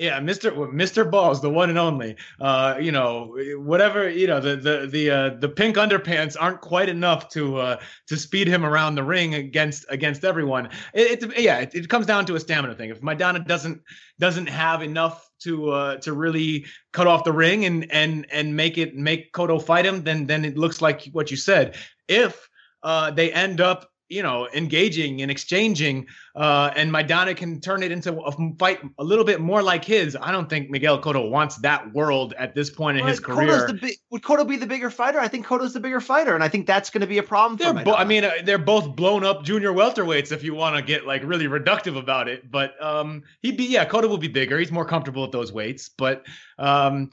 yeah, 0.00 0.20
Mr. 0.20 0.52
Mr. 0.72 1.10
Balls, 1.10 1.42
the 1.42 1.50
one 1.50 1.70
and 1.70 1.78
only. 1.78 2.14
Uh, 2.40 2.76
you 2.80 2.92
know, 2.92 3.36
whatever, 3.56 4.08
you 4.08 4.28
know, 4.28 4.38
the 4.38 4.54
the 4.54 4.86
the 4.86 5.10
uh, 5.10 5.30
the 5.40 5.48
pink 5.48 5.74
underpants 5.74 6.36
aren't 6.38 6.60
quite 6.60 6.88
enough 6.88 7.28
to 7.30 7.56
uh 7.56 7.80
to 8.06 8.16
speed 8.16 8.46
him 8.46 8.64
around 8.64 8.94
the 8.94 9.02
ring 9.02 9.34
against 9.34 9.86
against 9.88 10.24
everyone. 10.24 10.68
It, 10.94 11.24
it 11.24 11.40
yeah, 11.40 11.58
it, 11.58 11.74
it 11.74 11.88
comes 11.88 12.06
down 12.06 12.26
to 12.26 12.36
a 12.36 12.40
stamina 12.40 12.76
thing. 12.76 12.90
If 12.90 13.00
Maidana 13.00 13.44
doesn't 13.44 13.82
doesn't 14.20 14.48
have 14.48 14.82
enough 14.82 15.28
to 15.40 15.70
uh 15.70 15.96
to 15.96 16.12
really 16.12 16.66
cut 16.92 17.08
off 17.08 17.24
the 17.24 17.32
ring 17.32 17.64
and 17.64 17.90
and 17.90 18.24
and 18.30 18.54
make 18.54 18.78
it 18.78 18.94
make 18.94 19.32
Cotto 19.32 19.60
fight 19.60 19.84
him, 19.84 20.04
then 20.04 20.26
then 20.26 20.44
it 20.44 20.56
looks 20.56 20.80
like 20.80 21.06
what 21.10 21.32
you 21.32 21.36
said. 21.36 21.74
If 22.06 22.48
uh 22.84 23.10
they 23.10 23.32
end 23.32 23.60
up 23.60 23.90
you 24.08 24.22
know, 24.22 24.48
engaging 24.54 25.20
and 25.20 25.30
exchanging, 25.30 26.06
uh, 26.34 26.70
and 26.74 26.90
Maidana 26.90 27.36
can 27.36 27.60
turn 27.60 27.82
it 27.82 27.92
into 27.92 28.18
a 28.20 28.32
fight 28.58 28.80
a 28.98 29.04
little 29.04 29.24
bit 29.24 29.40
more 29.40 29.62
like 29.62 29.84
his. 29.84 30.16
I 30.20 30.32
don't 30.32 30.48
think 30.48 30.70
Miguel 30.70 31.00
Cotto 31.00 31.30
wants 31.30 31.56
that 31.56 31.92
world 31.92 32.32
at 32.38 32.54
this 32.54 32.70
point 32.70 32.98
in 32.98 33.06
his 33.06 33.20
career. 33.20 33.66
The 33.66 33.74
bi- 33.74 33.96
would 34.10 34.22
Cotto 34.22 34.48
be 34.48 34.56
the 34.56 34.66
bigger 34.66 34.90
fighter? 34.90 35.20
I 35.20 35.28
think 35.28 35.46
Cotto's 35.46 35.74
the 35.74 35.80
bigger 35.80 36.00
fighter, 36.00 36.34
and 36.34 36.42
I 36.42 36.48
think 36.48 36.66
that's 36.66 36.88
going 36.88 37.02
to 37.02 37.06
be 37.06 37.18
a 37.18 37.22
problem 37.22 37.58
They're 37.58 37.74
for 37.74 37.84
bo- 37.84 37.94
I 37.94 38.04
mean, 38.04 38.24
uh, 38.24 38.30
they're 38.44 38.56
both 38.56 38.96
blown 38.96 39.24
up 39.24 39.44
junior 39.44 39.72
welterweights. 39.72 40.32
If 40.32 40.42
you 40.42 40.54
want 40.54 40.76
to 40.76 40.82
get 40.82 41.06
like 41.06 41.22
really 41.24 41.46
reductive 41.46 41.96
about 41.98 42.28
it, 42.28 42.50
but 42.50 42.82
um, 42.82 43.22
he'd 43.42 43.58
be 43.58 43.64
yeah, 43.64 43.86
Cotto 43.86 44.08
will 44.08 44.18
be 44.18 44.28
bigger. 44.28 44.58
He's 44.58 44.72
more 44.72 44.86
comfortable 44.86 45.24
at 45.24 45.32
those 45.32 45.52
weights, 45.52 45.90
but 45.90 46.24
um, 46.58 47.10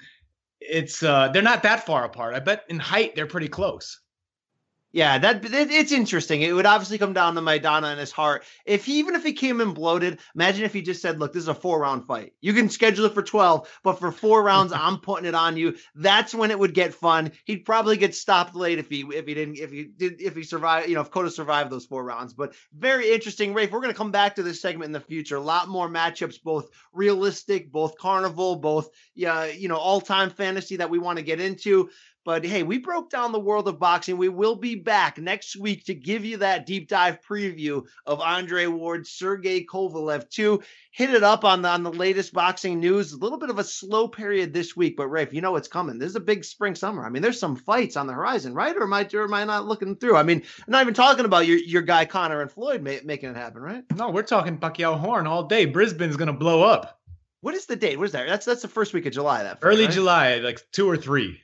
it's 0.61 1.03
uh, 1.03 1.27
they're 1.29 1.41
not 1.41 1.63
that 1.63 1.85
far 1.85 2.05
apart. 2.05 2.35
I 2.35 2.39
bet 2.39 2.63
in 2.69 2.79
height 2.79 3.15
they're 3.15 3.27
pretty 3.27 3.49
close. 3.49 3.99
Yeah, 4.95 5.17
that 5.17 5.43
it, 5.43 5.71
it's 5.71 5.91
interesting. 5.91 6.41
It 6.41 6.53
would 6.53 6.65
obviously 6.65 6.97
come 6.97 7.11
down 7.11 7.35
to 7.35 7.41
Maidana 7.41 7.91
and 7.91 7.99
his 7.99 8.13
heart. 8.13 8.45
If 8.65 8.85
he, 8.85 8.99
even 8.99 9.15
if 9.15 9.25
he 9.25 9.33
came 9.33 9.59
in 9.59 9.73
bloated, 9.73 10.19
imagine 10.33 10.63
if 10.63 10.71
he 10.71 10.81
just 10.81 11.01
said, 11.01 11.19
"Look, 11.19 11.33
this 11.33 11.43
is 11.43 11.49
a 11.49 11.53
four 11.53 11.81
round 11.81 12.07
fight. 12.07 12.31
You 12.39 12.53
can 12.53 12.69
schedule 12.69 13.03
it 13.03 13.13
for 13.13 13.21
twelve, 13.21 13.67
but 13.83 13.99
for 13.99 14.13
four 14.13 14.41
rounds, 14.41 14.71
I'm 14.73 14.99
putting 14.99 15.25
it 15.25 15.35
on 15.35 15.57
you." 15.57 15.75
That's 15.95 16.33
when 16.33 16.49
it 16.49 16.57
would 16.57 16.73
get 16.73 16.93
fun. 16.93 17.33
He'd 17.43 17.65
probably 17.65 17.97
get 17.97 18.15
stopped 18.15 18.55
late 18.55 18.79
if 18.79 18.87
he 18.87 19.01
if 19.01 19.27
he 19.27 19.33
didn't 19.33 19.57
if 19.57 19.69
he 19.69 19.83
did 19.83 20.21
if 20.21 20.33
he 20.33 20.43
survived. 20.43 20.87
You 20.87 20.95
know, 20.95 21.01
if 21.01 21.11
Cotto 21.11 21.29
survived 21.29 21.71
those 21.71 21.85
four 21.85 22.01
rounds. 22.05 22.33
But 22.33 22.55
very 22.73 23.11
interesting, 23.11 23.53
Rafe. 23.53 23.71
We're 23.71 23.81
going 23.81 23.91
to 23.91 23.97
come 23.97 24.11
back 24.11 24.35
to 24.35 24.43
this 24.43 24.61
segment 24.61 24.87
in 24.87 24.93
the 24.93 25.01
future. 25.01 25.35
A 25.35 25.41
lot 25.41 25.67
more 25.67 25.89
matchups, 25.89 26.41
both 26.41 26.69
realistic, 26.93 27.69
both 27.69 27.97
carnival, 27.97 28.55
both 28.55 28.87
yeah, 29.13 29.43
you 29.47 29.67
know, 29.67 29.75
all 29.75 29.99
time 29.99 30.29
fantasy 30.29 30.77
that 30.77 30.89
we 30.89 30.99
want 30.99 31.17
to 31.17 31.25
get 31.25 31.41
into. 31.41 31.89
But 32.25 32.43
hey, 32.43 32.63
we 32.63 32.79
broke 32.79 33.11
down 33.11 33.31
the 33.31 33.39
world 33.39 33.67
of 33.67 33.77
boxing. 33.77 34.17
We 34.17 34.29
will 34.29 34.55
be 34.55 34.73
back 34.73 35.19
next 35.19 35.55
week 35.55 35.85
to 35.85 35.93
give 35.93 36.25
you 36.25 36.37
that 36.37 36.65
deep 36.65 36.89
dive 36.89 37.19
preview 37.21 37.83
of 38.07 38.19
Andre 38.19 38.65
Ward, 38.65 39.05
Sergey 39.05 39.63
Kovalev 39.63 40.27
2. 40.31 40.59
Hit 40.89 41.13
it 41.13 41.21
up 41.21 41.45
on 41.45 41.61
the 41.61 41.69
on 41.69 41.83
the 41.83 41.91
latest 41.91 42.33
boxing 42.33 42.79
news. 42.79 43.13
A 43.13 43.17
little 43.17 43.37
bit 43.37 43.51
of 43.51 43.59
a 43.59 43.63
slow 43.63 44.07
period 44.07 44.53
this 44.53 44.75
week, 44.75 44.97
but 44.97 45.07
Rafe, 45.07 45.33
you 45.33 45.41
know 45.41 45.51
what's 45.51 45.67
coming. 45.67 45.99
There's 45.99 46.15
a 46.15 46.19
big 46.19 46.43
spring 46.43 46.73
summer. 46.73 47.05
I 47.05 47.09
mean, 47.09 47.21
there's 47.21 47.39
some 47.39 47.55
fights 47.55 47.95
on 47.95 48.07
the 48.07 48.13
horizon, 48.13 48.55
right? 48.55 48.75
Or 48.75 48.83
am 48.83 48.93
I 48.93 49.07
or 49.13 49.25
am 49.25 49.33
I 49.35 49.43
not 49.43 49.67
looking 49.67 49.95
through? 49.95 50.17
I 50.17 50.23
mean, 50.23 50.41
I'm 50.65 50.71
not 50.71 50.81
even 50.81 50.95
talking 50.95 51.25
about 51.25 51.45
your 51.45 51.59
your 51.59 51.83
guy 51.83 52.05
Connor 52.05 52.41
and 52.41 52.51
Floyd 52.51 52.81
ma- 52.81 53.03
making 53.03 53.29
it 53.29 53.37
happen, 53.37 53.61
right? 53.61 53.83
No, 53.95 54.09
we're 54.09 54.23
talking 54.23 54.57
Pacquiao 54.57 54.97
Horn 54.99 55.27
all 55.27 55.43
day. 55.43 55.65
Brisbane's 55.65 56.17
gonna 56.17 56.33
blow 56.33 56.63
up 56.63 56.99
What 57.41 57.53
is 57.53 57.67
the 57.67 57.75
date? 57.75 57.99
What 57.99 58.05
is 58.05 58.13
that? 58.13 58.27
That's 58.27 58.45
that's 58.45 58.63
the 58.63 58.67
first 58.67 58.93
week 58.93 59.05
of 59.05 59.13
July. 59.13 59.43
That 59.43 59.61
fight, 59.61 59.67
early 59.67 59.85
right? 59.85 59.93
July, 59.93 60.35
like 60.37 60.59
two 60.71 60.89
or 60.89 60.97
three. 60.97 61.39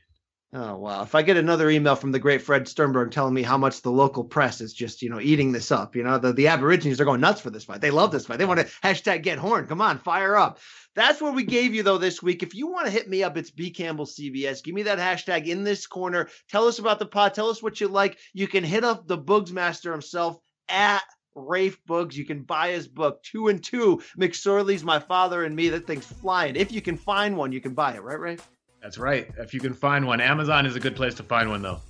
Oh 0.53 0.75
wow! 0.75 1.01
If 1.03 1.15
I 1.15 1.21
get 1.21 1.37
another 1.37 1.69
email 1.69 1.95
from 1.95 2.11
the 2.11 2.19
great 2.19 2.41
Fred 2.41 2.67
Sternberg 2.67 3.11
telling 3.11 3.33
me 3.33 3.41
how 3.41 3.57
much 3.57 3.81
the 3.81 3.91
local 3.91 4.25
press 4.25 4.59
is 4.59 4.73
just 4.73 5.01
you 5.01 5.09
know 5.09 5.21
eating 5.21 5.53
this 5.53 5.71
up, 5.71 5.95
you 5.95 6.03
know 6.03 6.17
the 6.17 6.33
the 6.33 6.47
Aborigines 6.47 6.99
are 6.99 7.05
going 7.05 7.21
nuts 7.21 7.39
for 7.39 7.49
this 7.49 7.63
fight. 7.63 7.79
They 7.79 7.89
love 7.89 8.11
this 8.11 8.25
fight. 8.25 8.37
They 8.37 8.45
want 8.45 8.59
to 8.59 8.65
hashtag 8.83 9.23
get 9.23 9.37
horn. 9.37 9.65
Come 9.65 9.79
on, 9.79 9.99
fire 9.99 10.35
up. 10.35 10.59
That's 10.93 11.21
what 11.21 11.35
we 11.35 11.43
gave 11.43 11.73
you 11.73 11.83
though 11.83 11.97
this 11.97 12.21
week. 12.21 12.43
If 12.43 12.53
you 12.53 12.67
want 12.67 12.85
to 12.85 12.91
hit 12.91 13.09
me 13.09 13.23
up, 13.23 13.37
it's 13.37 13.49
B 13.49 13.71
Campbell 13.71 14.05
CBS. 14.05 14.61
Give 14.61 14.75
me 14.75 14.83
that 14.83 14.99
hashtag 14.99 15.45
in 15.45 15.63
this 15.63 15.87
corner. 15.87 16.27
Tell 16.49 16.67
us 16.67 16.79
about 16.79 16.99
the 16.99 17.05
pod. 17.05 17.33
Tell 17.33 17.49
us 17.49 17.63
what 17.63 17.79
you 17.79 17.87
like. 17.87 18.17
You 18.33 18.49
can 18.49 18.65
hit 18.65 18.83
up 18.83 19.07
the 19.07 19.17
Boogs 19.17 19.53
Master 19.53 19.93
himself 19.93 20.37
at 20.67 21.03
Rafe 21.33 21.79
Boogs. 21.87 22.15
You 22.15 22.25
can 22.25 22.43
buy 22.43 22.71
his 22.71 22.89
book, 22.89 23.23
Two 23.23 23.47
and 23.47 23.63
Two. 23.63 24.01
McSorley's 24.19 24.83
My 24.83 24.99
Father 24.99 25.45
and 25.45 25.55
Me. 25.55 25.69
That 25.69 25.87
thing's 25.87 26.05
flying. 26.05 26.57
If 26.57 26.73
you 26.73 26.81
can 26.81 26.97
find 26.97 27.37
one, 27.37 27.53
you 27.53 27.61
can 27.61 27.73
buy 27.73 27.93
it, 27.93 28.03
right, 28.03 28.19
Rafe? 28.19 28.45
That's 28.81 28.97
right. 28.97 29.29
If 29.37 29.53
you 29.53 29.59
can 29.59 29.73
find 29.73 30.07
one, 30.07 30.19
Amazon 30.19 30.65
is 30.65 30.75
a 30.75 30.79
good 30.79 30.95
place 30.95 31.13
to 31.15 31.23
find 31.23 31.49
one, 31.49 31.61
though. 31.61 31.81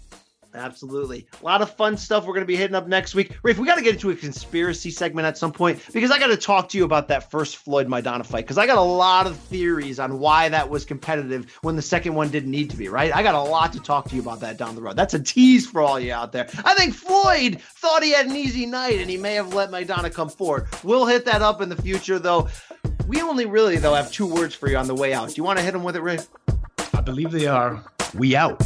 Absolutely. 0.53 1.27
A 1.41 1.45
lot 1.45 1.61
of 1.61 1.73
fun 1.75 1.95
stuff 1.95 2.25
we're 2.25 2.33
going 2.33 2.41
to 2.41 2.47
be 2.47 2.57
hitting 2.57 2.75
up 2.75 2.87
next 2.87 3.15
week. 3.15 3.37
Rafe, 3.43 3.57
we 3.57 3.65
got 3.65 3.75
to 3.75 3.81
get 3.81 3.93
into 3.93 4.09
a 4.09 4.15
conspiracy 4.15 4.91
segment 4.91 5.25
at 5.25 5.37
some 5.37 5.51
point 5.51 5.81
because 5.93 6.11
I 6.11 6.19
got 6.19 6.27
to 6.27 6.37
talk 6.37 6.67
to 6.69 6.77
you 6.77 6.83
about 6.83 7.07
that 7.07 7.31
first 7.31 7.57
Floyd 7.57 7.87
Maidana 7.87 8.25
fight 8.25 8.43
because 8.43 8.57
I 8.57 8.65
got 8.65 8.77
a 8.77 8.81
lot 8.81 9.27
of 9.27 9.37
theories 9.37 9.99
on 9.99 10.19
why 10.19 10.49
that 10.49 10.69
was 10.69 10.83
competitive 10.83 11.49
when 11.61 11.77
the 11.77 11.81
second 11.81 12.15
one 12.15 12.29
didn't 12.29 12.51
need 12.51 12.69
to 12.71 12.75
be, 12.75 12.89
right? 12.89 13.15
I 13.15 13.23
got 13.23 13.35
a 13.35 13.41
lot 13.41 13.71
to 13.73 13.79
talk 13.79 14.09
to 14.09 14.15
you 14.15 14.21
about 14.21 14.41
that 14.41 14.57
down 14.57 14.75
the 14.75 14.81
road. 14.81 14.97
That's 14.97 15.13
a 15.13 15.19
tease 15.19 15.65
for 15.65 15.81
all 15.81 15.99
you 15.99 16.11
out 16.11 16.33
there. 16.33 16.49
I 16.65 16.73
think 16.73 16.93
Floyd 16.93 17.61
thought 17.61 18.03
he 18.03 18.11
had 18.11 18.25
an 18.25 18.35
easy 18.35 18.65
night 18.65 18.99
and 18.99 19.09
he 19.09 19.15
may 19.17 19.35
have 19.35 19.53
let 19.53 19.71
Maidana 19.71 20.13
come 20.13 20.27
forward. 20.27 20.67
We'll 20.83 21.05
hit 21.05 21.23
that 21.25 21.41
up 21.41 21.61
in 21.61 21.69
the 21.69 21.81
future, 21.81 22.19
though. 22.19 22.49
We 23.07 23.21
only 23.21 23.45
really, 23.45 23.77
though, 23.77 23.93
have 23.93 24.11
two 24.11 24.27
words 24.27 24.53
for 24.53 24.69
you 24.69 24.77
on 24.77 24.87
the 24.87 24.95
way 24.95 25.13
out. 25.13 25.29
Do 25.29 25.35
you 25.35 25.43
want 25.43 25.59
to 25.59 25.63
hit 25.63 25.71
them 25.71 25.83
with 25.83 25.95
it, 25.95 26.01
Rafe? 26.01 26.27
I 27.01 27.03
believe 27.03 27.31
they 27.31 27.47
are. 27.47 27.81
We 28.13 28.35
out. 28.35 28.61